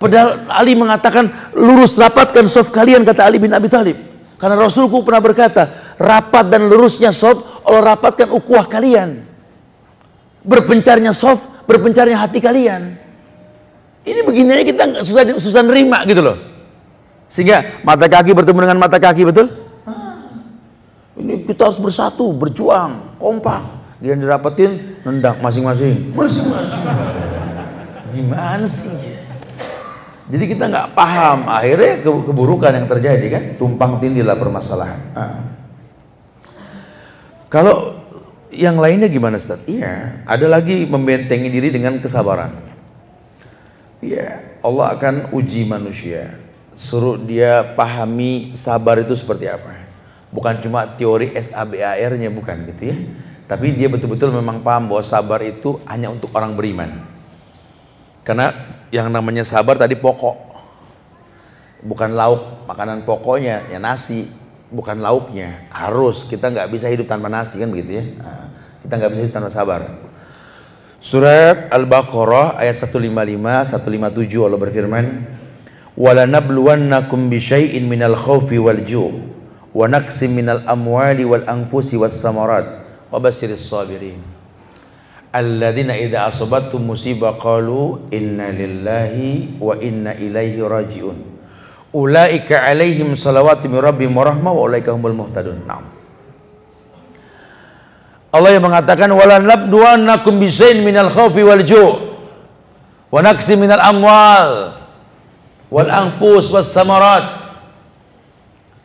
Padahal 0.00 0.48
Ali 0.50 0.72
mengatakan 0.74 1.52
lurus 1.54 1.94
rapatkan 2.00 2.48
soft 2.48 2.72
kalian 2.72 3.04
kata 3.04 3.28
Ali 3.28 3.38
bin 3.38 3.52
Abi 3.52 3.68
Thalib. 3.70 4.09
Karena 4.40 4.56
Rasulku 4.56 5.04
pernah 5.04 5.20
berkata, 5.20 5.94
rapat 6.00 6.48
dan 6.48 6.64
lurusnya 6.72 7.12
soft, 7.12 7.44
Allah 7.60 7.92
rapatkan 7.92 8.32
ukuah 8.32 8.64
kalian. 8.64 9.20
Berpencarnya 10.40 11.12
soft, 11.12 11.44
berpencarnya 11.68 12.16
hati 12.16 12.40
kalian. 12.40 12.96
Ini 14.00 14.24
begini 14.24 14.48
aja 14.56 14.64
kita 14.64 14.82
susah 15.04 15.36
susah 15.36 15.60
nerima 15.60 16.08
gitu 16.08 16.24
loh. 16.24 16.40
Sehingga 17.28 17.84
mata 17.84 18.08
kaki 18.08 18.32
bertemu 18.32 18.58
dengan 18.64 18.80
mata 18.80 18.96
kaki 18.96 19.28
betul? 19.28 19.52
Ini 21.20 21.44
kita 21.44 21.68
harus 21.68 21.76
bersatu, 21.76 22.32
berjuang, 22.32 23.20
kompak. 23.20 23.60
Dia 24.00 24.16
dirapetin, 24.16 24.96
nendang 25.04 25.36
masing-masing. 25.44 26.16
Masing-masing. 26.16 26.82
Gimana 28.16 28.64
sih? 28.64 29.09
Jadi 30.30 30.44
kita 30.46 30.70
nggak 30.70 30.94
paham, 30.94 31.50
akhirnya 31.50 32.00
keburukan 32.06 32.70
yang 32.70 32.86
terjadi 32.86 33.26
kan, 33.26 33.42
tumpang 33.58 33.98
tindihlah 33.98 34.38
permasalahan. 34.38 35.00
Nah. 35.10 35.42
Kalau 37.50 37.98
yang 38.54 38.78
lainnya 38.78 39.10
gimana 39.10 39.42
Ustaz? 39.42 39.58
Iya, 39.66 40.22
ada 40.22 40.46
lagi 40.46 40.86
membentengi 40.86 41.50
diri 41.50 41.74
dengan 41.74 41.98
kesabaran. 41.98 42.54
Iya, 43.98 44.58
Allah 44.62 44.94
akan 44.94 45.34
uji 45.34 45.66
manusia. 45.66 46.38
Suruh 46.78 47.18
dia 47.18 47.74
pahami 47.74 48.54
sabar 48.54 49.02
itu 49.02 49.12
seperti 49.18 49.50
apa 49.50 49.80
bukan 50.30 50.62
cuma 50.62 50.86
teori 50.86 51.34
SABAR-nya 51.34 52.30
bukan 52.30 52.56
gitu 52.74 52.82
ya. 52.94 52.96
Tapi 53.50 53.74
dia 53.74 53.90
betul-betul 53.90 54.30
memang 54.30 54.62
paham 54.62 54.86
bahwa 54.86 55.02
sabar 55.02 55.42
itu 55.42 55.82
hanya 55.90 56.06
untuk 56.06 56.30
orang 56.38 56.54
beriman. 56.54 57.02
Karena 58.22 58.54
yang 58.90 59.10
namanya 59.10 59.46
sabar 59.46 59.78
tadi 59.78 59.94
pokok. 59.94 60.50
Bukan 61.80 62.12
lauk, 62.12 62.68
makanan 62.68 63.08
pokoknya 63.08 63.72
ya 63.72 63.80
nasi, 63.80 64.28
bukan 64.68 65.00
lauknya. 65.00 65.70
Harus 65.72 66.28
kita 66.28 66.52
nggak 66.52 66.68
bisa 66.68 66.92
hidup 66.92 67.08
tanpa 67.08 67.32
nasi 67.32 67.56
kan 67.56 67.72
begitu 67.72 68.02
ya. 68.02 68.04
Nah, 68.20 68.44
kita 68.84 68.92
nggak 69.00 69.10
bisa 69.16 69.20
hidup 69.24 69.34
tanpa 69.40 69.50
sabar. 69.50 69.80
Surat 71.00 71.72
Al-Baqarah 71.72 72.60
ayat 72.60 72.76
155 72.76 73.72
157 73.72 74.44
Allah 74.44 74.60
berfirman, 74.60 75.04
"Wala 75.96 76.28
nabluwannakum 76.28 77.32
bisyai'in 77.32 77.88
minal 77.88 78.12
khaufi 78.12 78.60
wal 78.60 78.84
ju' 78.84 79.30
wa 79.70 79.86
naqsim 79.86 80.34
minal 80.34 80.66
amwali 80.66 81.22
wal 81.22 81.46
anfusi 81.46 81.94
was 81.94 82.18
samarat 82.18 82.82
wa 83.06 83.18
basiris 83.22 83.62
sabirin 83.70 84.18
alladzina 85.30 85.94
idza 85.94 86.26
asabattum 86.26 86.82
musibah 86.82 87.38
qalu 87.38 88.10
inna 88.10 88.50
lillahi 88.50 89.56
wa 89.62 89.78
inna 89.78 90.18
ilaihi 90.18 90.58
rajiun. 90.58 91.18
Ulaika 91.90 92.62
alaihim 92.66 93.18
salawatu 93.18 93.66
min 93.66 93.82
rabbihim 93.82 94.14
wa 94.14 94.26
rahmah 94.26 94.52
wa 94.54 94.62
ulaika 94.62 94.94
humul 94.94 95.14
muhtadun. 95.14 95.66
Na'am. 95.66 95.86
Allah 98.30 98.50
yang 98.54 98.62
mengatakan 98.62 99.10
wala 99.10 99.42
nabduwannakum 99.42 100.38
bisain 100.38 100.86
minal 100.86 101.10
khawfi 101.10 101.42
wal 101.42 101.66
ju' 101.66 102.14
wa 103.10 103.18
naqsim 103.26 103.58
minal 103.58 103.82
amwal 103.82 104.78
wal 105.66 105.90
anfus 105.90 106.46
was 106.54 106.70
samarat. 106.70 107.42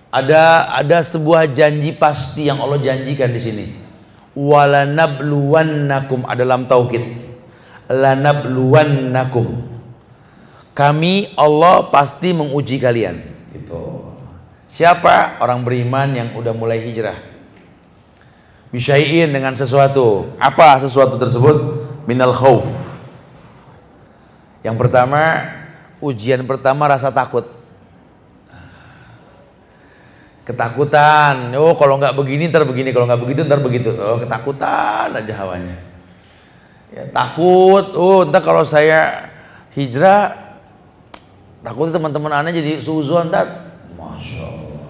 Ada 0.09 0.73
ada 0.81 1.05
sebuah 1.05 1.45
janji 1.53 1.93
pasti 1.93 2.49
yang 2.49 2.57
Allah 2.57 2.81
janjikan 2.81 3.29
di 3.29 3.41
sini. 3.41 3.84
Walanabluwannakum 4.35 6.27
dalam 6.35 6.67
tauhid. 6.67 7.01
Lanabluwannakum. 7.87 9.63
Kami 10.75 11.31
Allah 11.39 11.87
pasti 11.87 12.35
menguji 12.35 12.83
kalian. 12.83 13.15
Itu. 13.55 14.11
Siapa 14.67 15.39
orang 15.39 15.63
beriman 15.63 16.11
yang 16.11 16.35
udah 16.35 16.51
mulai 16.51 16.83
hijrah? 16.83 17.15
Bisyai'in 18.75 19.31
dengan 19.31 19.55
sesuatu. 19.55 20.35
Apa 20.35 20.83
sesuatu 20.83 21.15
tersebut? 21.15 21.87
Minal 22.03 22.35
khauf. 22.35 22.67
Yang 24.67 24.75
pertama, 24.75 25.47
ujian 26.03 26.43
pertama 26.43 26.91
rasa 26.91 27.07
takut 27.07 27.47
ketakutan. 30.45 31.51
Oh 31.57 31.73
kalau 31.75 31.97
nggak 31.97 32.13
begini 32.13 32.47
ntar 32.47 32.63
begini. 32.63 32.93
Kalau 32.93 33.09
nggak 33.09 33.21
begitu 33.25 33.41
ntar 33.43 33.59
begitu. 33.59 33.89
Oh 33.97 34.21
ketakutan 34.21 35.09
aja 35.11 35.33
hawanya. 35.41 35.75
Ya 36.93 37.03
takut. 37.09 37.91
Oh 37.97 38.23
ntar 38.29 38.45
kalau 38.45 38.63
saya 38.63 39.33
hijrah 39.73 40.37
takut 41.65 41.89
teman-teman 41.89 42.31
anda 42.31 42.53
jadi 42.53 42.79
suzon 42.79 43.33
ntar. 43.33 43.73
Masya 43.97 44.45
Allah. 44.45 44.85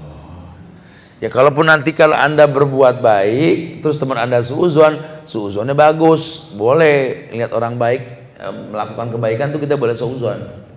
Ya 1.24 1.32
kalaupun 1.32 1.66
nanti 1.66 1.96
kalau 1.96 2.20
anda 2.20 2.44
berbuat 2.46 3.00
baik 3.00 3.80
terus 3.80 3.96
teman 3.96 4.20
anda 4.20 4.44
suzon 4.44 5.00
suzonnya 5.24 5.74
bagus. 5.74 6.52
Boleh 6.52 7.32
lihat 7.32 7.56
orang 7.56 7.80
baik 7.80 8.04
eh, 8.44 8.54
melakukan 8.76 9.16
kebaikan 9.16 9.56
tuh 9.56 9.64
kita 9.64 9.80
boleh 9.80 9.96
suzon. 9.96 10.68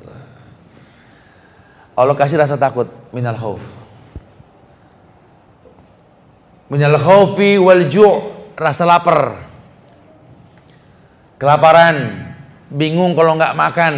Allah 1.99 2.15
kasih 2.15 2.39
rasa 2.39 2.55
takut 2.55 2.87
minal 3.11 3.35
khauf 3.35 3.78
minal 6.69 7.01
khaufi 7.01 7.57
wal 7.57 7.89
ju' 7.89 8.53
rasa 8.57 8.85
lapar. 8.85 9.49
Kelaparan 11.41 12.29
bingung 12.69 13.17
kalau 13.17 13.37
nggak 13.37 13.57
makan. 13.57 13.95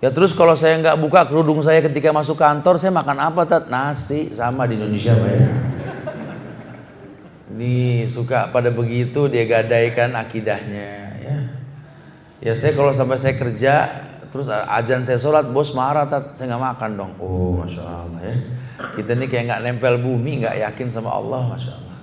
Ya 0.00 0.12
terus 0.12 0.36
kalau 0.36 0.52
saya 0.52 0.76
nggak 0.80 1.00
buka 1.00 1.24
kerudung 1.24 1.64
saya 1.64 1.80
ketika 1.80 2.12
masuk 2.12 2.36
kantor 2.36 2.76
saya 2.76 2.92
makan 2.92 3.18
apa 3.20 3.42
tat? 3.48 3.64
Nasi 3.72 4.36
sama 4.36 4.68
di 4.68 4.76
Indonesia 4.76 5.16
Pak 5.16 5.30
ya. 5.32 5.48
Ini 7.54 8.04
suka 8.10 8.50
pada 8.50 8.68
begitu 8.68 9.30
dia 9.30 9.48
gadaikan 9.48 10.12
akidahnya 10.12 10.88
ya. 11.24 11.36
Ya 12.44 12.52
saya 12.52 12.76
kalau 12.76 12.92
sampai 12.92 13.16
saya 13.16 13.34
kerja 13.40 13.74
terus 14.28 14.50
ajan 14.50 15.08
saya 15.08 15.16
sholat 15.16 15.48
bos 15.48 15.72
marah 15.72 16.04
tat. 16.04 16.36
Saya 16.36 16.52
nggak 16.52 16.64
makan 16.76 16.90
dong. 17.00 17.12
Oh 17.18 17.64
masya 17.64 17.82
Allah 17.82 18.20
ya 18.22 18.36
kita 18.74 19.14
ini 19.14 19.26
kayak 19.30 19.44
nggak 19.50 19.62
nempel 19.62 19.94
bumi, 20.02 20.42
nggak 20.42 20.56
yakin 20.58 20.88
sama 20.90 21.14
Allah, 21.14 21.54
masya 21.54 21.72
Allah. 21.78 21.98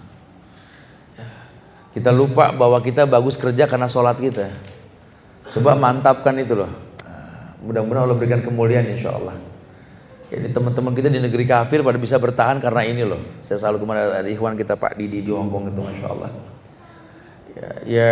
Kita 1.91 2.09
lupa 2.15 2.55
bahwa 2.55 2.79
kita 2.79 3.03
bagus 3.03 3.35
kerja 3.35 3.67
karena 3.67 3.91
sholat 3.91 4.15
kita. 4.15 4.47
Coba 5.51 5.75
mantapkan 5.75 6.31
itu 6.39 6.55
loh. 6.55 6.71
Mudah-mudahan 7.59 8.07
Allah 8.07 8.15
berikan 8.15 8.39
kemuliaan 8.39 8.87
insya 8.87 9.11
Allah. 9.11 9.35
Jadi 10.31 10.55
teman-teman 10.55 10.95
kita 10.95 11.11
di 11.11 11.19
negeri 11.19 11.43
kafir 11.43 11.83
pada 11.83 11.99
bisa 11.99 12.15
bertahan 12.15 12.63
karena 12.63 12.87
ini 12.87 13.03
loh. 13.03 13.19
Saya 13.43 13.59
selalu 13.59 13.83
kepada 13.83 14.23
ikhwan 14.23 14.55
kita 14.55 14.79
Pak 14.79 14.95
Didi 14.95 15.27
di 15.27 15.31
Hongkong 15.35 15.75
itu 15.75 15.81
masya 15.83 16.07
Allah. 16.07 16.31
Ya, 17.51 17.69
ya 17.83 18.11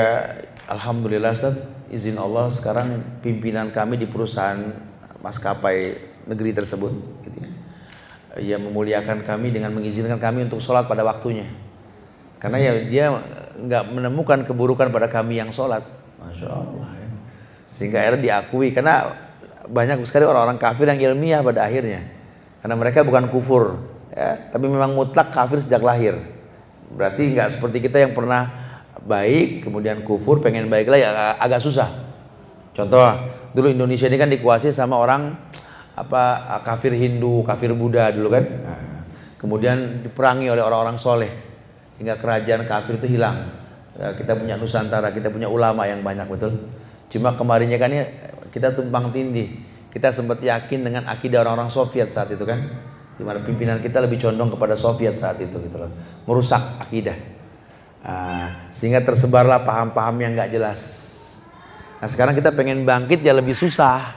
Alhamdulillah 0.67 1.31
Ustaz, 1.31 1.55
izin 1.87 2.19
Allah 2.19 2.51
sekarang 2.51 2.99
pimpinan 3.23 3.71
kami 3.71 3.95
di 3.95 4.11
perusahaan 4.11 4.59
maskapai 5.23 5.95
negeri 6.27 6.51
tersebut. 6.51 6.91
Gitu 7.23 7.39
ya 7.39 7.48
ia 8.37 8.61
memuliakan 8.61 9.25
kami 9.25 9.49
dengan 9.49 9.73
mengizinkan 9.73 10.21
kami 10.21 10.45
untuk 10.45 10.61
sholat 10.61 10.85
pada 10.85 11.01
waktunya. 11.01 11.49
Karena 12.37 12.61
ya 12.61 12.71
dia 12.85 13.05
nggak 13.57 13.83
menemukan 13.89 14.45
keburukan 14.45 14.93
pada 14.93 15.09
kami 15.09 15.41
yang 15.41 15.49
sholat, 15.49 15.81
masya 16.21 16.47
Allah. 16.47 16.87
Ya. 16.93 17.09
Sehingga 17.65 17.97
akhirnya 18.05 18.21
diakui 18.21 18.69
karena 18.69 19.17
banyak 19.65 20.05
sekali 20.05 20.29
orang-orang 20.29 20.61
kafir 20.61 20.85
yang 20.87 20.99
ilmiah 21.13 21.41
pada 21.41 21.65
akhirnya. 21.65 22.05
Karena 22.59 22.75
mereka 22.75 23.07
bukan 23.07 23.31
kufur, 23.31 23.81
ya, 24.11 24.51
tapi 24.51 24.67
memang 24.67 24.91
mutlak 24.91 25.31
kafir 25.31 25.63
sejak 25.63 25.79
lahir. 25.79 26.19
Berarti 26.91 27.33
nggak 27.33 27.59
seperti 27.59 27.81
kita 27.87 28.03
yang 28.03 28.13
pernah 28.13 28.51
baik 28.99 29.63
kemudian 29.63 30.03
kufur 30.03 30.43
pengen 30.43 30.67
baik 30.67 30.91
lagi 30.91 31.07
agak, 31.07 31.33
agak 31.39 31.61
susah. 31.63 31.89
Contoh 32.75 33.03
dulu 33.55 33.67
Indonesia 33.71 34.07
ini 34.07 34.17
kan 34.19 34.29
dikuasai 34.31 34.75
sama 34.75 34.99
orang 34.99 35.35
apa 35.99 36.23
kafir 36.63 36.95
Hindu, 36.95 37.43
kafir 37.43 37.75
Buddha 37.75 38.07
dulu 38.15 38.31
kan. 38.31 38.45
Nah, 38.47 38.79
kemudian 39.35 39.99
diperangi 40.07 40.47
oleh 40.47 40.63
orang-orang 40.63 40.95
soleh 40.95 41.31
hingga 41.99 42.15
kerajaan 42.15 42.63
kafir 42.63 42.95
itu 43.03 43.19
hilang. 43.19 43.35
Ya, 43.99 44.15
kita 44.15 44.39
punya 44.39 44.55
Nusantara, 44.55 45.11
kita 45.11 45.27
punya 45.27 45.51
ulama 45.51 45.83
yang 45.83 45.99
banyak 45.99 46.23
betul. 46.31 46.71
Cuma 47.11 47.35
kemarinnya 47.35 47.75
kan 47.75 47.91
ya, 47.91 48.07
kita 48.47 48.71
tumpang 48.71 49.11
tindih. 49.11 49.67
Kita 49.91 50.13
sempat 50.15 50.39
yakin 50.39 50.85
dengan 50.85 51.03
akidah 51.09 51.43
orang-orang 51.43 51.67
Soviet 51.67 52.13
saat 52.13 52.31
itu 52.31 52.45
kan, 52.47 52.61
di 53.17 53.23
mana 53.25 53.43
pimpinan 53.43 53.81
kita 53.83 53.99
lebih 53.99 54.21
condong 54.21 54.53
kepada 54.53 54.77
Soviet 54.79 55.17
saat 55.17 55.41
itu 55.41 55.57
gitu 55.59 55.75
loh, 55.75 55.91
merusak 56.29 56.61
akidah. 56.79 57.17
Nah, 57.99 58.71
sehingga 58.71 59.03
tersebarlah 59.03 59.67
paham-paham 59.67 60.15
yang 60.23 60.31
nggak 60.37 60.53
jelas. 60.55 60.81
Nah 61.99 62.07
sekarang 62.07 62.31
kita 62.31 62.55
pengen 62.55 62.87
bangkit 62.87 63.19
ya 63.19 63.35
lebih 63.35 63.51
susah. 63.51 64.15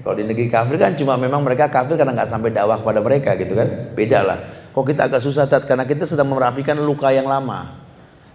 Kalau 0.00 0.16
di 0.16 0.24
negeri 0.24 0.48
kafir 0.48 0.80
kan 0.80 0.96
cuma 0.96 1.20
memang 1.20 1.44
mereka 1.44 1.68
kafir 1.68 2.00
karena 2.00 2.16
nggak 2.16 2.30
sampai 2.32 2.48
dakwah 2.48 2.80
kepada 2.80 3.04
mereka 3.04 3.36
gitu 3.36 3.52
kan. 3.52 3.92
Beda 3.92 4.24
lah. 4.24 4.38
Kok 4.72 4.84
kita 4.88 5.04
agak 5.12 5.20
susah 5.20 5.44
tat 5.44 5.68
karena 5.68 5.84
kita 5.84 6.08
sedang 6.08 6.32
merapikan 6.32 6.80
luka 6.80 7.12
yang 7.12 7.28
lama. 7.28 7.76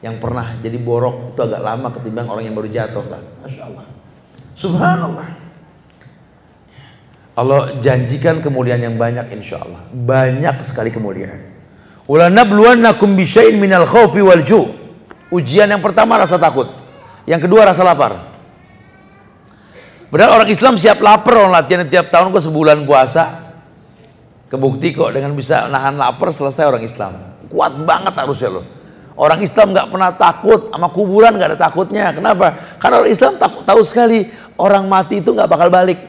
Yang 0.05 0.21
pernah 0.21 0.53
jadi 0.61 0.77
borok 0.77 1.33
itu 1.33 1.41
agak 1.41 1.61
lama 1.65 1.87
ketimbang 1.89 2.29
orang 2.29 2.45
yang 2.45 2.53
baru 2.53 2.69
jatuh 2.69 3.05
kan. 3.09 3.23
Allah. 3.41 3.85
Subhanallah. 4.53 5.27
Allah 7.37 7.81
janjikan 7.81 8.41
kemuliaan 8.41 8.81
yang 8.81 8.95
banyak 8.97 9.33
insya 9.33 9.61
Allah. 9.61 9.81
Banyak 9.89 10.61
sekali 10.61 10.93
kemuliaan. 10.93 11.41
Ulanabluwannakum 12.05 13.17
bisyai'in 13.17 13.57
minal 13.57 13.89
khawfi 13.89 14.21
wal 14.21 14.45
ju'. 14.45 14.69
Ujian 15.33 15.67
yang 15.67 15.81
pertama 15.81 16.21
rasa 16.21 16.37
takut. 16.39 16.69
Yang 17.27 17.49
kedua 17.49 17.67
rasa 17.67 17.83
lapar. 17.83 18.36
Padahal 20.07 20.39
orang 20.39 20.49
Islam 20.51 20.79
siap 20.79 21.03
lapar 21.03 21.35
orang 21.35 21.51
latihan 21.51 21.83
tiap 21.83 22.07
tahun 22.07 22.31
kok 22.31 22.47
sebulan 22.47 22.87
puasa. 22.87 23.47
Kebukti 24.47 24.95
kok 24.95 25.11
dengan 25.11 25.35
bisa 25.35 25.67
nahan 25.67 25.99
lapar 25.99 26.31
selesai 26.31 26.63
orang 26.63 26.83
Islam. 26.87 27.35
Kuat 27.51 27.75
banget 27.83 28.15
harusnya 28.15 28.49
loh. 28.59 28.65
Orang 29.17 29.43
Islam 29.43 29.75
nggak 29.75 29.87
pernah 29.91 30.11
takut 30.15 30.71
sama 30.71 30.87
kuburan 30.93 31.35
nggak 31.35 31.49
ada 31.51 31.59
takutnya. 31.59 32.15
Kenapa? 32.15 32.79
Karena 32.79 33.03
orang 33.03 33.11
Islam 33.11 33.35
takut 33.35 33.67
tahu 33.67 33.81
sekali 33.83 34.31
orang 34.55 34.87
mati 34.87 35.19
itu 35.19 35.35
nggak 35.35 35.49
bakal 35.51 35.67
balik. 35.67 35.99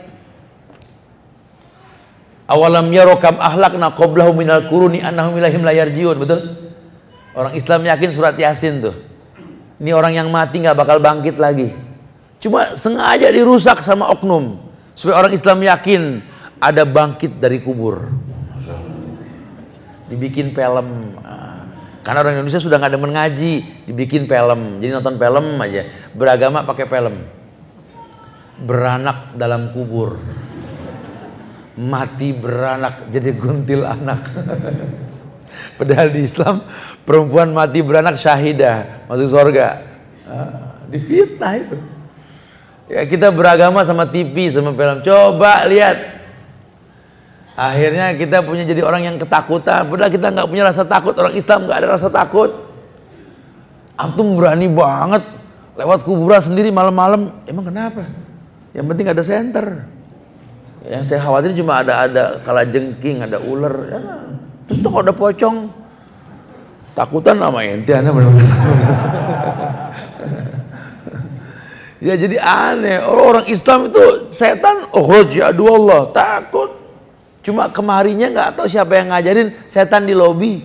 Awalam 2.46 2.86
yarokam 2.94 3.36
ahlakna 3.42 3.92
qoblahu 3.92 4.32
minal 4.32 4.70
kuruni 4.70 5.02
annahum 5.02 5.34
ilahim 5.40 5.66
layar 5.66 5.90
jiun. 5.90 6.22
Betul? 6.22 6.54
Orang 7.34 7.58
Islam 7.58 7.82
yakin 7.82 8.10
surat 8.14 8.38
Yasin 8.38 8.78
tuh. 8.78 8.94
Ini 9.82 9.90
orang 9.90 10.14
yang 10.14 10.28
mati 10.30 10.62
nggak 10.62 10.78
bakal 10.78 11.02
bangkit 11.02 11.40
lagi. 11.40 11.87
Cuma 12.38 12.78
sengaja 12.78 13.26
dirusak 13.34 13.82
sama 13.82 14.06
oknum 14.14 14.62
supaya 14.94 15.26
orang 15.26 15.34
Islam 15.34 15.58
yakin 15.62 16.02
ada 16.58 16.82
bangkit 16.86 17.38
dari 17.38 17.62
kubur. 17.62 18.10
Dibikin 20.06 20.54
film. 20.54 21.18
Karena 22.06 22.24
orang 22.24 22.40
Indonesia 22.40 22.62
sudah 22.62 22.80
nggak 22.80 22.92
ada 22.94 23.00
mengaji, 23.02 23.54
dibikin 23.84 24.24
film. 24.24 24.80
Jadi 24.80 24.90
nonton 24.90 25.18
film 25.20 25.46
aja. 25.60 25.82
Beragama 26.14 26.64
pakai 26.64 26.86
film. 26.88 27.14
Beranak 28.64 29.34
dalam 29.36 29.70
kubur. 29.74 30.18
Mati 31.78 32.34
beranak 32.34 33.06
jadi 33.12 33.30
guntil 33.34 33.86
anak. 33.86 34.22
Padahal 35.78 36.10
di 36.10 36.26
Islam 36.26 36.66
perempuan 37.06 37.54
mati 37.54 37.86
beranak 37.86 38.18
syahidah 38.18 39.06
masuk 39.06 39.30
surga. 39.30 39.68
Difitnah 40.90 41.54
itu. 41.54 41.97
Ya 42.88 43.04
kita 43.04 43.28
beragama 43.28 43.84
sama 43.84 44.08
TV, 44.08 44.48
sama 44.48 44.72
film. 44.72 45.04
Coba 45.04 45.68
lihat. 45.68 45.96
Akhirnya 47.52 48.16
kita 48.16 48.40
punya 48.40 48.64
jadi 48.64 48.80
orang 48.80 49.04
yang 49.04 49.16
ketakutan. 49.20 49.84
Padahal 49.84 50.08
kita 50.08 50.32
nggak 50.32 50.48
punya 50.48 50.64
rasa 50.64 50.88
takut. 50.88 51.12
Orang 51.20 51.36
Islam 51.36 51.68
nggak 51.68 51.78
ada 51.84 51.88
rasa 52.00 52.08
takut. 52.08 52.50
Antum 53.98 54.38
berani 54.40 54.70
banget 54.72 55.26
lewat 55.76 56.00
kuburan 56.02 56.40
sendiri 56.40 56.72
malam-malam. 56.72 57.44
Emang 57.44 57.68
kenapa? 57.68 58.08
Yang 58.72 58.86
penting 58.88 59.06
ada 59.10 59.22
center. 59.22 59.66
Yang 60.88 61.02
saya 61.12 61.20
khawatir 61.20 61.52
cuma 61.58 61.82
ada 61.84 62.08
ada 62.08 62.24
kala 62.40 62.64
jengking, 62.64 63.26
ada 63.26 63.36
ular. 63.42 63.74
Ya. 63.90 64.00
Terus 64.70 64.78
tuh 64.80 64.88
kalau 64.88 65.04
ada 65.04 65.14
pocong, 65.16 65.56
takutan 66.94 67.36
sama 67.36 67.60
ente, 67.66 67.92
anda 67.92 68.14
benar-benar. 68.14 69.26
Ya 71.98 72.14
jadi 72.14 72.38
aneh. 72.38 73.02
Orang 73.02 73.46
Islam 73.50 73.90
itu 73.90 74.30
setan, 74.30 74.86
oh 74.94 75.10
ya 75.26 75.50
Allah, 75.50 76.06
takut. 76.14 76.78
Cuma 77.42 77.66
kemarinya 77.66 78.30
nggak 78.30 78.50
tahu 78.54 78.66
siapa 78.70 78.94
yang 78.94 79.10
ngajarin 79.10 79.50
setan 79.66 80.06
di 80.06 80.14
lobi. 80.14 80.62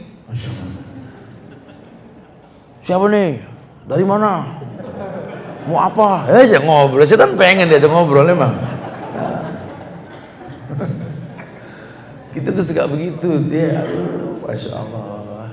Siapa 2.86 3.06
nih? 3.10 3.42
Dari 3.88 4.06
mana? 4.06 4.62
Mau 5.66 5.80
apa? 5.80 6.28
Eh, 6.28 6.44
aja 6.46 6.60
ngobrol. 6.60 7.08
Setan 7.08 7.40
pengen 7.40 7.72
dia 7.72 7.80
ngobrol 7.82 8.28
emang. 8.28 8.54
Kita 12.36 12.50
tuh 12.50 12.66
suka 12.66 12.84
begitu, 12.90 13.30
dia. 13.48 13.86
Masya 14.44 14.72
Allah. 14.76 15.50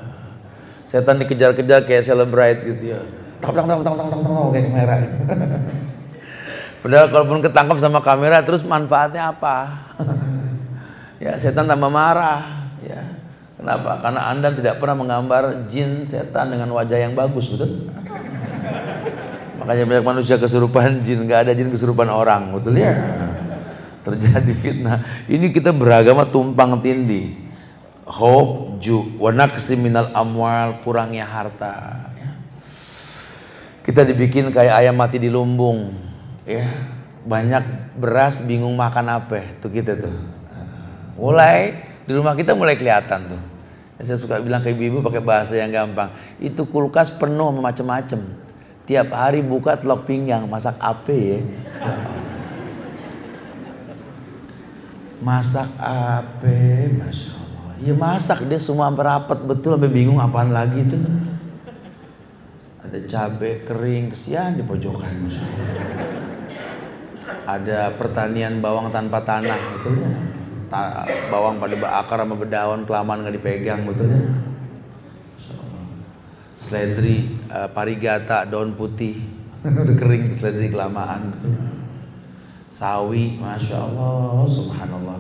Setan 0.82 1.22
dikejar-kejar 1.22 1.86
kayak 1.86 2.02
celebrate 2.02 2.66
gitu 2.66 2.98
ya 2.98 3.00
tang 3.40 3.52
tang 3.56 3.66
tang 3.66 3.80
tang 3.80 3.96
tang 3.96 4.08
tang 4.12 4.22
tang 4.22 4.48
kayak 4.52 4.64
kamera. 4.68 4.96
Padahal 6.80 7.06
kalaupun 7.12 7.38
ketangkap 7.44 7.76
sama 7.76 8.00
kamera 8.00 8.40
terus 8.40 8.64
manfaatnya 8.64 9.36
apa? 9.36 9.56
ya 11.24 11.36
setan 11.36 11.68
tambah 11.68 11.92
marah. 11.92 12.72
Ya. 12.80 13.04
Kenapa? 13.60 14.00
Karena 14.00 14.20
anda 14.32 14.48
tidak 14.48 14.80
pernah 14.80 14.96
menggambar 14.96 15.68
jin 15.68 16.08
setan 16.08 16.48
dengan 16.48 16.72
wajah 16.72 16.96
yang 16.96 17.12
bagus, 17.12 17.52
betul? 17.52 17.92
Makanya 19.60 19.84
banyak 19.84 20.04
manusia 20.08 20.40
kesurupan 20.40 21.04
jin, 21.04 21.28
nggak 21.28 21.44
ada 21.44 21.52
jin 21.52 21.68
kesurupan 21.68 22.08
orang, 22.08 22.56
betul 22.56 22.80
ya? 22.80 22.96
Terjadi 24.00 24.52
fitnah. 24.56 25.04
Ini 25.28 25.52
kita 25.52 25.76
beragama 25.76 26.24
tumpang 26.24 26.80
tindih. 26.80 27.36
Hope, 28.08 28.80
ju, 28.80 29.20
wanaksi 29.20 29.76
minal 29.76 30.08
amwal, 30.16 30.80
kurangnya 30.80 31.28
harta 31.28 32.09
kita 33.90 34.06
dibikin 34.06 34.54
kayak 34.54 34.86
ayam 34.86 34.94
mati 34.94 35.18
di 35.18 35.26
lumbung. 35.26 35.90
Ya. 36.46 36.94
Banyak 37.26 37.98
beras 37.98 38.38
bingung 38.46 38.78
makan 38.78 39.18
apa 39.18 39.58
tuh 39.58 39.66
kita 39.66 39.98
tuh. 39.98 40.14
Mulai 41.18 41.74
di 42.06 42.14
rumah 42.14 42.38
kita 42.38 42.54
mulai 42.54 42.78
kelihatan 42.78 43.34
tuh. 43.34 43.42
Saya 44.00 44.16
suka 44.16 44.38
bilang 44.38 44.62
ke 44.62 44.70
ibu-ibu 44.70 45.02
pakai 45.02 45.18
bahasa 45.18 45.58
yang 45.58 45.74
gampang. 45.74 46.14
Itu 46.38 46.70
kulkas 46.70 47.10
penuh 47.18 47.50
macam-macam 47.50 48.30
tiap 48.86 49.10
hari 49.10 49.42
buka 49.42 49.74
telok 49.76 50.06
pinggang 50.06 50.46
masak 50.46 50.78
apa 50.78 51.10
ya. 51.10 51.38
Masak 55.20 55.68
apa 55.82 56.54
masya 56.94 57.32
Allah. 57.36 57.74
Ya 57.82 57.92
masak. 57.98 58.38
Dia 58.46 58.62
semua 58.62 58.88
merapat 58.88 59.42
betul 59.44 59.74
sampai 59.74 59.90
bingung 59.90 60.22
apaan 60.22 60.54
lagi 60.54 60.80
tuh 60.86 61.29
ada 62.90 63.06
cabai 63.06 63.62
kering 63.62 64.10
kesian 64.10 64.58
di 64.58 64.66
pojokan. 64.66 65.30
Ada 67.46 67.94
pertanian 67.94 68.58
bawang 68.58 68.90
tanpa 68.90 69.22
tanah 69.22 69.58
betul 69.78 70.02
ya 70.02 70.10
Ta 70.66 71.06
bawang 71.30 71.62
pada 71.62 72.02
akar 72.02 72.18
sama 72.22 72.34
bedaun 72.34 72.82
kelamaan 72.86 73.22
nggak 73.22 73.38
dipegang 73.38 73.86
betul 73.86 74.10
ya 74.10 74.22
seledri 76.58 77.30
uh, 77.50 77.70
parigata 77.70 78.42
daun 78.46 78.74
putih. 78.74 79.22
Udah 79.66 79.96
kering 79.98 80.34
seledri 80.34 80.70
kelamaan. 80.74 81.30
Sawi 82.74 83.38
masya 83.38 83.86
Allah 83.86 84.46
subhanallah. 84.50 85.18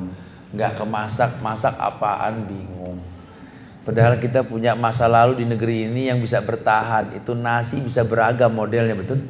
Nggak 0.54 0.74
kemasak 0.74 1.38
masak 1.38 1.74
apaan 1.78 2.50
bingung 2.50 2.98
Padahal 3.80 4.20
kita 4.20 4.44
punya 4.44 4.76
masa 4.76 5.08
lalu 5.08 5.40
di 5.40 5.46
negeri 5.48 5.88
ini 5.88 6.12
yang 6.12 6.20
bisa 6.20 6.44
bertahan. 6.44 7.16
Itu 7.16 7.32
nasi 7.32 7.80
bisa 7.80 8.04
beragam 8.04 8.52
modelnya, 8.52 8.92
betul? 8.92 9.24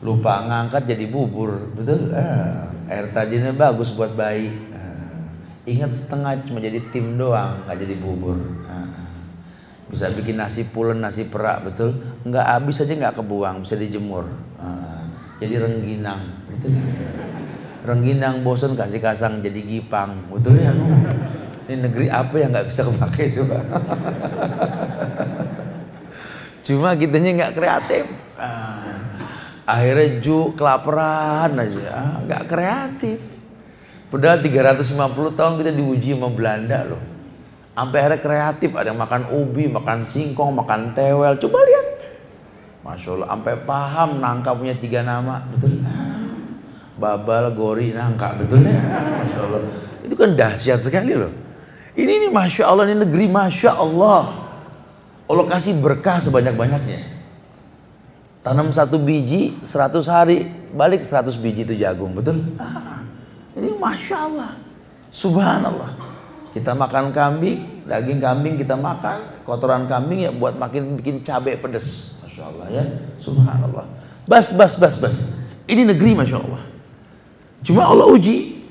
Lupa 0.00 0.46
ngangkat 0.46 0.86
jadi 0.86 1.04
bubur, 1.10 1.74
betul? 1.74 2.14
Eh, 2.14 2.94
air 2.94 3.10
tajinnya 3.10 3.52
bagus 3.52 3.90
buat 3.92 4.14
bayi. 4.14 4.48
Eh, 4.70 5.76
ingat 5.76 5.92
setengah 5.92 6.46
cuma 6.46 6.62
jadi 6.62 6.78
tim 6.94 7.18
doang, 7.18 7.66
nggak 7.66 7.78
jadi 7.84 7.94
bubur. 7.98 8.38
Eh, 8.38 8.88
bisa 9.90 10.06
bikin 10.14 10.38
nasi 10.38 10.70
pulen, 10.70 11.02
nasi 11.02 11.26
perak, 11.26 11.66
betul? 11.66 11.98
Nggak 12.22 12.46
habis 12.48 12.80
aja 12.80 12.94
nggak 12.94 13.18
kebuang, 13.18 13.66
bisa 13.66 13.74
dijemur. 13.74 14.30
Eh, 14.62 15.02
jadi 15.42 15.68
rengginang, 15.68 16.22
betul? 16.48 16.70
Rengginang 17.82 18.46
bosan 18.46 18.78
kasih 18.78 19.02
kasang 19.02 19.42
jadi 19.42 19.58
gipang, 19.58 20.16
betul 20.30 20.54
ya? 20.54 20.72
Ini 21.70 21.86
negeri 21.86 22.10
apa 22.10 22.34
yang 22.34 22.50
nggak 22.50 22.66
bisa 22.66 22.82
kepake 22.82 23.30
coba? 23.38 23.62
Cuma 26.66 26.98
kitanya 26.98 27.30
nggak 27.38 27.54
kreatif. 27.54 28.10
Ah, 28.34 29.06
akhirnya 29.62 30.18
ju 30.18 30.50
kelaparan 30.58 31.54
aja, 31.54 32.18
nggak 32.26 32.42
kreatif. 32.50 33.22
Padahal 34.10 34.42
350 34.42 35.38
tahun 35.38 35.52
kita 35.62 35.70
diuji 35.70 36.18
sama 36.18 36.34
Belanda 36.34 36.90
loh. 36.90 36.98
Sampai 37.78 38.02
akhirnya 38.02 38.18
kreatif, 38.18 38.70
ada 38.74 38.90
yang 38.90 38.98
makan 38.98 39.30
ubi, 39.30 39.70
makan 39.70 40.10
singkong, 40.10 40.50
makan 40.50 40.90
tewel. 40.98 41.38
Coba 41.38 41.62
lihat. 41.70 41.86
Masya 42.82 43.08
Allah, 43.14 43.28
sampai 43.30 43.54
paham 43.62 44.10
nangka 44.18 44.58
punya 44.58 44.74
tiga 44.74 45.06
nama, 45.06 45.46
betul? 45.54 45.78
Babal, 46.98 47.54
gori, 47.54 47.94
nangka, 47.94 48.42
betul 48.42 48.66
ya? 48.66 48.74
Masya 49.22 49.40
Allah. 49.46 49.62
Itu 50.02 50.18
kan 50.18 50.34
dahsyat 50.34 50.82
sekali 50.82 51.14
loh. 51.14 51.49
Ini 51.98 52.26
nih 52.26 52.30
Masya 52.30 52.64
Allah, 52.70 52.84
ini 52.86 53.02
negeri 53.02 53.26
Masya 53.26 53.74
Allah. 53.74 54.30
Allah 55.30 55.44
kasih 55.46 55.78
berkah 55.82 56.22
sebanyak-banyaknya. 56.22 57.22
Tanam 58.40 58.72
satu 58.72 58.96
biji, 58.96 59.58
100 59.62 60.06
hari, 60.08 60.48
balik 60.72 61.04
100 61.04 61.36
biji 61.36 61.66
itu 61.66 61.74
jagung, 61.76 62.14
betul? 62.16 62.40
Ini 63.54 63.68
Masya 63.76 64.16
Allah. 64.16 64.50
Subhanallah. 65.10 65.90
Kita 66.50 66.74
makan 66.74 67.14
kambing, 67.14 67.86
daging 67.86 68.18
kambing 68.18 68.54
kita 68.58 68.74
makan, 68.74 69.42
kotoran 69.46 69.86
kambing 69.86 70.26
ya 70.26 70.30
buat 70.34 70.58
makin 70.58 70.98
bikin 70.98 71.22
cabai 71.22 71.58
pedes. 71.58 72.18
Masya 72.26 72.42
Allah 72.46 72.66
ya. 72.70 72.84
Subhanallah. 73.22 73.86
Bas, 74.26 74.54
bas, 74.54 74.74
bas, 74.78 74.94
bas. 74.98 75.18
Ini 75.70 75.86
negeri 75.86 76.14
Masya 76.18 76.38
Allah. 76.42 76.62
Cuma 77.62 77.86
Allah 77.86 78.08
uji. 78.08 78.62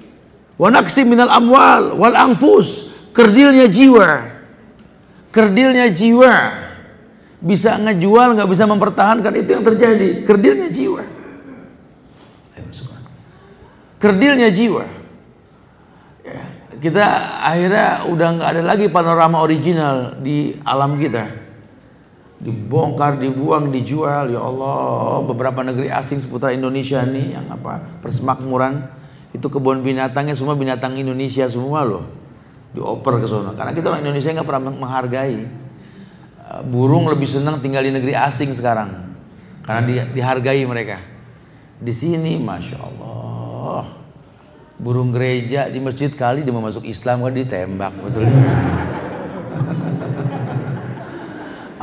Wa 0.59 0.67
minal 1.07 1.31
amwal 1.31 1.95
wal 1.95 2.15
anfus. 2.15 2.88
Kerdilnya 3.13 3.65
jiwa. 3.69 4.07
Kerdilnya 5.33 5.87
jiwa. 5.89 6.35
Bisa 7.39 7.79
ngejual, 7.79 8.35
nggak 8.35 8.49
bisa 8.51 8.67
mempertahankan 8.67 9.33
itu 9.39 9.49
yang 9.55 9.65
terjadi. 9.65 10.27
Kerdilnya 10.27 10.69
jiwa. 10.69 11.03
Kerdilnya 13.99 14.49
jiwa. 14.51 14.83
Ya, 16.23 16.39
kita 16.79 17.03
akhirnya 17.43 17.87
udah 18.07 18.27
nggak 18.39 18.49
ada 18.55 18.63
lagi 18.63 18.87
panorama 18.87 19.43
original 19.43 20.19
di 20.19 20.55
alam 20.63 20.95
kita. 20.99 21.27
Dibongkar, 22.39 23.19
dibuang, 23.19 23.67
dijual. 23.67 24.31
Ya 24.31 24.39
Allah, 24.39 25.19
beberapa 25.27 25.59
negeri 25.63 25.91
asing 25.91 26.23
seputar 26.23 26.55
Indonesia 26.55 27.03
nih 27.03 27.35
yang 27.35 27.51
apa 27.51 27.99
persemakmuran 27.99 28.87
itu 29.35 29.47
kebun 29.51 29.83
binatangnya 29.83 30.35
semua 30.35 30.55
binatang 30.55 30.95
Indonesia 30.95 31.43
semua 31.51 31.83
loh 31.83 32.18
dioper 32.73 33.21
ke 33.21 33.27
sana. 33.27 33.53
Karena 33.57 33.71
kita 33.73 33.89
orang 33.89 34.01
Indonesia 34.05 34.29
nggak 34.33 34.47
pernah 34.47 34.63
menghargai. 34.73 35.39
Burung 36.65 37.05
lebih 37.05 37.29
senang 37.29 37.61
tinggal 37.61 37.85
di 37.85 37.93
negeri 37.93 38.17
asing 38.17 38.49
sekarang 38.57 39.09
karena 39.69 39.85
di, 39.85 40.01
dihargai 40.17 40.65
mereka. 40.65 40.97
Di 41.77 41.93
sini, 41.93 42.41
masya 42.41 42.81
Allah, 42.81 43.85
burung 44.81 45.13
gereja 45.13 45.69
di 45.69 45.77
masjid 45.77 46.09
kali 46.09 46.41
dia 46.41 46.49
mau 46.49 46.65
masuk 46.65 46.89
Islam 46.89 47.21
kan 47.21 47.37
ditembak 47.37 47.93
betul. 48.01 48.25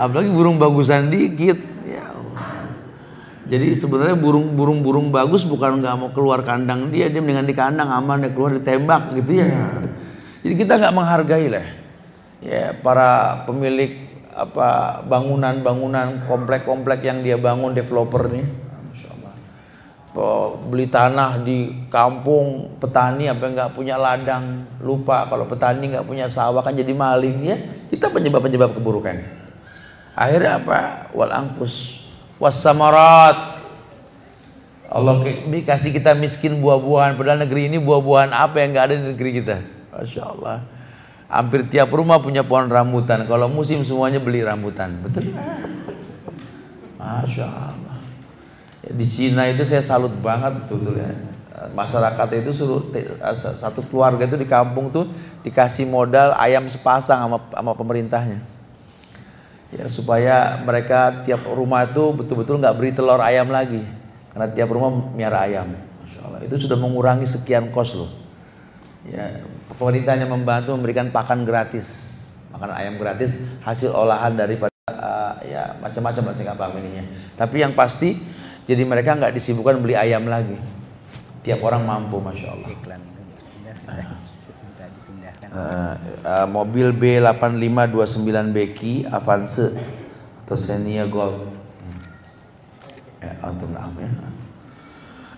Apalagi 0.03 0.29
burung 0.35 0.59
bagusan 0.59 1.15
dikit, 1.15 1.63
ya. 1.87 2.11
Jadi 3.47 3.79
sebenarnya 3.79 4.19
burung-burung 4.19 4.83
burung 4.83 5.09
bagus 5.15 5.47
bukan 5.47 5.79
nggak 5.79 5.95
mau 5.95 6.11
keluar 6.11 6.43
kandang 6.43 6.91
dia, 6.91 7.07
dia 7.07 7.23
mendingan 7.23 7.47
di 7.47 7.55
kandang 7.55 7.87
aman 7.87 8.27
dia 8.27 8.35
keluar 8.35 8.51
ditembak 8.59 9.15
gitu 9.15 9.47
ya. 9.47 9.86
Jadi 10.47 10.55
kita 10.63 10.79
nggak 10.79 10.95
menghargai 10.95 11.51
lah 11.51 11.67
ya 12.39 12.71
para 12.79 13.43
pemilik 13.51 13.99
apa 14.31 15.03
bangunan-bangunan 15.03 16.23
komplek-komplek 16.31 17.03
yang 17.03 17.27
dia 17.27 17.35
bangun 17.35 17.75
developer 17.75 18.31
nih 18.31 18.47
beli 20.71 20.89
tanah 20.89 21.45
di 21.45 21.89
kampung 21.93 22.79
petani 22.81 23.29
apa 23.29 23.43
nggak 23.43 23.77
punya 23.77 24.01
ladang 24.01 24.65
lupa. 24.81 25.29
Kalau 25.29 25.45
petani 25.45 25.93
nggak 25.93 26.09
punya 26.09 26.25
sawah 26.33 26.65
kan 26.65 26.73
jadi 26.73 26.89
maling 26.97 27.39
ya. 27.45 27.57
Kita 27.93 28.09
penyebab-penyebab 28.09 28.73
keburukan. 28.73 29.21
Akhirnya 30.17 30.57
apa? 30.57 31.13
Wal 31.13 31.29
angkus 31.37 32.01
wasamarat 32.41 33.61
Allah 34.89 35.21
kasih 35.69 35.93
kita 35.93 36.17
miskin 36.17 36.65
buah-buahan. 36.65 37.21
Padahal 37.21 37.45
negeri 37.45 37.69
ini 37.69 37.77
buah-buahan 37.77 38.33
apa 38.33 38.65
yang 38.65 38.73
nggak 38.73 38.87
ada 38.89 38.95
di 38.97 39.05
negeri 39.13 39.31
kita 39.45 39.76
Masya 39.97 40.23
Allah 40.29 40.61
Hampir 41.27 41.67
tiap 41.67 41.91
rumah 41.91 42.23
punya 42.23 42.47
pohon 42.47 42.71
rambutan. 42.71 43.27
Kalau 43.27 43.51
musim 43.51 43.83
semuanya 43.83 44.23
beli 44.23 44.47
rambutan. 44.47 45.03
Betul? 45.03 45.35
Masya 47.03 47.47
Allah. 47.51 47.99
Ya, 48.87 48.91
di 48.95 49.07
Cina 49.11 49.51
itu 49.51 49.67
saya 49.67 49.83
salut 49.83 50.15
banget 50.23 50.55
betul 50.63 50.95
ya. 50.95 51.11
Masyarakat 51.75 52.29
itu 52.47 52.51
suruh 52.55 52.79
satu 53.35 53.83
keluarga 53.91 54.23
itu 54.23 54.39
di 54.39 54.47
kampung 54.47 54.93
tuh 54.95 55.11
dikasih 55.43 55.89
modal 55.91 56.37
ayam 56.39 56.71
sepasang 56.71 57.27
sama, 57.27 57.43
sama 57.51 57.73
pemerintahnya. 57.75 58.39
Ya 59.75 59.91
supaya 59.91 60.63
mereka 60.63 61.27
tiap 61.27 61.43
rumah 61.43 61.91
itu 61.91 62.15
betul-betul 62.15 62.63
nggak 62.63 62.77
beri 62.79 62.95
telur 62.95 63.19
ayam 63.19 63.51
lagi. 63.51 63.83
Karena 64.31 64.47
tiap 64.55 64.71
rumah 64.71 65.11
miara 65.11 65.43
ayam. 65.43 65.75
Masya 65.75 66.21
Allah. 66.23 66.41
Itu 66.47 66.55
sudah 66.55 66.79
mengurangi 66.79 67.27
sekian 67.27 67.75
kos 67.75 67.99
loh. 67.99 68.15
Ya, 69.11 69.43
pemerintahnya 69.75 70.31
membantu 70.31 70.75
memberikan 70.79 71.11
pakan 71.11 71.43
gratis. 71.43 72.15
Makan 72.55 72.71
ayam 72.73 72.95
gratis 72.97 73.37
hasil 73.67 73.93
olahan 73.93 74.33
daripada 74.39 74.73
uh, 74.89 75.43
ya 75.45 75.77
macam-macam 75.83 76.31
lah 76.31 76.33
saya 76.33 76.45
nggak 76.53 76.61
paham 76.63 76.79
ininya 76.81 77.05
tapi 77.37 77.61
yang 77.61 77.77
pasti 77.77 78.17
jadi 78.65 78.83
mereka 78.87 79.13
nggak 79.13 79.35
disibukkan 79.35 79.83
beli 79.83 79.95
ayam 79.99 80.25
lagi. 80.27 80.57
Tiap 81.45 81.63
orang 81.63 81.87
mampu 81.87 82.19
masya 82.19 82.55
Allah. 82.55 82.71
Uh, 85.47 85.95
uh, 86.27 86.47
mobil 86.51 86.91
B8529 86.93 88.51
Becky 88.51 88.95
Avance 89.09 89.73
atau 90.45 90.59
Xenia 90.59 91.07
Gold 91.09 91.57
ya, 93.19 93.33
ya. 93.43 94.11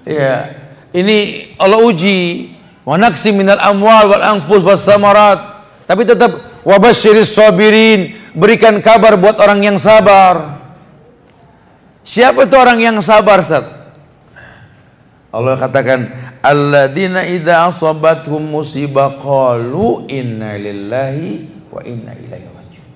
ya 0.05 0.35
ini 0.93 1.19
Allah 1.61 1.81
uji 1.85 2.51
Wanaksi 2.89 3.37
minal 3.37 3.61
amwal 3.61 4.09
wal 4.09 4.25
anfus 4.25 4.65
was 4.65 4.81
samarat. 4.81 5.61
Tapi 5.85 6.09
tetap 6.09 6.33
wabasyiris 6.65 7.37
sabirin, 7.37 8.17
berikan 8.33 8.81
kabar 8.81 9.21
buat 9.21 9.37
orang 9.37 9.61
yang 9.61 9.77
sabar. 9.77 10.57
Siapa 12.01 12.49
itu 12.49 12.57
orang 12.57 12.81
yang 12.81 12.97
sabar, 13.05 13.45
Ustaz? 13.45 13.69
Allah 15.29 15.61
katakan, 15.61 16.09
"Alladzina 16.41 17.29
idza 17.29 17.69
asabathum 17.69 18.41
musibah 18.41 19.21
qalu 19.21 20.09
inna 20.09 20.57
lillahi 20.57 21.45
wa 21.69 21.85
inna 21.85 22.17
ilaihi 22.17 22.49
rajiun." 22.49 22.89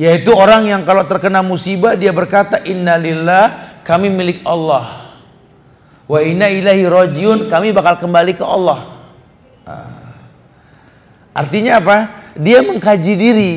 Yaitu 0.00 0.32
orang 0.32 0.64
yang 0.64 0.88
kalau 0.88 1.04
terkena 1.04 1.44
musibah 1.44 1.92
dia 2.00 2.16
berkata 2.16 2.64
inna 2.64 2.96
lillah, 2.96 3.76
kami 3.84 4.08
milik 4.08 4.40
Allah. 4.48 5.12
Wa 6.08 6.24
inna 6.24 6.48
ilaihi 6.48 6.88
rajiun, 6.88 7.52
kami 7.52 7.76
bakal 7.76 8.00
kembali 8.00 8.32
ke 8.32 8.44
Allah. 8.48 8.97
Artinya 11.34 11.78
apa? 11.78 11.96
Dia 12.38 12.62
mengkaji 12.64 13.12
diri. 13.14 13.54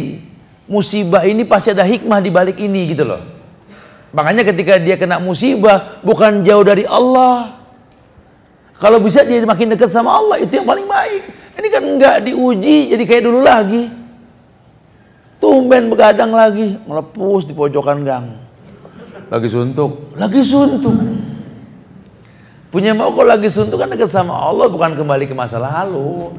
Musibah 0.72 1.28
ini 1.28 1.44
pasti 1.44 1.76
ada 1.76 1.84
hikmah 1.84 2.24
di 2.24 2.32
balik 2.32 2.58
ini 2.62 2.96
gitu 2.96 3.04
loh. 3.04 3.22
Makanya 4.12 4.44
ketika 4.48 4.80
dia 4.80 4.96
kena 5.00 5.20
musibah 5.20 6.00
bukan 6.04 6.44
jauh 6.44 6.64
dari 6.64 6.84
Allah. 6.88 7.60
Kalau 8.80 8.98
bisa 8.98 9.22
dia 9.22 9.44
makin 9.46 9.72
dekat 9.72 9.94
sama 9.94 10.16
Allah 10.16 10.42
itu 10.42 10.58
yang 10.58 10.68
paling 10.68 10.88
baik. 10.88 11.22
Ini 11.60 11.68
kan 11.70 11.84
enggak 11.84 12.16
diuji 12.26 12.92
jadi 12.96 13.04
kayak 13.06 13.24
dulu 13.24 13.40
lagi. 13.46 13.92
Tumben 15.42 15.90
begadang 15.90 16.34
lagi, 16.34 16.78
melepus 16.86 17.50
di 17.50 17.54
pojokan 17.58 18.06
gang. 18.06 18.26
Lagi 19.30 19.50
suntuk, 19.50 20.14
lagi 20.14 20.42
suntuk. 20.46 20.94
Punya 22.72 22.96
mau 22.96 23.12
kok 23.12 23.28
lagi 23.28 23.52
suntuk 23.52 23.76
kan 23.84 23.92
dekat 23.92 24.08
sama 24.08 24.32
Allah 24.32 24.72
bukan 24.72 24.96
kembali 24.96 25.28
ke 25.28 25.36
masa 25.36 25.60
lalu. 25.60 26.32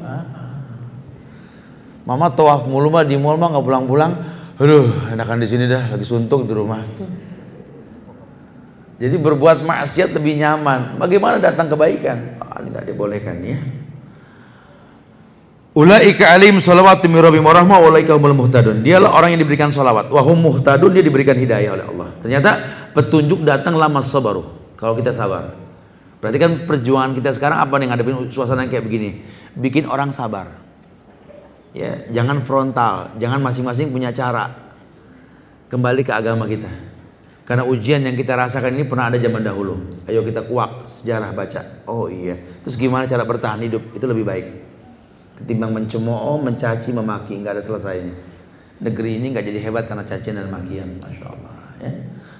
Mama 2.08 2.32
tawaf 2.32 2.64
mulu 2.64 2.88
mah 2.88 3.04
di 3.04 3.20
mall 3.20 3.36
mah 3.36 3.52
nggak 3.52 3.64
pulang-pulang. 3.68 4.12
Aduh, 4.56 5.12
enakan 5.12 5.44
di 5.44 5.48
sini 5.48 5.68
dah, 5.68 5.92
lagi 5.92 6.08
suntuk 6.08 6.48
di 6.48 6.52
rumah. 6.56 6.80
Jadi 8.96 9.16
berbuat 9.18 9.60
maksiat 9.66 10.16
lebih 10.16 10.40
nyaman. 10.40 10.96
Bagaimana 10.96 11.36
datang 11.36 11.68
kebaikan? 11.68 12.38
Ah, 12.40 12.64
tidak 12.64 12.86
dibolehkan 12.86 13.36
ya. 13.44 13.58
Ulaika 15.72 16.32
alim 16.32 16.60
salawatu 16.60 17.08
min 17.08 17.18
rabbihim 17.20 17.44
wa 17.44 17.80
ulaika 17.80 18.12
humul 18.16 18.36
muhtadun. 18.44 18.84
Dialah 18.84 19.12
orang 19.12 19.36
yang 19.36 19.40
diberikan 19.40 19.68
salawat. 19.68 20.08
Wa 20.08 20.20
hum 20.20 20.38
muhtadun 20.38 20.92
dia 20.96 21.04
diberikan 21.04 21.36
hidayah 21.36 21.76
oleh 21.76 21.86
Allah. 21.88 22.08
Ternyata 22.20 22.50
petunjuk 22.96 23.42
datang 23.44 23.76
lama 23.76 24.04
sabaru. 24.04 24.76
Kalau 24.76 24.94
kita 24.94 25.10
sabar. 25.16 25.61
Berarti 26.22 26.38
kan 26.38 26.52
perjuangan 26.70 27.18
kita 27.18 27.34
sekarang 27.34 27.58
apa 27.58 27.74
nih 27.82 27.90
ngadepin 27.90 28.30
suasana 28.30 28.70
kayak 28.70 28.86
begini? 28.86 29.26
Bikin 29.58 29.90
orang 29.90 30.14
sabar. 30.14 30.54
Ya, 31.74 32.06
jangan 32.14 32.46
frontal, 32.46 33.18
jangan 33.18 33.42
masing-masing 33.42 33.90
punya 33.90 34.14
cara. 34.14 34.54
Kembali 35.66 36.06
ke 36.06 36.14
agama 36.14 36.46
kita. 36.46 36.70
Karena 37.42 37.66
ujian 37.66 38.06
yang 38.06 38.14
kita 38.14 38.38
rasakan 38.38 38.78
ini 38.78 38.86
pernah 38.86 39.10
ada 39.10 39.18
zaman 39.18 39.42
dahulu. 39.42 39.74
Ayo 40.06 40.22
kita 40.22 40.46
kuak 40.46 40.86
sejarah 40.86 41.34
baca. 41.34 41.82
Oh 41.90 42.06
iya. 42.06 42.38
Terus 42.62 42.78
gimana 42.78 43.10
cara 43.10 43.26
bertahan 43.26 43.58
hidup? 43.66 43.82
Itu 43.90 44.06
lebih 44.06 44.22
baik. 44.22 44.46
Ketimbang 45.42 45.74
mencemooh, 45.74 46.38
mencaci, 46.38 46.94
memaki, 46.94 47.34
nggak 47.42 47.58
ada 47.58 47.62
selesainya. 47.66 48.14
Negeri 48.78 49.18
ini 49.18 49.34
nggak 49.34 49.42
jadi 49.42 49.58
hebat 49.58 49.90
karena 49.90 50.06
cacian 50.06 50.38
dan 50.38 50.54
makian. 50.54 51.02
Masya 51.02 51.26
Allah. 51.26 51.54
Ya. 51.82 51.92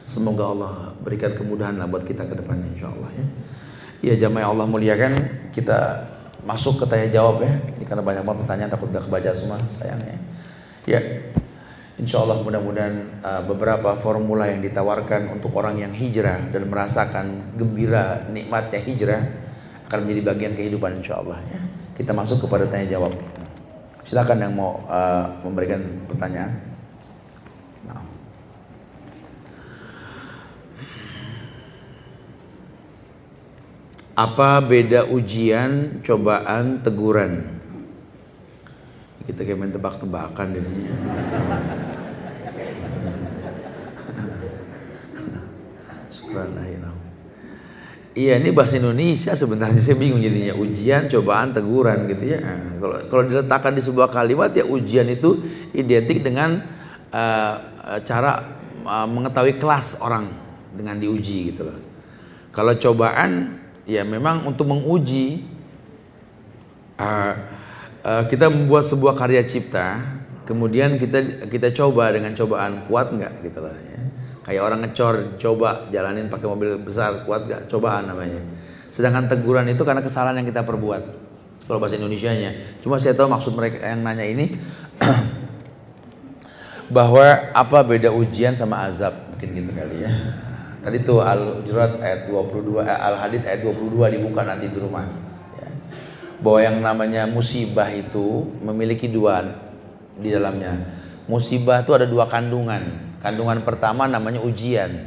Semoga 0.07 0.45
Allah 0.55 0.73
berikan 1.03 1.35
kemudahan 1.35 1.83
lah 1.83 1.91
buat 1.91 2.07
kita 2.07 2.23
ke 2.31 2.39
depannya 2.39 2.71
insya 2.71 2.91
Allah 2.95 3.11
ya. 3.19 3.27
Ya 4.03 4.19
jamaah 4.19 4.51
Allah 4.51 4.67
muliakan 4.67 5.15
kita 5.55 6.11
masuk 6.43 6.83
ke 6.83 6.85
tanya 6.91 7.09
jawab 7.15 7.47
ya. 7.47 7.55
Ini 7.79 7.85
karena 7.87 8.03
banyak 8.03 8.27
banget 8.27 8.39
pertanyaan 8.43 8.71
takut 8.75 8.91
gak 8.91 9.07
kebaca 9.07 9.31
semua 9.39 9.59
sayangnya. 9.79 10.19
Ya. 10.91 11.01
Insya 12.03 12.27
Allah 12.27 12.43
mudah-mudahan 12.43 13.23
uh, 13.23 13.43
beberapa 13.47 13.95
formula 14.03 14.51
yang 14.51 14.59
ditawarkan 14.59 15.39
untuk 15.39 15.55
orang 15.55 15.79
yang 15.79 15.95
hijrah 15.95 16.51
dan 16.51 16.67
merasakan 16.67 17.55
gembira 17.55 18.27
nikmatnya 18.27 18.83
hijrah 18.83 19.23
akan 19.87 19.99
menjadi 20.03 20.21
bagian 20.35 20.53
kehidupan 20.59 20.99
insya 20.99 21.23
Allah 21.23 21.39
ya. 21.47 21.63
Kita 21.95 22.11
masuk 22.11 22.49
kepada 22.49 22.67
tanya 22.67 22.99
jawab. 22.99 23.15
Silakan 24.03 24.39
yang 24.43 24.53
mau 24.57 24.83
uh, 24.91 25.31
memberikan 25.47 25.79
pertanyaan. 26.11 26.72
Apa 34.13 34.61
beda 34.61 35.09
ujian, 35.09 36.05
cobaan, 36.05 36.85
teguran? 36.85 37.49
Kita 39.25 39.41
kayak 39.47 39.59
main 39.59 39.73
tebak-tebakan 39.73 40.47
deh. 40.53 40.65
Iya 48.13 48.37
ini 48.37 48.53
bahasa 48.53 48.77
Indonesia 48.77 49.33
sebenarnya 49.33 49.81
saya 49.81 49.97
bingung 49.97 50.21
jadinya 50.21 50.53
ujian, 50.53 51.09
cobaan, 51.09 51.57
teguran 51.57 52.05
gitu 52.13 52.37
ya. 52.37 52.45
Nah, 52.45 52.77
kalau 52.77 52.97
kalau 53.09 53.23
diletakkan 53.25 53.73
di 53.73 53.81
sebuah 53.81 54.13
kalimat 54.13 54.53
ya 54.53 54.69
ujian 54.69 55.09
itu 55.09 55.41
identik 55.73 56.21
dengan 56.21 56.61
uh, 57.09 57.55
cara 58.05 58.61
uh, 58.85 59.09
mengetahui 59.09 59.57
kelas 59.57 60.05
orang 60.05 60.29
dengan 60.77 61.01
diuji 61.01 61.57
gitu 61.57 61.73
loh. 61.73 61.81
Kalau 62.53 62.77
cobaan 62.77 63.62
ya 63.89 64.07
memang 64.07 64.47
untuk 64.47 64.71
menguji 64.71 65.43
uh, 66.99 67.35
uh, 68.03 68.25
kita 68.31 68.51
membuat 68.51 68.87
sebuah 68.87 69.15
karya 69.19 69.43
cipta, 69.47 70.03
kemudian 70.47 70.99
kita 70.99 71.49
kita 71.51 71.75
coba 71.75 72.15
dengan 72.15 72.35
cobaan 72.35 72.87
kuat 72.87 73.11
nggak 73.15 73.33
gitu 73.47 73.61
lah 73.63 73.75
ya. 73.75 74.01
Kayak 74.43 74.63
orang 74.67 74.81
ngecor, 74.83 75.15
coba 75.39 75.87
jalanin 75.95 76.27
pakai 76.27 76.47
mobil 76.51 76.75
besar, 76.83 77.23
kuat 77.23 77.47
nggak? 77.47 77.71
Cobaan 77.71 78.11
namanya. 78.11 78.43
Sedangkan 78.91 79.31
teguran 79.31 79.71
itu 79.71 79.87
karena 79.87 80.03
kesalahan 80.03 80.43
yang 80.43 80.49
kita 80.51 80.67
perbuat. 80.67 81.03
Kalau 81.63 81.79
bahasa 81.79 81.95
Indonesia-nya. 81.95 82.83
Cuma 82.83 82.99
saya 82.99 83.15
tahu 83.15 83.31
maksud 83.31 83.55
mereka 83.55 83.87
yang 83.87 84.03
nanya 84.03 84.27
ini 84.27 84.51
bahwa 86.97 87.23
apa 87.55 87.79
beda 87.87 88.11
ujian 88.11 88.59
sama 88.59 88.83
azab 88.91 89.15
mungkin 89.31 89.49
gitu 89.63 89.71
kali 89.71 89.97
ya. 90.03 90.11
Tadi 90.83 90.99
tuh 91.07 91.23
Al-Hujurat 91.23 92.03
ayat 92.03 92.27
22, 92.27 92.83
eh, 92.83 92.91
Al-Hadid 92.91 93.43
ayat 93.47 93.63
22 93.63 94.19
dibuka 94.19 94.43
nanti 94.43 94.67
di 94.67 94.79
rumah 94.83 95.07
bahwa 96.43 96.59
yang 96.59 96.83
namanya 96.83 97.23
musibah 97.31 97.87
itu 97.89 98.51
memiliki 98.61 99.07
dua 99.07 99.47
di 100.19 100.35
dalamnya. 100.35 100.75
Musibah 101.31 101.87
itu 101.87 101.95
ada 101.95 102.05
dua 102.05 102.27
kandungan. 102.27 103.15
Kandungan 103.23 103.63
pertama 103.63 104.11
namanya 104.11 104.43
ujian. 104.43 105.07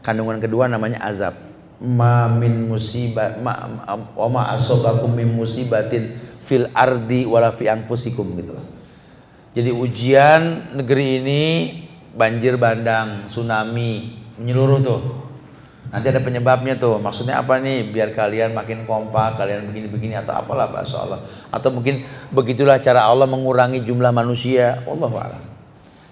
Kandungan 0.00 0.40
kedua 0.40 0.64
namanya 0.64 1.04
azab. 1.04 1.36
Ma 1.84 2.24
min 2.32 2.64
musibah 2.64 3.36
ma 3.44 3.68
wa 4.16 4.28
ma 4.32 4.42
asobakum 4.56 5.12
min 5.12 5.28
musibatin 5.28 6.16
fil 6.40 6.72
ardi 6.72 7.28
wala 7.28 7.52
fi 7.52 7.68
anfusikum 7.68 8.30
gitu 8.40 8.56
Jadi 9.52 9.70
ujian 9.74 10.72
negeri 10.80 11.20
ini 11.20 11.42
banjir 12.16 12.56
bandang, 12.56 13.28
tsunami 13.28 14.23
menyeluruh 14.40 14.78
tuh 14.82 15.00
Nanti 15.94 16.10
ada 16.10 16.18
penyebabnya 16.18 16.74
tuh. 16.74 16.98
Maksudnya 16.98 17.38
apa 17.38 17.62
nih? 17.62 17.86
Biar 17.94 18.10
kalian 18.18 18.50
makin 18.50 18.82
kompak, 18.82 19.38
kalian 19.38 19.70
begini-begini 19.70 20.18
atau 20.18 20.34
apalah 20.34 20.66
bahasa 20.66 21.06
Allah. 21.06 21.22
Atau 21.54 21.70
mungkin 21.70 22.02
begitulah 22.34 22.82
cara 22.82 23.06
Allah 23.06 23.30
mengurangi 23.30 23.78
jumlah 23.86 24.10
manusia. 24.10 24.82
Allah 24.90 25.06
a'lam. 25.06 25.42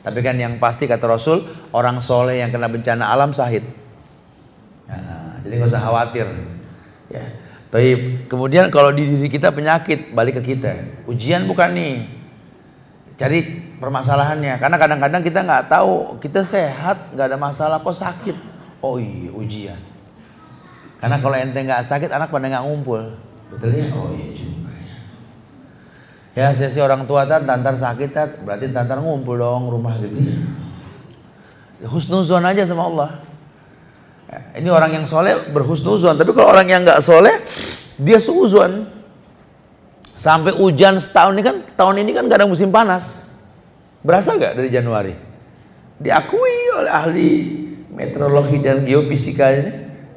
Tapi 0.07 0.19
kan 0.23 0.39
yang 0.39 0.62
pasti 0.62 0.86
kata 0.86 1.03
Rasul, 1.03 1.43
orang 1.74 1.99
soleh 1.99 2.39
yang 2.39 2.55
kena 2.55 2.70
bencana 2.70 3.11
alam 3.11 3.35
sahid. 3.35 3.66
Ya, 4.86 4.99
jadi 5.43 5.55
nggak 5.59 5.70
usah 5.74 5.82
khawatir. 5.82 6.27
Ya. 7.11 7.24
Tapi 7.74 8.23
kemudian 8.31 8.70
kalau 8.70 8.94
di 8.94 9.03
diri 9.03 9.27
kita 9.27 9.51
penyakit, 9.51 10.15
balik 10.15 10.39
ke 10.39 10.55
kita. 10.55 11.03
Ujian 11.11 11.51
bukan 11.51 11.74
nih. 11.74 11.94
Cari 13.23 13.39
permasalahannya. 13.78 14.59
Karena 14.59 14.77
kadang-kadang 14.82 15.23
kita 15.23 15.47
nggak 15.47 15.70
tahu, 15.70 16.19
kita 16.19 16.43
sehat, 16.43 17.15
nggak 17.15 17.31
ada 17.31 17.39
masalah, 17.39 17.78
kok 17.78 17.94
sakit. 17.94 18.35
Oh 18.82 18.99
iya 18.99 19.31
ujian. 19.31 19.78
Karena 20.99 21.23
kalau 21.23 21.39
ente 21.39 21.55
nggak 21.62 21.86
sakit 21.86 22.11
anak 22.11 22.35
pada 22.35 22.51
nggak 22.51 22.66
ngumpul. 22.66 23.15
Betul 23.47 23.78
ya? 23.78 23.94
Oh 23.94 24.11
iya 24.11 24.35
juga 24.35 24.74
ya. 24.74 24.97
Ya 26.35 26.47
sesi 26.51 26.82
orang 26.82 27.07
tua 27.07 27.23
tat 27.23 27.47
tantar 27.47 27.78
sakit 27.78 28.11
tat 28.11 28.43
berarti 28.43 28.74
tantar 28.74 28.99
ngumpul 28.99 29.39
dong 29.39 29.70
rumah 29.70 29.94
gitu. 30.03 30.19
Husnuzon 31.86 32.43
aja 32.43 32.66
sama 32.66 32.90
Allah. 32.90 33.11
Ya, 34.27 34.39
ini 34.59 34.66
orang 34.66 34.90
yang 34.99 35.07
soleh 35.07 35.47
berhusnuzon. 35.55 36.19
Tapi 36.19 36.35
kalau 36.35 36.51
orang 36.51 36.66
yang 36.66 36.82
nggak 36.82 36.99
soleh 37.07 37.39
dia 38.03 38.19
suuzon. 38.19 39.02
Sampai 40.23 40.55
hujan 40.55 41.03
setahun 41.03 41.35
ini 41.35 41.43
kan 41.43 41.57
tahun 41.74 42.07
ini 42.07 42.15
kan 42.15 42.31
gak 42.31 42.39
ada 42.39 42.47
musim 42.47 42.70
panas. 42.70 43.27
Berasa 44.07 44.39
nggak 44.39 44.55
dari 44.55 44.70
Januari? 44.70 45.15
Diakui 45.99 46.78
oleh 46.78 46.93
ahli 46.94 47.31
meteorologi 47.90 48.62
dan 48.62 48.86
geofisika 48.86 49.51
ini 49.51 49.70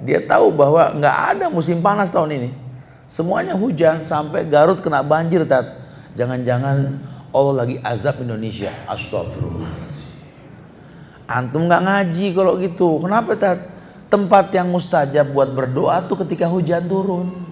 dia 0.06 0.22
tahu 0.22 0.53
bahwa 0.53 0.94
nggak 0.94 1.18
ada 1.34 1.45
musim 1.49 1.82
panas 1.82 2.14
tahun 2.14 2.38
ini. 2.38 2.49
Semuanya 3.10 3.57
hujan 3.57 4.06
sampai 4.06 4.45
Garut 4.45 4.77
kena 4.86 5.02
banjir 5.02 5.41
tat. 5.49 5.73
Jangan-jangan 6.14 7.02
Allah 7.34 7.53
lagi 7.65 7.82
azab 7.82 8.22
Indonesia. 8.22 8.69
Astagfirullah 8.86 9.86
antum 11.26 11.65
nggak 11.65 11.82
ngaji 11.82 12.27
kalau 12.38 12.53
gitu. 12.61 13.02
Kenapa 13.02 13.34
tat? 13.34 13.60
Tempat 14.06 14.53
yang 14.53 14.69
mustajab 14.69 15.34
buat 15.34 15.49
berdoa 15.49 16.06
tuh 16.06 16.22
ketika 16.22 16.45
hujan 16.45 16.86
turun 16.86 17.45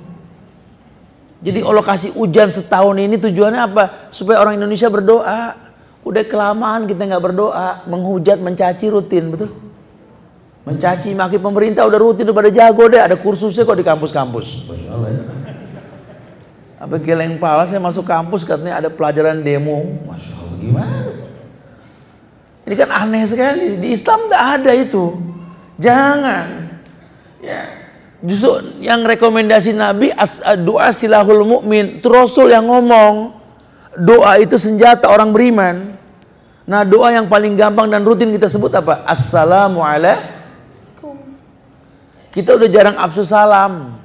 jadi 1.43 1.59
Allah 1.61 1.83
kasih 1.83 2.15
hujan 2.15 2.47
setahun 2.47 2.95
ini 2.95 3.19
tujuannya 3.19 3.61
apa 3.61 3.83
supaya 4.15 4.39
orang 4.39 4.55
Indonesia 4.55 4.87
berdoa 4.87 5.59
udah 6.07 6.23
kelamaan 6.23 6.87
kita 6.87 7.03
nggak 7.03 7.23
berdoa 7.23 7.83
menghujat 7.85 8.39
mencaci 8.39 8.87
rutin 8.87 9.29
betul 9.35 9.51
Mencaci 10.63 11.11
maki 11.11 11.43
pemerintah 11.43 11.83
udah 11.83 11.99
rutin 11.99 12.23
udah 12.23 12.37
pada 12.39 12.47
jago 12.47 12.87
deh, 12.87 12.95
ada 13.03 13.19
kursusnya 13.19 13.67
kok 13.67 13.75
di 13.75 13.83
kampus-kampus. 13.83 14.71
Apa 16.79 16.95
geleng 17.03 17.35
pala 17.35 17.67
saya 17.67 17.83
masuk 17.83 18.07
kampus 18.07 18.47
katanya 18.47 18.79
ada 18.79 18.87
pelajaran 18.87 19.43
demo. 19.43 19.83
Masya 20.07 20.33
Allah 20.39 20.55
gimana 20.59 21.11
Ini 22.63 22.75
kan 22.79 22.89
aneh 22.95 23.23
sekali. 23.27 23.75
Di 23.83 23.91
Islam 23.91 24.31
tidak 24.31 24.43
ada 24.59 24.71
itu. 24.71 25.03
Jangan. 25.83 26.47
Ya. 27.43 27.82
Justru 28.23 28.79
yang 28.79 29.03
rekomendasi 29.03 29.75
Nabi 29.75 30.07
as, 30.15 30.39
eh, 30.47 30.55
doa 30.55 30.95
silahul 30.95 31.43
mukmin, 31.43 31.99
itu 31.99 32.07
Rasul 32.07 32.55
yang 32.55 32.71
ngomong. 32.71 33.35
Doa 33.99 34.39
itu 34.39 34.55
senjata 34.55 35.11
orang 35.11 35.35
beriman. 35.35 35.91
Nah, 36.63 36.87
doa 36.87 37.11
yang 37.11 37.27
paling 37.27 37.59
gampang 37.59 37.91
dan 37.91 38.07
rutin 38.07 38.31
kita 38.31 38.47
sebut 38.47 38.71
apa? 38.71 39.03
Assalamualaikum. 39.03 41.19
Kita 42.31 42.55
udah 42.55 42.69
jarang 42.71 42.95
absus 42.95 43.27
salam. 43.27 43.99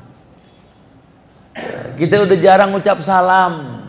Kita 1.95 2.27
udah 2.27 2.37
jarang 2.43 2.75
ucap 2.75 2.99
salam. 3.07 3.87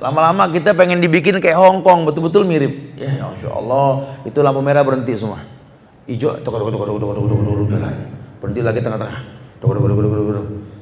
Lama-lama 0.00 0.48
kita 0.48 0.72
pengen 0.72 1.04
dibikin 1.04 1.36
kayak 1.36 1.60
Hong 1.60 1.84
Kong, 1.84 2.08
betul-betul 2.08 2.48
mirip. 2.48 2.96
Ya, 2.96 3.12
Insya 3.12 3.52
Allah, 3.52 4.16
itu 4.24 4.40
lampu 4.40 4.64
merah 4.64 4.80
berhenti 4.80 5.20
semua. 5.20 5.44
Hijau, 6.08 6.40
tukar, 6.40 6.64
tukar, 6.64 6.72
tukar, 6.72 6.88
tukar, 6.88 7.14
tukar, 7.20 7.28
tukar, 7.28 7.56
tukar, 7.68 7.92
berhenti 8.40 8.60
lagi 8.64 8.80
tengah-tengah 8.80 9.35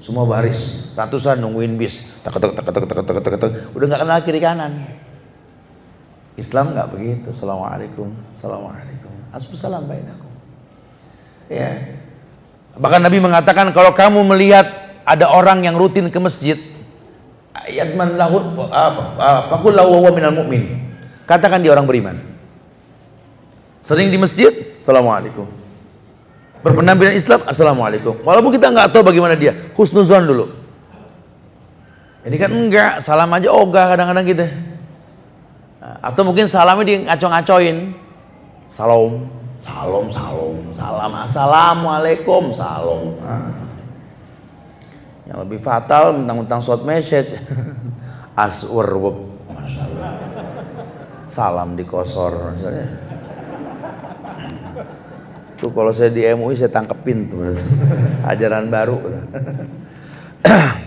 semua 0.05 0.25
baris, 0.29 0.93
ratusan 0.93 1.41
nungguin 1.41 1.81
bis. 1.81 2.13
Tak, 2.21 2.37
tak, 2.37 2.53
tak, 2.53 2.65
tak, 2.67 2.85
tak, 2.85 3.23
tak, 3.25 3.35
tak. 3.41 3.51
Udah 3.73 3.87
nggak 3.89 4.01
kenal 4.05 4.19
kiri 4.21 4.41
kanan. 4.43 4.73
Islam 6.35 6.75
nggak 6.75 6.89
begitu. 6.93 7.31
Assalamualaikum, 7.31 8.11
assalamualaikum. 8.35 9.13
Assalamualaikum 9.33 9.89
bainakum. 9.89 10.31
Ya, 11.49 11.71
Bahkan 12.75 13.01
Nabi 13.07 13.19
mengatakan 13.23 13.71
kalau 13.71 13.95
kamu 13.95 14.27
melihat 14.35 14.67
ada 15.07 15.31
orang 15.31 15.63
yang 15.63 15.79
rutin 15.79 16.11
ke 16.11 16.19
masjid, 16.19 16.59
ayat 17.55 17.95
man 17.95 18.19
lahu 18.19 18.43
faqul 19.51 19.73
lahu 19.79 20.03
wa 20.03 20.11
minal 20.11 20.35
mu'min. 20.35 20.83
Katakan 21.25 21.63
dia 21.63 21.71
orang 21.71 21.87
beriman. 21.87 22.19
Sering 23.87 24.11
di 24.11 24.19
masjid, 24.19 24.51
Assalamualaikum. 24.83 25.47
Berpenampilan 26.65 27.13
Islam, 27.13 27.45
Assalamualaikum. 27.45 28.25
Walaupun 28.25 28.57
kita 28.57 28.73
nggak 28.73 28.97
tahu 28.97 29.05
bagaimana 29.05 29.37
dia, 29.37 29.53
husnuzon 29.77 30.25
dulu. 30.25 30.49
Ini 32.25 32.37
kan 32.41 32.49
enggak, 32.49 33.05
salam 33.05 33.29
aja 33.37 33.53
ogah 33.53 33.93
kadang-kadang 33.93 34.25
gitu. 34.25 34.47
Atau 36.01 36.25
mungkin 36.25 36.49
salamnya 36.49 36.89
di 36.89 36.95
ngaco-ngacoin. 37.05 37.93
Salam, 38.73 39.29
salam, 39.61 40.09
salam, 40.09 40.55
salam, 40.73 41.13
assalamualaikum, 41.29 42.57
salam. 42.57 43.13
Yang 45.29 45.39
lebih 45.45 45.61
fatal 45.61 46.17
mentang-mentang 46.17 46.65
short 46.65 46.81
message. 46.89 47.29
Aswar, 48.41 48.89
salam 51.29 51.77
di 51.77 51.85
kosor 51.85 52.57
misalnya. 52.57 53.04
Kalau 55.71 55.93
saya 55.95 56.11
di 56.11 56.27
MUI 56.35 56.59
saya 56.59 56.73
tangkepin 56.73 57.31
tuh 57.31 57.55
ajaran 58.33 58.69
baru. 58.73 58.99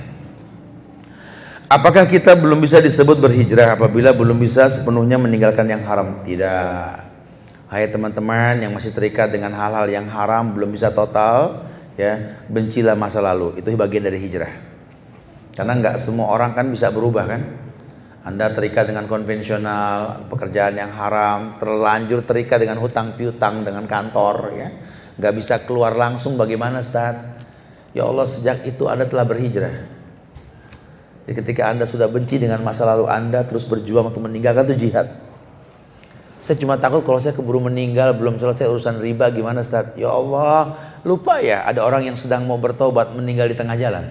Apakah 1.67 2.07
kita 2.07 2.31
belum 2.39 2.63
bisa 2.63 2.79
disebut 2.79 3.19
berhijrah 3.19 3.75
apabila 3.75 4.15
belum 4.15 4.39
bisa 4.39 4.71
sepenuhnya 4.71 5.19
meninggalkan 5.19 5.67
yang 5.67 5.83
haram? 5.83 6.23
Tidak. 6.23 6.91
Hai 7.67 7.91
teman-teman 7.91 8.63
yang 8.63 8.71
masih 8.71 8.95
terikat 8.95 9.27
dengan 9.27 9.51
hal-hal 9.51 9.83
yang 9.91 10.07
haram 10.07 10.55
belum 10.55 10.71
bisa 10.71 10.95
total, 10.95 11.67
ya 11.99 12.39
bencilah 12.47 12.95
masa 12.95 13.19
lalu. 13.19 13.59
Itu 13.59 13.67
bagian 13.75 14.07
dari 14.07 14.15
hijrah. 14.15 14.47
Karena 15.51 15.75
nggak 15.75 15.99
semua 15.99 16.31
orang 16.31 16.55
kan 16.55 16.71
bisa 16.71 16.87
berubah 16.87 17.27
kan. 17.27 17.66
Anda 18.27 18.51
terikat 18.51 18.91
dengan 18.91 19.07
konvensional, 19.07 20.27
pekerjaan 20.27 20.75
yang 20.75 20.91
haram, 20.91 21.55
terlanjur 21.63 22.27
terikat 22.27 22.59
dengan 22.59 22.75
hutang 22.83 23.15
piutang 23.15 23.63
dengan 23.63 23.87
kantor, 23.87 24.51
ya 24.51 24.67
nggak 25.15 25.33
bisa 25.39 25.63
keluar 25.63 25.95
langsung. 25.95 26.35
Bagaimana 26.35 26.83
Ustaz? 26.83 27.15
Ya 27.95 28.03
Allah 28.03 28.27
sejak 28.27 28.67
itu 28.67 28.83
Anda 28.91 29.07
telah 29.07 29.23
berhijrah. 29.23 29.75
Jadi 31.23 31.33
ketika 31.39 31.71
Anda 31.71 31.87
sudah 31.87 32.11
benci 32.11 32.35
dengan 32.35 32.59
masa 32.67 32.83
lalu 32.83 33.07
Anda 33.07 33.47
terus 33.47 33.63
berjuang 33.63 34.11
untuk 34.11 34.27
meninggalkan 34.27 34.75
itu 34.75 34.91
jihad. 34.91 35.07
Saya 36.43 36.59
cuma 36.59 36.75
takut 36.75 37.07
kalau 37.07 37.23
saya 37.23 37.31
keburu 37.31 37.63
meninggal 37.63 38.11
belum 38.11 38.43
selesai 38.43 38.67
urusan 38.67 38.99
riba 38.99 39.31
gimana 39.31 39.63
Ustaz? 39.63 39.95
Ya 39.95 40.11
Allah, 40.11 40.75
lupa 41.07 41.39
ya 41.39 41.63
ada 41.63 41.79
orang 41.79 42.11
yang 42.11 42.19
sedang 42.19 42.43
mau 42.43 42.59
bertobat 42.59 43.15
meninggal 43.15 43.47
di 43.47 43.55
tengah 43.55 43.79
jalan. 43.79 44.03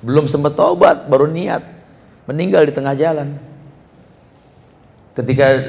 Belum 0.00 0.24
sempat 0.32 0.56
tobat 0.56 1.12
baru 1.12 1.28
niat 1.28 1.81
meninggal 2.26 2.62
di 2.66 2.72
tengah 2.74 2.94
jalan. 2.94 3.38
Ketika 5.12 5.60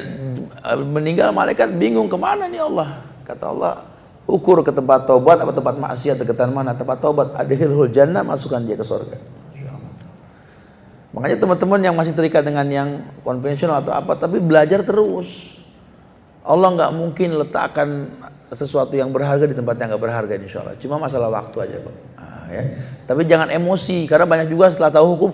meninggal 0.88 1.36
malaikat 1.36 1.76
bingung 1.76 2.08
ke 2.08 2.16
mana 2.16 2.48
nih 2.48 2.64
Allah? 2.64 3.04
Kata 3.28 3.52
Allah, 3.52 3.74
ukur 4.24 4.64
ke 4.64 4.72
tempat 4.72 5.04
tobat 5.04 5.40
apa 5.40 5.52
tempat 5.52 5.76
maksiat 5.76 6.16
deketan 6.20 6.56
mana 6.56 6.72
tempat 6.72 7.04
tobat 7.04 7.36
adhilul 7.36 7.92
jannah 7.92 8.24
masukkan 8.24 8.64
dia 8.64 8.80
ke 8.80 8.86
surga. 8.88 9.20
Makanya 11.14 11.38
teman-teman 11.38 11.80
yang 11.84 11.94
masih 11.94 12.18
terikat 12.18 12.42
dengan 12.42 12.66
yang 12.66 12.90
konvensional 13.22 13.86
atau 13.86 13.94
apa, 13.94 14.18
tapi 14.18 14.42
belajar 14.42 14.82
terus. 14.82 15.62
Allah 16.42 16.74
nggak 16.74 16.92
mungkin 16.98 17.38
letakkan 17.38 18.10
sesuatu 18.50 18.98
yang 18.98 19.14
berharga 19.14 19.46
di 19.46 19.54
tempat 19.54 19.78
yang 19.78 19.94
nggak 19.94 20.04
berharga 20.04 20.34
insya 20.42 20.66
Allah. 20.66 20.76
Cuma 20.82 20.98
masalah 20.98 21.30
waktu 21.30 21.58
aja, 21.70 21.78
Pak. 21.86 21.96
Nah, 22.18 22.46
ya. 22.50 22.64
Tapi 23.06 23.22
jangan 23.30 23.54
emosi, 23.54 24.10
karena 24.10 24.26
banyak 24.26 24.50
juga 24.50 24.74
setelah 24.74 24.90
tahu 24.90 25.06
hukum, 25.14 25.30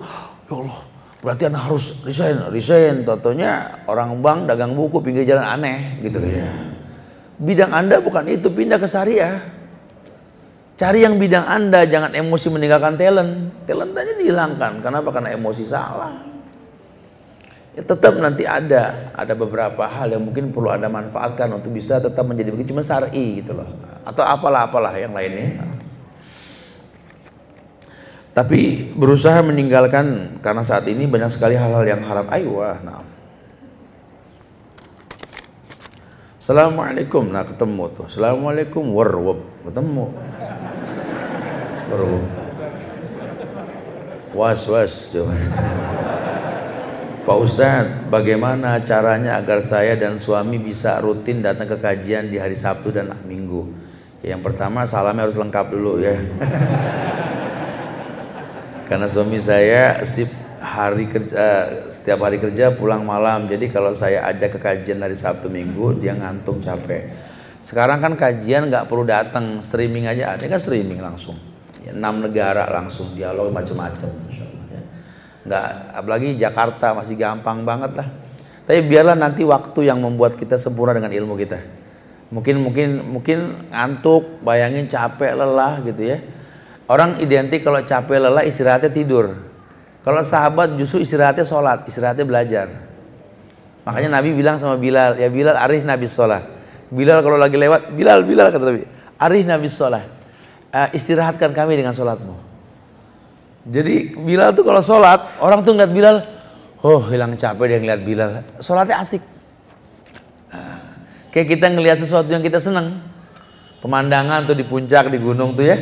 ya 0.51 0.53
Allah, 0.59 0.79
berarti 1.19 1.47
anak 1.47 1.71
harus 1.71 1.99
resign, 2.03 2.49
resign. 2.51 3.03
Totonya 3.03 3.83
orang 3.87 4.19
bank 4.19 4.39
dagang 4.47 4.75
buku 4.75 5.03
pinggir 5.03 5.23
jalan 5.23 5.45
aneh, 5.45 5.99
gitu 6.03 6.19
ya. 6.23 6.49
Bidang 7.39 7.71
anda 7.71 8.03
bukan 8.03 8.27
itu, 8.27 8.51
pindah 8.51 8.79
ke 8.79 8.87
syariah. 8.87 9.59
Cari 10.79 11.03
yang 11.03 11.19
bidang 11.19 11.43
Anda, 11.43 11.83
jangan 11.83 12.15
emosi 12.15 12.47
meninggalkan 12.55 12.95
talent. 12.95 13.51
Talent 13.67 13.91
aja 13.99 14.15
dihilangkan. 14.15 14.79
Kenapa? 14.79 15.11
Karena 15.11 15.35
emosi 15.35 15.67
salah. 15.67 16.23
Ya, 17.75 17.83
tetap 17.83 18.15
nanti 18.15 18.47
ada 18.47 19.11
ada 19.11 19.33
beberapa 19.35 19.83
hal 19.83 20.15
yang 20.15 20.23
mungkin 20.23 20.55
perlu 20.55 20.71
Anda 20.71 20.87
manfaatkan 20.87 21.51
untuk 21.51 21.75
bisa 21.75 21.99
tetap 21.99 22.23
menjadi 22.23 22.55
begitu 22.55 22.71
cuma 22.71 22.87
syar'i 22.87 23.43
gitu 23.43 23.59
loh. 23.59 23.67
Atau 24.07 24.23
apalah-apalah 24.23 24.95
yang 24.95 25.11
lainnya. 25.11 25.67
Tapi 28.39 28.87
berusaha 28.95 29.35
meninggalkan 29.43 30.39
karena 30.39 30.63
saat 30.63 30.87
ini 30.87 31.03
banyak 31.11 31.27
sekali 31.27 31.59
hal-hal 31.59 31.83
yang 31.83 31.99
haram. 32.07 32.23
Ayo, 32.31 32.63
nah. 32.87 33.03
Assalamualaikum, 36.39 37.35
nah 37.35 37.43
ketemu 37.43 37.91
tuh. 37.99 38.07
Assalamualaikum, 38.07 38.95
warwab, 38.95 39.43
ketemu. 39.67 40.15
Baru 41.91 42.23
was 44.31 44.63
was. 44.71 45.11
Coba 45.11 45.35
Pak 47.27 47.37
Ustadz 47.43 48.07
bagaimana 48.07 48.79
caranya 48.87 49.35
agar 49.35 49.59
saya 49.59 49.99
dan 49.99 50.15
suami 50.15 50.63
bisa 50.63 51.03
rutin 51.03 51.43
datang 51.43 51.67
ke 51.67 51.75
kajian 51.75 52.31
di 52.31 52.39
hari 52.39 52.55
Sabtu 52.55 52.95
dan 52.95 53.11
Minggu? 53.27 53.67
Yang 54.23 54.47
pertama 54.47 54.87
salamnya 54.87 55.27
harus 55.27 55.35
lengkap 55.35 55.65
dulu 55.75 55.99
ya 55.99 56.15
karena 58.89 59.05
suami 59.05 59.37
saya 59.37 60.01
sip 60.09 60.33
hari 60.57 61.05
kerja 61.05 61.69
setiap 61.93 62.25
hari 62.25 62.41
kerja 62.41 62.73
pulang 62.73 63.05
malam. 63.05 63.45
Jadi 63.45 63.69
kalau 63.69 63.93
saya 63.93 64.25
ajak 64.33 64.57
ke 64.57 64.59
kajian 64.59 64.97
hari 64.97 65.13
Sabtu 65.13 65.45
Minggu 65.45 66.01
dia 66.01 66.17
ngantuk 66.17 66.65
capek. 66.65 67.13
Sekarang 67.61 68.01
kan 68.01 68.17
kajian 68.17 68.65
nggak 68.65 68.89
perlu 68.89 69.05
datang 69.05 69.61
streaming 69.61 70.09
aja. 70.09 70.33
Ada 70.33 70.49
kan 70.49 70.57
streaming 70.57 71.05
langsung. 71.05 71.37
Ya, 71.85 71.93
enam 71.93 72.17
negara 72.25 72.65
langsung 72.65 73.13
dialog 73.13 73.53
macam-macam 73.53 74.09
ya. 74.67 74.81
nggak 75.47 75.65
apalagi 75.95 76.35
Jakarta 76.35 76.97
masih 76.97 77.13
gampang 77.13 77.61
banget 77.61 77.93
lah. 77.93 78.09
Tapi 78.65 78.89
biarlah 78.89 79.13
nanti 79.13 79.45
waktu 79.45 79.85
yang 79.85 80.01
membuat 80.01 80.33
kita 80.41 80.57
sempurna 80.57 80.97
dengan 80.97 81.13
ilmu 81.13 81.37
kita. 81.37 81.61
Mungkin 82.33 82.57
mungkin 82.57 82.89
mungkin 83.05 83.39
ngantuk 83.69 84.41
bayangin 84.41 84.89
capek 84.89 85.37
lelah 85.37 85.77
gitu 85.85 86.09
ya 86.09 86.17
orang 86.89 87.21
identik 87.21 87.61
kalau 87.61 87.79
capek 87.85 88.17
lelah 88.17 88.43
istirahatnya 88.43 88.89
tidur 88.89 89.37
kalau 90.01 90.25
sahabat 90.25 90.73
justru 90.75 91.05
istirahatnya 91.05 91.45
sholat 91.45 91.85
istirahatnya 91.85 92.25
belajar 92.25 92.67
makanya 93.85 94.19
Nabi 94.19 94.33
bilang 94.33 94.57
sama 94.57 94.75
Bilal 94.75 95.21
ya 95.21 95.29
Bilal 95.29 95.55
arif 95.55 95.85
Nabi 95.85 96.09
sholat 96.09 96.43
Bilal 96.89 97.21
kalau 97.21 97.37
lagi 97.37 97.55
lewat 97.55 97.93
Bilal 97.93 98.25
Bilal 98.25 98.49
kata 98.49 98.65
Nabi 98.65 98.83
arif 99.21 99.45
Nabi 99.45 99.69
sholat 99.69 100.19
uh, 100.73 100.89
istirahatkan 100.93 101.51
kami 101.53 101.77
dengan 101.77 101.93
sholatmu. 101.93 102.35
Jadi 103.69 104.17
Bilal 104.17 104.55
tuh 104.55 104.65
kalau 104.65 104.81
sholat, 104.81 105.19
orang 105.43 105.61
tuh 105.61 105.75
ngeliat 105.75 105.91
Bilal, 105.93 106.17
oh 106.81 107.03
hilang 107.09 107.35
capek 107.35 107.65
dia 107.75 107.79
ngeliat 107.81 108.01
Bilal. 108.01 108.29
Sholatnya 108.63 109.03
asik. 109.03 109.21
Kayak 111.29 111.47
kita 111.53 111.65
ngeliat 111.69 112.01
sesuatu 112.01 112.25
yang 112.33 112.41
kita 112.41 112.57
senang. 112.57 113.05
Pemandangan 113.79 114.49
tuh 114.49 114.57
di 114.57 114.65
puncak, 114.65 115.13
di 115.13 115.21
gunung 115.21 115.53
tuh 115.53 115.69
ya. 115.69 115.77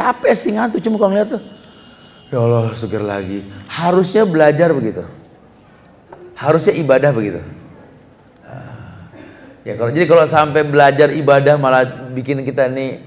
Capek 0.00 0.32
sih 0.32 0.56
ngantuk, 0.56 0.80
cuma 0.80 0.96
kalau 0.96 1.12
ngeliat 1.12 1.28
tuh. 1.28 1.42
Ya 2.32 2.40
Allah 2.40 2.72
seger 2.72 3.04
lagi. 3.04 3.44
Harusnya 3.68 4.24
belajar 4.24 4.72
begitu. 4.72 5.04
Harusnya 6.32 6.72
ibadah 6.72 7.12
begitu. 7.12 7.44
Ya 9.60 9.76
kalau 9.76 9.92
jadi 9.92 10.08
kalau 10.08 10.24
sampai 10.24 10.64
belajar 10.64 11.12
ibadah 11.12 11.60
malah 11.60 11.84
bikin 12.16 12.40
kita 12.48 12.64
nih 12.72 13.04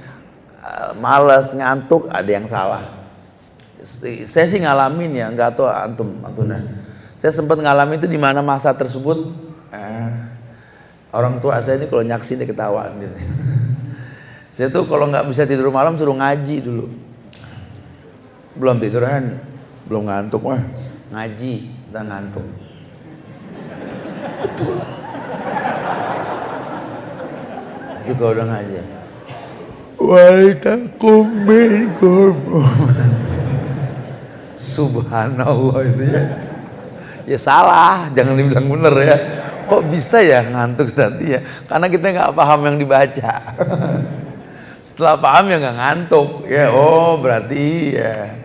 malas, 1.01 1.49
ngantuk, 1.49 2.13
ada 2.13 2.29
yang 2.29 2.45
salah. 2.45 2.85
Saya 4.29 4.45
sih 4.47 4.61
ngalamin 4.61 5.11
ya, 5.17 5.27
nggak 5.33 5.57
tahu 5.57 5.67
antum, 5.67 6.09
antuna. 6.23 6.61
Saya 7.19 7.33
sempat 7.33 7.57
ngalamin 7.59 7.99
itu 7.99 8.07
di 8.07 8.19
mana 8.21 8.39
masa 8.45 8.71
tersebut. 8.71 9.33
Eh, 9.73 10.09
orang 11.09 11.41
tua 11.41 11.57
saya 11.59 11.81
ini 11.81 11.89
kalau 11.89 12.05
nyaksi 12.05 12.37
dia 12.37 12.47
ketawa. 12.47 12.87
Gitu. 12.95 13.17
Saya 14.53 14.69
tuh 14.69 14.85
kalau 14.85 15.09
nggak 15.09 15.25
bisa 15.33 15.49
tidur 15.49 15.73
malam 15.73 15.97
suruh 15.97 16.13
ngaji 16.13 16.61
dulu. 16.61 16.85
Belum 18.53 18.77
tiduran, 18.77 19.41
belum 19.89 20.05
ngantuk 20.05 20.45
mah. 20.45 20.61
Ngaji, 21.09 21.53
udah 21.89 22.03
ngantuk. 22.05 22.45
Betul. 24.45 24.75
Itu 28.05 28.13
kalau 28.13 28.33
udah 28.37 28.45
ngaji. 28.53 28.73
Waltakum 29.97 31.25
minkum. 31.49 32.37
Subhanallah 34.53 35.81
itu 35.81 36.03
ya. 36.13 36.23
Ya 37.25 37.39
salah, 37.41 38.05
jangan 38.13 38.37
dibilang 38.37 38.69
bener 38.69 38.95
ya. 39.01 39.17
Kok 39.65 39.81
bisa 39.89 40.21
ya 40.21 40.45
ngantuk 40.45 40.93
nanti 40.93 41.33
ya? 41.33 41.41
Karena 41.65 41.89
kita 41.89 42.05
nggak 42.05 42.35
paham 42.37 42.69
yang 42.69 42.77
dibaca. 42.77 43.33
Setelah 44.93 45.17
paham 45.17 45.49
ya 45.49 45.57
nggak 45.57 45.77
ngantuk 45.81 46.29
ya. 46.45 46.69
Oh 46.69 47.17
berarti 47.17 47.97
ya 47.97 48.43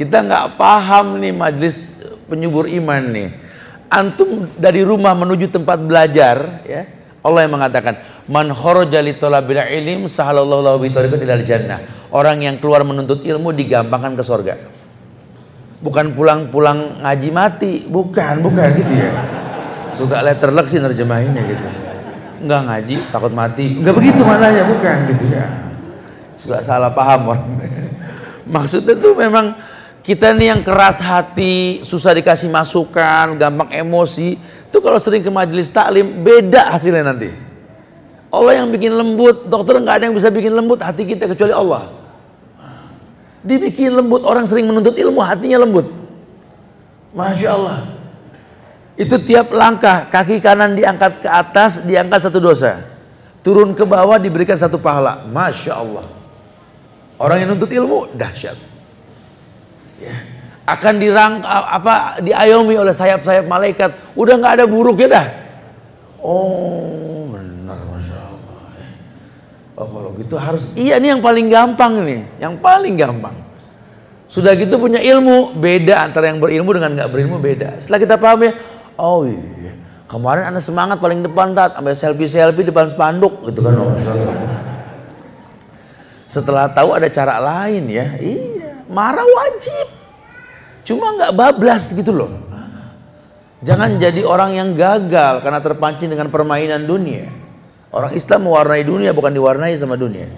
kita 0.00 0.24
nggak 0.24 0.46
paham 0.56 1.20
nih 1.20 1.36
majlis 1.36 2.00
penyubur 2.26 2.64
iman 2.64 3.02
nih. 3.12 3.28
Antum 3.92 4.48
dari 4.56 4.80
rumah 4.80 5.12
menuju 5.12 5.52
tempat 5.52 5.76
belajar 5.84 6.64
ya 6.64 6.88
Allah 7.22 7.46
yang 7.46 7.54
mengatakan, 7.54 8.00
"Man 8.26 8.50
kharaja 8.50 8.98
li 8.98 9.14
talabil 9.14 9.60
ilm 9.60 10.10
sahalallahu 10.10 10.64
lahu 10.64 10.78
bi 10.80 10.90
ilal 10.90 11.44
jannah." 11.46 12.08
Orang 12.08 12.42
yang 12.42 12.58
keluar 12.58 12.82
menuntut 12.82 13.22
ilmu 13.22 13.54
digampangkan 13.54 14.18
ke 14.18 14.24
surga. 14.26 14.54
Bukan 15.84 16.16
pulang-pulang 16.16 17.04
ngaji 17.04 17.28
mati, 17.30 17.72
bukan, 17.86 18.42
bukan 18.42 18.68
gitu 18.80 18.94
ya. 18.96 19.10
Suka 19.94 20.24
letterlek 20.24 20.66
sih 20.72 20.80
nerjemahinnya 20.80 21.42
gitu. 21.46 21.66
Enggak 22.42 22.60
ngaji, 22.64 22.96
takut 23.12 23.32
mati. 23.34 23.78
Enggak 23.78 23.94
begitu 24.00 24.22
mananya, 24.26 24.62
bukan 24.66 24.96
gitu 25.14 25.24
ya. 25.30 25.71
Suka 26.42 26.58
salah 26.66 26.90
paham 26.90 27.30
orang. 27.30 27.46
Maksudnya 28.54 28.98
tuh 28.98 29.14
memang 29.14 29.54
kita 30.02 30.34
nih 30.34 30.50
yang 30.50 30.60
keras 30.66 30.98
hati, 30.98 31.86
susah 31.86 32.10
dikasih 32.10 32.50
masukan, 32.50 33.38
gampang 33.38 33.70
emosi, 33.70 34.34
itu 34.66 34.78
kalau 34.82 34.98
sering 34.98 35.22
ke 35.22 35.30
majelis 35.30 35.70
taklim 35.70 36.26
beda 36.26 36.74
hasilnya 36.74 37.06
nanti. 37.06 37.30
Allah 38.32 38.58
yang 38.58 38.72
bikin 38.74 38.90
lembut, 38.96 39.46
dokter 39.46 39.78
nggak 39.78 40.02
ada 40.02 40.04
yang 40.10 40.16
bisa 40.18 40.32
bikin 40.32 40.50
lembut 40.50 40.82
hati 40.82 41.06
kita 41.06 41.30
kecuali 41.30 41.54
Allah. 41.54 41.92
Dibikin 43.46 43.94
lembut 43.94 44.26
orang 44.26 44.48
sering 44.50 44.66
menuntut 44.66 44.98
ilmu 44.98 45.22
hatinya 45.22 45.62
lembut. 45.62 45.86
Masya 47.12 47.48
Allah. 47.52 47.78
Itu 48.96 49.20
tiap 49.20 49.52
langkah 49.52 50.08
kaki 50.08 50.40
kanan 50.40 50.74
diangkat 50.74 51.20
ke 51.20 51.28
atas 51.28 51.84
diangkat 51.84 52.26
satu 52.26 52.40
dosa. 52.40 52.80
Turun 53.44 53.74
ke 53.76 53.84
bawah 53.84 54.16
diberikan 54.16 54.56
satu 54.56 54.80
pahala. 54.80 55.26
Masya 55.28 55.72
Allah. 55.74 56.21
Orang 57.22 57.38
yang 57.38 57.54
nuntut 57.54 57.70
ilmu 57.70 58.10
dahsyat 58.18 58.58
ya, 60.02 60.14
akan 60.66 60.94
dirang 60.98 61.38
apa 61.46 62.18
diayomi 62.18 62.74
oleh 62.74 62.90
sayap-sayap 62.90 63.46
malaikat. 63.46 63.94
Udah 64.18 64.34
nggak 64.42 64.58
ada 64.58 64.64
buruknya 64.66 65.06
dah. 65.06 65.26
Oh, 66.18 67.30
benar 67.30 67.78
masya 67.78 68.18
Allah. 68.18 68.62
Ya. 68.74 68.90
Oh, 69.78 69.86
kalau 69.86 70.10
gitu 70.18 70.34
harus 70.34 70.66
iya 70.74 70.98
nih 70.98 71.14
yang 71.14 71.22
paling 71.22 71.46
gampang 71.46 72.02
nih, 72.02 72.26
yang 72.42 72.58
paling 72.58 72.98
gampang. 72.98 73.38
Sudah 74.26 74.58
gitu 74.58 74.82
punya 74.82 74.98
ilmu, 74.98 75.54
beda 75.54 76.10
antara 76.10 76.26
yang 76.26 76.42
berilmu 76.42 76.74
dengan 76.74 76.98
nggak 76.98 77.06
berilmu 77.06 77.38
beda. 77.38 77.78
Setelah 77.78 78.00
kita 78.02 78.14
paham 78.18 78.50
ya, 78.50 78.52
oh 78.98 79.22
iya, 79.30 79.78
kemarin 80.10 80.50
anda 80.50 80.58
semangat 80.58 80.98
paling 80.98 81.22
depan 81.22 81.54
tat, 81.54 81.78
sampai 81.78 81.94
selfie 81.94 82.26
selfie 82.26 82.66
depan 82.66 82.90
spanduk 82.90 83.46
gitu 83.46 83.62
kan. 83.62 83.78
Oh, 83.78 83.94
Setelah 86.32 86.72
tahu 86.72 86.96
ada 86.96 87.12
cara 87.12 87.36
lain 87.36 87.92
ya, 87.92 88.16
iya, 88.16 88.88
marah 88.88 89.20
wajib. 89.20 89.86
Cuma 90.80 91.12
nggak 91.12 91.36
bablas 91.36 91.92
gitu 91.92 92.08
loh. 92.08 92.32
Jangan 93.60 94.00
jadi 94.00 94.24
orang 94.24 94.56
yang 94.56 94.68
gagal 94.72 95.44
karena 95.44 95.60
terpancing 95.60 96.08
dengan 96.08 96.32
permainan 96.32 96.88
dunia. 96.88 97.28
Orang 97.92 98.16
Islam 98.16 98.48
mewarnai 98.48 98.80
dunia 98.80 99.12
bukan 99.12 99.28
diwarnai 99.28 99.76
sama 99.76 100.00
dunia. 100.00 100.32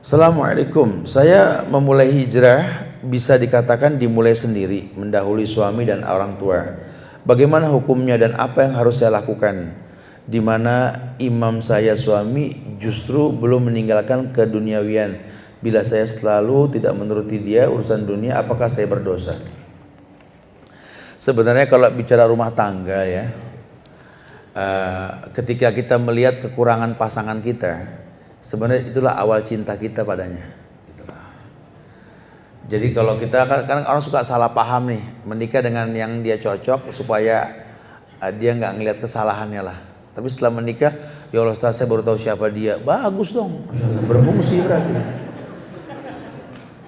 Assalamualaikum. 0.00 1.04
Saya 1.04 1.68
memulai 1.68 2.08
hijrah 2.16 2.88
bisa 3.04 3.36
dikatakan 3.36 4.00
dimulai 4.00 4.32
sendiri, 4.32 4.88
mendahului 4.96 5.44
suami 5.44 5.84
dan 5.84 6.00
orang 6.00 6.40
tua. 6.40 6.64
Bagaimana 7.28 7.68
hukumnya 7.68 8.16
dan 8.16 8.32
apa 8.40 8.64
yang 8.64 8.74
harus 8.80 9.04
saya 9.04 9.12
lakukan? 9.20 9.85
Di 10.26 10.42
mana 10.42 11.14
imam 11.22 11.62
saya 11.62 11.94
suami 11.94 12.76
justru 12.82 13.30
belum 13.30 13.70
meninggalkan 13.70 14.34
keduniawian. 14.34 15.38
Bila 15.62 15.86
saya 15.86 16.04
selalu 16.04 16.76
tidak 16.78 16.92
menuruti 16.98 17.40
dia 17.40 17.70
urusan 17.70 18.04
dunia, 18.04 18.42
apakah 18.42 18.68
saya 18.68 18.90
berdosa? 18.90 19.38
Sebenarnya 21.16 21.70
kalau 21.70 21.88
bicara 21.94 22.28
rumah 22.28 22.52
tangga 22.52 23.02
ya, 23.06 23.32
uh, 24.52 25.32
ketika 25.32 25.72
kita 25.72 25.96
melihat 25.96 26.44
kekurangan 26.44 26.98
pasangan 27.00 27.40
kita, 27.40 27.88
sebenarnya 28.44 28.92
itulah 28.92 29.14
awal 29.16 29.40
cinta 29.46 29.74
kita 29.78 30.04
padanya. 30.04 30.44
Jadi 32.66 32.90
kalau 32.90 33.14
kita 33.14 33.46
kan, 33.46 33.62
kan 33.62 33.86
orang 33.86 34.02
suka 34.02 34.26
salah 34.26 34.50
paham 34.50 34.90
nih, 34.90 35.02
menikah 35.22 35.62
dengan 35.62 35.86
yang 35.94 36.18
dia 36.20 36.34
cocok 36.36 36.90
supaya 36.90 37.64
uh, 38.18 38.30
dia 38.34 38.52
nggak 38.58 38.74
ngelihat 38.76 38.98
kesalahannya 39.00 39.62
lah. 39.62 39.95
Tapi 40.16 40.32
setelah 40.32 40.48
menikah, 40.56 40.96
ya 41.28 41.44
Allah 41.44 41.52
saya 41.60 41.84
baru 41.84 42.00
tahu 42.00 42.16
siapa 42.16 42.48
dia. 42.48 42.80
Bagus 42.80 43.36
dong, 43.36 43.68
berfungsi 44.08 44.64
berarti. 44.64 44.96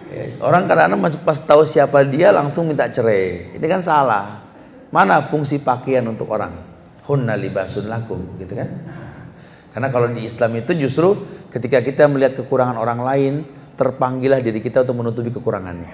Ya, 0.08 0.24
orang 0.40 0.64
kadang-kadang 0.64 1.20
pas 1.20 1.36
tahu 1.36 1.68
siapa 1.68 2.00
dia 2.08 2.32
langsung 2.32 2.72
minta 2.72 2.88
cerai. 2.88 3.52
Ini 3.52 3.66
kan 3.68 3.84
salah. 3.84 4.48
Mana 4.88 5.20
fungsi 5.20 5.60
pakaian 5.60 6.08
untuk 6.08 6.32
orang? 6.32 6.56
Hunna 7.04 7.36
libasun 7.36 7.92
lakum, 7.92 8.40
gitu 8.40 8.56
kan? 8.56 8.68
Karena 9.76 9.92
kalau 9.92 10.08
di 10.08 10.24
Islam 10.24 10.56
itu 10.56 10.72
justru 10.72 11.12
ketika 11.52 11.84
kita 11.84 12.08
melihat 12.08 12.40
kekurangan 12.40 12.80
orang 12.80 13.04
lain, 13.04 13.34
terpanggilah 13.76 14.40
diri 14.40 14.64
kita 14.64 14.88
untuk 14.88 15.04
menutupi 15.04 15.28
kekurangannya. 15.28 15.92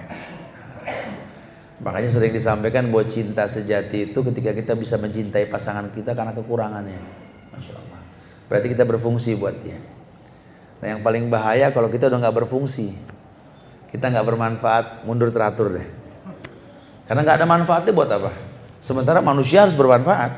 Makanya 1.83 2.07
sering 2.07 2.31
disampaikan 2.31 2.87
bahwa 2.87 3.03
cinta 3.11 3.43
sejati 3.51 4.15
itu 4.15 4.19
ketika 4.23 4.55
kita 4.55 4.79
bisa 4.79 4.95
mencintai 4.95 5.51
pasangan 5.51 5.91
kita 5.91 6.15
karena 6.15 6.31
kekurangannya. 6.31 7.24
Berarti 8.45 8.67
kita 8.73 8.85
berfungsi 8.85 9.33
buat 9.37 9.55
dia. 9.65 9.77
Nah 10.83 10.87
yang 10.95 11.01
paling 11.01 11.29
bahaya 11.33 11.73
kalau 11.73 11.89
kita 11.89 12.11
udah 12.11 12.19
nggak 12.21 12.45
berfungsi, 12.45 12.93
kita 13.89 14.11
nggak 14.11 14.25
bermanfaat, 14.27 14.85
mundur 15.07 15.33
teratur 15.33 15.73
deh. 15.73 15.87
Karena 17.09 17.21
nggak 17.25 17.37
ada 17.41 17.47
manfaatnya 17.47 17.93
buat 17.93 18.09
apa? 18.09 18.31
Sementara 18.81 19.21
manusia 19.21 19.65
harus 19.65 19.73
bermanfaat. 19.73 20.31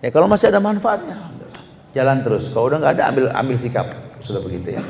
Ya 0.00 0.08
kalau 0.08 0.28
masih 0.28 0.48
ada 0.52 0.60
manfaatnya, 0.60 1.32
jalan 1.92 2.24
terus. 2.24 2.48
Kalau 2.52 2.68
udah 2.72 2.80
nggak 2.80 2.92
ada, 3.00 3.04
ambil 3.12 3.24
ambil 3.32 3.56
sikap. 3.60 3.88
Sudah 4.24 4.40
begitu 4.40 4.76
ya. 4.76 4.82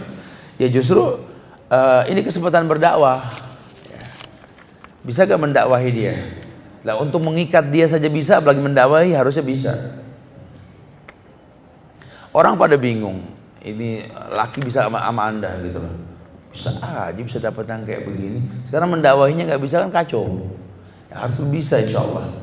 Ya 0.59 0.69
justru 0.71 1.03
uh, 1.71 2.03
ini 2.07 2.23
kesempatan 2.23 2.71
berdakwah. 2.71 3.27
Bisa 5.05 5.29
gak 5.29 5.37
mendakwahi 5.37 5.91
dia? 5.93 6.15
Nah 6.81 6.97
untuk 6.97 7.21
mengikat 7.21 7.69
dia 7.69 7.85
saja 7.85 8.09
bisa, 8.09 8.41
apalagi 8.41 8.65
mendakwahi 8.65 9.13
harusnya 9.13 9.45
bisa. 9.45 9.73
Orang 12.35 12.59
pada 12.59 12.75
bingung, 12.75 13.23
ini 13.63 14.11
laki 14.11 14.67
bisa 14.67 14.91
sama, 14.91 14.99
sama 15.07 15.31
anda 15.31 15.55
gitu 15.63 15.79
loh. 15.79 15.95
Bisa 16.51 16.75
aja 16.83 17.15
bisa 17.15 17.39
dapat 17.39 17.63
yang 17.71 17.87
kayak 17.87 18.11
begini. 18.11 18.43
Sekarang 18.67 18.91
mendakwahinya 18.91 19.55
nggak 19.55 19.63
bisa 19.63 19.79
kan 19.87 19.95
kacau. 19.95 20.51
Ya, 21.15 21.23
harus 21.23 21.39
bisa 21.47 21.79
insya 21.79 22.03
Allah. 22.03 22.35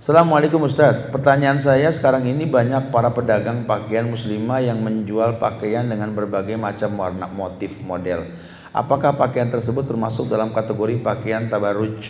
Assalamualaikum 0.00 0.64
Ustaz. 0.64 1.12
Pertanyaan 1.12 1.60
saya 1.60 1.92
sekarang 1.92 2.24
ini 2.24 2.48
banyak 2.48 2.88
para 2.88 3.12
pedagang 3.12 3.68
pakaian 3.68 4.08
muslimah 4.08 4.64
yang 4.64 4.80
menjual 4.80 5.36
pakaian 5.36 5.84
dengan 5.84 6.16
berbagai 6.16 6.56
macam 6.56 6.96
warna 6.96 7.28
motif 7.28 7.84
model. 7.84 8.32
Apakah 8.72 9.20
pakaian 9.20 9.52
tersebut 9.52 9.84
termasuk 9.84 10.32
dalam 10.32 10.56
kategori 10.56 10.96
pakaian 11.04 11.52
tabaruj? 11.52 12.08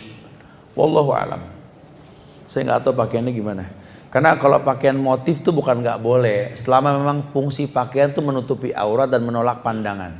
Wallahu 0.79 1.11
alam. 1.11 1.43
Saya 2.47 2.71
nggak 2.71 2.87
tahu 2.87 2.95
pakaiannya 2.95 3.35
gimana. 3.35 3.67
Karena 4.07 4.39
kalau 4.39 4.63
pakaian 4.63 4.95
motif 4.95 5.43
itu 5.43 5.51
bukan 5.51 5.83
nggak 5.83 5.99
boleh, 5.99 6.55
selama 6.55 6.95
memang 6.95 7.27
fungsi 7.35 7.67
pakaian 7.67 8.15
itu 8.15 8.23
menutupi 8.23 8.71
aurat 8.71 9.11
dan 9.11 9.27
menolak 9.27 9.59
pandangan. 9.61 10.15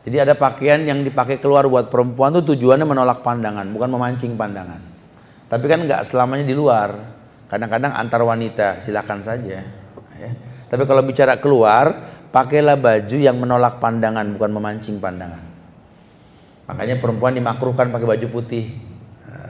Jadi 0.00 0.16
ada 0.16 0.32
pakaian 0.32 0.80
yang 0.80 1.04
dipakai 1.04 1.36
keluar 1.36 1.68
buat 1.68 1.92
perempuan 1.92 2.32
itu 2.32 2.56
tujuannya 2.56 2.88
menolak 2.88 3.20
pandangan, 3.20 3.68
bukan 3.68 3.88
memancing 3.92 4.32
pandangan. 4.40 4.80
Tapi 5.52 5.64
kan 5.68 5.84
nggak 5.84 6.08
selamanya 6.08 6.48
di 6.48 6.56
luar. 6.56 7.20
Kadang-kadang 7.52 7.92
antar 7.92 8.24
wanita, 8.24 8.80
silakan 8.80 9.20
saja. 9.20 9.60
Ya. 10.16 10.30
Tapi 10.72 10.86
kalau 10.88 11.04
bicara 11.04 11.36
keluar, 11.36 11.92
pakailah 12.32 12.80
baju 12.80 13.16
yang 13.20 13.36
menolak 13.36 13.82
pandangan, 13.82 14.24
bukan 14.32 14.50
memancing 14.54 14.96
pandangan. 14.96 15.42
Makanya 16.70 17.02
perempuan 17.02 17.34
dimakruhkan 17.34 17.90
pakai 17.90 18.06
baju 18.06 18.26
putih. 18.30 18.78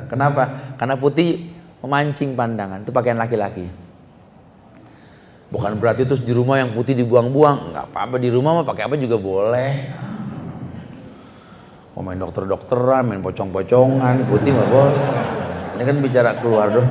Kenapa? 0.08 0.74
Karena 0.80 0.96
putih 0.98 1.59
memancing 1.84 2.36
pandangan. 2.36 2.84
Itu 2.84 2.92
pakaian 2.92 3.16
laki-laki. 3.16 3.66
Bukan 5.50 5.82
berarti 5.82 6.06
terus 6.06 6.22
di 6.22 6.30
rumah 6.30 6.62
yang 6.62 6.70
putih 6.76 6.94
dibuang-buang. 6.94 7.74
Nggak 7.74 7.84
apa-apa 7.90 8.16
di 8.22 8.30
rumah 8.30 8.60
mah 8.60 8.64
pakai 8.68 8.86
apa 8.86 8.94
juga 8.94 9.18
boleh. 9.18 9.72
Mau 11.96 12.06
main 12.06 12.20
dokter-dokteran 12.22 13.02
main 13.10 13.18
pocong-pocongan 13.18 14.14
putih 14.30 14.50
nggak 14.54 14.70
boleh. 14.70 15.04
Ini 15.74 15.82
kan 15.82 15.96
bicara 15.98 16.30
keluar 16.38 16.66
dong. 16.70 16.88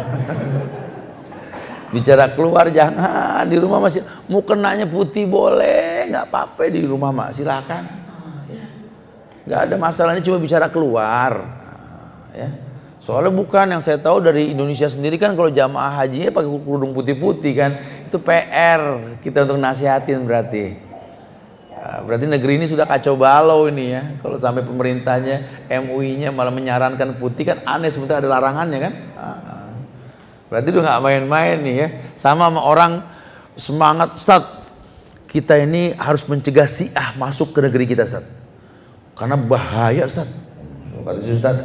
Bicara 1.90 2.26
keluar 2.36 2.68
jangan. 2.70 3.48
Di 3.48 3.56
rumah 3.56 3.80
masih 3.80 4.04
mau 4.28 4.44
kenanya 4.44 4.84
putih 4.90 5.24
boleh. 5.24 6.12
Nggak 6.12 6.26
apa-apa 6.28 6.68
di 6.68 6.84
rumah 6.84 7.16
mak 7.16 7.32
silakan. 7.32 7.88
Nggak 9.48 9.60
ada 9.66 9.76
masalahnya 9.80 10.22
cuma 10.22 10.38
bicara 10.38 10.68
keluar. 10.68 11.48
Ya 12.36 12.69
Soalnya 13.10 13.34
bukan 13.34 13.74
yang 13.74 13.82
saya 13.82 13.98
tahu 13.98 14.22
dari 14.22 14.54
Indonesia 14.54 14.86
sendiri 14.86 15.18
kan 15.18 15.34
kalau 15.34 15.50
jamaah 15.50 15.98
hajinya 15.98 16.30
pakai 16.30 16.46
kerudung 16.62 16.94
putih-putih 16.94 17.58
kan 17.58 17.82
itu 18.06 18.22
PR 18.22 19.02
kita 19.26 19.50
untuk 19.50 19.58
nasihatin 19.58 20.30
berarti. 20.30 20.78
Ya, 21.74 22.06
berarti 22.06 22.30
negeri 22.30 22.62
ini 22.62 22.70
sudah 22.70 22.86
kacau 22.86 23.18
balau 23.18 23.66
ini 23.66 23.98
ya. 23.98 24.14
Kalau 24.22 24.38
sampai 24.38 24.62
pemerintahnya 24.62 25.66
MUI-nya 25.74 26.30
malah 26.30 26.54
menyarankan 26.54 27.18
putih 27.18 27.50
kan 27.50 27.66
aneh 27.66 27.90
sebenarnya 27.90 28.22
ada 28.22 28.30
larangannya 28.30 28.78
kan. 28.78 28.94
Ah. 29.18 29.74
Berarti 30.54 30.70
udah 30.70 30.84
nggak 30.86 31.02
main-main 31.02 31.58
nih 31.66 31.76
ya. 31.82 31.88
Sama 32.14 32.46
sama 32.46 32.62
orang 32.62 33.02
semangat 33.58 34.22
Ustaz. 34.22 34.46
Kita 35.26 35.58
ini 35.58 35.98
harus 35.98 36.22
mencegah 36.30 36.70
si 36.70 36.94
ah 36.94 37.18
masuk 37.18 37.58
ke 37.58 37.60
negeri 37.66 37.90
kita 37.90 38.06
Ustaz. 38.06 38.30
Karena 39.18 39.34
bahaya 39.34 40.06
Ustaz. 40.06 40.30
Kata 40.94 41.20
si 41.26 41.34
Ustaz, 41.34 41.58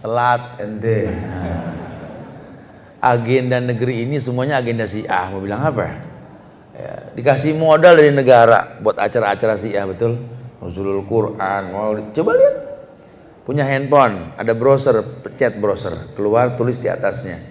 telat 0.00 0.60
ente. 0.60 1.12
Agenda 3.00 3.56
negeri 3.60 4.04
ini 4.04 4.20
semuanya 4.20 4.60
agenda 4.60 4.84
si 4.84 5.08
ah 5.08 5.32
Mau 5.32 5.40
bilang 5.40 5.64
apa? 5.64 6.04
Ya, 6.76 6.92
dikasih 7.16 7.56
modal 7.56 7.96
dari 7.96 8.12
negara 8.12 8.76
buat 8.84 9.00
acara-acara 9.00 9.56
si 9.56 9.72
ah 9.72 9.88
betul? 9.88 10.20
Nuzulul 10.60 11.08
Quran. 11.08 11.62
Mau 11.72 11.96
coba 12.12 12.32
lihat. 12.36 12.56
Punya 13.48 13.64
handphone, 13.64 14.36
ada 14.36 14.52
browser, 14.52 15.00
pencet 15.24 15.56
browser, 15.56 16.12
keluar 16.12 16.54
tulis 16.60 16.76
di 16.76 16.86
atasnya 16.86 17.50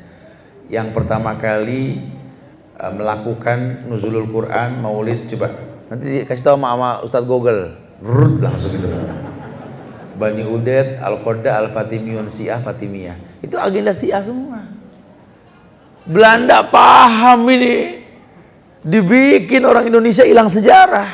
yang 0.69 0.93
pertama 0.93 1.35
kali 1.35 1.97
uh, 2.77 2.93
melakukan 2.93 3.89
nuzulul 3.89 4.30
Quran 4.30 4.77
maulid 4.80 5.26
coba 5.26 5.49
nanti 5.89 6.23
kasih 6.30 6.45
tahu 6.45 6.57
sama, 6.61 6.69
sama 6.69 6.89
Ustadz 7.01 7.27
Google 7.27 7.61
Rrrt, 7.99 8.38
langsung 8.39 8.71
gitu 8.77 8.88
Bani 10.19 10.43
Udet, 10.43 10.99
Al-Qoda, 10.99 11.55
Al-Fatimiyun, 11.63 12.27
Syiah, 12.27 12.59
Fatimiyah 12.59 13.15
itu 13.39 13.55
agenda 13.55 13.95
Syiah 13.95 14.19
semua 14.19 14.67
Belanda 16.03 16.59
paham 16.67 17.47
ini 17.47 18.03
dibikin 18.83 19.63
orang 19.63 19.87
Indonesia 19.87 20.27
hilang 20.27 20.51
sejarah 20.51 21.07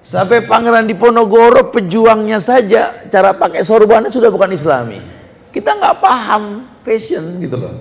sampai 0.00 0.48
Pangeran 0.48 0.88
Diponegoro 0.88 1.68
pejuangnya 1.68 2.40
saja 2.40 3.04
cara 3.12 3.36
pakai 3.36 3.60
sorbannya 3.60 4.08
sudah 4.08 4.32
bukan 4.32 4.56
Islami 4.56 5.00
kita 5.56 5.72
nggak 5.72 5.96
paham 6.04 6.68
fashion 6.84 7.42
gitu 7.42 7.58
loh. 7.58 7.74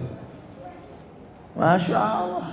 Masya 1.60 2.00
Allah. 2.00 2.48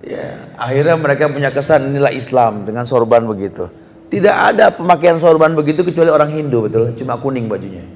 Ya, 0.00 0.48
akhirnya 0.56 0.96
mereka 0.96 1.28
punya 1.28 1.52
kesan 1.52 1.92
inilah 1.92 2.10
Islam 2.10 2.64
dengan 2.64 2.88
sorban 2.88 3.20
begitu. 3.28 3.68
Tidak 4.10 4.34
ada 4.34 4.74
pemakaian 4.74 5.22
sorban 5.22 5.54
begitu 5.54 5.86
kecuali 5.86 6.10
orang 6.10 6.34
Hindu 6.34 6.66
betul, 6.66 6.90
cuma 6.98 7.14
kuning 7.14 7.46
bajunya. 7.46 7.86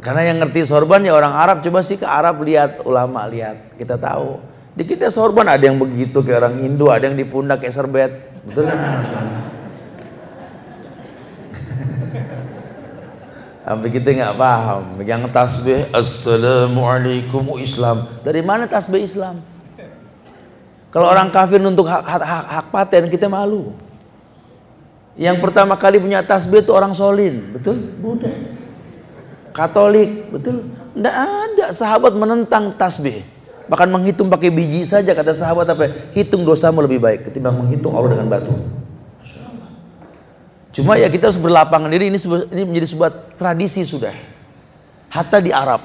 Karena 0.00 0.32
yang 0.32 0.40
ngerti 0.40 0.64
sorban 0.64 1.04
ya 1.04 1.12
orang 1.12 1.36
Arab, 1.36 1.60
coba 1.60 1.84
sih 1.84 2.00
ke 2.00 2.08
Arab 2.08 2.40
lihat 2.40 2.82
ulama 2.88 3.28
lihat, 3.28 3.76
kita 3.76 4.00
tahu. 4.00 4.40
Di 4.72 4.88
kita 4.88 5.12
sorban 5.12 5.44
ada 5.44 5.60
yang 5.60 5.76
begitu 5.76 6.24
kayak 6.24 6.40
orang 6.40 6.64
Hindu, 6.64 6.88
ada 6.88 7.04
yang 7.04 7.20
di 7.20 7.28
pundak 7.28 7.60
kayak 7.60 7.76
serbet, 7.76 8.10
betul? 8.48 8.64
Sampai 13.68 13.88
kita 13.92 14.08
nggak 14.10 14.34
paham. 14.40 14.98
Yang 15.04 15.28
tasbih 15.30 15.86
Assalamualaikum 15.92 17.60
Islam. 17.60 18.08
Dari 18.24 18.40
mana 18.40 18.64
tasbih 18.64 19.04
Islam? 19.04 19.51
Kalau 20.92 21.08
orang 21.08 21.32
kafir 21.32 21.56
untuk 21.64 21.88
hak, 21.88 22.04
hak, 22.04 22.20
hak, 22.22 22.44
hak 22.52 22.66
paten 22.68 23.08
kita 23.08 23.24
malu. 23.24 23.72
Yang 25.16 25.40
pertama 25.40 25.72
kali 25.76 25.96
punya 25.96 26.20
tasbih 26.20 26.60
itu 26.60 26.72
orang 26.72 26.92
solin, 26.92 27.56
betul? 27.56 27.80
Buddha. 28.00 28.32
Katolik, 29.56 30.28
betul? 30.28 30.68
Tidak 30.92 31.16
ada 31.16 31.66
sahabat 31.72 32.12
menentang 32.12 32.76
tasbih. 32.76 33.24
Bahkan 33.68 33.88
menghitung 33.88 34.28
pakai 34.28 34.52
biji 34.52 34.84
saja 34.84 35.16
kata 35.16 35.32
sahabat 35.32 35.64
apa? 35.72 36.12
Hitung 36.12 36.44
dosamu 36.44 36.84
lebih 36.84 37.00
baik 37.00 37.28
ketimbang 37.28 37.56
menghitung 37.56 37.96
Allah 37.96 38.16
dengan 38.16 38.28
batu. 38.28 38.52
Cuma 40.72 40.96
ya 40.96 41.08
kita 41.12 41.28
harus 41.28 41.40
berlapangan 41.40 41.88
diri 41.92 42.08
ini 42.08 42.20
ini 42.52 42.62
menjadi 42.68 42.86
sebuah 42.92 43.36
tradisi 43.36 43.84
sudah. 43.84 44.12
Hatta 45.12 45.40
di 45.40 45.52
Arab. 45.52 45.84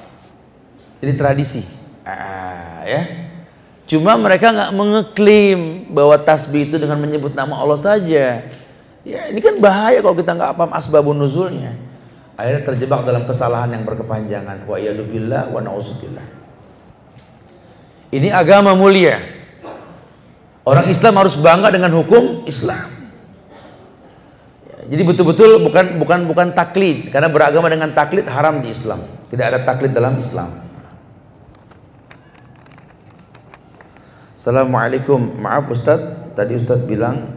Jadi 1.04 1.12
tradisi. 1.16 1.62
Ah, 2.08 2.84
ya. 2.88 3.27
Cuma 3.88 4.20
mereka 4.20 4.52
nggak 4.52 4.72
mengeklaim 4.76 5.88
bahwa 5.88 6.20
tasbih 6.20 6.68
itu 6.68 6.76
dengan 6.76 7.00
menyebut 7.00 7.32
nama 7.32 7.56
Allah 7.56 7.80
saja. 7.80 8.44
Ya 9.00 9.20
ini 9.32 9.40
kan 9.40 9.56
bahaya 9.56 10.04
kalau 10.04 10.12
kita 10.12 10.36
nggak 10.36 10.60
paham 10.60 10.76
asbabun 10.76 11.16
nuzulnya. 11.16 11.72
Akhirnya 12.36 12.68
terjebak 12.68 13.08
dalam 13.08 13.24
kesalahan 13.24 13.72
yang 13.72 13.88
berkepanjangan. 13.88 14.68
Wa 14.68 14.76
billah 14.76 15.48
wa 15.48 15.60
na'udzubillah. 15.64 16.26
Ini 18.12 18.28
agama 18.28 18.76
mulia. 18.76 19.24
Orang 20.68 20.92
Islam 20.92 21.16
harus 21.16 21.40
bangga 21.40 21.72
dengan 21.72 21.96
hukum 21.96 22.44
Islam. 22.44 22.92
Jadi 24.88 25.02
betul-betul 25.04 25.64
bukan 25.64 25.96
bukan 25.96 26.28
bukan 26.28 26.48
taklid 26.52 27.08
karena 27.08 27.32
beragama 27.32 27.72
dengan 27.72 27.88
taklid 27.96 28.28
haram 28.28 28.60
di 28.60 28.68
Islam. 28.68 29.00
Tidak 29.32 29.44
ada 29.48 29.64
taklid 29.64 29.96
dalam 29.96 30.20
Islam. 30.20 30.67
Assalamualaikum. 34.48 35.44
Maaf 35.44 35.68
Ustaz, 35.68 36.00
tadi 36.32 36.56
Ustaz 36.56 36.80
bilang 36.80 37.36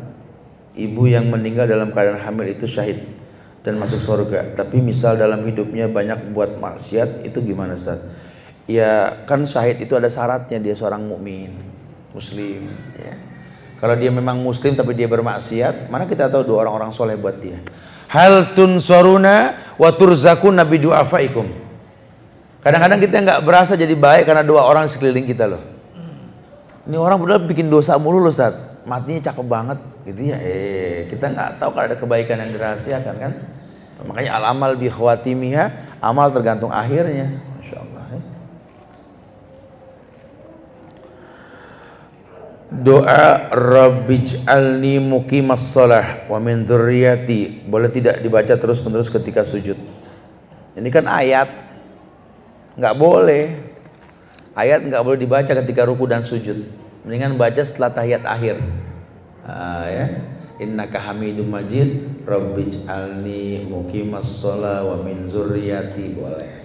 ibu 0.72 1.12
yang 1.12 1.28
meninggal 1.28 1.68
dalam 1.68 1.92
keadaan 1.92 2.24
hamil 2.24 2.56
itu 2.56 2.64
syahid 2.72 3.04
dan 3.68 3.76
masuk 3.76 4.00
surga. 4.00 4.56
Tapi 4.56 4.80
misal 4.80 5.20
dalam 5.20 5.44
hidupnya 5.44 5.92
banyak 5.92 6.32
buat 6.32 6.56
maksiat, 6.56 7.28
itu 7.28 7.44
gimana 7.44 7.76
Ustaz? 7.76 8.00
Ya 8.64 9.12
kan 9.28 9.44
syahid 9.44 9.84
itu 9.84 9.92
ada 9.92 10.08
syaratnya 10.08 10.56
dia 10.64 10.72
seorang 10.72 11.04
mukmin, 11.04 11.52
muslim. 12.16 12.72
Ya. 12.96 13.20
Kalau 13.84 14.00
dia 14.00 14.08
memang 14.08 14.40
muslim 14.40 14.80
tapi 14.80 14.96
dia 14.96 15.12
bermaksiat, 15.12 15.92
mana 15.92 16.08
kita 16.08 16.32
tahu 16.32 16.48
dua 16.48 16.64
orang-orang 16.64 16.96
soleh 16.96 17.20
buat 17.20 17.36
dia. 17.44 17.60
Hal 18.08 18.56
soruna 18.80 19.60
wa 19.76 19.92
turzakuna 19.92 20.64
nabi 20.64 20.80
du'afaikum. 20.80 21.44
Kadang-kadang 22.64 23.04
kita 23.04 23.20
nggak 23.20 23.40
berasa 23.44 23.76
jadi 23.76 24.00
baik 24.00 24.32
karena 24.32 24.48
dua 24.48 24.64
orang 24.64 24.88
sekeliling 24.88 25.28
kita 25.28 25.52
loh. 25.52 25.71
Ini 26.92 27.00
orang 27.00 27.24
benar 27.24 27.40
bikin 27.48 27.72
dosa 27.72 27.96
mulu 27.96 28.20
loh 28.20 28.36
Ustaz. 28.36 28.52
Matinya 28.84 29.32
cakep 29.32 29.48
banget 29.48 29.80
gitu 30.04 30.28
ya. 30.28 30.36
Eh, 30.44 31.08
kita 31.08 31.32
nggak 31.32 31.64
tahu 31.64 31.72
kalau 31.72 31.88
ada 31.88 31.96
kebaikan 31.96 32.44
yang 32.44 32.52
dirahasiakan 32.52 33.16
kan. 33.16 33.32
Makanya 34.04 34.36
al 34.36 34.52
amal 34.52 34.76
bi 34.76 34.92
khawatimiha, 34.92 35.96
amal 36.04 36.36
tergantung 36.36 36.68
akhirnya. 36.68 37.32
doa 42.72 43.52
Rabbij'alni 43.52 45.04
muqimas 45.04 45.76
wa 45.76 46.40
min 46.40 46.64
dzurriyyati 46.64 47.68
boleh 47.68 47.92
tidak 47.92 48.24
dibaca 48.24 48.56
terus 48.56 48.80
menerus 48.80 49.12
ketika 49.12 49.44
sujud 49.44 49.76
ini 50.80 50.88
kan 50.88 51.04
ayat 51.04 51.52
nggak 52.80 52.96
boleh 52.96 53.60
ayat 54.56 54.88
nggak 54.88 55.04
boleh 55.04 55.20
dibaca 55.20 55.52
ketika 55.52 55.84
ruku 55.84 56.08
dan 56.08 56.24
sujud 56.24 56.81
mendingan 57.06 57.38
baca 57.38 57.62
setelah 57.66 57.92
tahiyat 57.94 58.24
akhir. 58.26 58.62
Ah, 59.46 59.86
ya. 59.90 60.06
Innaka 60.62 61.02
hamidum 61.02 61.50
majid. 61.50 62.22
Rabbij'alni 62.22 63.66
muqimas 63.66 64.46
salah 64.46 64.86
wa 64.86 65.02
min 65.02 65.26
dzurriyyati 65.26 66.14
boleh. 66.14 66.62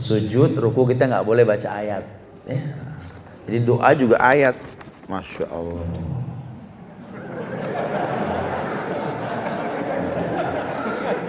Sujud 0.00 0.56
ruku 0.56 0.88
kita 0.88 1.04
nggak 1.04 1.26
boleh 1.28 1.44
baca 1.44 1.68
ayat 1.68 2.22
ya. 2.48 2.60
jadi 3.46 3.58
doa 3.62 3.90
juga 3.94 4.16
ayat. 4.18 4.56
Masya 5.10 5.46
Allah. 5.50 5.84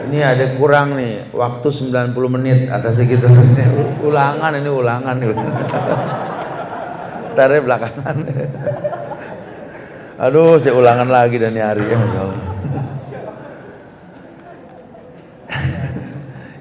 Ini 0.04 0.20
ada 0.20 0.46
kurang 0.60 1.00
nih, 1.00 1.32
waktu 1.34 1.68
90 1.74 2.14
menit 2.38 2.70
atas 2.70 3.02
segitu. 3.02 3.26
Ulangan 4.08 4.52
ini 4.54 4.70
ulangan 4.70 5.16
Ntar 7.34 7.50
belakangan. 7.66 8.16
Aduh, 10.22 10.62
saya 10.62 10.78
ulangan 10.78 11.10
lagi 11.10 11.42
dan 11.42 11.58
hari 11.58 11.90
ya 11.90 11.98
Masya 11.98 12.20
Allah. 12.22 12.42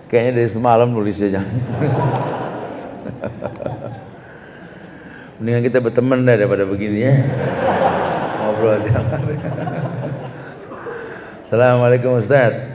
Kayaknya 0.09 0.33
dari 0.41 0.49
semalam 0.49 0.89
nulisnya 0.89 1.41
jangan. 1.41 1.57
Mendingan 5.37 5.63
kita 5.69 5.79
berteman 5.85 6.25
daripada 6.25 6.65
begini 6.65 7.05
ya. 7.05 7.13
Ngobrol 8.41 8.81
aja. 8.81 8.93
Assalamualaikum 11.45 12.17
Ustaz. 12.17 12.72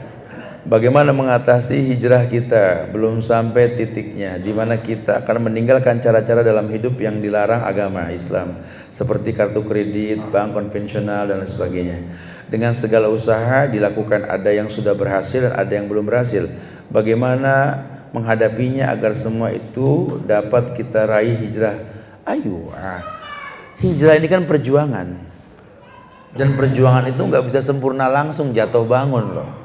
Bagaimana 0.68 1.16
mengatasi 1.16 1.80
hijrah 1.80 2.28
kita 2.28 2.92
belum 2.92 3.24
sampai 3.24 3.72
titiknya 3.80 4.36
di 4.36 4.52
mana 4.52 4.76
kita 4.76 5.24
akan 5.24 5.48
meninggalkan 5.48 5.96
cara-cara 6.04 6.44
dalam 6.44 6.68
hidup 6.68 7.00
yang 7.00 7.24
dilarang 7.24 7.64
agama 7.64 8.12
Islam 8.12 8.60
seperti 8.92 9.32
kartu 9.32 9.64
kredit, 9.64 10.28
bank 10.28 10.52
konvensional 10.52 11.24
dan 11.24 11.40
sebagainya. 11.48 12.04
Dengan 12.52 12.76
segala 12.76 13.08
usaha 13.08 13.64
dilakukan 13.64 14.28
ada 14.28 14.52
yang 14.52 14.68
sudah 14.68 14.92
berhasil 14.92 15.48
dan 15.48 15.56
ada 15.56 15.72
yang 15.72 15.88
belum 15.88 16.04
berhasil. 16.04 16.44
Bagaimana 16.92 17.80
menghadapinya 18.12 18.92
agar 18.92 19.16
semua 19.16 19.56
itu 19.56 20.20
dapat 20.28 20.76
kita 20.76 21.08
raih 21.08 21.48
hijrah 21.48 21.80
Ayo, 22.28 22.68
ah. 22.76 23.00
hijrah 23.80 24.20
ini 24.20 24.28
kan 24.28 24.44
perjuangan. 24.44 25.16
Dan 26.36 26.60
perjuangan 26.60 27.08
itu 27.08 27.24
nggak 27.24 27.44
bisa 27.48 27.64
sempurna 27.64 28.04
langsung 28.04 28.52
jatuh 28.52 28.84
bangun 28.84 29.32
loh. 29.32 29.57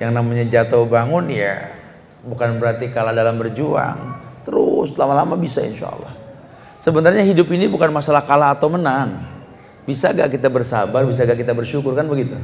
Yang 0.00 0.10
namanya 0.16 0.44
jatuh 0.48 0.88
bangun 0.88 1.28
ya 1.28 1.80
Bukan 2.20 2.60
berarti 2.60 2.92
kalah 2.92 3.16
dalam 3.16 3.40
berjuang. 3.40 4.20
Terus 4.44 4.92
lama-lama 4.96 5.36
bisa 5.40 5.64
insya 5.64 5.88
Allah. 5.88 6.12
Sebenarnya 6.80 7.24
hidup 7.24 7.48
ini 7.52 7.68
bukan 7.68 7.92
masalah 7.92 8.24
kalah 8.24 8.56
atau 8.56 8.68
menang. 8.72 9.20
Bisa 9.84 10.12
gak 10.12 10.32
kita 10.32 10.52
bersabar, 10.52 11.04
bisa 11.08 11.24
gak 11.24 11.40
kita 11.40 11.52
bersyukur 11.56 11.96
kan 11.96 12.08
begitu. 12.08 12.36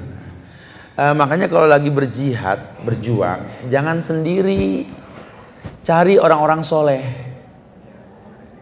Uh, 0.96 1.12
makanya 1.12 1.48
kalau 1.52 1.68
lagi 1.68 1.92
berjihad, 1.92 2.80
berjuang, 2.80 3.68
jangan 3.68 4.00
sendiri. 4.00 4.88
Cari 5.84 6.16
orang-orang 6.16 6.64
soleh. 6.64 7.04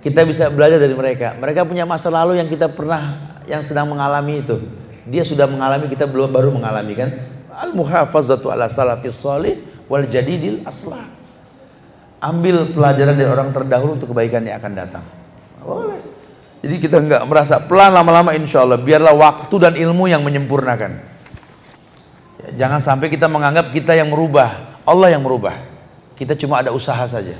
Kita 0.02 0.26
bisa 0.26 0.50
belajar 0.50 0.82
dari 0.82 0.92
mereka. 0.92 1.38
Mereka 1.38 1.64
punya 1.64 1.86
masa 1.86 2.10
lalu 2.10 2.36
yang 2.42 2.50
kita 2.50 2.74
pernah, 2.74 3.38
yang 3.46 3.62
sedang 3.62 3.88
mengalami 3.88 4.42
itu. 4.42 4.60
Dia 5.06 5.22
sudah 5.24 5.46
mengalami, 5.46 5.88
kita 5.88 6.04
belum 6.10 6.34
baru 6.34 6.52
mengalami 6.52 6.92
kan. 6.92 7.10
Al-muhafazatu 7.54 8.50
ala 8.50 8.66
salafis 8.66 9.14
soleh 9.14 9.62
wal 9.86 10.06
jadidil 10.10 10.66
aslah. 10.66 11.06
Ambil 12.18 12.72
pelajaran 12.72 13.14
dari 13.14 13.28
orang 13.28 13.52
terdahulu 13.52 14.00
untuk 14.00 14.10
kebaikan 14.16 14.42
yang 14.48 14.58
akan 14.58 14.72
datang. 14.74 15.04
Boleh. 15.60 16.00
Jadi 16.64 16.80
kita 16.80 16.96
nggak 16.96 17.28
merasa 17.28 17.60
pelan 17.60 17.92
lama-lama 17.92 18.32
insya 18.32 18.64
Allah. 18.64 18.80
Biarlah 18.80 19.12
waktu 19.12 19.54
dan 19.60 19.72
ilmu 19.76 20.08
yang 20.08 20.24
menyempurnakan. 20.24 20.96
Ya, 22.40 22.64
jangan 22.64 22.80
sampai 22.80 23.12
kita 23.12 23.28
menganggap 23.28 23.68
kita 23.70 23.92
yang 23.92 24.08
merubah. 24.08 24.80
Allah 24.88 25.12
yang 25.12 25.20
merubah. 25.20 25.60
Kita 26.16 26.32
cuma 26.40 26.64
ada 26.64 26.72
usaha 26.72 27.04
saja. 27.04 27.36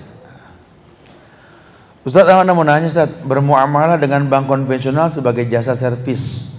Ustaz 2.05 2.29
Ahmad 2.29 2.53
mau 2.53 2.61
nanya 2.69 2.85
Ustaz, 2.85 3.09
bermuamalah 3.25 3.97
dengan 3.97 4.29
bank 4.29 4.45
konvensional 4.45 5.09
sebagai 5.09 5.49
jasa 5.49 5.73
servis 5.73 6.54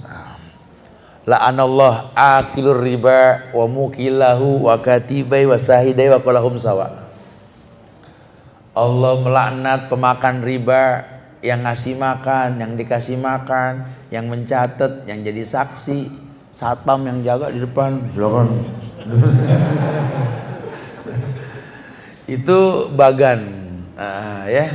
la'anallah 1.26 2.14
akilur 2.14 2.86
riba 2.86 3.50
wa 3.50 3.66
mukilahu 3.66 4.70
wa 4.70 4.78
katibai 4.78 5.50
wa 5.50 5.58
sahidai 5.58 6.14
wa 6.14 6.22
kulahum 6.22 6.62
sawa 6.62 7.10
Allah 8.78 9.14
melaknat 9.24 9.90
pemakan 9.90 10.46
riba 10.46 11.08
yang 11.40 11.64
ngasih 11.64 11.96
makan, 11.96 12.60
yang 12.60 12.76
dikasih 12.76 13.16
makan, 13.16 13.88
yang 14.12 14.28
mencatat, 14.28 15.08
yang 15.08 15.24
jadi 15.24 15.48
saksi, 15.48 16.12
satpam 16.52 17.08
yang 17.08 17.24
jaga 17.24 17.56
di 17.56 17.64
depan, 17.64 18.04
silakan. 18.12 18.52
itu 22.36 22.60
bagan, 23.00 23.40
uh, 23.96 24.44
ya, 24.52 24.68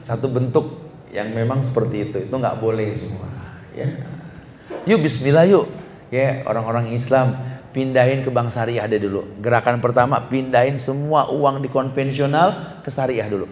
satu 0.00 0.32
bentuk 0.32 0.80
yang 1.12 1.28
memang 1.36 1.60
seperti 1.60 2.08
itu, 2.08 2.16
itu 2.24 2.32
nggak 2.32 2.64
boleh 2.64 2.96
semua, 2.96 3.28
ya. 3.76 4.08
Yuk 4.88 5.04
Bismillah 5.04 5.44
yuk 5.44 5.83
orang-orang 6.46 6.94
Islam 6.94 7.34
pindahin 7.74 8.22
ke 8.22 8.30
bank 8.30 8.54
syariah 8.54 8.86
deh 8.86 9.02
dulu. 9.02 9.26
Gerakan 9.42 9.82
pertama 9.82 10.22
pindahin 10.22 10.78
semua 10.78 11.26
uang 11.26 11.58
di 11.58 11.68
konvensional 11.68 12.78
ke 12.86 12.88
syariah 12.88 13.26
dulu. 13.26 13.50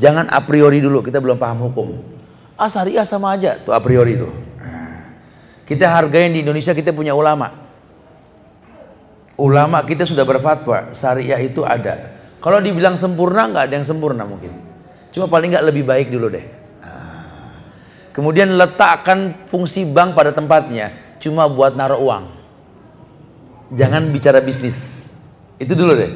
Jangan 0.00 0.32
a 0.32 0.40
priori 0.40 0.80
dulu, 0.80 1.04
kita 1.04 1.20
belum 1.20 1.36
paham 1.36 1.68
hukum. 1.68 2.00
Ah 2.56 2.72
syariah 2.72 3.04
sama 3.04 3.36
aja, 3.36 3.60
tuh 3.60 3.76
a 3.76 3.80
priori 3.82 4.16
tuh. 4.16 4.32
Kita 5.68 5.84
hargain 5.92 6.32
di 6.32 6.40
Indonesia 6.40 6.72
kita 6.72 6.96
punya 6.96 7.12
ulama. 7.12 7.52
Ulama 9.36 9.84
kita 9.84 10.08
sudah 10.08 10.24
berfatwa, 10.24 10.96
syariah 10.96 11.44
itu 11.44 11.60
ada. 11.62 12.16
Kalau 12.40 12.58
dibilang 12.64 12.96
sempurna 12.96 13.50
nggak 13.52 13.64
ada 13.68 13.74
yang 13.76 13.86
sempurna 13.86 14.24
mungkin. 14.24 14.56
Cuma 15.12 15.28
paling 15.28 15.52
nggak 15.52 15.66
lebih 15.68 15.84
baik 15.84 16.08
dulu 16.08 16.32
deh. 16.32 16.46
Kemudian 18.16 18.50
letakkan 18.56 19.46
fungsi 19.46 19.86
bank 19.86 20.16
pada 20.16 20.34
tempatnya 20.34 21.07
cuma 21.20 21.46
buat 21.46 21.74
naruh 21.74 22.00
uang. 22.00 22.24
Jangan 23.76 24.08
bicara 24.10 24.40
bisnis. 24.40 25.10
Itu 25.60 25.76
dulu 25.76 25.92
deh. 25.98 26.12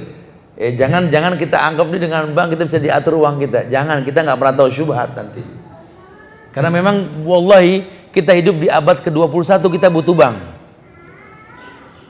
Eh, 0.56 0.76
jangan 0.76 1.08
jangan 1.08 1.36
kita 1.40 1.56
anggap 1.58 1.88
ini 1.90 1.98
dengan 2.00 2.28
bank 2.32 2.54
kita 2.56 2.62
bisa 2.68 2.78
diatur 2.78 3.18
uang 3.18 3.40
kita. 3.42 3.68
Jangan 3.68 4.04
kita 4.04 4.24
nggak 4.24 4.38
pernah 4.38 4.54
tahu 4.54 4.68
syubhat 4.72 5.10
nanti. 5.16 5.42
Karena 6.52 6.68
memang 6.68 7.24
wallahi 7.24 7.84
kita 8.12 8.36
hidup 8.36 8.60
di 8.60 8.68
abad 8.68 9.00
ke-21 9.00 9.58
kita 9.58 9.88
butuh 9.88 10.12
bank. 10.12 10.36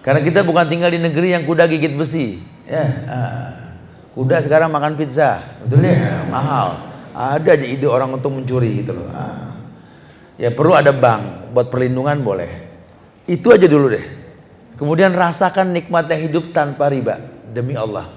Karena 0.02 0.18
kita 0.18 0.42
bukan 0.42 0.66
tinggal 0.66 0.90
di 0.90 0.98
negeri 0.98 1.30
yang 1.30 1.46
kuda 1.46 1.70
gigit 1.70 1.94
besi. 1.94 2.42
Ya, 2.66 2.84
uh, 3.06 3.50
kuda 4.18 4.42
sekarang 4.42 4.74
makan 4.74 4.98
pizza, 4.98 5.38
betul 5.62 5.86
ya? 5.86 6.26
Mahal. 6.26 6.90
Ada 7.14 7.54
aja 7.54 7.66
ide 7.68 7.86
orang 7.86 8.18
untuk 8.18 8.34
mencuri 8.34 8.82
gitu 8.82 8.98
loh. 8.98 9.06
Uh, 9.14 9.54
ya 10.42 10.50
perlu 10.50 10.74
ada 10.74 10.90
bank 10.90 11.54
buat 11.54 11.70
perlindungan 11.70 12.18
boleh. 12.18 12.71
Itu 13.26 13.54
aja 13.54 13.66
dulu 13.70 13.92
deh. 13.92 14.04
Kemudian 14.74 15.14
rasakan 15.14 15.70
nikmatnya 15.70 16.18
hidup 16.18 16.50
tanpa 16.50 16.90
riba 16.90 17.22
demi 17.54 17.78
Allah. 17.78 18.10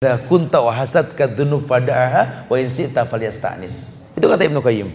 Idza 0.00 0.16
kunta 0.28 0.64
wa 0.64 0.72
hasadka 0.72 1.28
dzunub 1.28 1.68
fada'aha 1.68 2.48
wa 2.48 2.56
in 2.56 2.72
sita 2.72 3.04
falyastanis. 3.04 4.08
Itu 4.16 4.24
kata 4.28 4.48
Ibnu 4.48 4.64
Qayyim. 4.64 4.88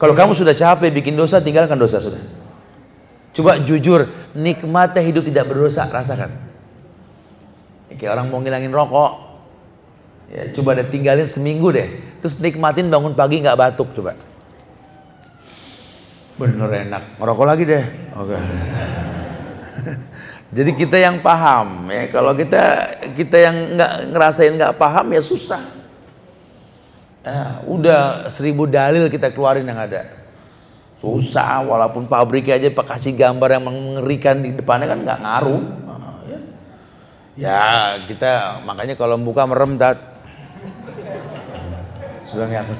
Kalau 0.00 0.16
kamu 0.16 0.32
sudah 0.32 0.56
capek 0.56 0.92
bikin 0.92 1.12
dosa, 1.12 1.40
tinggalkan 1.40 1.76
dosa 1.76 2.00
sudah. 2.00 2.20
Coba 3.36 3.60
jujur, 3.60 4.08
nikmatnya 4.32 5.04
hidup 5.04 5.28
tidak 5.28 5.44
berdosa, 5.48 5.84
rasakan. 5.88 6.32
Kayak 8.00 8.16
orang 8.16 8.26
mau 8.32 8.40
ngilangin 8.40 8.72
rokok, 8.72 9.12
ya 10.32 10.42
coba 10.56 10.72
deh 10.80 10.88
tinggalin 10.88 11.28
seminggu 11.28 11.68
deh. 11.68 11.88
Terus 12.24 12.40
nikmatin 12.40 12.88
bangun 12.88 13.12
pagi 13.12 13.44
nggak 13.44 13.56
batuk 13.60 13.92
coba. 13.92 14.16
Bener 16.40 16.88
enak. 16.88 17.20
Ngerokok 17.20 17.44
lagi 17.44 17.68
deh. 17.68 17.84
Oke. 18.16 18.32
Okay. 18.32 18.40
Jadi 20.56 20.70
kita 20.72 20.96
yang 20.96 21.20
paham 21.20 21.84
ya. 21.92 22.08
Kalau 22.08 22.32
kita 22.32 22.88
kita 23.12 23.36
yang 23.36 23.76
nggak 23.76 23.92
ngerasain 24.08 24.56
nggak 24.56 24.80
paham 24.80 25.12
ya 25.12 25.20
susah. 25.20 25.60
Ya, 27.20 27.60
udah 27.68 28.32
seribu 28.32 28.64
dalil 28.64 29.12
kita 29.12 29.28
keluarin 29.36 29.68
yang 29.68 29.76
ada. 29.76 30.08
Susah, 31.04 31.60
walaupun 31.64 32.08
pabrik 32.08 32.48
aja 32.48 32.72
pak 32.72 32.96
kasih 32.96 33.12
gambar 33.12 33.60
yang 33.60 33.64
mengerikan 33.68 34.40
di 34.40 34.56
depannya 34.56 34.88
kan 34.88 35.04
nggak 35.04 35.20
ngaruh. 35.20 35.60
Ya. 36.24 36.40
ya 37.36 37.60
kita 38.08 38.64
makanya 38.64 38.96
kalau 38.96 39.20
buka 39.20 39.44
merem 39.44 39.76
tat. 39.76 40.00
Sudah 42.32 42.48
nggak 42.48 42.64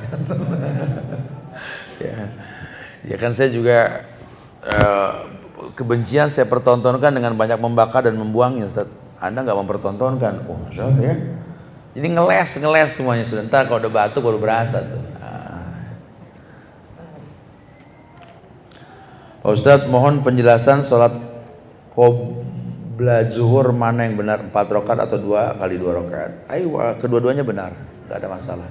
ya. 2.09 2.49
Ya 3.07 3.17
kan 3.17 3.33
saya 3.33 3.49
juga 3.49 4.05
uh, 4.61 5.25
kebencian 5.73 6.29
saya 6.29 6.45
pertontonkan 6.45 7.13
dengan 7.15 7.33
banyak 7.33 7.57
membakar 7.57 8.05
dan 8.05 8.21
membuangnya 8.21 8.69
Ustaz. 8.69 8.89
Anda 9.21 9.45
nggak 9.45 9.59
mempertontonkan. 9.65 10.45
Oh, 10.49 10.61
Ustaz 10.69 10.97
ya. 11.01 11.17
Jadi 11.91 12.07
ngeles, 12.13 12.51
ngeles 12.61 12.91
semuanya 12.93 13.25
sudah. 13.27 13.45
Ntar 13.49 13.67
kalau 13.67 13.81
udah 13.83 13.93
batuk 13.93 14.23
baru 14.23 14.39
berasa 14.39 14.79
tuh. 14.85 15.01
Nah. 15.17 15.91
Ustaz 19.49 19.89
mohon 19.89 20.21
penjelasan 20.21 20.85
sholat 20.85 21.17
qobla 21.97 23.27
zuhur 23.33 23.73
mana 23.73 24.05
yang 24.05 24.21
benar 24.21 24.45
empat 24.45 24.69
rakaat 24.69 25.09
atau 25.09 25.17
dua 25.17 25.57
kali 25.57 25.81
dua 25.81 26.05
rakaat. 26.05 26.33
Ayo 26.53 26.77
kedua-duanya 27.01 27.43
benar, 27.43 27.73
nggak 28.07 28.17
ada 28.21 28.29
masalah. 28.29 28.69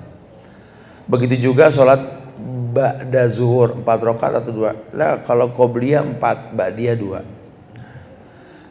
Begitu 1.09 1.49
juga 1.49 1.73
sholat 1.73 2.18
ba'da 2.69 3.27
zuhur 3.27 3.83
empat 3.83 3.99
rakaat 3.99 4.33
atau 4.39 4.51
dua 4.55 4.71
lah 4.95 5.19
kalau 5.27 5.51
qobliyah 5.51 6.05
empat 6.05 6.55
ba'diyah 6.55 6.95
dua 6.95 7.19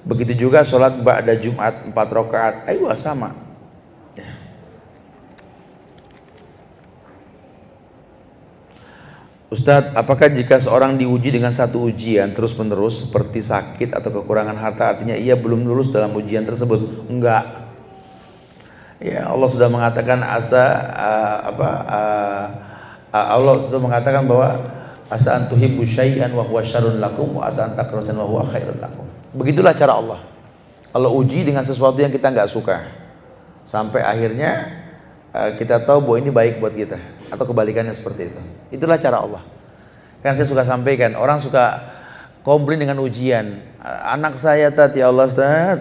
begitu 0.08 0.48
juga 0.48 0.64
sholat 0.64 0.96
ba'da 1.04 1.36
jumat 1.36 1.84
empat 1.92 2.08
rakaat 2.08 2.54
ayo 2.72 2.88
sama. 2.96 3.48
Ustadz, 9.48 9.96
apakah 9.96 10.28
jika 10.28 10.60
seorang 10.60 11.00
diuji 11.00 11.32
dengan 11.32 11.56
satu 11.56 11.88
ujian 11.88 12.36
terus-menerus 12.36 13.08
seperti 13.08 13.40
sakit 13.40 13.96
atau 13.96 14.20
kekurangan 14.20 14.52
harta 14.60 14.92
artinya 14.92 15.16
ia 15.16 15.40
belum 15.40 15.64
lulus 15.64 15.88
dalam 15.88 16.12
ujian 16.12 16.44
tersebut? 16.44 17.08
Enggak. 17.08 17.72
Ya, 19.00 19.24
Allah 19.24 19.48
sudah 19.48 19.72
mengatakan 19.72 20.20
asa 20.20 20.64
uh, 20.92 21.38
apa 21.48 21.68
uh, 21.88 22.46
Allah 23.12 23.64
sudah 23.64 23.80
mengatakan 23.80 24.28
bahwa 24.28 24.60
asa 25.08 25.40
antuhibbu 25.40 25.84
syai'an 25.88 26.28
wa 26.36 26.44
huwa 26.44 26.60
syarrun 26.60 27.00
lakum 27.00 27.40
wa 27.40 27.48
asa 27.48 27.72
wa 27.72 28.24
huwa 28.28 28.44
khairun 28.52 28.76
lakum. 28.76 29.08
Begitulah 29.32 29.72
cara 29.72 29.96
Allah. 29.96 30.20
Allah 30.92 31.10
uji 31.12 31.44
dengan 31.44 31.64
sesuatu 31.64 31.96
yang 32.00 32.12
kita 32.12 32.28
nggak 32.28 32.48
suka. 32.48 32.84
Sampai 33.64 34.00
akhirnya 34.00 34.80
uh, 35.32 35.56
kita 35.56 35.84
tahu 35.84 36.04
bahwa 36.04 36.16
ini 36.20 36.30
baik 36.32 36.60
buat 36.60 36.72
kita 36.72 36.96
atau 37.28 37.44
kebalikannya 37.44 37.92
seperti 37.92 38.32
itu. 38.32 38.40
Itulah 38.72 38.96
cara 39.00 39.24
Allah. 39.24 39.42
Kan 40.24 40.34
saya 40.36 40.48
suka 40.48 40.64
sampaikan, 40.64 41.14
orang 41.14 41.38
suka 41.40 41.78
komplain 42.42 42.80
dengan 42.80 42.98
ujian. 43.04 43.60
Anak 43.84 44.40
saya 44.40 44.72
tadi 44.72 45.00
ya 45.00 45.12
Allah 45.12 45.28
Ustaz. 45.28 45.78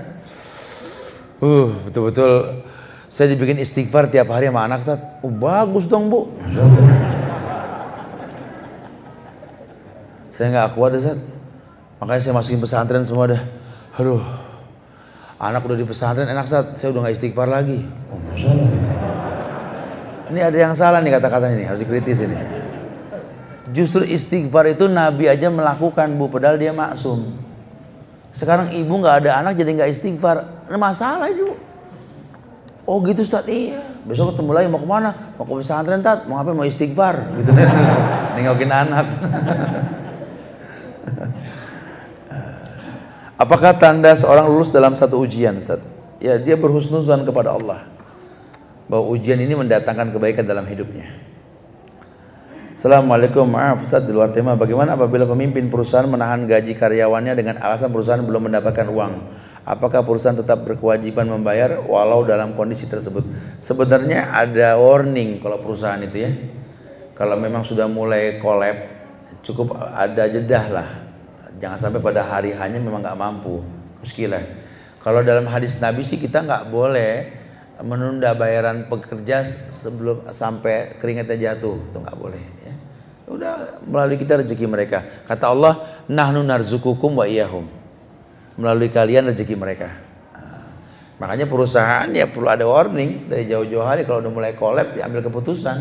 Uh, 1.38 1.74
betul-betul 1.88 2.64
saya 3.18 3.34
dibikin 3.34 3.58
istighfar 3.58 4.14
tiap 4.14 4.30
hari 4.30 4.46
sama 4.46 4.70
anak 4.70 4.86
Ustaz. 4.86 5.02
Oh, 5.26 5.34
bagus 5.34 5.90
dong, 5.90 6.06
Bu. 6.06 6.30
Saya 10.30 10.54
nggak 10.54 10.78
kuat 10.78 11.02
Ustaz. 11.02 11.18
Makanya 11.98 12.22
saya 12.22 12.38
masukin 12.38 12.62
pesantren 12.62 13.10
semua 13.10 13.26
dah. 13.34 13.42
Aduh. 13.98 14.22
Anak 15.42 15.66
udah 15.66 15.82
di 15.82 15.90
pesantren 15.90 16.30
enak 16.30 16.46
saat 16.46 16.78
saya 16.78 16.94
udah 16.94 17.10
nggak 17.10 17.18
istighfar 17.18 17.50
lagi. 17.50 17.90
Oh. 18.38 18.70
Ini 20.30 20.54
ada 20.54 20.58
yang 20.70 20.78
salah 20.78 21.02
nih 21.02 21.18
kata-katanya 21.18 21.58
ini 21.58 21.66
harus 21.66 21.82
dikritis 21.82 22.22
ini. 22.22 22.38
Justru 23.74 24.06
istighfar 24.06 24.70
itu 24.70 24.86
Nabi 24.86 25.26
aja 25.26 25.50
melakukan 25.50 26.14
bu, 26.22 26.30
padahal 26.30 26.62
dia 26.62 26.70
maksum. 26.70 27.34
Sekarang 28.30 28.70
ibu 28.78 28.94
nggak 28.94 29.26
ada 29.26 29.42
anak 29.42 29.58
jadi 29.58 29.74
nggak 29.74 29.90
istighfar, 29.90 30.70
masalah 30.70 31.26
itu. 31.34 31.66
Oh 32.88 33.04
gitu 33.04 33.28
Ustaz, 33.28 33.44
iya. 33.52 33.84
Besok 34.08 34.32
ketemu 34.32 34.56
lagi 34.56 34.72
mau 34.72 34.80
ke 34.80 34.88
mana? 34.88 35.36
Mau 35.36 35.44
ke 35.44 35.60
pesantren 35.60 36.00
Tat, 36.00 36.24
mau 36.24 36.40
apa? 36.40 36.56
Mau 36.56 36.64
istighfar. 36.64 37.20
Gitu. 37.36 37.52
Nengokin 38.40 38.72
anak. 38.72 39.04
Apakah 43.44 43.76
tanda 43.76 44.16
seorang 44.16 44.48
lulus 44.48 44.72
dalam 44.72 44.96
satu 44.96 45.20
ujian 45.20 45.60
Ustaz? 45.60 45.84
Ya 46.24 46.40
dia 46.40 46.56
berhusnuzan 46.56 47.28
kepada 47.28 47.60
Allah. 47.60 47.84
Bahwa 48.88 49.12
ujian 49.12 49.36
ini 49.36 49.52
mendatangkan 49.52 50.16
kebaikan 50.16 50.48
dalam 50.48 50.64
hidupnya. 50.64 51.12
Assalamualaikum, 52.72 53.44
maaf 53.44 53.84
Ustaz 53.84 54.08
di 54.08 54.16
luar 54.16 54.32
tema. 54.32 54.56
Bagaimana 54.56 54.96
apabila 54.96 55.28
pemimpin 55.28 55.68
perusahaan 55.68 56.08
menahan 56.08 56.48
gaji 56.48 56.72
karyawannya 56.72 57.36
dengan 57.36 57.60
alasan 57.60 57.92
perusahaan 57.92 58.24
belum 58.24 58.48
mendapatkan 58.48 58.88
uang? 58.88 59.37
Apakah 59.68 60.00
perusahaan 60.08 60.40
tetap 60.40 60.64
berkewajiban 60.64 61.28
membayar 61.28 61.84
walau 61.84 62.24
dalam 62.24 62.56
kondisi 62.56 62.88
tersebut. 62.88 63.28
Sebenarnya 63.60 64.32
ada 64.32 64.80
warning 64.80 65.44
kalau 65.44 65.60
perusahaan 65.60 66.00
itu 66.00 66.24
ya. 66.24 66.32
Kalau 67.20 67.36
memang 67.36 67.68
sudah 67.68 67.92
mulai 67.92 68.40
kolab, 68.40 68.78
cukup 69.44 69.76
ada 69.76 70.24
jedah 70.32 70.66
lah. 70.72 70.90
Jangan 71.60 71.78
sampai 71.90 72.00
pada 72.00 72.24
hari 72.24 72.56
hanya 72.56 72.80
memang 72.80 73.04
nggak 73.04 73.20
mampu. 73.20 73.60
Muskilah. 74.00 74.46
Kalau 75.04 75.26
dalam 75.26 75.50
hadis 75.52 75.82
Nabi 75.84 76.08
sih 76.08 76.22
kita 76.22 76.46
nggak 76.46 76.72
boleh 76.72 77.12
menunda 77.84 78.32
bayaran 78.38 78.88
pekerja 78.88 79.44
sebelum 79.50 80.30
sampai 80.32 80.96
keringatnya 81.02 81.58
jatuh. 81.58 81.76
Itu 81.92 81.98
nggak 82.00 82.18
boleh. 82.18 82.44
Ya. 82.64 82.74
Udah 83.28 83.54
melalui 83.84 84.16
kita 84.22 84.40
rezeki 84.40 84.70
mereka. 84.70 85.04
Kata 85.26 85.52
Allah, 85.52 85.74
nahnu 86.06 86.46
narzukukum 86.46 87.18
wa 87.18 87.26
iyahum 87.26 87.77
melalui 88.58 88.90
kalian 88.90 89.30
rezeki 89.32 89.56
mereka. 89.56 89.90
makanya 91.18 91.50
perusahaan 91.50 92.06
ya 92.14 92.30
perlu 92.30 92.46
ada 92.46 92.62
warning 92.62 93.26
dari 93.26 93.50
jauh-jauh 93.50 93.82
hari 93.82 94.06
kalau 94.06 94.22
udah 94.22 94.30
mulai 94.30 94.54
kolab 94.54 94.94
ya 94.94 95.10
ambil 95.10 95.26
keputusan. 95.26 95.78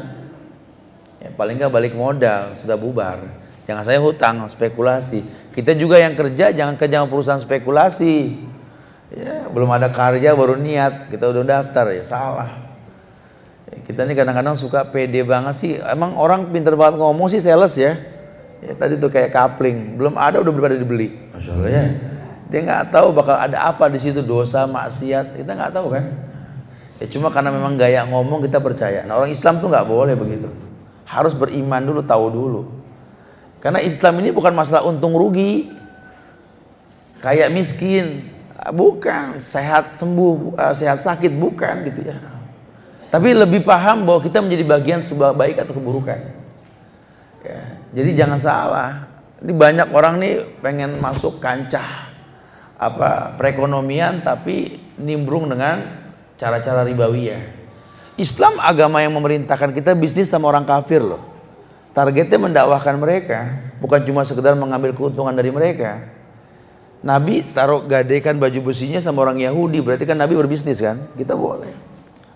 Ya, 1.21 1.29
paling 1.33 1.61
nggak 1.61 1.73
balik 1.73 1.93
modal 1.93 2.57
sudah 2.57 2.77
bubar. 2.77 3.21
Jangan 3.69 3.85
saya 3.85 4.01
hutang 4.01 4.49
spekulasi. 4.49 5.21
Kita 5.53 5.77
juga 5.77 6.01
yang 6.01 6.17
kerja 6.17 6.57
jangan 6.57 6.81
kerja 6.81 7.05
sama 7.05 7.09
perusahaan 7.13 7.43
spekulasi. 7.43 8.49
Ya, 9.13 9.45
belum 9.53 9.69
ada 9.77 9.93
karya 9.93 10.33
baru 10.33 10.57
niat 10.57 11.13
kita 11.13 11.29
udah 11.29 11.45
daftar 11.45 11.93
ya 11.93 12.05
salah. 12.05 12.51
Ya, 13.69 13.77
kita 13.85 14.09
ini 14.09 14.17
kadang-kadang 14.17 14.57
suka 14.57 14.89
pede 14.89 15.21
banget 15.21 15.55
sih. 15.61 15.73
Emang 15.85 16.17
orang 16.17 16.49
pinter 16.49 16.73
banget 16.81 16.97
ngomong 16.97 17.29
sih 17.29 17.45
sales 17.45 17.77
ya. 17.77 17.93
Ya 18.65 18.73
tadi 18.73 18.97
tuh 18.97 19.13
kayak 19.13 19.37
kapling, 19.37 20.01
belum 20.01 20.17
ada 20.17 20.41
udah 20.41 20.53
pada 20.57 20.81
dibeli. 20.81 21.13
Masya 21.37 21.53
Allah 21.53 21.71
ya. 21.71 22.16
Dia 22.47 22.63
nggak 22.63 22.95
tahu 22.95 23.11
bakal 23.11 23.35
ada 23.35 23.59
apa 23.67 23.91
di 23.91 23.99
situ 23.99 24.23
dosa, 24.23 24.71
maksiat. 24.71 25.35
Kita 25.35 25.51
nggak 25.51 25.73
tahu 25.75 25.91
kan? 25.91 26.05
Ya 27.03 27.07
cuma 27.11 27.29
karena 27.29 27.51
memang 27.51 27.75
gaya 27.75 28.07
ngomong 28.07 28.47
kita 28.47 28.63
percaya. 28.63 29.03
Nah 29.03 29.19
orang 29.19 29.35
Islam 29.35 29.59
tuh 29.59 29.69
nggak 29.69 29.87
boleh 29.87 30.15
begitu. 30.15 30.49
Harus 31.07 31.35
beriman 31.35 31.83
dulu, 31.83 32.01
tahu 32.07 32.27
dulu. 32.31 32.63
Karena 33.59 33.83
Islam 33.83 34.23
ini 34.23 34.31
bukan 34.31 34.55
masalah 34.55 34.87
untung 34.87 35.19
rugi. 35.19 35.75
Kayak 37.19 37.51
miskin, 37.51 38.31
bukan. 38.71 39.43
Sehat 39.43 39.99
sembuh, 39.99 40.55
eh, 40.55 40.75
sehat 40.79 41.03
sakit, 41.03 41.35
bukan 41.35 41.83
gitu 41.91 42.07
ya. 42.07 42.17
Tapi 43.11 43.35
lebih 43.35 43.67
paham 43.67 44.07
bahwa 44.07 44.23
kita 44.23 44.39
menjadi 44.39 44.65
bagian 44.67 45.01
sebuah 45.03 45.35
baik 45.35 45.67
atau 45.67 45.75
keburukan. 45.75 46.31
Ya, 47.43 47.63
jadi 47.91 48.11
jangan 48.23 48.39
salah. 48.39 48.91
Ini 49.43 49.53
banyak 49.53 49.89
orang 49.95 50.15
nih 50.19 50.35
pengen 50.63 50.99
masuk 50.99 51.39
kancah 51.39 52.06
apa 52.77 53.33
perekonomian 53.41 54.21
tapi 54.21 54.81
nimbrung 55.01 55.49
dengan 55.49 55.81
cara-cara 56.37 56.85
ribawi 56.85 57.33
ya. 57.33 57.41
Islam 58.17 58.57
agama 58.61 59.05
yang 59.05 59.13
memerintahkan 59.13 59.77
kita 59.77 59.93
bisnis 59.93 60.33
sama 60.33 60.49
orang 60.49 60.65
kafir 60.65 61.05
loh. 61.05 61.21
Targetnya 61.93 62.37
mendakwahkan 62.37 62.97
mereka, 62.97 63.57
bukan 63.81 64.01
cuma 64.05 64.25
sekedar 64.25 64.53
mengambil 64.57 64.93
keuntungan 64.93 65.33
dari 65.33 65.49
mereka. 65.49 66.05
Nabi 67.01 67.45
taruh 67.53 67.85
gadekan 67.85 68.37
baju 68.37 68.73
besinya 68.73 69.01
sama 69.01 69.25
orang 69.25 69.41
Yahudi, 69.41 69.81
berarti 69.81 70.05
kan 70.09 70.17
Nabi 70.17 70.37
berbisnis 70.37 70.81
kan? 70.81 71.09
Kita 71.17 71.37
boleh. 71.37 71.73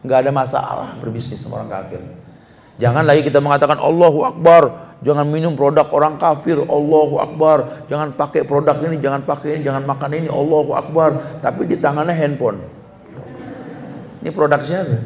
Nggak 0.01 0.19
ada 0.29 0.31
masalah 0.33 0.97
berbisnis 1.01 1.45
sama 1.45 1.61
orang 1.61 1.69
kafir. 1.73 2.01
Jangan 2.81 3.05
lagi 3.05 3.21
kita 3.25 3.41
mengatakan 3.41 3.77
Allahu 3.77 4.25
Akbar, 4.25 4.90
Jangan 5.01 5.25
minum 5.25 5.57
produk 5.57 5.89
orang 5.97 6.21
kafir. 6.21 6.61
Allahu 6.61 7.17
Akbar. 7.21 7.89
Jangan 7.89 8.13
pakai 8.13 8.45
produk 8.45 8.77
ini, 8.85 9.01
jangan 9.01 9.25
pakai 9.25 9.57
ini, 9.57 9.63
jangan 9.65 9.89
makan 9.89 10.11
ini. 10.13 10.29
Allahu 10.29 10.77
Akbar. 10.77 11.41
Tapi 11.41 11.65
di 11.65 11.77
tangannya 11.81 12.13
handphone. 12.13 12.61
Ini 14.21 14.29
produk 14.37 14.61
siapa? 14.61 15.01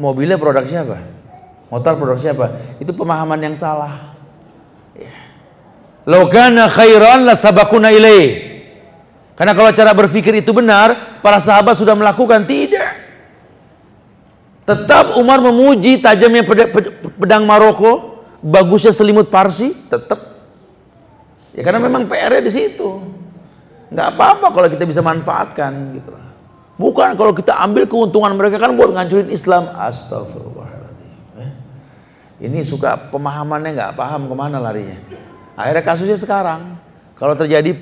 Mobilnya 0.00 0.40
produk 0.40 0.64
siapa? 0.64 0.96
Motor 1.68 1.92
produk 2.00 2.18
siapa? 2.20 2.46
Itu 2.80 2.96
pemahaman 2.96 3.36
yang 3.44 3.52
salah. 3.52 4.16
Ya. 4.96 5.12
Logana 6.08 6.72
khairan 6.72 7.28
la 7.28 7.36
sabakuna 7.36 7.92
ilaih. 7.92 8.56
Karena 9.36 9.52
kalau 9.52 9.68
cara 9.76 9.92
berpikir 9.92 10.32
itu 10.40 10.48
benar, 10.56 11.20
para 11.20 11.36
sahabat 11.44 11.76
sudah 11.76 11.92
melakukan 11.92 12.48
tidak. 12.48 13.04
Tetap 14.64 15.20
Umar 15.20 15.44
memuji 15.44 16.00
tajamnya 16.00 16.40
pedang 17.20 17.44
Maroko, 17.44 18.15
bagusnya 18.46 18.94
selimut 18.94 19.26
Parsi 19.26 19.74
tetap 19.90 20.38
ya 21.50 21.66
karena 21.66 21.82
memang 21.82 22.06
PR-nya 22.06 22.42
di 22.46 22.52
situ. 22.54 23.02
Nggak 23.90 24.08
apa-apa 24.14 24.46
kalau 24.54 24.68
kita 24.70 24.86
bisa 24.86 25.02
manfaatkan 25.02 25.98
gitu. 25.98 26.10
Bukan 26.76 27.16
kalau 27.16 27.32
kita 27.32 27.56
ambil 27.58 27.88
keuntungan 27.90 28.30
mereka 28.36 28.62
kan 28.62 28.74
buat 28.78 28.94
ngancurin 28.94 29.32
Islam. 29.32 29.66
Astagfirullahaladzim 29.74 31.42
eh? 31.42 31.50
ini 32.46 32.62
suka 32.62 33.10
pemahamannya 33.10 33.70
nggak 33.74 33.92
paham 33.98 34.30
ke 34.30 34.34
mana 34.36 34.62
larinya. 34.62 35.00
Akhirnya 35.58 35.82
kasusnya 35.82 36.18
sekarang. 36.20 36.78
Kalau 37.16 37.32
terjadi 37.32 37.72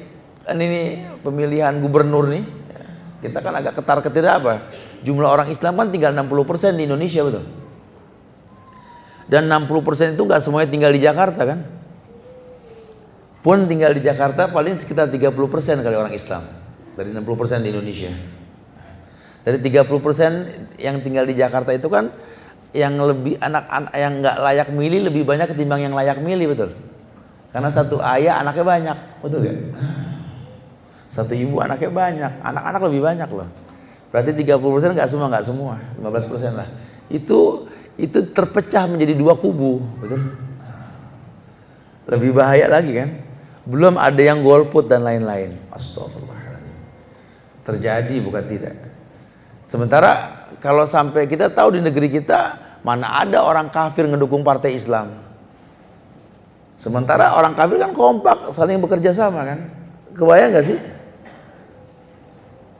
ini 0.54 1.02
pemilihan 1.26 1.74
gubernur 1.82 2.30
nih 2.30 2.46
ya, 2.46 2.84
kita 3.26 3.38
kan 3.42 3.52
agak 3.58 3.74
ketar 3.82 3.98
ketir 3.98 4.22
apa? 4.30 4.62
Jumlah 5.02 5.26
orang 5.26 5.48
Islam 5.50 5.74
kan 5.74 5.90
tinggal 5.90 6.14
60% 6.14 6.78
di 6.78 6.86
Indonesia 6.86 7.26
betul 7.26 7.63
dan 9.30 9.48
60% 9.48 10.16
itu 10.16 10.22
nggak 10.22 10.40
semuanya 10.44 10.68
tinggal 10.68 10.92
di 10.92 11.00
Jakarta 11.00 11.42
kan? 11.48 11.60
Pun 13.44 13.68
tinggal 13.68 13.92
di 13.92 14.00
Jakarta 14.00 14.48
paling 14.48 14.80
sekitar 14.80 15.12
30% 15.12 15.36
kali 15.84 15.96
orang 15.96 16.16
Islam 16.16 16.44
dari 16.96 17.12
60% 17.12 17.64
di 17.64 17.68
Indonesia. 17.68 18.12
Dari 19.44 19.60
30% 19.60 20.80
yang 20.80 20.96
tinggal 21.04 21.28
di 21.28 21.36
Jakarta 21.36 21.76
itu 21.76 21.92
kan 21.92 22.08
yang 22.72 22.96
lebih 22.96 23.36
anak-anak 23.38 23.92
yang 23.92 24.12
nggak 24.24 24.36
layak 24.40 24.68
milih 24.72 25.00
lebih 25.12 25.22
banyak 25.28 25.52
ketimbang 25.52 25.84
yang 25.84 25.92
layak 25.92 26.18
milih 26.24 26.56
betul. 26.56 26.70
Karena 27.52 27.70
satu 27.70 28.02
ayah 28.02 28.42
anaknya 28.42 28.64
banyak, 28.66 28.98
betul 29.22 29.46
gak? 29.46 29.56
Satu 31.06 31.38
ibu 31.38 31.62
anaknya 31.62 31.86
banyak, 31.86 32.32
anak-anak 32.42 32.80
lebih 32.90 33.00
banyak 33.06 33.28
loh. 33.30 33.46
Berarti 34.10 34.34
30% 34.34 34.98
nggak 34.98 35.06
semua, 35.06 35.26
nggak 35.30 35.46
semua, 35.46 35.78
15% 36.02 36.58
lah. 36.58 36.66
Itu 37.06 37.70
itu 37.94 38.26
terpecah 38.34 38.90
menjadi 38.90 39.14
dua 39.14 39.38
kubu, 39.38 39.82
betul? 40.02 40.34
Lebih 42.10 42.30
bahaya 42.36 42.66
lagi 42.68 42.92
kan? 42.92 43.10
Belum 43.64 43.96
ada 43.96 44.20
yang 44.20 44.44
golput 44.44 44.90
dan 44.90 45.06
lain-lain. 45.06 45.56
Astagfirullahaladzim. 45.72 46.76
Terjadi 47.64 48.16
bukan 48.20 48.44
tidak. 48.44 48.74
Sementara 49.64 50.44
kalau 50.60 50.84
sampai 50.84 51.24
kita 51.24 51.48
tahu 51.48 51.78
di 51.78 51.80
negeri 51.80 52.12
kita 52.12 52.60
mana 52.84 53.24
ada 53.24 53.40
orang 53.40 53.72
kafir 53.72 54.04
ngedukung 54.04 54.44
partai 54.44 54.76
Islam. 54.76 55.16
Sementara 56.76 57.32
orang 57.32 57.56
kafir 57.56 57.80
kan 57.80 57.96
kompak 57.96 58.52
saling 58.52 58.76
bekerja 58.84 59.16
sama 59.16 59.48
kan. 59.48 59.64
Kebayang 60.12 60.52
gak 60.52 60.66
sih? 60.68 60.78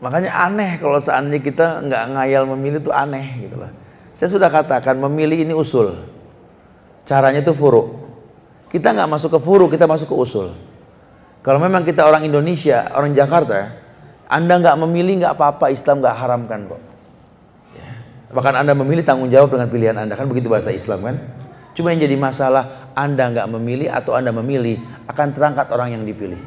Makanya 0.04 0.36
aneh 0.36 0.76
kalau 0.76 1.00
seandainya 1.00 1.40
kita 1.40 1.80
nggak 1.80 2.04
ngayal 2.12 2.44
memilih 2.44 2.84
itu 2.84 2.92
aneh 2.92 3.48
gitu 3.48 3.56
loh. 3.56 3.72
Saya 4.14 4.30
sudah 4.30 4.46
katakan 4.46 4.94
memilih 4.94 5.42
ini 5.42 5.54
usul. 5.54 5.98
Caranya 7.04 7.42
itu 7.42 7.50
furu. 7.50 8.06
Kita 8.70 8.94
nggak 8.94 9.10
masuk 9.10 9.38
ke 9.38 9.38
furu, 9.42 9.66
kita 9.70 9.86
masuk 9.86 10.10
ke 10.10 10.16
usul. 10.16 10.54
Kalau 11.44 11.60
memang 11.60 11.84
kita 11.84 12.06
orang 12.06 12.24
Indonesia, 12.24 12.88
orang 12.94 13.12
Jakarta, 13.12 13.74
Anda 14.30 14.56
nggak 14.58 14.76
memilih 14.86 15.22
nggak 15.22 15.34
apa-apa, 15.36 15.68
Islam 15.68 16.00
nggak 16.00 16.16
haramkan 16.16 16.60
kok. 16.72 16.82
Ya. 17.76 17.90
Bahkan 18.32 18.54
Anda 18.64 18.72
memilih 18.72 19.04
tanggung 19.04 19.28
jawab 19.28 19.52
dengan 19.52 19.68
pilihan 19.68 19.94
Anda 19.98 20.16
kan 20.16 20.24
begitu 20.30 20.48
bahasa 20.48 20.72
Islam 20.72 21.04
kan. 21.04 21.16
Cuma 21.74 21.90
yang 21.92 22.06
jadi 22.06 22.16
masalah 22.16 22.94
Anda 22.96 23.28
nggak 23.34 23.48
memilih 23.50 23.92
atau 23.92 24.16
Anda 24.16 24.32
memilih 24.32 24.80
akan 25.10 25.26
terangkat 25.34 25.68
orang 25.74 25.98
yang 25.98 26.02
dipilih. 26.06 26.40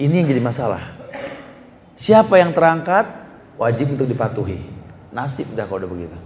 Ini 0.00 0.24
yang 0.24 0.28
jadi 0.32 0.42
masalah. 0.42 0.80
Siapa 2.00 2.40
yang 2.40 2.56
terangkat 2.56 3.04
wajib 3.60 4.00
untuk 4.00 4.08
dipatuhi. 4.08 4.79
Nasib 5.10 5.50
dah 5.58 5.66
kalau 5.66 5.82
udah 5.82 5.90
begitu. 5.90 6.16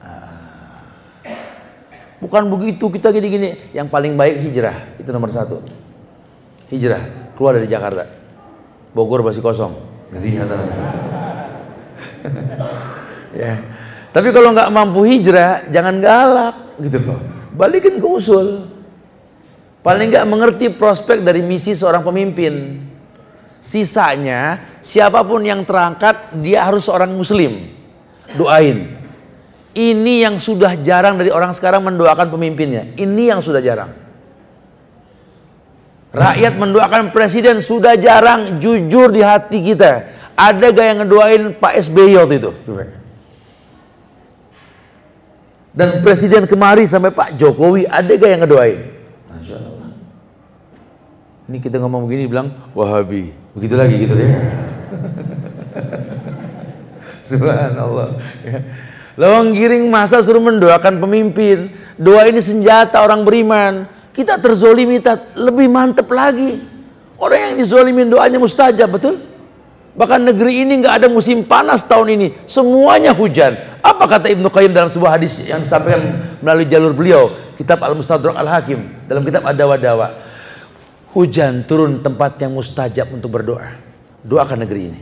Ah. 0.00 0.80
Bukan 2.20 2.48
begitu 2.52 2.88
kita 2.88 3.12
gini-gini. 3.12 3.60
Yang 3.72 3.88
paling 3.92 4.16
baik 4.16 4.40
hijrah 4.48 4.76
itu 4.96 5.08
nomor 5.12 5.28
satu. 5.32 5.60
Hijrah 6.72 7.32
keluar 7.36 7.56
dari 7.60 7.68
Jakarta. 7.68 8.04
Bogor 8.96 9.24
masih 9.24 9.44
kosong. 9.44 9.76
Jadi 10.10 10.28
ya. 13.40 13.54
Tapi 14.10 14.28
kalau 14.34 14.50
nggak 14.50 14.72
mampu 14.74 15.06
hijrah, 15.06 15.70
jangan 15.70 16.02
galak 16.02 16.56
gitu 16.82 16.98
loh. 16.98 17.20
Balikin 17.54 18.02
ke 18.02 18.08
usul. 18.08 18.66
Paling 19.80 20.12
nggak 20.12 20.28
mengerti 20.28 20.66
prospek 20.74 21.24
dari 21.24 21.40
misi 21.40 21.72
seorang 21.72 22.04
pemimpin. 22.04 22.84
Sisanya, 23.60 24.60
siapa 24.80 25.20
pun 25.24 25.44
yang 25.44 25.64
terangkat, 25.64 26.36
dia 26.40 26.64
harus 26.64 26.88
seorang 26.88 27.12
muslim. 27.12 27.79
Doain. 28.38 29.00
Ini 29.70 30.26
yang 30.26 30.42
sudah 30.42 30.74
jarang 30.82 31.14
dari 31.14 31.30
orang 31.30 31.54
sekarang 31.54 31.86
mendoakan 31.86 32.26
pemimpinnya. 32.34 32.90
Ini 32.98 33.34
yang 33.34 33.40
sudah 33.40 33.62
jarang. 33.62 33.94
Rakyat 36.10 36.58
mendoakan 36.58 37.14
presiden 37.14 37.62
sudah 37.62 37.94
jarang 37.94 38.58
jujur 38.58 39.14
di 39.14 39.22
hati 39.22 39.62
kita. 39.62 40.10
Ada 40.34 40.74
gak 40.74 40.86
yang 40.86 40.98
ngedoain 41.06 41.42
Pak 41.54 41.78
SBY 41.86 42.18
waktu 42.18 42.34
itu? 42.42 42.50
Dan 45.70 46.02
presiden 46.02 46.50
kemari 46.50 46.90
sampai 46.90 47.14
Pak 47.14 47.38
Jokowi 47.38 47.86
ada 47.86 48.10
gak 48.10 48.26
yang 48.26 48.42
ngedoain? 48.42 48.80
Ini 51.50 51.58
kita 51.62 51.78
ngomong 51.78 52.10
begini 52.10 52.26
bilang 52.26 52.50
Wahabi. 52.74 53.30
Begitu 53.54 53.74
lagi 53.78 53.94
gitu 54.02 54.14
ya. 54.18 54.30
Subhanallah. 57.30 58.08
Ya. 58.42 58.58
Lawang 59.20 59.52
giring 59.52 59.84
masa 59.92 60.24
suruh 60.24 60.40
mendoakan 60.40 60.96
pemimpin. 60.96 61.70
Doa 62.00 62.24
ini 62.26 62.40
senjata 62.40 63.04
orang 63.04 63.22
beriman. 63.22 63.84
Kita 64.16 64.40
terzolimi 64.40 64.98
lebih 65.36 65.68
mantep 65.68 66.08
lagi. 66.08 66.56
Orang 67.20 67.52
yang 67.52 67.54
dizolimin 67.60 68.08
doanya 68.08 68.40
mustajab, 68.40 68.96
betul? 68.96 69.20
Bahkan 69.92 70.32
negeri 70.32 70.64
ini 70.64 70.80
nggak 70.80 71.04
ada 71.04 71.08
musim 71.12 71.44
panas 71.44 71.84
tahun 71.84 72.16
ini. 72.16 72.26
Semuanya 72.48 73.12
hujan. 73.12 73.52
Apa 73.84 74.08
kata 74.08 74.32
Ibnu 74.32 74.48
Qayyim 74.48 74.72
dalam 74.72 74.88
sebuah 74.88 75.20
hadis 75.20 75.44
yang 75.44 75.60
disampaikan 75.60 76.32
melalui 76.40 76.64
jalur 76.64 76.96
beliau, 76.96 77.28
kitab 77.60 77.84
Al-Mustadrak 77.84 78.32
Al-Hakim, 78.32 79.04
dalam 79.04 79.20
kitab 79.20 79.44
Ad-Dawa 79.44 79.76
Hujan 81.10 81.66
turun 81.66 82.00
tempat 82.00 82.38
yang 82.40 82.56
mustajab 82.56 83.10
untuk 83.12 83.34
berdoa. 83.34 83.76
Doakan 84.24 84.64
negeri 84.64 84.94
ini. 84.94 85.00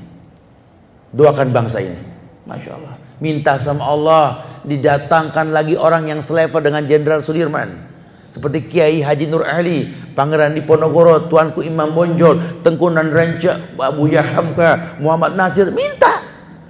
Doakan 1.14 1.54
bangsa 1.54 1.84
ini. 1.84 2.17
Masya 2.48 2.70
Allah. 2.80 2.94
Minta 3.20 3.60
sama 3.60 3.84
Allah 3.84 4.24
didatangkan 4.64 5.52
lagi 5.52 5.76
orang 5.76 6.08
yang 6.08 6.24
selevel 6.24 6.64
dengan 6.64 6.82
Jenderal 6.88 7.20
Sudirman 7.20 7.88
seperti 8.28 8.68
Kiai 8.68 9.00
Haji 9.00 9.26
Nur 9.26 9.42
Ali, 9.42 9.88
Pangeran 10.12 10.52
Diponegoro, 10.52 11.26
Tuanku 11.26 11.64
Imam 11.64 11.96
Bonjol, 11.96 12.60
Tengku 12.60 12.92
Nanranca, 12.92 13.56
Abu 13.80 14.12
Yahamka, 14.12 15.00
Muhammad 15.00 15.34
Nasir, 15.34 15.72
minta. 15.72 16.22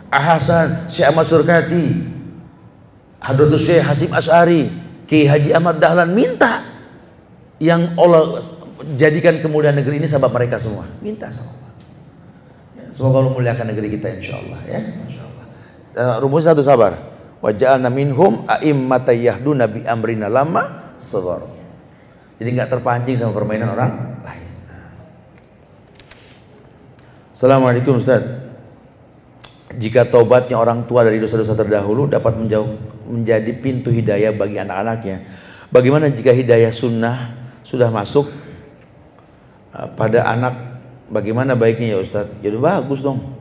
Ahasan, 0.08 0.88
Syekh 0.88 1.12
Ahmad 1.12 1.28
Surkati, 1.28 1.84
Hadratus 3.20 3.68
Syekh 3.68 3.84
Hasim 3.84 4.10
As'ari, 4.14 4.72
Kiai 5.04 5.28
Haji 5.28 5.50
Ahmad 5.52 5.76
Dahlan, 5.82 6.14
minta. 6.14 6.64
Yang 7.58 7.92
Allah 7.98 8.38
jadikan 8.94 9.42
kemuliaan 9.42 9.74
negeri 9.74 9.98
ini 9.98 10.06
sabab 10.06 10.30
mereka 10.30 10.62
semua. 10.62 10.86
Minta 11.02 11.26
sama 11.34 11.50
Allah. 11.52 11.72
Ya, 12.78 12.84
semoga 12.94 13.16
Allah 13.26 13.32
muliakan 13.34 13.66
negeri 13.74 13.98
kita 13.98 14.14
insya 14.14 14.38
Allah 14.38 14.62
ya. 14.62 14.78
Insya 14.78 15.26
Allah. 15.26 15.27
Uh, 15.98 16.22
rumus 16.22 16.46
satu 16.46 16.62
sabar. 16.62 16.94
Waja'alna 17.42 17.90
minhum 17.90 18.46
a'immata 18.46 19.10
yahduna 19.10 19.66
bi 19.66 19.82
amrina 19.82 20.30
lama 20.30 20.94
sabar. 20.94 21.42
Jadi 22.38 22.54
nggak 22.54 22.70
terpancing 22.70 23.18
sama 23.18 23.34
permainan 23.34 23.74
orang 23.74 24.22
lain. 24.22 24.46
Assalamualaikum 27.34 27.98
Ustaz. 27.98 28.22
Jika 29.74 30.06
taubatnya 30.06 30.54
orang 30.54 30.86
tua 30.86 31.02
dari 31.02 31.18
dosa-dosa 31.18 31.58
terdahulu 31.58 32.06
dapat 32.06 32.34
menjauh, 32.38 32.78
menjadi 33.10 33.50
pintu 33.58 33.90
hidayah 33.90 34.30
bagi 34.38 34.58
anak-anaknya. 34.62 35.26
Bagaimana 35.74 36.14
jika 36.14 36.30
hidayah 36.30 36.70
sunnah 36.70 37.34
sudah 37.66 37.90
masuk 37.90 38.30
uh, 39.74 39.90
pada 39.98 40.30
anak? 40.30 40.54
Bagaimana 41.10 41.58
baiknya 41.58 41.94
ya 41.94 41.98
Ustaz? 42.06 42.30
Jadi 42.38 42.54
ya 42.54 42.62
bagus 42.62 43.02
dong. 43.02 43.37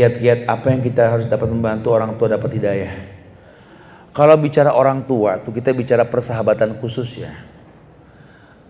Kiat-kiat 0.00 0.48
apa 0.48 0.72
yang 0.72 0.80
kita 0.80 1.12
harus 1.12 1.28
dapat 1.28 1.52
membantu 1.52 1.92
orang 1.92 2.16
tua 2.16 2.32
dapat 2.32 2.56
hidayah? 2.56 3.04
Kalau 4.16 4.32
bicara 4.40 4.72
orang 4.72 5.04
tua, 5.04 5.36
tuh 5.44 5.52
kita 5.52 5.76
bicara 5.76 6.08
persahabatan 6.08 6.80
khusus 6.80 7.20
ya. 7.20 7.36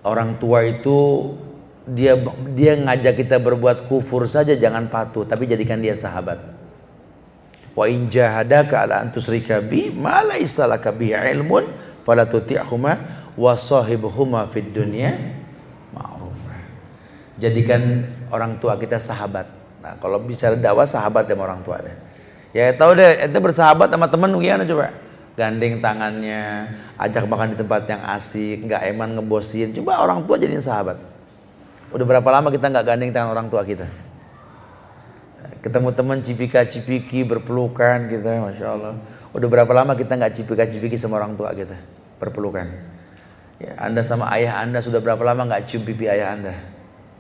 Orang 0.03 0.43
tua 0.43 0.67
itu 0.67 1.31
dia 1.87 2.19
dia 2.51 2.75
ngajak 2.75 3.15
kita 3.15 3.39
berbuat 3.39 3.87
kufur 3.87 4.27
saja 4.27 4.59
jangan 4.59 4.91
patuh, 4.91 5.23
tapi 5.23 5.47
jadikan 5.47 5.79
dia 5.79 5.95
sahabat. 5.95 6.43
Wa 7.79 7.87
in 7.87 8.11
jahadaka 8.11 8.83
ala 8.83 9.07
an 9.07 9.15
tusyrika 9.15 9.63
bi 9.63 9.87
ma 9.87 10.27
laisa 10.27 10.67
laka 10.67 10.91
bi 10.91 11.15
ilmun 11.15 11.71
fala 12.03 12.27
tuti'huma 12.27 12.93
wa 13.39 13.55
sahibhuma 13.55 14.51
fid 14.51 14.75
dunya 14.75 15.15
ma'ruf. 15.95 16.43
Jadikan 17.39 18.03
orang 18.35 18.59
tua 18.59 18.75
kita 18.75 18.99
sahabat. 18.99 19.60
Nah, 19.81 19.97
kalau 19.97 20.21
bicara 20.21 20.57
dakwah 20.57 20.85
sahabat 20.85 21.25
sama 21.25 21.49
orang 21.49 21.61
tua 21.65 21.81
deh. 21.81 21.97
Ya 22.53 22.73
tahu 22.77 22.99
deh, 22.99 23.25
itu 23.25 23.39
bersahabat 23.41 23.89
sama 23.89 24.07
teman 24.11 24.35
gimana 24.37 24.65
coba? 24.67 24.91
gandeng 25.41 25.81
tangannya, 25.81 26.69
ajak 27.01 27.25
makan 27.25 27.55
di 27.55 27.57
tempat 27.57 27.89
yang 27.89 28.03
asik, 28.13 28.69
nggak 28.69 28.93
eman 28.93 29.17
ngebosin. 29.17 29.73
Coba 29.73 30.05
orang 30.05 30.29
tua 30.29 30.37
jadiin 30.37 30.61
sahabat. 30.61 31.01
Udah 31.97 32.05
berapa 32.05 32.29
lama 32.29 32.53
kita 32.53 32.69
nggak 32.69 32.85
gandeng 32.85 33.11
tangan 33.17 33.33
orang 33.33 33.49
tua 33.49 33.65
kita? 33.65 33.89
Ketemu 35.65 35.93
teman 35.97 36.19
cipika-cipiki 36.21 37.25
berpelukan 37.25 38.09
gitu, 38.13 38.25
masya 38.25 38.69
Allah. 38.69 38.95
Udah 39.33 39.49
berapa 39.49 39.73
lama 39.73 39.97
kita 39.97 40.17
nggak 40.21 40.33
cipika-cipiki 40.37 41.01
sama 41.01 41.17
orang 41.17 41.37
tua 41.41 41.57
kita 41.57 41.77
berpelukan? 42.21 42.69
Ya, 43.61 43.77
anda 43.77 44.01
sama 44.01 44.29
ayah 44.37 44.61
anda 44.61 44.81
sudah 44.81 45.05
berapa 45.05 45.21
lama 45.21 45.49
nggak 45.49 45.69
cium 45.69 45.85
pipi 45.85 46.09
ayah 46.09 46.33
anda? 46.37 46.57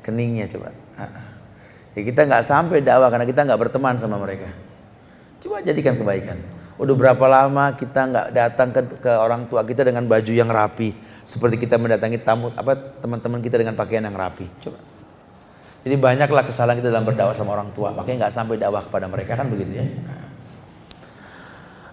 Keningnya 0.00 0.48
coba. 0.48 0.72
Ya 1.98 2.02
kita 2.06 2.22
nggak 2.22 2.44
sampai 2.46 2.78
dakwah 2.80 3.10
karena 3.10 3.26
kita 3.26 3.42
nggak 3.42 3.60
berteman 3.66 3.98
sama 3.98 4.16
mereka. 4.22 4.50
Coba 5.42 5.64
jadikan 5.64 5.98
kebaikan. 5.98 6.38
Udah 6.80 6.94
berapa 6.96 7.24
lama 7.28 7.76
kita 7.76 8.00
nggak 8.08 8.26
datang 8.32 8.68
ke, 8.72 8.80
ke 9.04 9.12
orang 9.12 9.44
tua 9.50 9.60
kita 9.66 9.84
dengan 9.84 10.06
baju 10.08 10.32
yang 10.32 10.48
rapi, 10.48 10.96
seperti 11.28 11.60
kita 11.60 11.76
mendatangi 11.76 12.22
tamu 12.24 12.48
apa 12.56 12.72
teman-teman 13.04 13.42
kita 13.44 13.60
dengan 13.60 13.76
pakaian 13.76 14.00
yang 14.06 14.16
rapi. 14.16 14.48
Coba. 14.64 14.80
Jadi 15.80 15.96
banyaklah 15.96 16.44
kesalahan 16.44 16.80
kita 16.80 16.92
dalam 16.92 17.08
berdakwah 17.08 17.36
sama 17.36 17.56
orang 17.56 17.72
tua, 17.72 17.92
makanya 17.92 18.28
nggak 18.28 18.34
sampai 18.36 18.56
dakwah 18.60 18.84
kepada 18.84 19.08
mereka 19.08 19.32
kan 19.36 19.48
begitu 19.48 19.80
ya. 19.80 19.86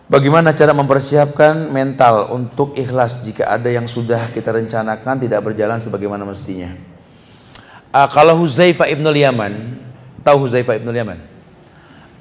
Bagaimana 0.07 0.55
cara 0.55 0.71
mempersiapkan 0.71 1.67
mental 1.67 2.31
untuk 2.31 2.79
ikhlas 2.79 3.27
jika 3.27 3.51
ada 3.51 3.67
yang 3.67 3.91
sudah 3.91 4.31
kita 4.31 4.55
rencanakan 4.55 5.19
tidak 5.19 5.43
berjalan 5.43 5.83
sebagaimana 5.83 6.23
mestinya? 6.23 6.71
Uh, 7.91 8.07
kalau 8.15 8.39
Huzaifah 8.39 8.87
ibn 8.87 9.03
Yaman, 9.03 9.83
tahu 10.27 10.51
Huzaifah 10.51 10.83
ibn 10.83 10.91
Yaman? 10.91 11.37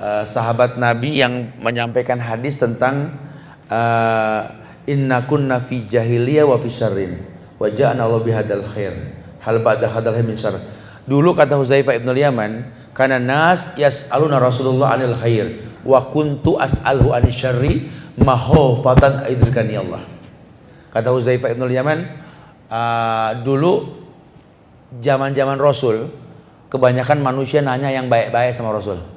uh, 0.00 0.24
sahabat 0.24 0.76
Nabi 0.76 1.20
yang 1.20 1.52
menyampaikan 1.60 2.20
hadis 2.20 2.60
tentang 2.60 3.16
uh, 3.68 4.40
inna 4.84 5.24
kunna 5.26 5.60
fi 5.60 5.84
jahiliyah 5.88 6.46
wa 6.46 6.56
fi 6.60 6.68
syarrin 6.68 7.20
wa 7.56 7.66
ja'ana 7.68 8.04
Allah 8.06 8.20
bihadal 8.22 8.64
khair. 8.70 8.94
Hal 9.40 9.62
ba'da 9.62 9.86
hadal 9.90 10.18
min 10.26 10.36
syarr. 10.36 10.58
Dulu 11.06 11.38
kata 11.38 11.54
Huzaifah 11.54 11.94
ibn 11.96 12.10
Yaman 12.10 12.66
karena 12.90 13.22
nas 13.22 13.76
yas'aluna 13.78 14.42
Rasulullah 14.42 14.98
anil 14.98 15.14
khair 15.14 15.62
wa 15.86 16.10
kuntu 16.10 16.58
as'alhu 16.58 17.14
anil 17.14 17.34
syarri 17.34 17.86
mahofatan 18.18 19.22
aidrikani 19.22 19.78
Allah. 19.78 20.02
Kata 20.90 21.14
Huzaifah 21.14 21.54
ibn 21.54 21.62
Yaman 21.70 21.98
uh, 22.66 23.30
dulu 23.46 24.02
zaman-zaman 24.98 25.58
Rasul 25.62 26.25
kebanyakan 26.76 27.24
manusia 27.24 27.64
nanya 27.64 27.88
yang 27.88 28.12
baik-baik 28.12 28.52
sama 28.52 28.76
Rasul 28.76 29.16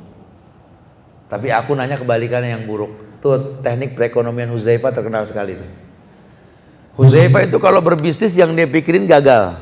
tapi 1.29 1.53
aku 1.53 1.77
nanya 1.77 2.01
kebalikannya 2.01 2.57
yang 2.57 2.65
buruk. 2.65 2.89
Tuh 3.21 3.61
teknik 3.61 3.93
perekonomian 3.93 4.49
Huzaifah 4.49 4.89
terkenal 4.89 5.29
sekali. 5.29 5.53
Tuh. 5.55 5.69
Huzaifah 6.97 7.45
itu 7.45 7.61
kalau 7.61 7.79
berbisnis 7.85 8.33
yang 8.33 8.51
dia 8.57 8.65
pikirin 8.65 9.05
gagal. 9.05 9.61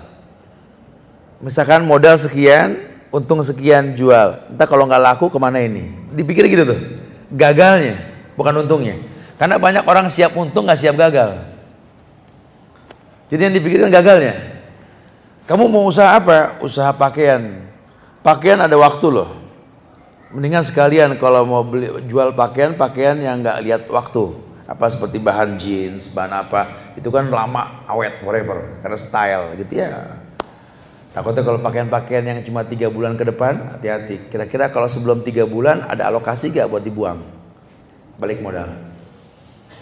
Misalkan 1.43 1.83
modal 1.83 2.15
sekian, 2.15 2.79
untung 3.11 3.43
sekian 3.43 3.93
jual. 3.99 4.47
Entah 4.47 4.65
kalau 4.65 4.87
nggak 4.87 5.03
laku 5.03 5.27
ke 5.27 5.37
mana 5.37 5.59
ini? 5.59 5.91
Dipikir 6.15 6.47
gitu 6.47 6.63
tuh. 6.71 6.79
Gagalnya, 7.35 7.99
bukan 8.39 8.63
untungnya. 8.63 9.03
Karena 9.35 9.59
banyak 9.59 9.83
orang 9.83 10.07
siap 10.07 10.33
untung 10.39 10.65
nggak 10.65 10.79
siap 10.79 10.95
gagal. 10.95 11.43
Jadi 13.27 13.41
yang 13.43 13.53
dipikirin 13.53 13.91
gagalnya. 13.91 14.55
Kamu 15.45 15.67
mau 15.67 15.83
usaha 15.83 16.15
apa? 16.15 16.63
Usaha 16.63 16.95
pakaian. 16.95 17.66
Pakaian 18.27 18.59
ada 18.59 18.75
waktu 18.75 19.07
loh. 19.07 19.29
Mendingan 20.35 20.67
sekalian 20.67 21.15
kalau 21.15 21.47
mau 21.47 21.63
beli 21.63 21.87
jual 22.11 22.35
pakaian, 22.35 22.75
pakaian 22.75 23.15
yang 23.15 23.39
nggak 23.39 23.63
lihat 23.63 23.81
waktu. 23.87 24.43
Apa 24.67 24.91
seperti 24.91 25.23
bahan 25.23 25.55
jeans, 25.55 26.11
bahan 26.11 26.43
apa, 26.43 26.91
itu 26.99 27.07
kan 27.07 27.31
lama, 27.31 27.87
awet, 27.87 28.19
forever, 28.19 28.83
karena 28.83 28.99
style 28.99 29.55
gitu 29.63 29.79
ya. 29.79 30.19
Takutnya 31.15 31.39
kalau 31.39 31.63
pakaian-pakaian 31.63 32.27
yang 32.27 32.39
cuma 32.43 32.67
tiga 32.67 32.91
bulan 32.91 33.15
ke 33.15 33.23
depan, 33.23 33.79
hati-hati. 33.79 34.27
Kira-kira 34.27 34.67
kalau 34.67 34.91
sebelum 34.91 35.23
tiga 35.23 35.47
bulan 35.47 35.87
ada 35.87 36.11
alokasi 36.11 36.51
gak 36.51 36.67
buat 36.67 36.83
dibuang? 36.83 37.23
Balik 38.19 38.43
modal. 38.43 38.75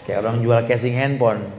Kayak 0.06 0.22
orang 0.22 0.38
jual 0.46 0.60
casing 0.70 0.94
handphone. 0.94 1.50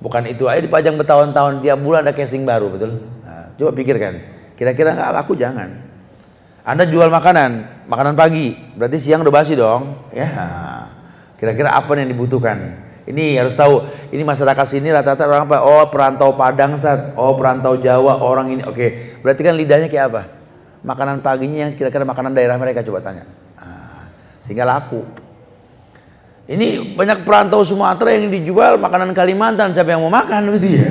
Bukan 0.00 0.24
itu 0.24 0.48
aja 0.48 0.64
dipajang 0.64 0.96
bertahun-tahun, 0.96 1.60
tiap 1.60 1.78
bulan 1.84 2.00
ada 2.08 2.16
casing 2.16 2.48
baru, 2.48 2.72
betul? 2.72 3.04
Nah, 3.28 3.52
coba 3.60 3.70
pikirkan. 3.76 4.24
Kira-kira 4.56 4.96
nggak 4.96 5.12
laku 5.20 5.36
jangan. 5.36 5.83
Anda 6.64 6.88
jual 6.88 7.12
makanan, 7.12 7.84
makanan 7.92 8.16
pagi, 8.16 8.56
berarti 8.72 8.96
siang 8.96 9.20
udah 9.20 9.34
basi 9.36 9.52
dong. 9.52 10.00
Ya, 10.16 10.32
kira-kira 11.36 11.76
apa 11.76 11.92
yang 11.92 12.08
dibutuhkan? 12.08 12.80
Ini 13.04 13.36
harus 13.36 13.52
tahu. 13.52 13.84
Ini 14.08 14.24
masyarakat 14.24 14.64
sini 14.64 14.88
rata-rata 14.88 15.28
orang 15.28 15.44
apa? 15.44 15.60
Oh 15.60 15.84
perantau 15.92 16.32
Padang, 16.32 16.80
Ustaz. 16.80 17.12
Oh 17.20 17.36
perantau 17.36 17.76
Jawa, 17.76 18.16
orang 18.16 18.56
ini. 18.56 18.62
Oke, 18.64 19.20
berarti 19.20 19.44
kan 19.44 19.52
lidahnya 19.52 19.92
kayak 19.92 20.04
apa? 20.08 20.22
Makanan 20.80 21.20
paginya 21.20 21.68
yang 21.68 21.76
kira-kira 21.76 22.08
makanan 22.08 22.32
daerah 22.32 22.56
mereka 22.56 22.80
coba 22.80 23.04
tanya. 23.04 23.28
Nah, 23.60 24.08
sehingga 24.40 24.64
laku. 24.64 25.04
Ini 26.48 26.96
banyak 26.96 27.28
perantau 27.28 27.60
Sumatera 27.60 28.16
yang 28.16 28.32
dijual 28.32 28.80
makanan 28.80 29.12
Kalimantan. 29.12 29.76
Siapa 29.76 29.92
yang 29.92 30.00
mau 30.00 30.12
makan 30.12 30.56
gitu 30.56 30.80
ya? 30.80 30.88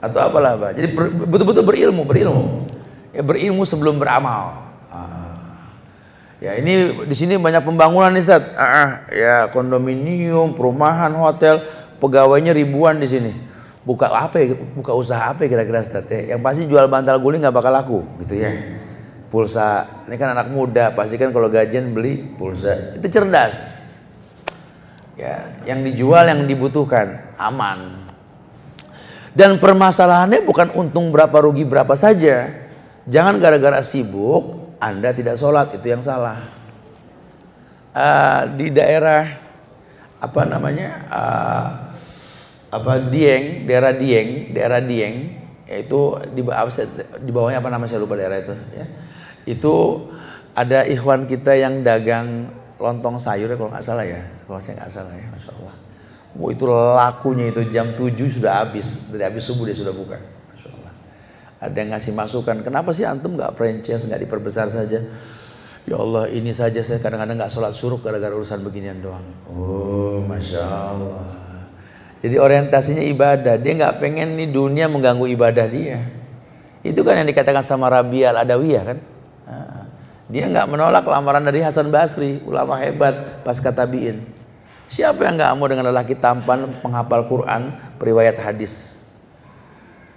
Atau 0.00 0.16
apalah, 0.16 0.56
Pak. 0.56 0.80
Jadi 0.80 0.96
betul-betul 1.28 1.60
berilmu, 1.60 2.08
berilmu. 2.08 2.64
Ya 3.12 3.20
berilmu 3.20 3.68
sebelum 3.68 4.00
beramal. 4.00 4.61
Ya 6.42 6.58
ini 6.58 7.06
di 7.06 7.14
sini 7.14 7.38
banyak 7.38 7.62
pembangunan 7.62 8.10
nih 8.10 8.26
Ustaz. 8.26 8.42
Ah, 8.58 8.66
ah, 8.66 8.90
ya 9.14 9.46
kondominium, 9.54 10.58
perumahan, 10.58 11.14
hotel, 11.14 11.62
pegawainya 12.02 12.50
ribuan 12.50 12.98
di 12.98 13.06
sini. 13.06 13.30
Buka 13.86 14.10
apa 14.10 14.42
ya? 14.42 14.58
Buka 14.58 14.90
usaha 14.90 15.30
apa 15.30 15.46
kira-kira 15.46 15.86
Ustaz? 15.86 16.02
Ya, 16.10 16.34
yang 16.34 16.42
pasti 16.42 16.66
jual 16.66 16.90
bantal 16.90 17.22
guling 17.22 17.46
nggak 17.46 17.54
bakal 17.54 17.70
laku 17.70 18.02
gitu 18.26 18.42
ya. 18.42 18.50
Pulsa, 19.30 19.86
ini 20.10 20.18
kan 20.18 20.34
anak 20.34 20.50
muda, 20.50 20.90
pasti 20.92 21.14
kan 21.14 21.30
kalau 21.30 21.46
gajian 21.46 21.94
beli 21.94 22.20
pulsa. 22.34 22.98
Itu 22.98 23.06
cerdas. 23.06 23.80
Ya, 25.14 25.62
yang 25.62 25.86
dijual 25.86 26.26
yang 26.26 26.42
dibutuhkan 26.50 27.22
aman. 27.38 28.10
Dan 29.30 29.62
permasalahannya 29.62 30.42
bukan 30.42 30.74
untung 30.74 31.14
berapa 31.14 31.38
rugi 31.38 31.62
berapa 31.62 31.94
saja. 31.94 32.50
Jangan 33.06 33.38
gara-gara 33.38 33.78
sibuk 33.86 34.61
anda 34.82 35.14
tidak 35.14 35.38
sholat 35.38 35.70
itu 35.78 35.86
yang 35.86 36.02
salah. 36.02 36.42
Uh, 37.94 38.48
di 38.58 38.74
daerah 38.74 39.38
apa 40.18 40.42
namanya 40.48 40.90
uh, 41.12 41.68
apa 42.72 42.92
Dieng, 43.06 43.68
daerah 43.68 43.94
Dieng, 43.94 44.50
daerah 44.50 44.82
Dieng, 44.82 45.38
yaitu 45.70 46.18
di, 46.34 46.42
di 47.22 47.30
bawahnya 47.30 47.62
apa 47.62 47.70
namanya 47.70 47.94
saya 47.94 48.02
lupa 48.02 48.18
daerah 48.18 48.42
itu. 48.42 48.54
Ya. 48.74 48.86
Itu 49.46 49.74
ada 50.56 50.82
ikhwan 50.88 51.30
kita 51.30 51.54
yang 51.54 51.86
dagang 51.86 52.50
lontong 52.82 53.22
sayur 53.22 53.46
ya 53.46 53.54
kalau 53.54 53.70
nggak 53.70 53.86
salah 53.86 54.02
ya, 54.02 54.18
kalau 54.48 54.58
saya 54.58 54.82
nggak 54.82 54.90
salah 54.90 55.14
ya, 55.14 55.26
masya 55.30 55.52
Allah. 55.62 55.74
Oh, 56.32 56.48
itu 56.48 56.64
lakunya 56.66 57.52
itu 57.52 57.62
jam 57.70 57.92
7 57.92 58.40
sudah 58.40 58.64
habis, 58.64 59.12
dari 59.12 59.28
habis 59.28 59.44
subuh 59.44 59.68
dia 59.68 59.76
sudah 59.76 59.92
buka 59.92 60.16
ada 61.62 61.76
yang 61.78 61.94
ngasih 61.94 62.10
masukan 62.18 62.66
kenapa 62.66 62.90
sih 62.90 63.06
antum 63.06 63.38
nggak 63.38 63.54
franchise 63.54 64.10
nggak 64.10 64.26
diperbesar 64.26 64.66
saja? 64.74 64.98
Ya 65.86 65.96
Allah 65.98 66.26
ini 66.30 66.50
saja 66.50 66.82
saya 66.82 66.98
kadang-kadang 66.98 67.38
nggak 67.38 67.52
sholat 67.54 67.70
suruh 67.70 68.02
gara-gara 68.02 68.34
urusan 68.34 68.66
beginian 68.66 68.98
doang. 68.98 69.22
Oh 69.46 70.18
masya 70.26 70.66
Allah. 70.66 71.22
Jadi 72.22 72.38
orientasinya 72.38 73.02
ibadah. 73.06 73.54
Dia 73.58 73.72
nggak 73.78 74.02
pengen 74.02 74.34
nih 74.34 74.50
dunia 74.50 74.90
mengganggu 74.90 75.26
ibadah 75.30 75.66
dia. 75.70 76.02
Itu 76.82 77.06
kan 77.06 77.22
yang 77.22 77.30
dikatakan 77.30 77.62
sama 77.62 77.86
Rabi 77.86 78.26
al 78.26 78.42
Adawiyah 78.42 78.82
kan 78.82 78.98
dia 80.32 80.48
nggak 80.48 80.64
menolak 80.64 81.04
lamaran 81.04 81.44
dari 81.44 81.60
Hasan 81.60 81.92
Basri 81.92 82.40
ulama 82.48 82.80
hebat 82.80 83.44
pas 83.44 83.60
katabiin 83.60 84.24
siapa 84.88 85.28
yang 85.28 85.36
nggak 85.36 85.52
mau 85.60 85.68
dengan 85.68 85.92
lelaki 85.92 86.16
tampan 86.16 86.72
penghafal 86.80 87.28
Quran 87.28 87.76
periwayat 88.00 88.40
hadis 88.40 89.01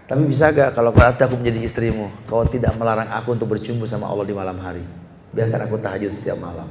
tapi 0.05 0.21
bisa 0.29 0.53
gak 0.53 0.77
kalau 0.77 0.93
nanti 0.93 1.25
aku 1.25 1.33
menjadi 1.41 1.65
istrimu, 1.65 2.13
kau 2.29 2.45
tidak 2.45 2.77
melarang 2.77 3.09
aku 3.09 3.33
untuk 3.33 3.57
bercumbu 3.57 3.89
sama 3.89 4.05
Allah 4.05 4.25
di 4.25 4.35
malam 4.37 4.57
hari. 4.61 4.85
Biarkan 5.33 5.65
aku 5.65 5.81
tahajud 5.81 6.11
setiap 6.13 6.37
malam. 6.37 6.69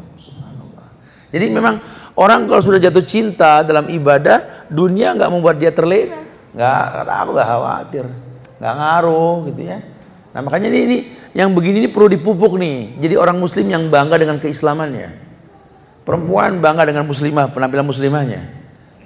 Jadi 1.35 1.51
memang 1.51 1.83
orang 2.15 2.47
kalau 2.47 2.63
sudah 2.63 2.79
jatuh 2.79 3.03
cinta 3.03 3.67
dalam 3.67 3.91
ibadah, 3.91 4.71
dunia 4.71 5.19
nggak 5.19 5.31
membuat 5.35 5.59
dia 5.59 5.75
terlena. 5.75 6.23
Nggak, 6.55 6.83
kata 6.95 7.13
aku 7.19 7.31
nggak 7.35 7.49
khawatir, 7.51 8.05
nggak 8.63 8.75
ngaruh 8.79 9.37
gitu 9.51 9.61
ya. 9.67 9.79
Nah 10.31 10.41
makanya 10.47 10.71
ini, 10.71 10.79
ini 10.87 10.99
yang 11.35 11.51
begini 11.51 11.83
ini 11.83 11.89
perlu 11.91 12.07
dipupuk 12.07 12.55
nih. 12.55 13.03
Jadi 13.03 13.15
orang 13.19 13.43
Muslim 13.43 13.67
yang 13.67 13.91
bangga 13.91 14.15
dengan 14.15 14.39
keislamannya. 14.39 15.11
Perempuan 16.07 16.63
bangga 16.63 16.87
dengan 16.87 17.09
muslimah, 17.09 17.51
penampilan 17.51 17.89
muslimahnya. 17.89 18.45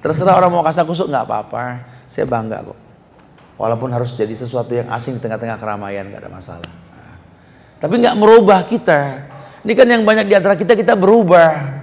Terserah 0.04 0.34
orang 0.34 0.50
mau 0.50 0.66
kasar 0.66 0.84
kusuk 0.84 1.08
nggak 1.08 1.24
apa-apa. 1.24 1.86
Saya 2.10 2.26
bangga 2.26 2.60
kok. 2.60 2.87
Walaupun 3.58 3.90
harus 3.90 4.14
jadi 4.14 4.30
sesuatu 4.30 4.70
yang 4.70 4.86
asing 4.94 5.18
di 5.18 5.20
tengah-tengah 5.20 5.58
keramaian, 5.58 6.06
nggak 6.06 6.22
ada 6.22 6.30
masalah. 6.30 6.70
Tapi 7.82 7.94
nggak 7.98 8.14
merubah 8.14 8.62
kita. 8.62 9.26
Ini 9.66 9.72
kan 9.74 9.86
yang 9.90 10.06
banyak 10.06 10.30
di 10.30 10.34
antara 10.38 10.54
kita 10.54 10.78
kita 10.78 10.94
berubah. 10.94 11.82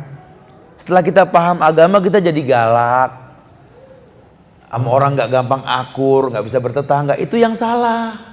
Setelah 0.79 1.03
kita 1.03 1.27
paham 1.27 1.59
agama 1.59 1.99
kita 1.99 2.23
jadi 2.23 2.41
galak. 2.47 3.11
Sama 4.71 4.87
orang 4.87 5.19
nggak 5.19 5.29
gampang 5.31 5.63
akur, 5.67 6.31
nggak 6.31 6.47
bisa 6.47 6.63
bertetangga. 6.63 7.19
Itu 7.19 7.35
yang 7.35 7.51
salah. 7.55 8.23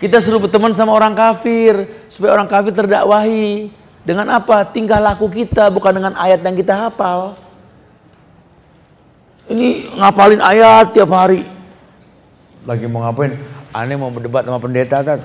Kita 0.00 0.20
suruh 0.24 0.40
berteman 0.40 0.72
sama 0.72 0.92
orang 0.92 1.12
kafir 1.12 1.88
supaya 2.08 2.32
orang 2.32 2.48
kafir 2.48 2.72
terdakwahi. 2.72 3.72
Dengan 4.04 4.40
apa? 4.40 4.64
Tingkah 4.68 5.00
laku 5.00 5.28
kita 5.28 5.68
bukan 5.68 6.00
dengan 6.00 6.12
ayat 6.16 6.40
yang 6.40 6.56
kita 6.56 6.88
hafal. 6.88 7.36
Ini 9.48 9.96
ngapalin 10.00 10.40
ayat 10.40 10.96
tiap 10.96 11.12
hari 11.12 11.53
lagi 12.64 12.88
mau 12.88 13.04
ngapain? 13.04 13.36
Aneh 13.76 13.96
mau 13.96 14.08
berdebat 14.08 14.44
sama 14.48 14.60
pendeta 14.60 15.04
kan? 15.04 15.20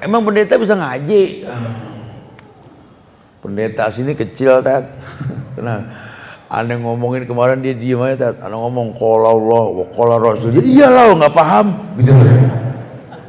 Emang 0.00 0.24
pendeta 0.24 0.56
bisa 0.56 0.76
ngaji? 0.76 1.44
Pendeta 3.44 3.88
sini 3.92 4.16
kecil 4.16 4.64
tat. 4.64 4.88
Kenapa? 5.56 5.84
Aneh 6.46 6.78
ngomongin 6.78 7.26
kemarin 7.26 7.58
dia 7.60 7.76
diem 7.76 8.00
aja 8.00 8.32
tat. 8.32 8.48
Aneh 8.48 8.56
ngomong 8.56 8.96
kola 8.96 9.34
Allah, 9.34 9.64
kola 9.92 10.14
Rasul. 10.16 10.56
Dia 10.60 10.64
iyalah 10.64 11.12
nggak 11.16 11.34
paham. 11.34 11.66
Gitu. 12.00 12.12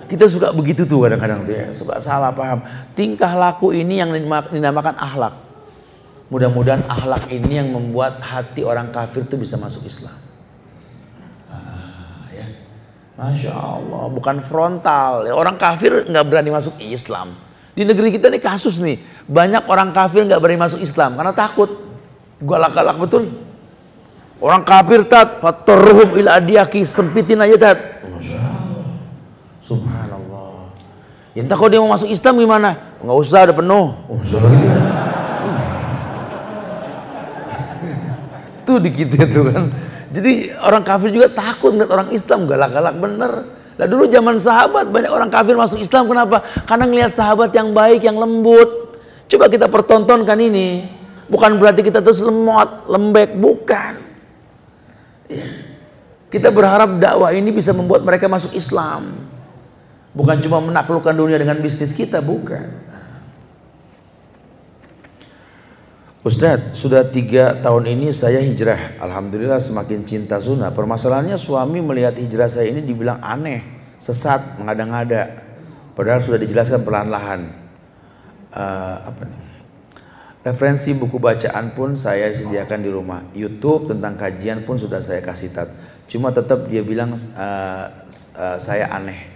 Kita 0.08 0.26
suka 0.32 0.56
begitu 0.56 0.88
tuh 0.88 1.04
kadang-kadang 1.04 1.44
tuh 1.44 1.54
ya. 1.54 1.68
Suka 1.76 2.00
salah 2.00 2.32
paham. 2.32 2.64
Tingkah 2.96 3.36
laku 3.36 3.76
ini 3.76 4.00
yang 4.00 4.16
dinamakan 4.54 4.96
ahlak. 4.96 5.36
Mudah-mudahan 6.28 6.84
ahlak 6.88 7.28
ini 7.32 7.60
yang 7.60 7.72
membuat 7.72 8.20
hati 8.20 8.64
orang 8.64 8.92
kafir 8.92 9.24
tuh 9.28 9.40
bisa 9.40 9.56
masuk 9.56 9.88
Islam. 9.88 10.27
Masya 13.18 13.50
Allah, 13.50 14.14
bukan 14.14 14.46
frontal. 14.46 15.26
Ya, 15.26 15.34
orang 15.34 15.58
kafir 15.58 16.06
nggak 16.06 16.26
berani 16.30 16.54
masuk 16.54 16.78
Islam. 16.78 17.34
Di 17.74 17.82
negeri 17.82 18.14
kita 18.14 18.30
ini 18.30 18.38
kasus 18.38 18.78
nih, 18.78 19.02
banyak 19.26 19.66
orang 19.66 19.90
kafir 19.90 20.22
nggak 20.22 20.38
berani 20.38 20.62
masuk 20.62 20.78
Islam 20.78 21.18
karena 21.18 21.34
takut. 21.34 21.70
Galak-galak 22.38 22.94
betul. 23.02 23.34
Orang 24.38 24.62
kafir 24.62 25.02
tat, 25.10 25.42
fatorhum 25.42 26.14
ila 26.22 26.38
adiyaki, 26.38 26.86
sempitin 26.86 27.42
aja 27.42 27.58
tat. 27.58 28.06
Subhanallah. 29.66 30.70
Ya 31.34 31.42
entah 31.42 31.58
kalau 31.58 31.74
dia 31.74 31.82
mau 31.82 31.90
masuk 31.90 32.14
Islam 32.14 32.38
gimana? 32.38 32.78
Nggak 33.02 33.18
usah, 33.18 33.50
udah 33.50 33.58
penuh. 33.58 33.86
Tuh 38.62 38.78
dikit 38.78 39.10
itu 39.10 39.42
kan. 39.50 39.74
Jadi 40.08 40.56
orang 40.56 40.84
kafir 40.88 41.12
juga 41.12 41.28
takut 41.28 41.76
ngeliat 41.76 41.92
orang 41.92 42.10
Islam 42.16 42.48
galak-galak 42.48 42.96
bener. 42.96 43.34
Nah 43.78 43.86
dulu 43.86 44.10
zaman 44.10 44.40
sahabat 44.42 44.90
banyak 44.90 45.12
orang 45.12 45.30
kafir 45.30 45.54
masuk 45.54 45.78
Islam 45.78 46.08
kenapa? 46.08 46.42
Karena 46.66 46.88
ngelihat 46.88 47.12
sahabat 47.14 47.52
yang 47.54 47.76
baik, 47.76 48.08
yang 48.08 48.18
lembut. 48.18 48.98
Coba 49.28 49.52
kita 49.52 49.68
pertontonkan 49.68 50.40
ini. 50.40 50.88
Bukan 51.28 51.60
berarti 51.60 51.84
kita 51.84 52.00
terus 52.00 52.24
lemot, 52.24 52.88
lembek, 52.88 53.36
bukan. 53.36 54.00
Ya. 55.28 55.48
Kita 56.32 56.52
berharap 56.52 57.00
dakwah 57.00 57.36
ini 57.36 57.52
bisa 57.52 57.76
membuat 57.76 58.04
mereka 58.08 58.32
masuk 58.32 58.56
Islam. 58.56 59.28
Bukan 60.16 60.40
cuma 60.40 60.64
menaklukkan 60.64 61.12
dunia 61.12 61.36
dengan 61.36 61.60
bisnis 61.60 61.92
kita, 61.92 62.24
bukan. 62.24 62.87
Ustadz, 66.26 66.74
sudah 66.74 67.06
tiga 67.14 67.62
tahun 67.62 67.94
ini 67.94 68.10
saya 68.10 68.42
hijrah. 68.42 68.98
Alhamdulillah 68.98 69.62
semakin 69.62 70.02
cinta 70.02 70.42
sunnah. 70.42 70.74
Permasalahannya 70.74 71.38
suami 71.38 71.78
melihat 71.78 72.18
hijrah 72.18 72.50
saya 72.50 72.74
ini 72.74 72.82
dibilang 72.82 73.22
aneh, 73.22 73.62
sesat, 74.02 74.58
mengada-ngada. 74.58 75.46
Padahal 75.94 76.26
sudah 76.26 76.42
dijelaskan 76.42 76.82
perlahan-lahan. 76.82 77.42
Uh? 78.50 78.98
Referensi 80.42 80.98
buku 80.98 81.22
bacaan 81.22 81.78
pun 81.78 81.94
saya 81.94 82.34
sediakan 82.34 82.80
di 82.82 82.90
rumah. 82.90 83.22
YouTube 83.38 83.94
tentang 83.94 84.18
kajian 84.18 84.66
pun 84.66 84.82
sudah 84.82 85.04
saya 85.06 85.22
kasih 85.22 85.54
tat. 85.54 85.70
Cuma 86.10 86.34
tetap 86.34 86.66
dia 86.66 86.82
bilang 86.82 87.14
uh, 87.14 87.86
uh, 88.34 88.58
saya 88.58 88.90
aneh. 88.90 89.28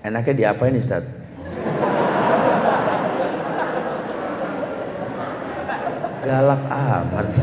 Enaknya 0.00 0.48
diapain 0.48 0.72
Ustaz? 0.78 1.19
Galak 6.20 6.62
amat. 6.68 7.26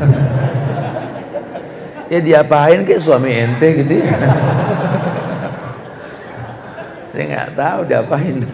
ya 2.12 2.18
diapain 2.24 2.80
kayak 2.86 3.02
suami 3.02 3.30
ente 3.34 3.68
gitu 3.84 3.94
ya. 4.00 4.14
Saya 7.12 7.24
nggak 7.24 7.50
tahu 7.58 7.80
diapain. 7.90 8.36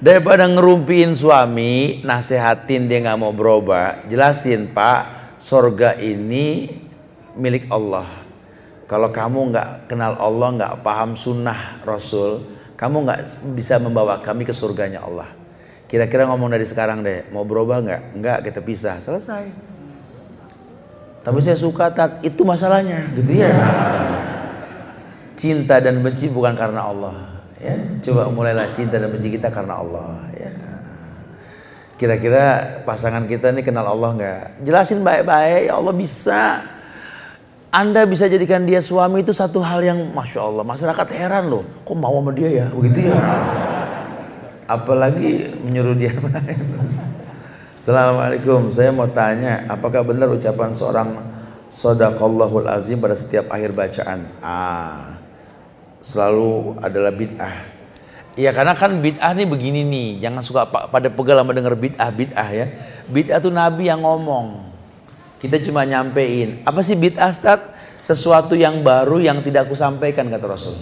Daripada 0.00 0.48
ngerumpiin 0.48 1.12
suami, 1.12 2.00
nasehatin 2.00 2.88
dia 2.88 3.04
nggak 3.04 3.20
mau 3.20 3.36
berubah, 3.36 4.08
jelasin 4.08 4.72
Pak, 4.72 5.36
sorga 5.36 5.92
ini 6.00 6.72
milik 7.36 7.68
Allah. 7.68 8.08
Kalau 8.88 9.12
kamu 9.12 9.52
nggak 9.52 9.92
kenal 9.92 10.16
Allah, 10.16 10.48
nggak 10.56 10.74
paham 10.80 11.20
sunnah 11.20 11.84
Rasul, 11.84 12.48
kamu 12.80 13.04
nggak 13.04 13.20
bisa 13.52 13.76
membawa 13.76 14.24
kami 14.24 14.48
ke 14.48 14.56
surganya 14.56 15.04
Allah. 15.04 15.39
Kira-kira 15.90 16.22
ngomong 16.30 16.54
dari 16.54 16.62
sekarang 16.62 17.02
deh, 17.02 17.26
mau 17.34 17.42
berubah 17.42 17.82
nggak? 17.82 18.02
Nggak, 18.14 18.38
kita 18.46 18.60
pisah, 18.62 19.02
selesai. 19.02 19.50
Tapi 21.26 21.38
saya 21.42 21.58
suka 21.58 21.90
tat, 21.90 22.22
itu 22.22 22.46
masalahnya, 22.46 23.10
gitu 23.18 23.42
ya. 23.42 23.50
Cinta 25.34 25.82
dan 25.82 25.98
benci 25.98 26.30
bukan 26.30 26.54
karena 26.54 26.86
Allah 26.86 27.42
ya. 27.58 27.74
Coba 28.06 28.30
mulailah 28.30 28.70
cinta 28.78 29.02
dan 29.02 29.10
benci 29.10 29.34
kita 29.34 29.50
karena 29.50 29.82
Allah 29.82 30.30
ya. 30.30 30.52
Kira-kira 31.98 32.44
pasangan 32.86 33.26
kita 33.26 33.50
ini 33.50 33.66
kenal 33.66 33.90
Allah 33.90 34.10
nggak? 34.14 34.42
Jelasin 34.62 35.02
baik-baik 35.02 35.68
ya 35.68 35.72
Allah 35.74 35.94
bisa. 35.96 36.42
Anda 37.74 38.06
bisa 38.06 38.30
jadikan 38.30 38.62
dia 38.62 38.78
suami 38.78 39.26
itu 39.26 39.34
satu 39.34 39.58
hal 39.58 39.82
yang 39.82 39.98
masya 40.14 40.38
Allah 40.38 40.62
masyarakat 40.62 41.06
heran 41.18 41.50
loh. 41.50 41.66
Kok 41.82 41.96
mau 41.98 42.14
sama 42.20 42.30
dia 42.30 42.50
ya? 42.62 42.66
Begitu 42.70 43.10
ya 43.10 43.18
apalagi 44.70 45.50
menyuruh 45.66 45.98
dia 45.98 46.14
Assalamualaikum 47.80 48.70
saya 48.70 48.94
mau 48.94 49.10
tanya 49.10 49.66
apakah 49.66 50.06
benar 50.06 50.30
ucapan 50.30 50.70
seorang 50.78 51.10
Sodakallahul 51.70 52.66
azim 52.66 52.98
pada 52.98 53.14
setiap 53.14 53.50
akhir 53.50 53.70
bacaan 53.70 54.26
ah 54.42 55.20
selalu 56.02 56.80
adalah 56.80 57.12
bid'ah. 57.14 57.56
Iya 58.34 58.50
karena 58.56 58.72
kan 58.74 58.98
bid'ah 58.98 59.32
nih 59.36 59.46
begini 59.46 59.86
nih, 59.86 60.08
jangan 60.18 60.42
suka 60.42 60.66
pada 60.66 61.08
pegal 61.12 61.38
sama 61.44 61.52
denger 61.54 61.76
bid'ah 61.76 62.10
bid'ah 62.10 62.48
ya. 62.50 62.66
Bid'ah 63.06 63.38
tuh 63.38 63.52
Nabi 63.52 63.86
yang 63.86 64.02
ngomong. 64.02 64.70
Kita 65.40 65.62
cuma 65.62 65.86
nyampein. 65.86 66.60
Apa 66.66 66.82
sih 66.82 66.98
bid'ah 66.98 67.32
Ustaz? 67.32 67.60
Sesuatu 68.00 68.56
yang 68.56 68.80
baru 68.80 69.20
yang 69.20 69.44
tidak 69.44 69.68
aku 69.68 69.76
sampaikan 69.76 70.26
kata 70.26 70.46
Rasul. 70.48 70.74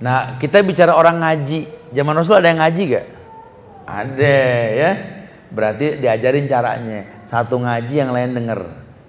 Nah 0.00 0.38
kita 0.40 0.62
bicara 0.62 0.94
orang 0.94 1.20
ngaji. 1.20 1.79
Zaman 1.90 2.14
Rasul 2.14 2.38
ada 2.38 2.48
yang 2.50 2.60
ngaji 2.62 2.82
gak? 2.94 3.06
Ada 3.86 4.38
ya. 4.70 4.90
Berarti 5.50 5.98
diajarin 5.98 6.46
caranya. 6.46 7.00
Satu 7.26 7.58
ngaji 7.58 7.94
yang 7.94 8.14
lain 8.14 8.30
denger. 8.34 8.60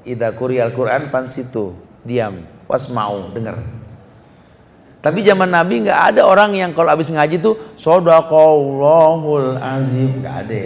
Ida 0.02 0.34
kurial 0.34 0.74
Quran 0.74 1.14
pan 1.14 1.30
situ. 1.30 1.78
Diam. 2.02 2.42
Was 2.66 2.90
mau 2.90 3.30
denger. 3.30 3.62
Tapi 5.02 5.26
zaman 5.26 5.50
Nabi 5.50 5.82
nggak 5.82 6.14
ada 6.14 6.22
orang 6.30 6.54
yang 6.54 6.78
kalau 6.78 6.94
habis 6.94 7.10
ngaji 7.10 7.42
tuh 7.42 7.58
sodakallahul 7.74 9.58
azim 9.58 10.22
nggak 10.22 10.36
ada. 10.46 10.66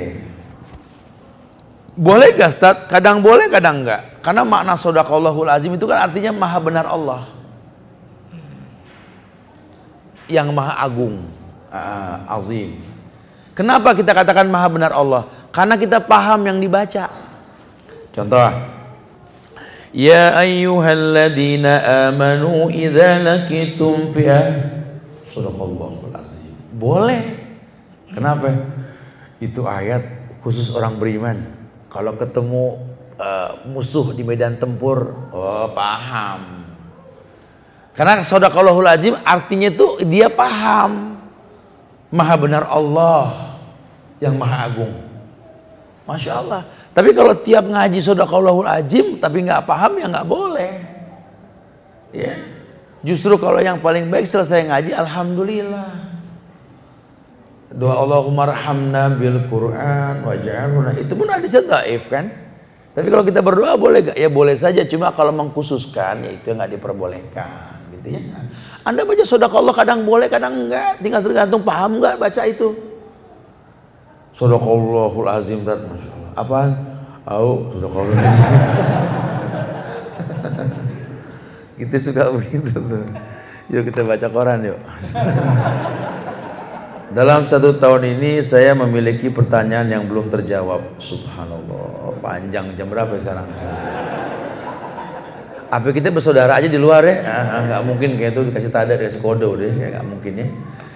Boleh 1.96 2.36
gak 2.36 2.52
Ustaz? 2.52 2.76
Kadang 2.92 3.24
boleh, 3.24 3.48
kadang 3.48 3.88
enggak. 3.88 4.20
Karena 4.20 4.44
makna 4.44 4.76
sodakallahul 4.76 5.48
azim 5.48 5.72
itu 5.80 5.88
kan 5.88 6.12
artinya 6.12 6.36
maha 6.36 6.60
benar 6.60 6.84
Allah. 6.84 7.32
Yang 10.28 10.52
maha 10.52 10.76
agung. 10.84 11.24
Uh, 11.76 12.40
azim. 12.40 12.80
Kenapa 13.52 13.92
kita 13.92 14.16
katakan 14.16 14.48
maha 14.48 14.68
benar 14.72 14.96
Allah? 14.96 15.28
Karena 15.52 15.76
kita 15.76 16.00
paham 16.00 16.48
yang 16.48 16.56
dibaca. 16.60 17.12
Contoh, 18.16 18.48
Ya 19.96 20.36
ayyuhalladzina 20.40 22.08
amanu 22.12 22.68
idza 22.68 23.16
lakitum 23.20 24.12
fi'ah 24.12 24.76
Sadaqallahul 25.32 26.16
azim. 26.16 26.52
Boleh. 26.76 27.24
Kenapa? 28.12 28.56
Itu 29.44 29.68
ayat 29.68 30.04
khusus 30.44 30.72
orang 30.72 30.96
beriman. 30.96 31.44
Kalau 31.92 32.16
ketemu 32.16 32.80
uh, 33.20 33.68
musuh 33.68 34.16
di 34.16 34.24
medan 34.24 34.60
tempur, 34.60 35.16
oh 35.32 35.68
paham. 35.76 36.68
Karena 37.96 38.24
sadaqallahul 38.24 38.88
azim 38.88 39.16
artinya 39.24 39.72
itu 39.72 40.04
dia 40.08 40.28
paham. 40.28 41.15
Maha 42.14 42.36
benar 42.38 42.64
Allah 42.70 43.56
yang 44.22 44.38
maha 44.38 44.70
agung. 44.70 44.94
Masya 46.06 46.32
Allah. 46.46 46.62
Tapi 46.94 47.12
kalau 47.12 47.34
tiap 47.36 47.66
ngaji 47.66 48.00
sodakallahul 48.00 48.70
ajim 48.70 49.18
tapi 49.18 49.44
nggak 49.44 49.66
paham 49.66 50.00
ya 50.00 50.06
nggak 50.08 50.28
boleh. 50.30 50.74
Ya. 52.16 52.34
Justru 53.06 53.36
kalau 53.38 53.60
yang 53.60 53.82
paling 53.82 54.08
baik 54.10 54.26
selesai 54.26 54.70
ngaji 54.70 54.92
alhamdulillah. 54.96 55.92
Doa 57.76 58.00
Allahumma 58.00 58.48
rahamna 58.48 59.12
bil 59.20 59.52
Quran 59.52 60.24
waj'alna 60.24 60.96
itu 60.96 61.12
pun 61.12 61.28
hadisnya 61.28 61.66
dhaif 61.68 62.08
kan? 62.08 62.32
Tapi 62.96 63.12
kalau 63.12 63.28
kita 63.28 63.44
berdoa 63.44 63.76
boleh 63.76 64.00
gak? 64.14 64.16
Ya 64.16 64.32
boleh 64.32 64.56
saja 64.56 64.88
cuma 64.88 65.12
kalau 65.12 65.36
mengkhususkan 65.36 66.24
ya 66.24 66.32
itu 66.32 66.56
nggak 66.56 66.80
diperbolehkan 66.80 67.92
gitu 68.00 68.16
ya. 68.16 68.22
Anda 68.86 69.02
baca 69.02 69.26
sodakallah 69.26 69.74
kadang 69.74 70.06
boleh 70.06 70.30
kadang 70.30 70.70
enggak, 70.70 71.02
tinggal 71.02 71.26
tergantung 71.26 71.66
paham 71.66 71.98
nggak 71.98 72.22
baca 72.22 72.42
itu. 72.46 72.70
Sadaqallahul 74.38 75.26
azim 75.26 75.66
Apaan? 76.38 76.78
Au, 77.26 77.74
sudah 77.74 77.90
kalau 77.90 78.14
Kita 81.82 81.98
suka 81.98 82.30
begitu 82.30 82.78
tuh. 82.78 83.10
Yuk 83.74 83.90
kita 83.90 84.06
baca 84.06 84.30
koran 84.30 84.62
yuk. 84.62 84.78
Dalam 87.18 87.50
satu 87.50 87.82
tahun 87.82 88.06
ini 88.20 88.46
saya 88.46 88.78
memiliki 88.78 89.34
pertanyaan 89.34 89.90
yang 89.90 90.06
belum 90.06 90.30
terjawab. 90.30 91.02
Subhanallah, 91.02 92.14
panjang 92.22 92.78
jam 92.78 92.86
berapa 92.92 93.18
sekarang? 93.18 93.48
Apa 95.70 95.90
kita 95.90 96.14
bersaudara 96.14 96.58
aja 96.58 96.70
di 96.70 96.78
luar 96.78 97.02
ya? 97.02 97.26
Ah, 97.26 97.62
nggak 97.66 97.82
mungkin 97.86 98.10
kayak 98.22 98.38
itu 98.38 98.42
dikasih 98.54 98.70
tanda, 98.70 98.94
dikasih 98.94 99.22
kode 99.22 99.46
udah 99.46 99.66
ya 99.66 99.88
nggak 99.98 100.06
mungkin 100.06 100.34
ya. 100.38 100.48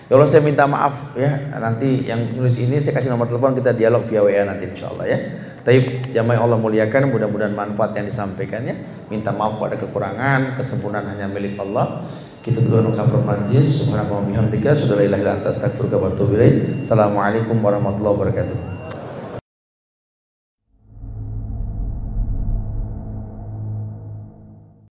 Ya 0.10 0.18
saya 0.26 0.42
minta 0.42 0.66
maaf 0.66 1.14
ya 1.14 1.54
nanti 1.62 2.10
yang 2.10 2.34
nulis 2.34 2.58
ini 2.58 2.82
saya 2.82 2.98
kasih 2.98 3.14
nomor 3.14 3.30
telepon 3.30 3.54
kita 3.54 3.78
dialog 3.78 4.10
via 4.10 4.26
WA 4.26 4.42
nanti 4.42 4.66
insya 4.66 4.90
Allah 4.90 5.06
ya. 5.06 5.20
Tapi 5.62 6.10
jamaah 6.10 6.42
Allah 6.42 6.58
muliakan 6.58 7.14
mudah-mudahan 7.14 7.54
manfaat 7.54 7.94
yang 7.94 8.10
disampaikannya. 8.10 9.06
Minta 9.14 9.30
maaf 9.30 9.62
pada 9.62 9.78
kekurangan, 9.78 10.58
kesempurnaan 10.58 11.14
hanya 11.14 11.30
milik 11.30 11.54
Allah. 11.62 12.10
Kita 12.42 12.58
dulu 12.58 12.98
kafir 12.98 13.22
majlis 13.22 13.86
subhanallahi 13.86 14.16
wa 14.16 14.26
bihamdika 14.26 14.74
sudah 14.74 14.98
la 14.98 15.04
ilaha 15.06 15.22
illa 15.22 15.34
anta. 15.44 15.50
Assalamualaikum 15.54 17.62
warahmatullahi 17.62 18.16
wabarakatuh. 18.18 18.79